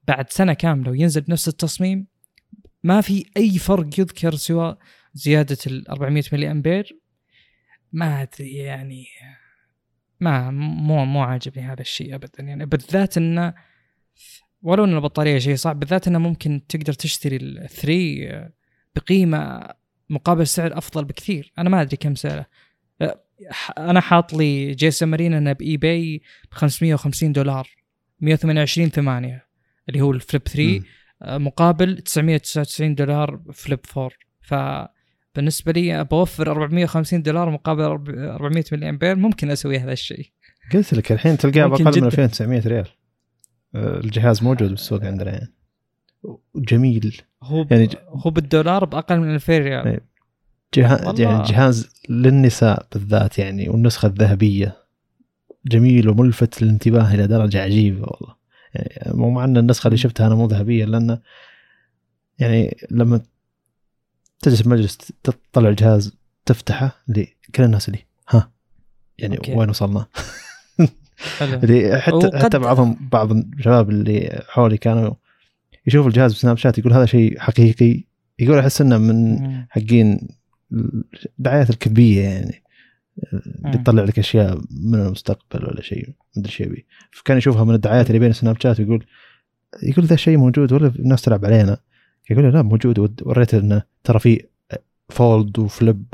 بعد 0.07 0.29
سنة 0.29 0.53
كاملة 0.53 0.91
وينزل 0.91 1.21
بنفس 1.21 1.47
التصميم؟ 1.47 2.07
ما 2.83 3.01
في 3.01 3.25
أي 3.37 3.57
فرق 3.57 3.99
يذكر 3.99 4.35
سوى 4.35 4.77
زيادة 5.13 5.57
ال 5.67 5.89
400 5.89 6.23
ملي 6.33 6.51
امبير 6.51 6.99
ما 7.91 8.21
أدري 8.21 8.53
يعني. 8.53 9.05
ما 10.21 10.51
مو 10.51 11.05
مو 11.05 11.21
عاجبني 11.21 11.63
هذا 11.63 11.81
الشيء 11.81 12.15
ابدا. 12.15 12.43
يعني 12.43 12.65
بالذات 12.65 13.17
انه 13.17 13.53
ولو 14.61 14.83
إن 14.83 14.95
البطارية 14.95 15.39
شيء 15.39 15.55
صعب 15.55 15.79
بالذات 15.79 16.07
إنه 16.07 16.19
ممكن 16.19 16.61
تقدر 16.69 16.93
تشتري 16.93 17.35
ال 17.35 17.69
3 17.69 18.51
بقيمة 18.95 19.69
مقابل 20.09 20.47
سعر 20.47 20.77
أفضل 20.77 21.05
بكثير. 21.05 21.53
أنا 21.57 21.69
ما 21.69 21.81
أدري 21.81 21.97
كم 21.97 22.15
سعره. 22.15 22.45
أنا 23.77 24.01
حاط 24.01 24.33
لي 24.33 24.71
GSMArena 24.71 25.37
إنه 25.37 25.53
ب 25.53 25.77
eBay 25.77 26.21
ب 26.51 26.53
550 26.53 27.31
دولار 27.31 27.69
128 28.19 28.89
8 28.89 29.45
اللي 29.89 30.01
هو 30.01 30.11
ال 30.11 30.19
Flip 30.19 30.47
3 30.47 30.63
مم. 30.63 30.83
أه، 31.21 31.37
مقابل 31.37 31.97
999 31.97 32.95
دولار 32.95 33.41
Flip 33.53 33.79
4 34.51 34.93
فبالنسبه 35.33 35.71
لي 35.71 36.03
بوفر 36.03 36.51
450 36.51 37.21
دولار 37.21 37.49
مقابل 37.49 37.83
400 37.83 38.63
ملي 38.71 38.89
امبير 38.89 39.15
ممكن 39.15 39.51
أسوي 39.51 39.77
هذا 39.79 39.91
الشيء 39.91 40.25
قلت 40.73 40.93
لك 40.93 41.11
الحين 41.11 41.37
تلقاه 41.37 41.65
بأقل 41.67 41.85
من 41.85 41.91
جداً. 41.91 42.07
2900 42.07 42.67
ريال 42.67 42.87
آه، 43.75 43.99
الجهاز 43.99 44.43
موجود 44.43 44.69
بالسوق 44.69 45.03
عندنا 45.03 45.31
يعني 45.31 45.53
جميل 46.55 47.21
هو. 47.43 47.65
يعني 47.71 47.85
ج- 47.87 47.95
هو 48.09 48.31
بالدولار 48.31 48.85
بأقل 48.85 49.19
من 49.19 49.35
2000 49.35 49.57
ريال 49.57 49.87
إيه. 49.87 49.99
جهاز. 50.73 51.19
يعني 51.19 51.43
جهاز 51.43 51.89
للنساء 52.09 52.87
بالذات 52.93 53.39
يعني 53.39 53.69
والنسخة 53.69 54.05
الذهبية 54.05 54.77
جميل 55.65 56.09
وملفت 56.09 56.61
للانتباه 56.61 57.13
إلى 57.13 57.27
درجة 57.27 57.61
عجيبة 57.63 58.01
والله 58.01 58.35
يعني 58.73 59.17
مو 59.17 59.29
مع 59.29 59.43
ان 59.43 59.57
النسخة 59.57 59.87
اللي 59.87 59.97
شفتها 59.97 60.27
أنا 60.27 60.35
مو 60.35 60.45
ذهبية 60.47 60.85
لأن 60.85 61.19
يعني 62.39 62.77
لما 62.91 63.21
تجلس 64.41 64.61
بمجلس 64.61 64.97
تطلع 65.23 65.69
الجهاز 65.69 66.13
تفتحه 66.45 67.03
اللي 67.09 67.27
كل 67.55 67.63
الناس 67.63 67.87
اللي 67.89 67.99
ها 68.29 68.51
يعني 69.17 69.37
أوكي. 69.37 69.53
وين 69.55 69.69
وصلنا؟ 69.69 70.05
اللي 71.41 72.01
حتى 72.01 72.15
وقد- 72.15 72.35
حتى 72.35 72.59
بعضهم 72.59 73.09
بعض 73.11 73.31
الشباب 73.31 73.89
اللي 73.89 74.43
حولي 74.49 74.77
كانوا 74.77 75.13
يشوفوا 75.87 76.09
الجهاز 76.09 76.33
ب 76.33 76.57
Snapchat 76.57 76.77
يقول 76.77 76.93
هذا 76.93 77.05
شيء 77.05 77.39
حقيقي 77.39 78.03
يقول 78.39 78.57
أحس 78.59 78.81
إنه 78.81 78.97
من. 78.97 79.37
حقين 79.69 80.27
الدعايات 81.39 81.69
الكبية 81.69 82.21
يعني 82.21 82.63
اللي. 83.65 83.77
تطلع 83.83 84.03
لك 84.03 84.19
أشياء 84.19 84.61
من 84.71 84.95
المستقبل 84.99 85.65
ولا 85.65 85.81
شيء 85.81 86.07
ما 86.07 86.13
أدري 86.41 86.53
يبي 86.59 86.85
فكان 87.11 87.37
يشوفها 87.37 87.63
من 87.63 87.73
الدعايات 87.75 88.07
اللي 88.07 88.19
بين 88.19 88.33
Snapchat 88.33 88.79
ويقول 88.79 89.05
يقول 89.83 90.05
ذا 90.05 90.13
الشيء 90.13 90.37
موجود 90.37 90.73
ولا 90.73 90.87
الناس 90.87 91.21
تلعب 91.21 91.45
علينا 91.45 91.77
يقول 92.31 92.53
لا 92.53 92.61
موجود 92.61 92.99
ود- 92.99 93.21
وريته 93.25 93.57
إنه 93.59 93.83
ترى 94.03 94.19
في 94.19 94.45
Fold 95.09 95.59
و 95.59 95.68
Flip 95.68 96.05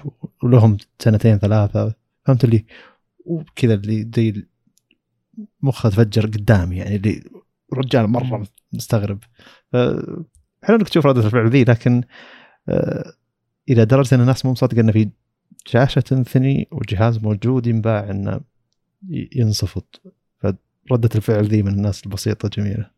ولهم 0.43 0.77
سنتين 0.99 1.37
ثلاثة 1.37 1.93
فهمت 2.25 2.43
اللي 2.43 2.65
وكذا 3.25 3.73
اللي 3.73 4.09
زي 4.15 4.45
مخه 5.61 5.89
تفجر 5.89 6.25
قدامي 6.25 6.77
يعني 6.77 6.95
اللي 6.95 7.23
رجال 7.73 8.07
مرة. 8.07 8.47
مستغرب 8.73 9.19
حلو 10.63 10.75
إنك 10.75 10.89
تشوف 10.89 11.05
ردة 11.05 11.25
الفعل 11.25 11.49
ذي 11.49 11.63
لكن 11.63 12.03
آه، 12.69 13.13
إلى 13.69 13.85
درجة 13.85 14.15
إن 14.15 14.21
الناس 14.21 14.45
مو 14.45 14.51
مصدقة 14.51 14.79
انه 14.81 14.91
في 14.91 15.09
شاشه 15.65 15.99
تنثني 16.01 16.67
وجهاز 16.71 17.17
موجود 17.17 17.67
ينباع 17.67 18.09
إنه 18.09 18.41
ينصفط 19.09 20.01
فردة 20.89 21.09
الفعل 21.15 21.45
ذي 21.45 21.63
من 21.63 21.73
الناس 21.73 22.05
البسيطة 22.05 22.49
جميلة. 22.49 22.89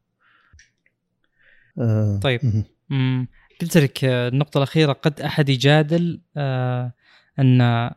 آه، 1.79 2.19
طيب. 2.23 2.63
مهم. 2.89 3.17
مم. 3.19 3.27
قلت 3.61 3.77
لك 3.77 4.03
آه، 4.05 4.27
النقطة 4.27 4.57
الأخيرة 4.57 4.91
قد 4.93 5.21
أحد 5.21 5.49
يجادل 5.49 6.21
آه 6.37 6.93
أن 7.39 7.89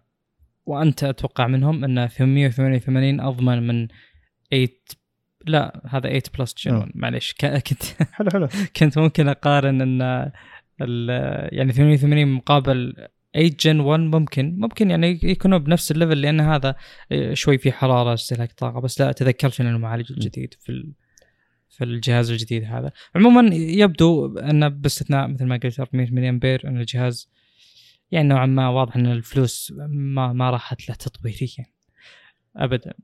وأنت 0.66 1.04
أتوقع 1.04 1.46
منهم 1.46 1.84
أن 1.84 2.08
888 2.08 3.20
أضمن 3.20 3.66
من 3.66 3.88
8 4.50 4.68
لا 5.46 5.82
هذا 5.88 6.08
8 6.08 6.22
plus 6.38 6.54
gen 6.58 6.74
آه. 6.74 6.88
معليش 6.94 7.34
ك- 7.34 7.62
كنت 7.68 7.82
حلو 8.12 8.30
حلو 8.32 8.48
كنت 8.76 8.98
ممكن 8.98 9.28
أقارن 9.28 9.80
أن 9.82 10.30
ال- 10.82 11.54
يعني 11.58 11.72
88 11.72 12.26
مقابل 12.28 12.94
8 13.34 13.50
gen 13.60 13.80
1 13.80 14.00
ممكن 14.00 14.54
ممكن 14.58 14.90
يعني 14.90 15.20
يكونوا 15.22 15.58
بنفس 15.58 15.90
ال 15.92 15.97
level 15.97 16.20
لأن 16.20 16.40
هذا 16.40 16.74
آه، 17.12 17.34
شوي 17.34 17.58
في 17.58 17.72
حرارة 17.72 18.14
استهلاك 18.14 18.52
طاقة 18.52 18.80
بس 18.80 19.00
لا 19.00 19.12
تذكرت 19.12 19.60
أن 19.60 19.66
المعالج 19.66 20.12
الجديد 20.12 20.54
في 20.60 20.92
في 21.72 21.84
الجهاز 21.84 22.30
الجديد 22.30 22.64
هذا. 22.64 22.92
عموما 23.16 23.54
يبدو 23.54 24.38
أن 24.38 24.68
باستثناء 24.68 25.28
مثل 25.28 25.44
ما 25.44 25.56
قلت 25.56 25.80
400 25.80 26.10
ملي 26.10 26.28
امبير 26.28 26.68
أن 26.68 26.80
الجهاز 26.80 27.28
يعني 28.10 28.28
نوعا 28.28 28.46
ما 28.46 28.68
واضح 28.68 28.96
أن 28.96 29.06
الفلوس 29.06 29.72
ما 29.88 30.32
ما 30.32 30.50
راحت 30.50 30.88
له 30.88 30.94
تطويريا. 30.94 31.66
ابدا. 32.56 32.94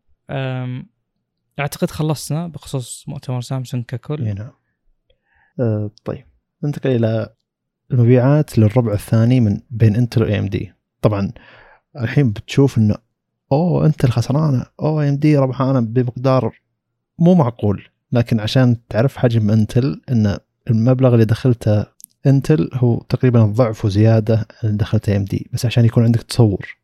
أعتقد 1.60 1.90
خلصنا 1.90 2.47
بخصوص 2.48 3.05
مؤتمر 3.08 3.40
سامسونج 3.40 3.84
ككل. 3.84 4.26
إي 4.26 4.32
نعم. 4.32 4.50
آه، 5.60 5.90
طيب. 6.05 6.24
ننتقل 6.64 6.90
إلى 6.90 7.34
المبيعات 7.92 8.58
للربع 8.58 8.92
الثاني 8.92 9.40
من 9.40 9.60
بين 9.70 9.97
انتل 9.97 10.22
وأي 10.22 10.38
إم 10.38 10.47
دي. 10.47 10.72
طبعا 11.02 11.32
الحين 11.97 12.32
بتشوف 12.32 12.78
إنه 12.78 12.94
أوه 13.52 13.86
انتل 13.86 14.08
خسرانة، 14.08 14.66
أوه 14.80 15.08
إم 15.08 15.16
دي 15.16 15.36
ربحانة 15.36 15.80
بمقدار 15.80 16.58
مو 17.18 17.34
معقول، 17.34 17.88
لكن 18.12 18.40
عشان 18.40 18.76
تعرف 18.88 19.16
حجم 19.16 19.50
انتل 19.50 20.00
إن 20.10 20.38
المبلغ 20.70 21.14
اللي 21.14 21.24
دخلته 21.24 21.86
Intel 22.26 22.70
هو 22.74 22.98
تقريبا 23.08 23.44
الضعف 23.44 23.84
وزياده 23.84 24.46
اللي 24.64 24.76
دخلته 24.76 25.16
AMD، 25.16 25.50
بس 25.52 25.66
عشان 25.66 25.84
يكون 25.84 26.04
عندك 26.04 26.22
تصور. 26.22 26.76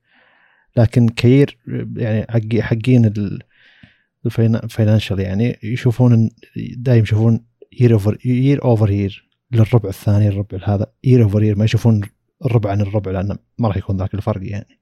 لكن 0.77 1.09
كير 1.09 1.59
يعني 1.97 2.27
حقي 2.31 2.63
حقين 2.63 3.05
ال- 3.05 3.43
ال 4.27 4.36
financial 4.36 5.21
يعني 5.21 5.59
يشوفون 5.63 6.31
دايم 6.77 7.03
يشوفون 7.03 7.45
year 7.81 7.93
over 7.93 8.19
year 8.25 8.65
اوفر 8.65 8.91
يير 8.91 9.29
للربع 9.53 9.89
الثاني 9.89 10.29
الربع 10.29 10.59
هذا 10.65 10.87
يير 11.05 11.23
اوفر 11.23 11.43
يير 11.43 11.59
ما 11.59 11.65
يشوفون 11.65 12.01
الربع 12.45 12.71
عن 12.71 12.81
الربع 12.81 13.11
لأنه 13.11 13.37
ما 13.59 13.69
راح 13.69 13.77
يكون 13.77 13.97
ذاك 13.97 14.15
الفرق 14.15 14.41
يعني 14.51 14.79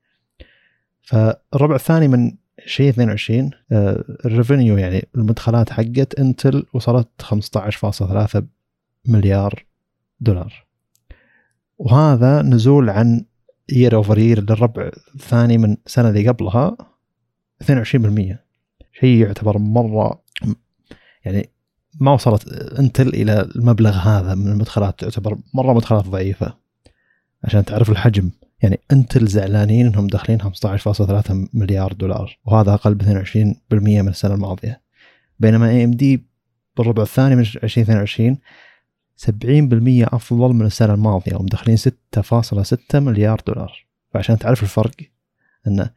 فالربع 1.02 1.74
الثاني 1.74 2.08
من 2.08 2.32
شيء 2.66 2.88
22 2.88 3.50
آه، 3.72 4.04
ال 4.24 4.31
revenue 4.31 4.78
يعني 4.78 5.08
المدخلات 5.14 5.70
حقت 5.70 6.14
Intel 6.18 6.66
وصلت 6.74 7.08
15.3 7.22 8.42
مليار 9.06 9.64
دولار. 10.20 10.66
وهذا 11.78 12.42
نزول 12.42 12.90
عن 12.90 13.24
يير 13.68 13.94
اوفر 13.94 14.18
يير 14.18 14.40
للربع 14.40 14.90
الثاني 15.14 15.58
من 15.58 15.76
السنة 15.86 16.08
اللي 16.08 16.28
قبلها 16.28 16.76
22% 17.62 18.36
شيء 18.92 19.22
يعتبر 19.22 19.58
مرة 19.58 20.22
يعني 21.24 21.50
ما 22.00 22.12
وصلت 22.12 22.48
انتل 22.78 23.08
إلى 23.08 23.48
المبلغ 23.56 23.90
هذا 23.90 24.34
من 24.34 24.52
المدخلات 24.52 25.00
تعتبر 25.00 25.38
مرة 25.54 25.72
مدخلات 25.72 26.04
ضعيفة 26.04 26.54
عشان 27.44 27.64
تعرف 27.64 27.90
الحجم. 27.90 28.30
يعني 28.62 28.80
انتل 28.92 29.26
زعلانين 29.26 29.86
انهم 29.86 30.06
داخلين 30.06 30.42
15.3 30.42 31.32
مليار 31.54 31.92
دولار 31.92 32.38
وهذا 32.44 32.74
أقل 32.74 32.94
ب 32.94 33.02
22% 33.02 33.06
من 33.72 34.08
السنة 34.08 34.34
الماضية. 34.34 34.80
بينما 35.38 35.68
AMD 35.68 36.26
بالربع 36.76 37.02
الثاني 37.02 37.36
من 37.36 37.40
2022 37.40 38.38
70% 39.16 40.14
أفضل 40.14 40.52
من 40.54 40.66
السنة 40.66 40.94
الماضية 40.94 41.36
ومدخلين 41.36 41.76
6.6 41.76 42.94
مليار 42.94 43.42
دولار. 43.46 43.86
فعشان 44.14 44.38
تعرف 44.38 44.62
الفرق 44.62 44.94
إن 45.66 45.88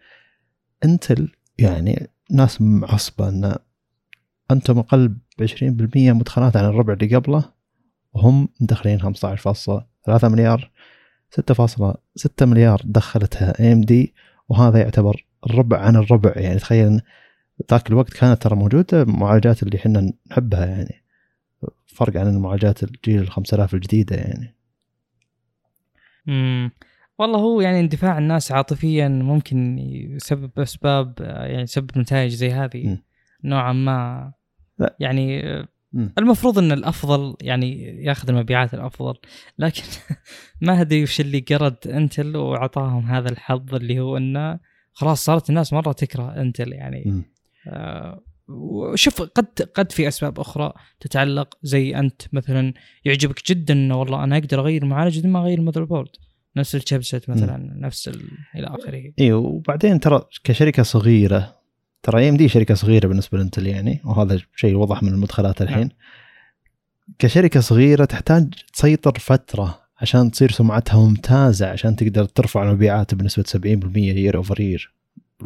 Intel 0.85 1.31
يعني 1.57 2.09
ناس 2.31 2.61
معصبه 2.61 3.29
إن 3.29 3.55
Intel 4.51 4.79
أقل 4.79 5.07
ب 5.07 5.45
20% 5.45 5.61
مدخلات 5.95 6.57
عن 6.57 6.65
الربع 6.65 6.93
اللي 6.93 7.15
قبله 7.15 7.51
وهم 8.13 8.49
مدخلين 8.61 8.99
15.3 9.01 10.23
مليار. 10.23 10.71
6.6 11.35 12.29
مليار 12.41 12.81
دخلتها 12.85 13.59
AMD 13.59 14.13
وهذا 14.49 14.79
يعتبر 14.79 15.25
الربع 15.49 15.79
عن 15.79 15.95
الربع. 15.95 16.33
يعني 16.35 16.59
تخيل 16.59 17.01
ذاك 17.71 17.89
الوقت 17.89 18.13
كانت 18.13 18.41
ترى 18.41 18.55
موجودة 18.55 19.01
المعالجات 19.01 19.63
اللي 19.63 19.77
إحنا 19.77 20.11
نحبها 20.31 20.65
يعني. 20.65 21.03
فرق 21.87 22.17
عن 22.17 22.27
المعالجات 22.27 22.83
الجيل 22.83 23.21
ال 23.21 23.31
5000 23.31 23.73
الجديدة 23.73 24.15
يعني. 24.15 24.55
امم 26.29 26.71
والله 27.19 27.39
هو 27.39 27.61
يعني 27.61 27.79
اندفاع 27.79 28.17
الناس 28.17 28.51
عاطفيا 28.51 29.07
ممكن 29.07 29.77
يسبب 29.79 30.59
أسباب 30.59 31.13
يعني 31.19 31.61
يسبب 31.61 31.97
نتائج 31.97 32.31
زي 32.31 32.51
هذه. 32.51 32.87
م. 32.87 32.97
نوعا 33.43 33.73
ما. 33.73 34.31
لا. 34.79 34.95
يعني 34.99 35.41
م. 35.95 36.09
المفروض 36.17 36.59
إن 36.59 36.71
الأفضل 36.71 37.35
يعني 37.41 37.83
ياخذ 38.05 38.29
المبيعات 38.29 38.73
الأفضل 38.73 39.15
لكن 39.59 39.83
ما 40.61 40.81
أدري 40.81 41.03
وش 41.03 41.21
اللي 41.21 41.39
قرد 41.39 41.87
Intel 41.87 42.37
وأعطاهم 42.37 43.05
هذا 43.05 43.29
الحظ 43.29 43.75
اللي 43.75 43.99
هو 43.99 44.17
إنه 44.17 44.59
خلاص 44.93 45.25
صارت 45.25 45.49
الناس 45.49 45.73
مرة 45.73 45.91
تكره 45.91 46.41
Intel 46.41 46.73
يعني 46.73 47.03
م. 47.05 47.23
آه، 47.67 48.23
وشوف 48.47 49.21
قد 49.21 49.61
قد 49.73 49.91
في 49.91 50.07
أسباب 50.07 50.39
أخرى 50.39 50.73
تتعلق 50.99 51.57
زي 51.63 51.95
أنت 51.95 52.21
مثلا 52.33 52.73
يعجبك 53.05 53.51
جدا 53.51 53.73
إنه 53.73 53.99
والله 53.99 54.23
أنا 54.23 54.37
أقدر 54.37 54.59
أغير 54.59 54.83
المعالج 54.83 55.19
بدون 55.19 55.31
ما 55.31 55.39
أغير 55.39 55.59
ال 55.59 55.83
motherboard 55.83 56.09
نفس 56.57 56.75
ال 56.75 56.82
chipset 56.82 57.29
مثلا 57.29 57.57
نفس 57.79 58.07
ال... 58.07 58.21
إلى 58.55 58.67
آخره 58.67 59.03
أيوه 59.19 59.39
وبعدين 59.39 59.99
ترى 59.99 60.21
كشركة 60.43 60.83
صغيرة 60.83 61.55
ترى 62.05 62.19
AMD 62.19 62.47
شركة 62.47 62.73
صغيرة 62.73 63.07
بالنسبة 63.07 63.37
ل 63.37 63.42
Intel 63.42 63.67
يعني 63.67 64.01
وهذا 64.03 64.39
شيء 64.55 64.75
وضح 64.75 65.03
من 65.03 65.13
المدخلات 65.13 65.61
الحين. 65.61 65.77
نعم. 65.77 65.89
كشركة 67.19 67.59
صغيرة 67.59 68.05
تحتاج 68.05 68.53
تسيطر 68.73 69.19
فترة 69.19 69.79
عشان 70.01 70.31
تصير 70.31 70.51
سمعتها 70.51 71.07
ممتازة 71.07 71.67
عشان 71.67 71.95
تقدر 71.95 72.25
ترفع 72.25 72.63
المبيعات 72.63 73.15
بنسبة 73.15 73.43
70% 73.43 73.97
year 73.97 74.37
over 74.37 74.61
year 74.61 74.93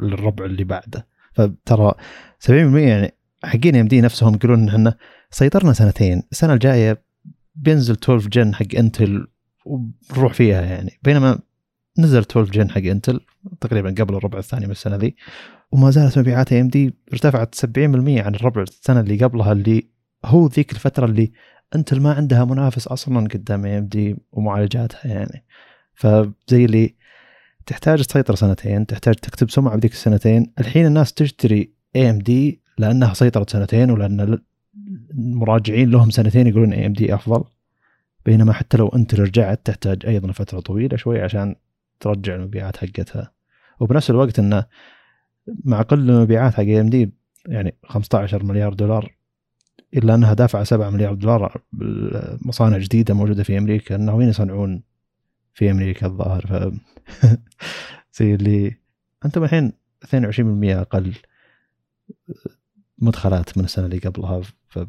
للربع 0.02 0.46
اللي 0.46 0.64
بعده. 0.64 1.08
فترى 1.34 1.94
70% 2.40 2.50
يعني 2.52 3.14
حقين 3.44 3.76
AMD 3.76 4.02
نفسهم 4.02 4.36
يقولون 4.36 4.60
إن 4.60 4.70
إحنا 4.70 4.96
سيطرنا 5.32 5.74
سنتين 5.74 6.24
السنة 6.32 6.54
الجاية 6.54 7.02
بينزل 7.56 7.94
12 7.94 8.30
Gen 8.30 8.56
حق 8.56 8.76
Intel 8.78 9.28
ونروح 9.66 10.34
فيها 10.34 10.62
يعني. 10.62 11.00
بينما 11.04 11.40
نزل 12.00 12.20
12 12.20 12.52
Gen 12.52 12.70
حق 12.70 12.82
Intel 12.82 13.20
تقريبا 13.62 13.90
قبل 13.90 14.16
الربع 14.16 14.40
الثاني 14.40 14.66
من 14.66 14.72
السنة 14.72 14.96
ذي. 14.96 15.16
وما 15.72 15.92
زالت 15.92 16.20
مبيعات 16.20 16.54
AMD 16.54 16.94
ارتفعت 17.14 17.56
70% 17.56 17.66
عن 17.78 18.36
الربع 18.36 18.62
السنة 18.62 19.00
اللي 19.00 19.24
قبلها 19.24 19.52
اللي 19.52 19.90
هو 20.26 20.48
ذيك 20.48 20.72
الفترة 20.72 21.06
اللي 21.06 21.32
Intel 21.76 22.02
ما 22.02 22.14
عندها 22.14 22.46
منافس 22.46 22.88
أصلا 22.88 23.28
قدام 23.28 23.66
AMD 23.66 24.16
ومعالجاتها 24.32 25.08
يعني. 25.08 25.46
فزي 25.94 26.66
اللي 26.66 26.96
تحتاج 27.66 28.04
تسيطر 28.04 28.36
سنتين 28.36 28.86
تحتاج 28.86 29.16
تكتب 29.16 29.50
سمعة 29.50 29.76
بذيك 29.76 29.92
السنتين. 29.92 30.54
الحين 30.60 30.86
الناس 30.86 31.14
تشتري 31.14 31.74
AMD 31.96 32.62
لأنها 32.78 33.14
سيطرت 33.14 33.50
سنتين 33.50 33.92
ولأن 33.92 34.40
المراجعين 35.14 35.92
لهم 35.92 36.10
سنتين 36.10 36.48
يقولون 36.48 36.74
AMD 36.74 37.14
أفضل. 37.16 37.44
بينما 38.26 38.54
حتى 38.54 38.78
لو 38.78 38.88
Intel 38.88 39.16
رجعت 39.16 39.62
تحتاج 39.66 40.06
أيضا 40.06 40.32
فترة 40.32 40.60
طويلة 40.60 40.98
شوي 40.98 41.22
عشان 41.22 41.56
ترجع 42.00 42.36
المبيعات 42.36 42.78
حقتها. 42.78 43.32
وبنفس 43.80 44.10
الوقت 44.10 44.40
انه 44.40 44.66
مع 45.64 45.82
قل 45.82 46.10
المبيعات 46.10 46.54
حق 46.54 46.64
ام 46.64 46.90
دي 46.90 47.12
يعني 47.48 47.76
15 47.84 48.44
مليار 48.44 48.74
دولار 48.74 49.16
إلا 49.94 50.16
أنها 50.16 50.34
دافعة 50.34 50.64
7 50.64 50.90
مليار 50.90 51.14
دولار 51.14 51.62
مصانع 52.46 52.78
جديده 52.78 53.14
موجودة 53.14 53.44
في 53.44 53.58
أمريكا 53.58 53.96
انه 53.96 54.24
يصنعون 54.24 54.84
في 55.54 55.72
أمريكا 55.72 56.06
الظاهر. 56.08 56.46
ف 56.48 56.74
زي 58.20 58.36
اللي 58.36 58.76
أنتم 59.26 59.44
الحين 59.44 59.74
22% 60.06 60.10
أقل 60.64 61.14
مدخلات 62.98 63.58
من 63.58 63.64
السنة 63.64 63.86
اللي 63.86 63.98
قبلها 63.98 64.42
ف... 64.70 64.80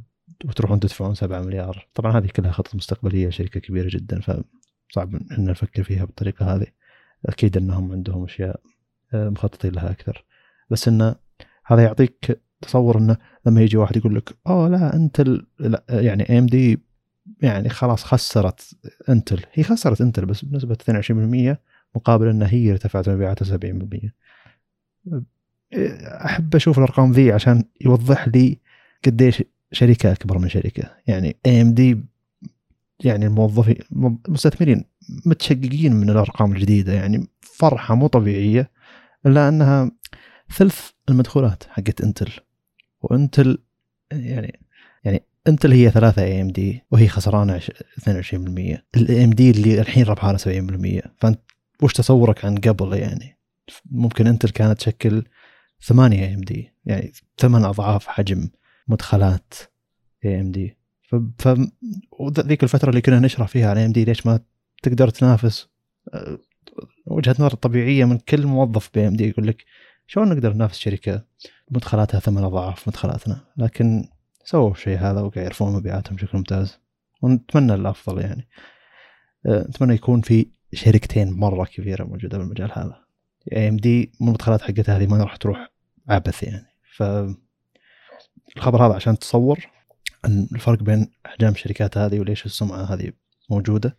وتروحون 0.44 0.80
تدفعون 0.80 1.14
7 1.14 1.40
مليار. 1.42 1.88
طبعا 1.94 2.18
هذه 2.18 2.26
كلها 2.26 2.52
خطط 2.52 2.74
مستقبلية 2.74 3.30
شركة 3.30 3.60
كبيرة 3.60 3.88
جدا 3.92 4.20
فصعب 4.20 5.14
إن 5.14 5.44
نفكر 5.44 5.82
فيها 5.82 6.04
بالطريقة 6.04 6.54
هذه. 6.54 6.66
أكيد 7.26 7.56
إنهم 7.56 7.92
عندهم 7.92 8.24
أشياء 8.24 8.60
مخططين 9.14 9.72
لها 9.72 9.90
أكثر. 9.90 10.24
بس 10.70 10.88
إنه 10.88 11.14
هذا 11.66 11.82
يعطيك 11.82 12.40
تصور 12.60 12.98
إنه 12.98 13.16
لما 13.46 13.62
يجي 13.62 13.76
واحد 13.76 13.96
يقول 13.96 14.14
لك 14.14 14.36
أوه 14.46 14.68
لا 14.68 14.96
Intel 14.96 15.46
لا 15.58 15.84
يعني 15.88 16.38
AMD 16.38 16.78
يعني 17.42 17.68
خلاص 17.68 18.04
خسرت 18.04 18.70
Intel 19.08 19.44
هي 19.52 19.62
خسرت 19.62 20.00
Intel 20.00 20.26
بس 20.26 20.44
بنسبة 20.44 20.76
22% 21.54 21.56
مقابل 21.96 22.28
ان 22.28 22.42
هي 22.42 22.70
ارتفعت 22.70 23.08
مبيعاتها 23.08 23.58
70% 23.58 24.10
أحب 26.24 26.54
أشوف 26.56 26.78
الأرقام 26.78 27.12
ذي 27.12 27.32
عشان 27.32 27.64
يوضح 27.80 28.28
لي 28.28 28.58
قديش 29.06 29.42
شركة 29.72 30.12
أكبر 30.12 30.38
من 30.38 30.48
شركة. 30.48 30.90
يعني 31.06 31.36
AMD 31.46 32.04
يعني 33.04 33.26
الموظفين 33.26 33.76
المستثمرين 34.28 34.84
متشققين 35.26 35.92
من 35.92 36.10
الأرقام 36.10 36.52
الجديدة. 36.52 36.92
يعني 36.92 37.26
فرحة 37.40 37.94
مو 37.94 38.06
طبيعية 38.06 38.70
إلا 39.26 39.48
أنها 39.48 39.90
ثلث 40.52 40.90
المدخولات 41.08 41.64
حقت 41.68 42.00
Intel. 42.00 42.32
و 43.02 43.12
Intel 43.12 43.58
يعني 44.12 44.60
يعني 45.04 45.22
Intel 45.48 45.72
هي 45.72 45.90
ثلاثة 45.90 46.22
AMD 46.22 46.82
وهي 46.90 47.08
خسرانة 47.08 47.58
22% 47.58 47.62
ال 48.96 49.24
AMD 49.24 49.50
اللي 49.50 49.80
الحين 49.80 50.04
ربحانة 50.04 50.38
70% 50.38 51.08
فانت 51.18 51.40
وش 51.82 51.92
تصورك 51.92 52.44
عن 52.44 52.58
قبل 52.58 52.92
يعني؟ 52.92 53.38
ممكن 53.90 54.26
Intel 54.26 54.50
كانت 54.50 54.78
تشكل 54.78 55.24
ثمانية 55.82 56.26
AMD 56.26 56.72
يعني 56.84 57.12
ثمان 57.38 57.64
أضعاف 57.64 58.06
حجم 58.06 58.48
مدخلات 58.88 59.54
AMD 60.24 60.76
ف 61.38 61.48
ذيك 62.40 62.62
الفترة 62.62 62.90
اللي 62.90 63.00
كنا 63.00 63.18
نشرح 63.18 63.48
فيها 63.48 63.70
على 63.70 63.86
AMD 63.86 64.04
ليش 64.04 64.26
ما 64.26 64.40
تقدر 64.82 65.08
تنافس 65.08 65.68
وجهة 67.06 67.36
نظر 67.38 67.54
طبيعية 67.54 68.04
من 68.04 68.18
كل 68.18 68.46
موظف 68.46 68.90
ب 68.94 69.08
AMD 69.08 69.28
يقول 69.28 69.46
لك 69.46 69.64
شلون 70.10 70.28
نقدر 70.28 70.52
ننافس 70.52 70.78
شركة 70.78 71.24
مدخلاتها 71.70 72.20
ثمان 72.20 72.44
أضعاف 72.44 72.88
مدخلاتنا؟ 72.88 73.40
لكن 73.56 74.08
سووا 74.44 74.70
الشيء 74.70 74.98
هذا 74.98 75.20
وقاعد 75.20 75.46
يرفعون 75.46 75.72
مبيعاتهم 75.72 76.16
بشكل 76.16 76.38
ممتاز. 76.38 76.78
ونتمنى 77.22 77.74
الأفضل 77.74 78.20
يعني. 78.20 78.48
نتمنى 79.46 79.94
يكون 79.94 80.20
في 80.20 80.46
شركتين 80.72 81.32
مرة 81.32 81.64
كبيرة 81.64 82.04
موجودة 82.04 82.38
بالمجال 82.38 82.70
هذا. 82.72 83.04
AMD 83.52 84.12
المدخلات 84.20 84.62
حقتها 84.62 84.98
هذه 84.98 85.06
ما 85.06 85.24
راح 85.24 85.36
تروح 85.36 85.72
عبث 86.08 86.42
يعني. 86.42 86.66
ف 86.96 87.02
الخبر 88.56 88.86
هذا 88.86 88.94
عشان 88.94 89.18
تصور 89.18 89.66
الفرق 90.24 90.82
بين 90.82 91.10
أحجام 91.26 91.52
الشركات 91.52 91.98
هذه 91.98 92.20
وليش 92.20 92.46
السمعة 92.46 92.94
هذه 92.94 93.12
موجودة. 93.50 93.96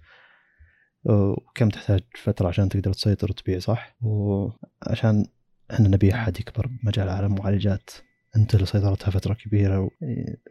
وكم 1.04 1.70
تحتاج 1.70 2.04
فترة 2.24 2.48
عشان 2.48 2.70
تقدر 2.70 2.94
تسيطر 2.94 3.32
وتبيع 3.32 3.60
صح؟ 3.60 3.96
وعشان 4.02 5.26
إحنا 5.72 5.88
نبي 5.88 6.14
أحد 6.14 6.40
يكبر 6.40 6.68
بمجال 6.68 7.10
عالم 7.10 7.34
المعالجات 7.34 7.90
أنت 8.36 8.56
اللي 8.56 8.66
سيطرتها 8.66 9.12
فترة 9.12 9.34
كبيرة 9.34 9.90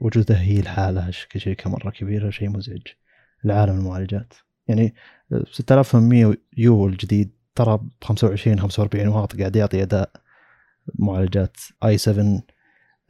وجودها 0.00 0.40
هي 0.40 0.60
الحالة 0.60 1.10
كشركه 1.30 1.70
مره 1.70 1.90
كبيرة 1.90 2.30
شيء 2.30 2.48
مزعج. 2.48 2.82
لعالم 3.44 3.78
المعالجات. 3.78 4.34
يعني 4.68 4.94
6800 5.52 6.36
يو 6.56 6.86
الجديد 6.86 7.30
ترى 7.54 7.76
ب 7.76 7.88
25 8.04 8.60
45 8.60 9.08
واط 9.08 9.36
قاعد 9.36 9.56
يعطي 9.56 9.82
أداء 9.82 10.10
معالجات. 10.94 11.56
i7 11.84 12.42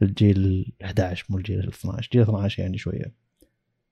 الجيل 0.01 0.73
11 0.83 1.25
مو 1.29 1.37
الجيل 1.37 1.67
12 1.67 2.09
جيل 2.13 2.21
12 2.21 2.63
يعني 2.63 2.77
شوية 2.77 3.13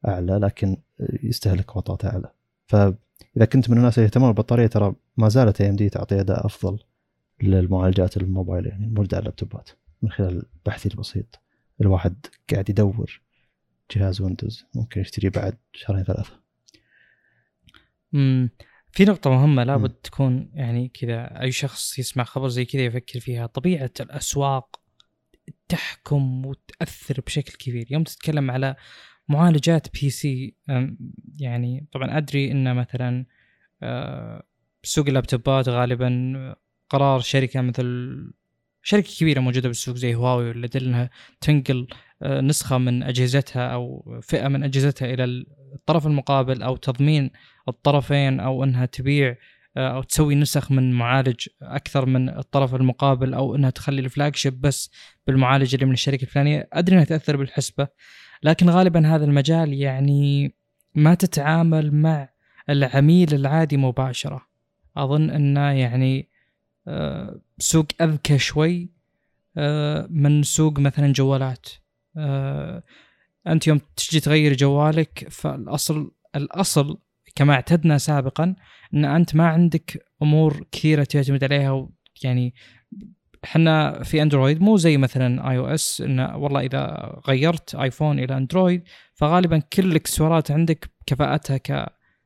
أعلى 0.07 0.37
لكن 0.37 0.77
يستهلك 1.23 1.75
واطات 1.75 2.05
أعلى. 2.05 2.31
فإذا 2.67 3.45
كنت 3.53 3.69
من 3.69 3.77
الناس 3.77 3.97
اللي 3.97 4.05
يهتمون 4.05 4.29
بالبطارية 4.29 4.67
ترى 4.67 4.95
ما 5.17 5.29
زالت 5.29 5.61
AMD 5.61 5.89
تعطي 5.89 6.19
أداء 6.19 6.45
أفضل. 6.45 6.79
للمعالجات 7.41 8.17
الموبايل 8.17 8.65
يعني 8.65 8.85
الموجوده 8.85 9.17
على 9.17 9.21
اللابتوبات. 9.21 9.69
من 10.01 10.11
خلال 10.11 10.45
بحثي 10.65 10.89
البسيط 10.89 11.39
الواحد 11.81 12.25
قاعد 12.51 12.69
يدور 12.69 13.21
جهاز 13.95 14.21
Windows 14.21 14.65
ممكن 14.75 15.01
يشتريه 15.01 15.29
بعد 15.29 15.57
شهرين 15.73 16.03
ثلاثة. 16.03 16.39
امم 18.13 18.49
في 18.91 19.05
نقطة 19.05 19.29
مهمة 19.29 19.63
لابد 19.63 19.89
تكون 19.89 20.51
يعني 20.53 20.87
كذا 20.87 21.41
أي 21.41 21.51
شخص 21.51 21.99
يسمع 21.99 22.23
خبر 22.23 22.47
زي 22.47 22.65
كذا 22.65 22.81
يفكر 22.81 23.19
فيها. 23.19 23.45
طبيعة 23.45 23.91
الأسواق 23.99 24.81
تحكم 25.67 26.45
وتأثر 26.45 27.21
بشكل 27.21 27.53
كبير. 27.53 27.87
يوم 27.89 28.03
تتكلم 28.03 28.51
على 28.51 28.75
معالجات 29.29 29.87
PC 29.93 30.55
يعني 31.39 31.87
طبعا 31.91 32.17
أدري 32.17 32.51
أن 32.51 32.75
مثلا 32.75 33.25
آه، 33.83 34.43
سوق 34.83 35.07
اللابتوبات 35.07 35.69
غالبا 35.69 36.33
قرار 36.89 37.19
شركة 37.19 37.61
مثل 37.61 38.17
شركة 38.83 39.09
كبيرة 39.19 39.39
موجودة 39.39 39.67
بالسوق 39.67 39.95
زي 39.95 40.15
هواوي 40.15 40.49
ولا 40.49 40.69
إنها 40.75 41.09
تنقل 41.41 41.87
آه، 42.21 42.41
نسخة 42.41 42.77
من 42.77 43.03
أجهزتها 43.03 43.67
أو 43.67 44.13
فئة 44.21 44.47
من 44.47 44.63
أجهزتها 44.63 45.13
إلى 45.13 45.45
الطرف 45.75 46.07
المقابل 46.07 46.61
أو 46.61 46.75
تضمين 46.75 47.31
الطرفين 47.67 48.39
أو 48.39 48.63
إنها 48.63 48.85
تبيع 48.85 49.35
آه، 49.77 49.95
أو 49.95 50.03
تسوي 50.03 50.35
نسخ 50.35 50.71
من 50.71 50.93
معالج 50.93 51.47
أكثر 51.61 52.05
من 52.05 52.29
الطرف 52.29 52.75
المقابل 52.75 53.33
أو 53.33 53.55
إنها 53.55 53.69
تخلي 53.69 54.01
ال 54.01 54.35
flagship 54.35 54.61
بس 54.61 54.91
بالمعالج 55.27 55.73
اللي 55.73 55.85
من 55.85 55.93
الشركة 55.93 56.21
الفلانية. 56.23 56.69
أدري 56.73 56.95
إنها 56.95 57.05
تأثر 57.05 57.37
بالحسبة 57.37 57.87
لكن 58.43 58.69
غالبا 58.69 59.15
هذا 59.15 59.25
المجال 59.25 59.73
يعني 59.73 60.55
ما 60.95 61.13
تتعامل 61.13 61.91
مع 61.91 62.29
العميل 62.69 63.33
العادي 63.33 63.77
مباشرة. 63.77 64.47
أظن 64.97 65.29
إنه 65.29 65.71
يعني 65.71 66.29
سوق 67.57 67.85
اذكى 68.01 68.37
شوي 68.37 68.89
آه، 69.57 70.07
من 70.09 70.43
سوق 70.43 70.79
مثلا 70.79 71.13
جوالات. 71.13 71.67
أنت 73.47 73.67
يوم 73.67 73.81
تجي 73.95 74.19
تغير 74.19 74.53
جوالك 74.53 75.27
فالأصل 75.29 76.11
الأصل 76.35 76.97
كما 77.35 77.53
اعتدنا 77.53 77.97
سابقا 77.97 78.55
إن 78.93 79.05
أنت 79.05 79.35
ما 79.35 79.47
عندك 79.47 80.05
أمور 80.21 80.63
كثيرة 80.71 81.03
تعتمد 81.03 81.43
عليها 81.43 81.89
يعني 82.23 82.53
إحنا 83.43 84.03
في 84.03 84.21
Android 84.21 84.61
مو 84.61 84.77
زي 84.77 84.97
مثلا 84.97 85.51
iOS 85.51 86.01
انه 86.01 86.37
والله 86.37 86.61
إذا 86.61 87.13
غيرت 87.27 87.75
iPhone 87.75 88.19
إلى 88.19 88.37
Android 88.37 88.83
فغالبا 89.13 89.59
كل 89.59 89.85
الاكسسوارات 89.85 90.51
عندك 90.51 90.89
كفاءتها 91.05 91.57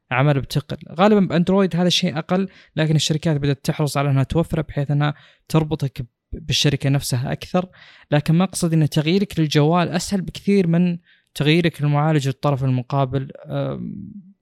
كعمل 0.09 0.41
بتقل. 0.41 0.77
غالبا 0.91 1.19
ب 1.19 1.26
Android 1.26 1.75
هذا 1.75 1.88
الشيء 1.88 2.17
أقل 2.17 2.48
لكن 2.75 2.95
الشركات 2.95 3.38
بدأت 3.38 3.65
تحرص 3.65 3.98
على 3.98 4.09
إنها 4.09 4.23
توفره 4.23 4.61
بحيث 4.61 4.91
إنها 4.91 5.14
تربطك 5.48 6.06
بالشركة 6.32 6.90
نفسها 6.90 7.32
أكثر. 7.32 7.69
لكن 8.11 8.33
ما 8.33 8.43
أقصد 8.43 8.73
إن 8.73 8.90
تغييرك 8.90 9.40
للجوال 9.40 9.90
أسهل 9.90 10.22
بكثير 10.22 10.67
من 10.67 10.98
تغييرك 11.35 11.82
للمعالج 11.82 12.27
للطرف 12.27 12.64
المقابل. 12.64 13.32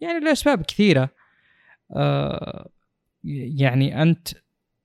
يعني 0.01 0.19
لأسباب 0.25 0.61
كثيرة. 0.61 1.09
آه، 1.95 2.69
يعني 3.23 4.01
أنت 4.01 4.27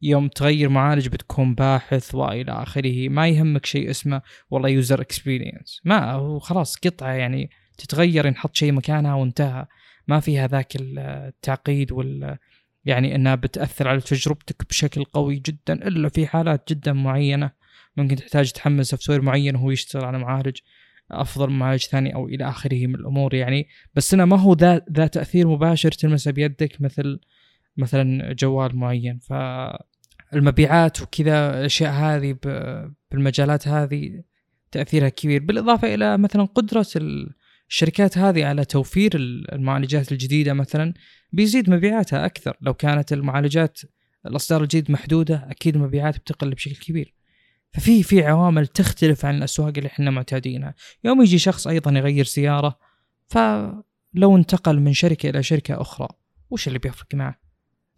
يوم 0.03 0.29
تغير 0.29 0.69
معالج 0.69 1.09
بتكون 1.09 1.55
باحث 1.55 2.15
وإلى 2.15 2.53
آخره 2.53 3.09
ما 3.09 3.29
يهمك 3.29 3.67
شيء 3.67 3.91
اسمه 3.91 4.23
والله 4.51 4.69
user 4.69 5.01
experience 5.01 5.81
ما 5.85 6.13
هو 6.13 6.39
خلاص 6.39 6.77
قطعة 6.77 7.13
يعني 7.13 7.51
تتغير 7.79 8.27
ينحط 8.27 8.55
شيء 8.55 8.73
مكانها 8.73 9.15
وانتهى. 9.15 9.67
ما 10.09 10.21
فيها 10.21 10.47
ذاك 10.47 10.73
التعقيد 10.81 11.93
وال 11.93 12.39
يعني 12.85 13.15
إنها 13.15 13.35
بتأثر 13.35 13.89
على 13.89 14.01
تجربتك 14.01 14.69
بشكل 14.69 15.05
قوي 15.05 15.37
جدا 15.37 15.89
إلا 15.89 16.09
في 16.09 16.27
حالات 16.27 16.73
جدا 16.73 16.93
معينة 16.93 17.51
ممكن 17.97 18.17
تحتاج 18.17 18.53
تحمل 18.53 18.87
software 18.87 19.23
معين 19.23 19.57
وهو 19.57 19.71
يشتغل 19.71 20.05
على 20.05 20.19
معالج 20.19 20.57
أفضل 21.11 21.51
معالج 21.51 21.83
ثاني 21.83 22.15
أو 22.15 22.29
إلى 22.29 22.49
آخره 22.49 22.87
من 22.87 22.95
الأمور 22.95 23.35
يعني. 23.35 23.69
بس 23.95 24.15
إنه 24.15 24.25
ما 24.25 24.37
هو 24.37 24.53
ذا 24.55 24.83
ذا 24.93 25.07
تأثير 25.07 25.49
مباشر 25.49 25.93
تلمسه 25.93 26.31
بيدك 26.31 26.81
مثل 26.81 27.21
مثلا 27.77 28.33
جوال 28.33 28.77
معين. 28.77 29.19
فالمبيعات 29.19 31.03
وكذا 31.03 31.61
الأشياء 31.61 31.93
هذه 31.93 32.37
بالمجالات 33.11 33.69
هذه 33.69 34.23
تأثيرها 34.71 35.09
كبير. 35.09 35.43
بالإضافة 35.43 35.95
إلى 35.95 36.19
مثلا 36.19 36.45
قدرة 36.45 36.87
الشركات 37.71 38.19
هذه 38.19 38.45
على 38.45 38.65
توفير 38.65 39.11
المعالجات 39.53 40.13
الجديدة 40.13 40.53
مثلا 40.53 40.95
بيزيد 41.33 41.71
مبيعاتها 41.71 42.27
أكثر. 42.27 42.57
لو 42.61 42.75
كانت 42.75 43.13
المعالجات 43.13 43.81
الأصدار 44.27 44.63
الجديد 44.63 44.91
محدودة 44.91 45.47
أكيد 45.51 45.77
المبيعات 45.77 46.17
بتقل 46.19 46.51
بشكل 46.51 46.77
كبير. 46.77 47.15
ففي 47.73 48.03
في 48.03 48.25
عوامل 48.25 48.67
تختلف 48.67 49.25
عن 49.25 49.37
الأسواق 49.37 49.73
اللي 49.77 49.87
إحنا 49.87 50.11
معتادينها. 50.11 50.75
يوم 51.05 51.23
يجي 51.23 51.39
شخص 51.39 51.67
أيضا 51.67 51.91
يغير 51.91 52.25
سيارة 52.25 52.79
فلو 53.27 54.37
انتقل 54.37 54.81
من 54.81 54.93
شركة 54.93 55.31
إلى 55.31 55.43
شركة 55.43 55.81
أخرى 55.81 56.09
وش 56.51 56.69
اللي 56.69 56.79
بيفرق 56.79 57.15
معه؟ 57.15 57.41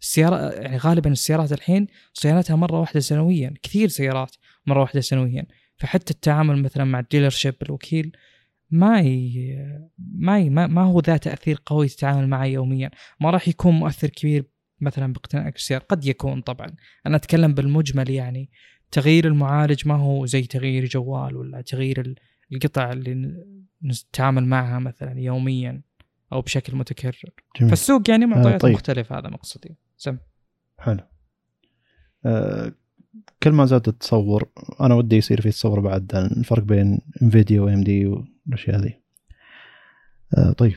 السيارة 0.01 0.49
يعني 0.49 0.77
غالبا 0.77 1.11
السيارات 1.11 1.51
الحين 1.51 1.87
صيانتها 2.13 2.55
مرة 2.55 2.79
واحدة 2.79 2.99
سنويا 2.99 3.53
كثير 3.63 3.87
سيارات 3.87 4.35
مرة 4.65 4.81
واحدة 4.81 5.01
سنويا. 5.01 5.45
فحتى 5.77 6.13
التعامل 6.13 6.63
مثلا 6.63 6.83
مع 6.83 6.99
ال 6.99 7.29
dealership 7.29 7.55
الوكيل 7.61 8.11
ما. 8.71 9.03
ما. 9.97 10.67
ما 10.67 10.83
هو 10.83 10.99
ذا 10.99 11.17
تأثير 11.17 11.61
قوي 11.65 11.87
تتعامل 11.87 12.27
معه 12.27 12.45
يوميا 12.45 12.91
ما 13.19 13.29
راح 13.29 13.47
يكون 13.47 13.73
مؤثر 13.73 14.09
كبير 14.09 14.45
مثلا 14.81 15.13
باقتنائك 15.13 15.55
السيارة 15.55 15.83
قد 15.83 16.05
يكون 16.05 16.41
طبعا 16.41 16.67
أنا 17.05 17.15
أتكلم 17.15 17.53
بالمجمل 17.53 18.09
يعني 18.09 18.49
تغيير 18.91 19.27
المعالج 19.27 19.87
ما 19.87 19.95
هو 19.95 20.25
زي 20.25 20.41
تغيير 20.41 20.85
جوال 20.85 21.35
ولا 21.35 21.61
تغيير 21.61 22.15
القطع 22.51 22.91
اللي 22.91 23.35
نتعامل 23.83 24.45
معها 24.45 24.79
مثلا 24.79 25.19
يوميا 25.19 25.81
أو 26.33 26.41
بشكل 26.41 26.75
متكرر 26.75 27.33
جميل. 27.59 27.69
فالسوق 27.69 28.09
يعني 28.09 28.25
معطيات 28.25 28.53
آه 28.53 28.57
طيب. 28.57 28.73
مختلفة 28.73 29.19
هذا 29.19 29.29
مقصدي 29.29 29.77
سم 29.97 30.17
حلو 30.77 30.99
آه 32.25 32.73
كل 33.43 33.51
ما 33.51 33.65
زاد 33.65 33.87
التصور 33.87 34.49
أنا 34.81 34.95
ودي 34.95 35.15
يصير 35.15 35.41
في 35.41 35.49
تصور 35.49 35.79
بعد 35.79 36.15
الفرق 36.15 36.63
بين 36.63 36.99
انفيديا 37.21 37.61
و 37.61 37.83
AMD 37.83 38.15
والاشياء 38.49 38.79
هذه. 38.79 38.93
آه 40.37 40.51
طيب. 40.51 40.75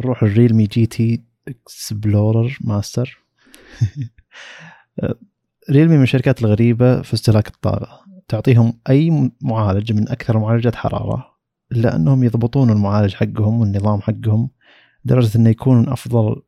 نروح 0.00 0.22
الريلمي 0.22 0.66
جي 0.66 0.86
تي 0.86 1.22
اكسبلورر 1.48 2.58
ماستر 2.60 3.18
ريلمي 5.70 5.96
من 5.96 6.02
الشركات 6.02 6.40
الغريبة 6.42 7.02
في 7.02 7.14
استهلاك 7.14 7.48
الطاقة. 7.48 8.02
تعطيهم 8.28 8.78
أي 8.90 9.30
معالج 9.40 9.92
من 9.92 10.08
أكثر 10.08 10.38
معالجات 10.38 10.74
حرارة 10.74 11.32
إلا 11.72 11.96
أنهم 11.96 12.24
يضبطون 12.24 12.70
المعالج 12.70 13.14
حقهم 13.14 13.60
والنظام 13.60 14.00
حقهم 14.00 14.50
لدرجة 15.04 15.38
أنه 15.38 15.50
يكون 15.50 15.88
أفضل 15.88 16.42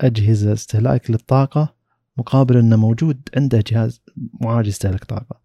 الأجهزة 0.00 0.52
استهلاك 0.52 1.10
للطاقة 1.10 1.74
مقابل 2.16 2.56
أنه 2.56 2.76
موجود 2.76 3.28
عنده 3.36 3.64
جهاز 3.66 4.02
معالج 4.40 4.68
يستهلك 4.68 5.04
طاقة. 5.04 5.40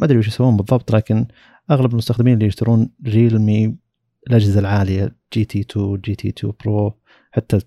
ما 0.00 0.06
أدري 0.06 0.18
وش 0.18 0.28
يسوون 0.28 0.56
بالضبط 0.56 0.92
لكن 0.92 1.26
أغلب 1.70 1.92
المستخدمين 1.92 2.34
اللي 2.34 2.46
يشترون 2.46 2.90
ريلمي 3.06 3.76
الأجهزة 4.26 4.60
العالية 4.60 5.16
GT 5.32 5.60
2 5.60 5.96
GT 5.96 6.28
2 6.28 6.52
Pro 6.64 6.94
حتى 7.32 7.58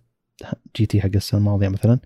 GT 0.76 1.02
حق 1.02 1.10
السنة 1.16 1.40
الماضية 1.40 1.70
مثلا 1.70 2.00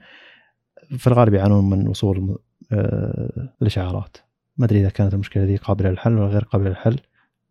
في 0.97 1.07
الغالب 1.07 1.33
يعانون 1.33 1.69
من 1.69 1.87
وصول 1.87 2.37
آه، 2.71 3.49
الإشعارات. 3.61 4.17
ما 4.57 4.65
أدري 4.65 4.79
إذا 4.79 4.89
كانت 4.89 5.13
المشكلة 5.13 5.45
دي 5.45 5.57
قابلة 5.57 5.89
للحل 5.89 6.13
ولا 6.13 6.27
غير 6.27 6.43
قابلة 6.43 6.69
للحل. 6.69 6.99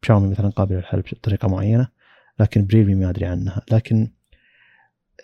شاومي 0.03 0.29
مثلا 0.29 0.49
قابلة 0.49 0.79
للحل 0.79 1.01
بطريقة 1.01 1.49
معينة 1.49 1.89
لكن 2.41 2.67
بريلمي 2.67 2.95
ما 2.95 3.11
أدري 3.11 3.27
عنها. 3.27 3.63
لكن 3.73 4.11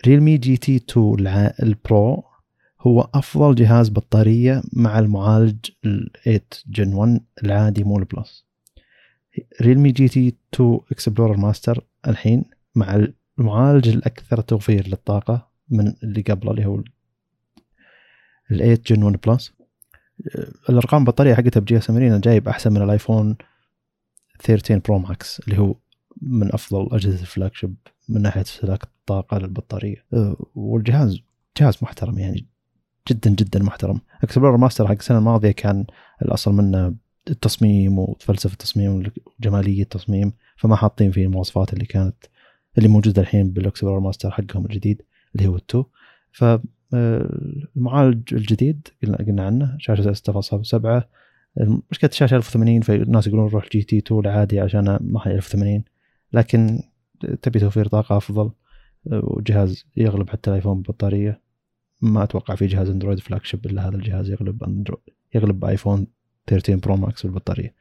ريلمي 0.06 0.38
GT 0.38 0.76
2 0.76 1.52
ال 1.62 1.78
Pro 1.78 2.24
هو 2.80 3.10
أفضل 3.14 3.54
جهاز 3.54 3.88
بطارية 3.88 4.62
مع 4.72 4.98
المعالج 4.98 5.70
ال 5.84 6.10
8 6.24 6.40
Gen 6.66 6.94
1 6.94 7.20
العادي 7.44 7.84
مو 7.84 7.98
ال 7.98 8.08
Plus 8.08 8.49
ريلمي 9.62 9.92
GT 9.92 10.34
2 10.54 10.80
Explorer 10.92 11.36
Master 11.36 11.84
الحين 12.08 12.44
مع 12.74 13.06
المعالج 13.38 13.88
الأكثر 13.88 14.40
توفير 14.40 14.88
للطاقة 14.88 15.48
من 15.68 15.94
اللي 16.02 16.22
قبله 16.22 16.50
اللي 16.50 16.66
هو 16.66 16.76
ال 18.50 18.58
8 18.58 18.74
Gen 18.86 19.02
1 19.02 19.20
Plus 19.26 19.52
الأرقام 20.68 21.00
البطارية 21.00 21.34
حقتها 21.34 21.60
ب 21.60 21.78
GSM 21.78 22.20
جايب 22.20 22.48
أحسن 22.48 22.72
من 22.72 22.82
الآيفون 22.82 23.36
13 24.42 24.78
Pro 24.78 24.98
Max 24.98 25.40
اللي 25.40 25.58
هو 25.58 25.74
من 26.22 26.54
أفضل 26.54 26.88
أجهزة 26.92 27.20
ال 27.20 27.54
flagship 27.54 27.74
من 28.08 28.22
ناحية 28.22 28.40
استهلاك 28.40 28.84
الطاقة 28.84 29.38
للبطارية. 29.38 30.04
والجهاز 30.54 31.20
جهاز 31.58 31.78
محترم 31.82 32.18
يعني 32.18 32.46
جدا 33.08 33.30
جدا 33.30 33.62
محترم. 33.62 34.00
Explorer 34.22 34.56
Master 34.56 34.86
حق 34.88 34.94
السنة 34.94 35.18
الماضية 35.18 35.50
كان 35.50 35.86
الأصل 36.22 36.52
منه 36.52 36.94
التصميم 37.30 37.98
وفلسفة 37.98 38.52
التصميم 38.52 39.02
وجمالية 39.40 39.82
التصميم 39.82 40.32
فما 40.56 40.76
حاطين 40.76 41.10
فيه 41.10 41.24
المواصفات 41.24 41.72
اللي 41.72 41.84
كانت 41.84 42.16
اللي 42.78 42.88
موجودة 42.88 43.22
الحين 43.22 43.50
بال 43.50 43.60
Explorer 43.60 44.00
Master 44.00 44.30
حقهم 44.30 44.64
الجديد 44.64 45.02
اللي 45.34 45.46
هو 45.48 45.56
ال 45.56 45.62
two. 45.62 45.84
ف 46.32 46.44
المعالج 47.76 48.34
الجديد 48.34 48.88
قلنا 49.02 49.16
قلنا 49.16 49.46
عنه 49.46 49.76
شاشة 49.78 50.12
6.7 50.12 51.02
مشكله 51.90 52.10
الشاشة 52.10 52.36
1080 52.36 52.80
فالناس 52.80 53.26
يقولون 53.26 53.48
روح 53.48 53.68
GT 53.68 53.98
2 53.98 54.20
العادي 54.20 54.60
عشان 54.60 54.98
ما 55.00 55.20
هي 55.24 55.34
1080 55.34 55.84
لكن 56.32 56.82
تبي 57.42 57.58
توفير 57.58 57.88
طاقة 57.88 58.16
أفضل 58.16 58.50
وجهاز 59.06 59.84
يغلب 59.96 60.30
حتى 60.30 60.50
الآيفون 60.50 60.82
بالبطاريه 60.82 61.40
ما 62.00 62.22
أتوقع 62.22 62.54
في 62.54 62.66
جهاز 62.66 62.90
أندرويد 62.90 63.20
flagship 63.20 63.66
إلا 63.66 63.88
هذا 63.88 63.96
الجهاز 63.96 64.30
يغلب 64.30 64.64
اندرويد 64.64 65.02
يغلب 65.34 65.64
آيفون 65.64 66.06
13 66.46 66.76
Pro 66.76 66.96
Max 66.96 67.26
بالبطارية. 67.26 67.74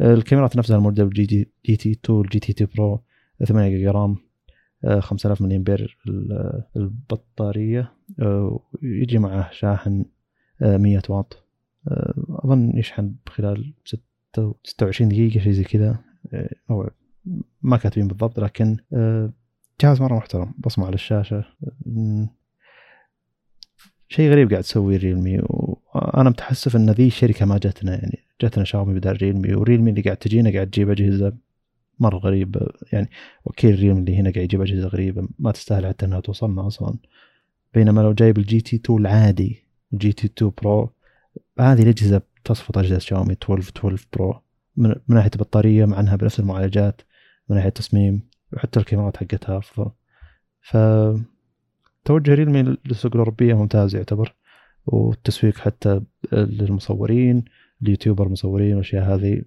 الكاميرات 0.00 0.56
نفسها 0.56 0.76
الموديل 0.76 1.10
GT 1.10 1.46
GT 1.66 1.92
2 1.92 2.20
ال 2.20 2.38
GT 2.38 2.52
2 2.52 2.70
Pro 2.76 3.02
8 3.44 3.70
جيجا 3.70 3.90
RAM 3.90 4.16
5000 4.98 5.42
ملي 5.42 5.56
إمبير 5.56 5.98
البطارية 6.76 7.92
آه، 8.20 8.60
يجي 8.82 9.18
معه 9.18 9.50
شاحن 9.52 10.04
100 10.60 11.02
واط. 11.08 11.44
أظن 12.28 12.78
يشحن 12.78 13.14
خلال 13.28 13.74
26 14.64 15.08
دقيقة 15.08 15.40
شيء 15.40 15.52
زي 15.52 15.64
كذا. 15.64 15.98
هو 16.70 16.90
ما 17.62 17.76
كاتبين 17.76 18.08
بالضبط 18.08 18.40
لكن 18.40 18.76
جهاز 19.80 20.00
مرة 20.00 20.16
محترم 20.16 20.54
بصمة 20.58 20.86
على 20.86 20.94
الشاشة. 20.94 21.44
شيء 24.12 24.30
غريب 24.30 24.50
قاعد 24.50 24.62
تسوي 24.62 24.96
ريلمي 24.96 25.40
وأنا 25.42 26.30
متحسف 26.30 26.76
إن 26.76 26.90
ذي 26.90 27.06
الشركة 27.06 27.46
ما 27.46 27.58
جتنا 27.58 27.92
يعني 27.92 28.18
جتنا 28.42 28.64
شاومي 28.64 28.94
بدل 28.94 29.12
ريلمي 29.12 29.54
وريلمي 29.54 29.90
اللي 29.90 30.02
قاعد 30.02 30.16
تجينا 30.16 30.52
قاعد 30.52 30.70
تجيب 30.70 30.90
أجهزة 30.90 31.32
مرة 31.98 32.18
غريبة 32.18 32.66
يعني 32.92 33.10
وكيل 33.44 33.78
ريلمي 33.78 34.00
اللي 34.00 34.16
هنا 34.16 34.30
قاعد 34.30 34.44
يجيب 34.44 34.62
أجهزة 34.62 34.88
غريبة 34.88 35.28
ما 35.38 35.52
تستاهل 35.52 35.86
حتى 35.86 36.06
إنها 36.06 36.20
توصلنا 36.20 36.66
أصلا. 36.66 36.94
بينما 37.74 38.00
لو 38.00 38.12
جايب 38.12 38.38
ال 38.38 38.60
GT 38.60 38.76
2 38.76 39.00
العادي 39.00 39.64
ال 39.92 40.12
GT 40.12 40.26
2 40.26 40.52
Pro 40.62 40.90
هذه 41.60 41.82
الأجهزة 41.82 42.22
تصفط 42.44 42.78
أجهزة 42.78 42.98
شاومي 42.98 43.32
12 43.32 43.70
12 43.76 44.06
Pro 44.12 44.40
من, 44.76 44.94
ناحية 45.08 45.30
البطارية 45.34 45.84
مع 45.84 46.00
إنها 46.00 46.16
بنفس 46.16 46.40
المعالجات 46.40 47.00
من 47.48 47.56
ناحية 47.56 47.68
التصميم 47.68 48.22
وحتى 48.52 48.80
الكاميرات 48.80 49.16
حقتها 49.16 49.58
أفضل. 49.58 49.90
ف 50.60 50.76
توجه 52.04 52.34
ريلمي 52.34 52.62
للسوق 52.62 53.12
الاوروبيه 53.12 53.54
ممتاز 53.54 53.96
يعتبر 53.96 54.34
والتسويق 54.86 55.58
حتى 55.58 56.00
للمصورين 56.32 57.44
ال 57.82 57.87
YouTuber 57.87 58.28
مصورين 58.28 58.72
والأشياء 58.72 59.14
هذه 59.14 59.42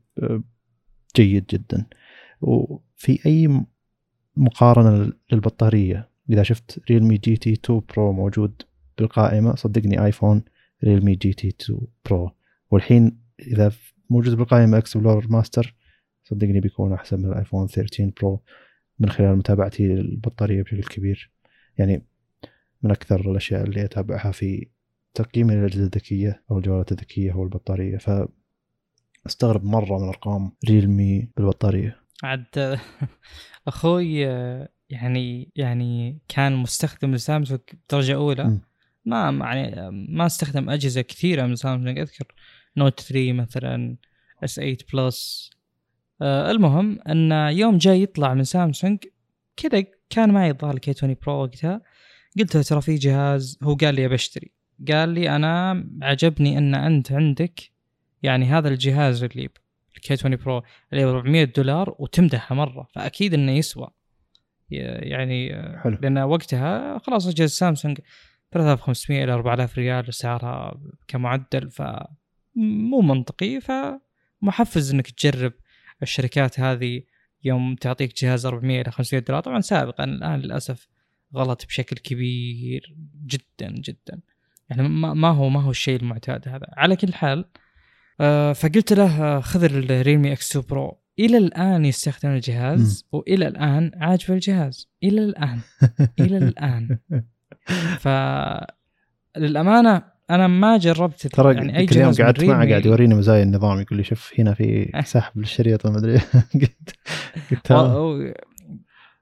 جيد 1.15 1.45
جدا. 1.45 1.85
وفي 2.41 3.19
أي 3.25 3.65
مقارنة 4.37 5.13
للبطارية 5.31 6.09
إذا 6.29 6.43
شفت 6.43 6.81
ريلمي 6.91 7.17
GT 7.17 7.53
2 7.53 7.81
Pro 7.95 8.13
موجود 8.13 8.61
بالقائمة 8.97 9.55
صدقني 9.55 10.05
آيفون 10.05 10.43
ريلمي 10.83 11.15
GT 11.15 11.47
2 11.47 11.79
Pro. 12.05 12.31
والحين 12.71 13.19
إذا 13.39 13.71
موجود 14.09 14.35
بالقائمة 14.35 14.77
Explorer 14.77 15.27
Master 15.29 15.75
صدقني 16.23 16.59
بيكون 16.59 16.93
أحسن 16.93 17.19
من 17.19 17.25
الآيفون 17.25 17.67
13 17.67 18.11
برو 18.21 18.41
من 18.99 19.09
خلال 19.09 19.35
متابعتي 19.37 19.87
للبطارية 19.87 20.63
بشكل 20.63 20.83
كبير. 20.83 21.31
يعني 21.77 22.05
من 22.83 22.91
أكثر 22.91 23.31
الأشياء 23.31 23.63
اللي 23.63 23.85
أتابعها 23.85 24.31
في 24.31 24.67
تقييم 25.13 25.49
الأجهزة 25.49 25.83
الذكية 25.83 26.43
أو 26.51 26.57
الجوالات 26.57 26.91
الذكية 26.91 27.31
هو 27.31 27.43
البطارية. 27.43 27.97
ف 27.97 28.27
أستغرب 29.27 29.63
مرة 29.63 29.99
من 29.99 30.07
أرقام 30.07 30.51
ريلمي 30.69 31.29
بالبطارية. 31.37 31.99
عاد 32.23 32.79
أخوي 33.67 34.19
يعني 34.89 35.51
يعني 35.55 36.21
كان 36.27 36.55
مستخدم 36.55 37.15
لسامسونج 37.15 37.59
درجة 37.91 38.15
أولى. 38.15 38.43
م. 38.43 38.61
ما 39.05 39.29
يعني 39.41 39.91
ما 39.91 40.25
استخدم 40.25 40.69
أجهزة 40.69 41.01
كثيرة 41.01 41.45
من 41.45 41.55
سامسونج 41.55 41.99
أذكر 41.99 42.25
Note 42.77 42.99
3 42.99 43.33
مثلا 43.33 43.95
S 44.43 44.55
8 44.55 44.77
Plus 44.93 45.49
آه 46.21 46.51
المهم 46.51 46.99
إن 47.09 47.31
يوم 47.31 47.77
جاي 47.77 48.01
يطلع 48.01 48.33
من 48.33 48.43
سامسونج 48.43 48.99
كذا 49.57 49.83
كان 50.09 50.33
معي 50.33 50.49
الظاهر 50.49 50.79
K 50.79 50.91
20 50.91 51.15
Pro 51.25 51.41
وقتها. 51.41 51.81
قلت 52.39 52.55
له 52.55 52.61
ترى 52.61 52.81
في 52.81 52.95
جهاز 52.95 53.59
هو 53.63 53.75
قال 53.75 53.95
لي 53.95 54.07
بشتري 54.07 54.51
قال 54.91 55.09
لي 55.09 55.35
أنا 55.35 55.85
عجبني 56.01 56.57
أن 56.57 56.75
أنت 56.75 57.11
عندك 57.11 57.59
يعني 58.23 58.45
هذا 58.45 58.69
الجهاز 58.69 59.23
اللي 59.23 59.49
ال 59.95 60.04
K 60.04 60.13
20 60.13 60.35
Pro 60.35 60.63
اللي 60.93 61.05
ب 61.05 61.07
400 61.07 61.43
دولار 61.43 61.95
وتمدحه 61.99 62.55
مرة 62.55 62.87
فأكيد 62.93 63.33
إنه 63.33 63.51
يسوى. 63.51 63.87
يعني 64.69 65.53
حلو. 65.77 65.97
لأن 66.01 66.17
وقتها 66.17 66.97
خلاص 66.97 67.27
اجهزه 67.27 67.53
سامسونج 67.53 67.99
3500 68.51 69.23
إلى 69.23 69.33
4000 69.33 69.77
ريال 69.77 70.13
سعرها 70.13 70.81
كمعدل 71.07 71.69
ف 71.69 71.81
مو 72.55 73.01
منطقي 73.01 73.59
فمحفز 73.61 74.93
إنك 74.93 75.11
تجرب 75.11 75.53
الشركات 76.01 76.59
هذه 76.59 77.01
يوم 77.43 77.75
تعطيك 77.75 78.15
جهاز 78.15 78.45
400 78.45 78.81
إلى 78.81 78.91
500 78.91 79.23
دولار. 79.23 79.41
طبعا 79.43 79.61
سابقا 79.61 80.03
الآن 80.03 80.39
للأسف 80.39 80.87
غلط 81.35 81.65
بشكل 81.65 81.95
كبير 81.95 82.95
جدا 83.25 83.71
جدا. 83.71 84.19
يعني 84.69 84.89
ما 84.89 85.29
هو 85.29 85.49
ما 85.49 85.61
هو 85.61 85.71
الشيء 85.71 85.99
المعتاد 85.99 86.47
هذا. 86.47 86.67
على 86.77 86.95
كل 86.95 87.13
حال 87.13 87.45
آه 88.21 88.53
فقلت 88.53 88.93
له 88.93 89.23
آه، 89.23 89.39
خذ 89.39 89.63
الريلمي 89.63 90.33
X 90.33 90.49
2 90.49 90.65
Pro 90.69 90.99
إلى 91.19 91.37
الآن 91.37 91.85
يستخدم 91.85 92.29
الجهاز 92.29 93.05
م. 93.13 93.17
وإلى 93.17 93.47
الآن 93.47 93.91
عاجبه 93.95 94.33
الجهاز. 94.33 94.89
إلى 95.03 95.23
الآن. 95.23 95.59
إلى 96.19 96.37
الآن. 96.37 96.97
ف 97.99 98.07
للأمانة 99.37 100.03
أنا 100.29 100.47
ما 100.47 100.77
جربت 100.77 101.27
ترى 101.27 101.55
يعني 101.55 101.77
أي 101.77 101.85
جهاز 101.85 102.21
قعدت 102.21 102.43
معه 102.43 102.69
قاعد 102.69 102.85
يوريني 102.85 103.15
مزايا 103.15 103.43
النظام 103.43 103.79
يقول 103.79 103.97
لي 103.97 104.03
شوف 104.03 104.33
هنا 104.39 104.53
في 104.53 104.91
سحب 105.05 105.39
للشريط 105.39 105.87
ما 105.87 105.97
أدري. 105.97 106.19
قلت 107.51 107.71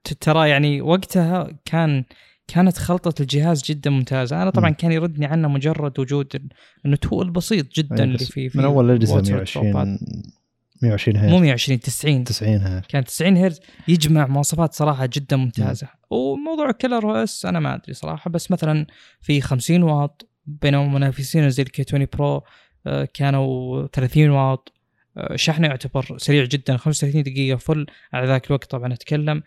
ترى 0.04 0.50
يعني 0.50 0.82
وقتها 0.82 1.60
كان 1.66 2.04
كانت 2.48 2.78
خلطة 2.78 3.22
الجهاز 3.22 3.64
جدا 3.64 3.90
ممتازة، 3.90 4.42
أنا 4.42 4.50
طبعا 4.50 4.70
م. 4.70 4.74
كان 4.74 4.92
يردني 4.92 5.26
عنه 5.26 5.48
مجرد 5.48 6.00
وجود 6.00 6.50
النتوء 6.86 7.22
البسيط 7.24 7.74
جدا 7.74 8.04
اللي 8.04 8.18
فيه 8.18 8.50
من 8.56 8.64
أول 8.64 8.92
أجهزة 8.92 9.22
120 9.22 9.98
120 10.82 11.18
هرتز. 11.18 11.32
مو 11.32 11.40
120 11.40 11.80
90 11.80 12.24
90 12.24 12.58
هرتز. 12.58 12.88
كان 12.88 13.04
90 13.04 13.38
هرتز. 13.38 13.60
يجمع 13.88 14.28
مواصفات 14.28 14.74
صراحة 14.74 15.06
جدا 15.06 15.38
ممتازة، 15.38 15.88
م. 15.88 16.16
وموضوع 16.16 16.72
Color 16.72 17.04
OS 17.04 17.46
أنا 17.46 17.60
ما 17.60 17.76
أدري 17.76 17.94
صراحة 17.94 18.32
بس 18.32 18.52
مثلا 18.52 18.88
في 19.22 19.42
50 19.42 19.84
واط 19.84 20.30
بينما 20.46 20.88
منافسين 20.88 21.50
زي 21.50 21.64
ال 21.64 21.75
K 21.75 21.86
20 21.88 22.08
Pro 22.14 22.44
آه، 22.88 23.08
كانوا 23.14 23.88
30 23.88 24.30
واط. 24.30 24.74
آه، 25.18 25.36
شحنه 25.36 25.68
يعتبر 25.68 26.18
سريع 26.18 26.46
جدا 26.46 26.78
35 26.78 27.24
دقيقة 27.24 27.58
full 27.58 27.86
على 28.14 28.28
ذاك 28.28 28.48
الوقت 28.48 28.72
طبعا 28.72 28.94
أتكلم. 28.94 29.44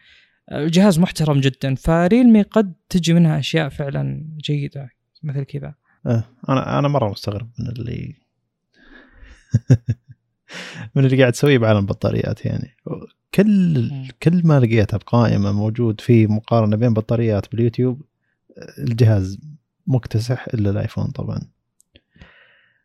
الجهاز 0.53 0.99
محترم 0.99 1.41
جدا 1.41 1.75
فريلمي 1.75 2.43
قد 2.43 2.75
تجي 2.89 3.15
منها 3.15 3.39
أشياء 3.39 3.69
فعلا 3.69 4.27
جيدة 4.37 4.91
مثل 5.23 5.45
كذا. 5.45 5.75
أه 6.07 6.25
أنا 6.49 6.79
أنا 6.79 6.89
مرة 6.89 7.11
مستغرب 7.11 7.51
من 7.59 7.69
اللي 7.69 8.15
من 10.95 11.05
اللي 11.05 11.21
قاعد 11.21 11.33
تسويه 11.33 11.59
بعالم 11.59 11.79
البطاريات 11.79 12.47
يعني. 12.47 12.77
كل 13.35 13.91
كل 14.23 14.47
ما 14.47 14.61
لقيتها 14.61 14.97
بقائمة 14.97 15.53
موجود 15.53 16.01
في 16.01 16.27
مقارنة 16.27 16.77
بين 16.77 16.95
بطاريات 16.95 17.51
باليوتيوب 17.51 18.03
الجهاز 18.79 19.39
مكتسح 19.87 20.47
إلا 20.55 20.71
الآيفون 20.71 21.07
طبعا. 21.07 21.41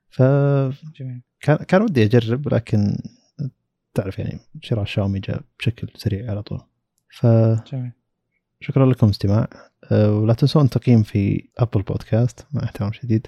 ف 0.09 0.21
كان 1.41 1.57
كان 1.67 1.81
ودي 1.81 2.03
أجرب 2.03 2.53
لكن 2.53 2.97
تعرف 3.93 4.19
يعني 4.19 4.39
شراء 4.61 4.85
شاومي 4.85 5.19
جاء 5.19 5.41
بشكل 5.59 5.89
سريع 5.95 6.31
على 6.31 6.43
طول. 6.43 6.68
ف 7.09 7.25
جميل. 7.71 7.91
شكرا 8.61 8.85
لكم 8.85 9.09
استماع. 9.09 9.47
أه 9.91 10.13
ولا 10.13 10.33
تنسون 10.33 10.69
تقييم 10.69 11.03
في 11.03 11.49
ابل 11.57 11.81
بودكاست 11.81 12.45
مع 12.53 12.63
احترام 12.63 12.91
شديد. 12.91 13.27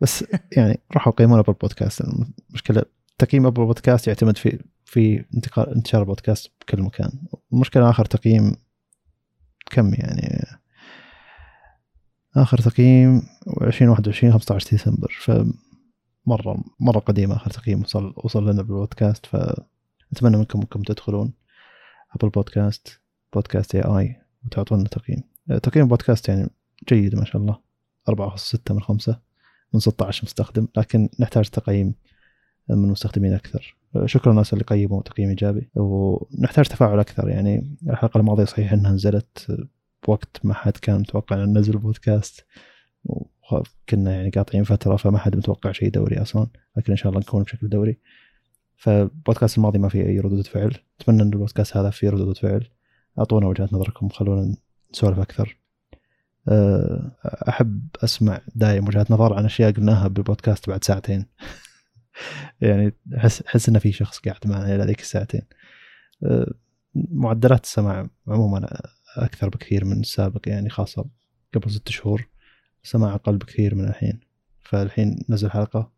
بس 0.00 0.24
يعني 0.56 0.80
روحوا 0.94 1.12
قيمون 1.12 1.38
Apple 1.38 1.52
Podcast 1.52 2.02
المشكلة 2.50 2.82
تقييم 3.18 3.46
Apple 3.46 3.64
Podcast 3.64 4.06
يعتمد 4.08 4.36
في 4.36 4.58
في 4.84 5.24
انتقال 5.34 5.74
انتشار 5.74 6.00
البودكاست 6.00 6.50
بكل 6.60 6.82
مكان. 6.82 7.10
المشكلة 7.52 7.90
آخر 7.90 8.04
تقييم 8.04 8.56
كم 9.70 9.94
يعني؟ 9.94 10.46
آخر 12.36 12.58
تقييم 12.58 13.22
2021 13.62 14.32
15 14.32 14.70
ديسمبر. 14.70 15.16
ف 15.20 15.30
مرة 16.26 16.64
مره 16.80 16.98
قديم 16.98 17.32
آخر 17.32 17.50
تقييم 17.50 17.82
وصل 17.82 18.14
وصل 18.16 18.50
لنا 18.50 18.62
بالبودكاست. 18.62 19.26
فنتمنى 19.26 20.36
منكم 20.36 20.60
أنكم 20.60 20.82
تدخلون. 20.82 21.32
Apple 22.16 22.21
Podcast 22.21 22.28
بودكاست 22.28 23.74
اي 23.74 23.82
اي 23.82 24.16
وتعطونا 24.44 24.84
تقييم. 24.84 25.22
آه، 25.50 25.58
تقييم 25.58 25.88
بودكاست 25.88 26.28
يعني 26.28 26.50
جيد 26.88 27.14
ما 27.14 27.24
شاء 27.24 27.42
الله. 27.42 27.58
4.6 28.10 28.74
من 28.74 28.80
5 28.80 29.20
من 29.74 29.80
16 29.80 30.24
مستخدم 30.24 30.68
لكن 30.76 31.08
نحتاج 31.20 31.48
تقييم 31.48 31.94
من 32.68 32.88
مستخدمين 32.88 33.32
أكثر. 33.32 33.76
آه، 33.96 34.06
شكرا 34.06 34.32
للناس 34.32 34.52
اللي 34.52 34.64
قيموا 34.64 35.02
تقييم 35.02 35.28
إيجابي 35.28 35.70
ونحتاج 35.74 36.68
تفاعل 36.68 37.00
أكثر. 37.00 37.28
يعني 37.28 37.76
الحلقة 37.88 38.18
الماضية 38.18 38.44
صحيح 38.44 38.72
إنها 38.72 38.92
نزلت 38.92 39.58
بوقت 40.06 40.40
ما 40.44 40.54
حد 40.54 40.72
كان 40.72 41.00
متوقع 41.00 41.44
أن 41.44 41.52
ننزل 41.52 41.78
بودكاست 41.78 42.44
كنا 43.88 44.14
يعني 44.14 44.30
قاطعين 44.30 44.64
فترة 44.64 44.96
فما 44.96 45.18
حد 45.18 45.36
متوقع 45.36 45.72
شيء 45.72 45.90
دوري 45.90 46.22
أصلا 46.22 46.46
لكن 46.76 46.92
إن 46.92 46.96
شاء 46.96 47.10
الله 47.10 47.20
نكون 47.20 47.42
بشكل 47.42 47.68
دوري. 47.68 47.98
فالبودكاست 48.82 49.58
الماضي 49.58 49.78
ما 49.78 49.88
في 49.88 50.06
أي 50.06 50.20
ردود 50.20 50.46
فعل. 50.46 50.74
أتمنى 51.00 51.22
إن 51.22 51.32
البودكاست 51.32 51.76
هذا 51.76 51.90
فيه 51.90 52.10
ردود 52.10 52.38
فعل. 52.38 52.68
أعطونا 53.18 53.46
وجهات 53.46 53.72
نظركم. 53.72 54.08
خلونا 54.08 54.56
نسولف 54.94 55.18
أكثر. 55.18 55.58
آه، 56.48 57.16
أحب 57.48 57.88
أسمع 58.04 58.40
دايم 58.54 58.86
وجهات 58.86 59.10
نظر 59.10 59.34
عن 59.34 59.44
أشياء 59.44 59.72
قلناها 59.72 60.08
بالبودكاست 60.08 60.68
بعد 60.68 60.84
ساعتين. 60.84 61.26
يعني 62.60 62.92
أحس 63.16 63.42
أحس 63.42 63.68
إن 63.68 63.78
في 63.78 63.92
شخص 63.92 64.18
قاعد 64.18 64.46
معنا 64.46 64.74
إلى 64.74 64.84
ذيك 64.84 65.00
الساعتين. 65.00 65.42
آه، 66.24 66.52
معدلات 66.94 67.64
السماع 67.64 68.08
عموما 68.28 68.68
أكثر 69.16 69.48
بكثير 69.48 69.84
من 69.84 70.00
السابق 70.00 70.48
يعني 70.48 70.70
خاصة 70.70 71.04
قبل 71.54 71.70
ست 71.70 71.88
شهور. 71.88 72.28
سماع 72.82 73.14
أقل 73.14 73.36
بكثير 73.36 73.74
من 73.74 73.88
الحين. 73.88 74.20
فالحين 74.60 75.24
نزل 75.28 75.50
حلقة. 75.50 75.92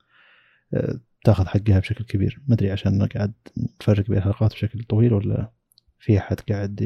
آه، 0.75 0.99
تاخذ 1.25 1.47
حقها 1.47 1.78
بشكل 1.78 2.05
كبير. 2.05 2.41
ما 2.49 2.55
أدري 2.55 2.70
عشان 2.70 3.07
قاعد 3.07 3.33
نفرق 3.81 4.07
بين 4.09 4.19
الحلقات 4.19 4.53
بشكل 4.53 4.83
طويل 4.83 5.12
ولا 5.12 5.51
في 5.99 6.19
أحد 6.19 6.41
قاعد 6.41 6.81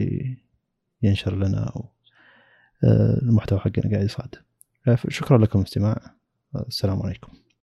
ينشر 1.03 1.37
لنا 1.37 1.65
أو 1.65 1.89
آه، 2.85 3.19
المحتوى 3.23 3.59
حقنا 3.59 3.91
قاعد 3.91 4.05
يصعد. 4.05 4.35
شكرا 5.09 5.39
لكم 5.39 5.61
استماع. 5.61 6.15
السلام 6.69 7.03
عليكم. 7.03 7.33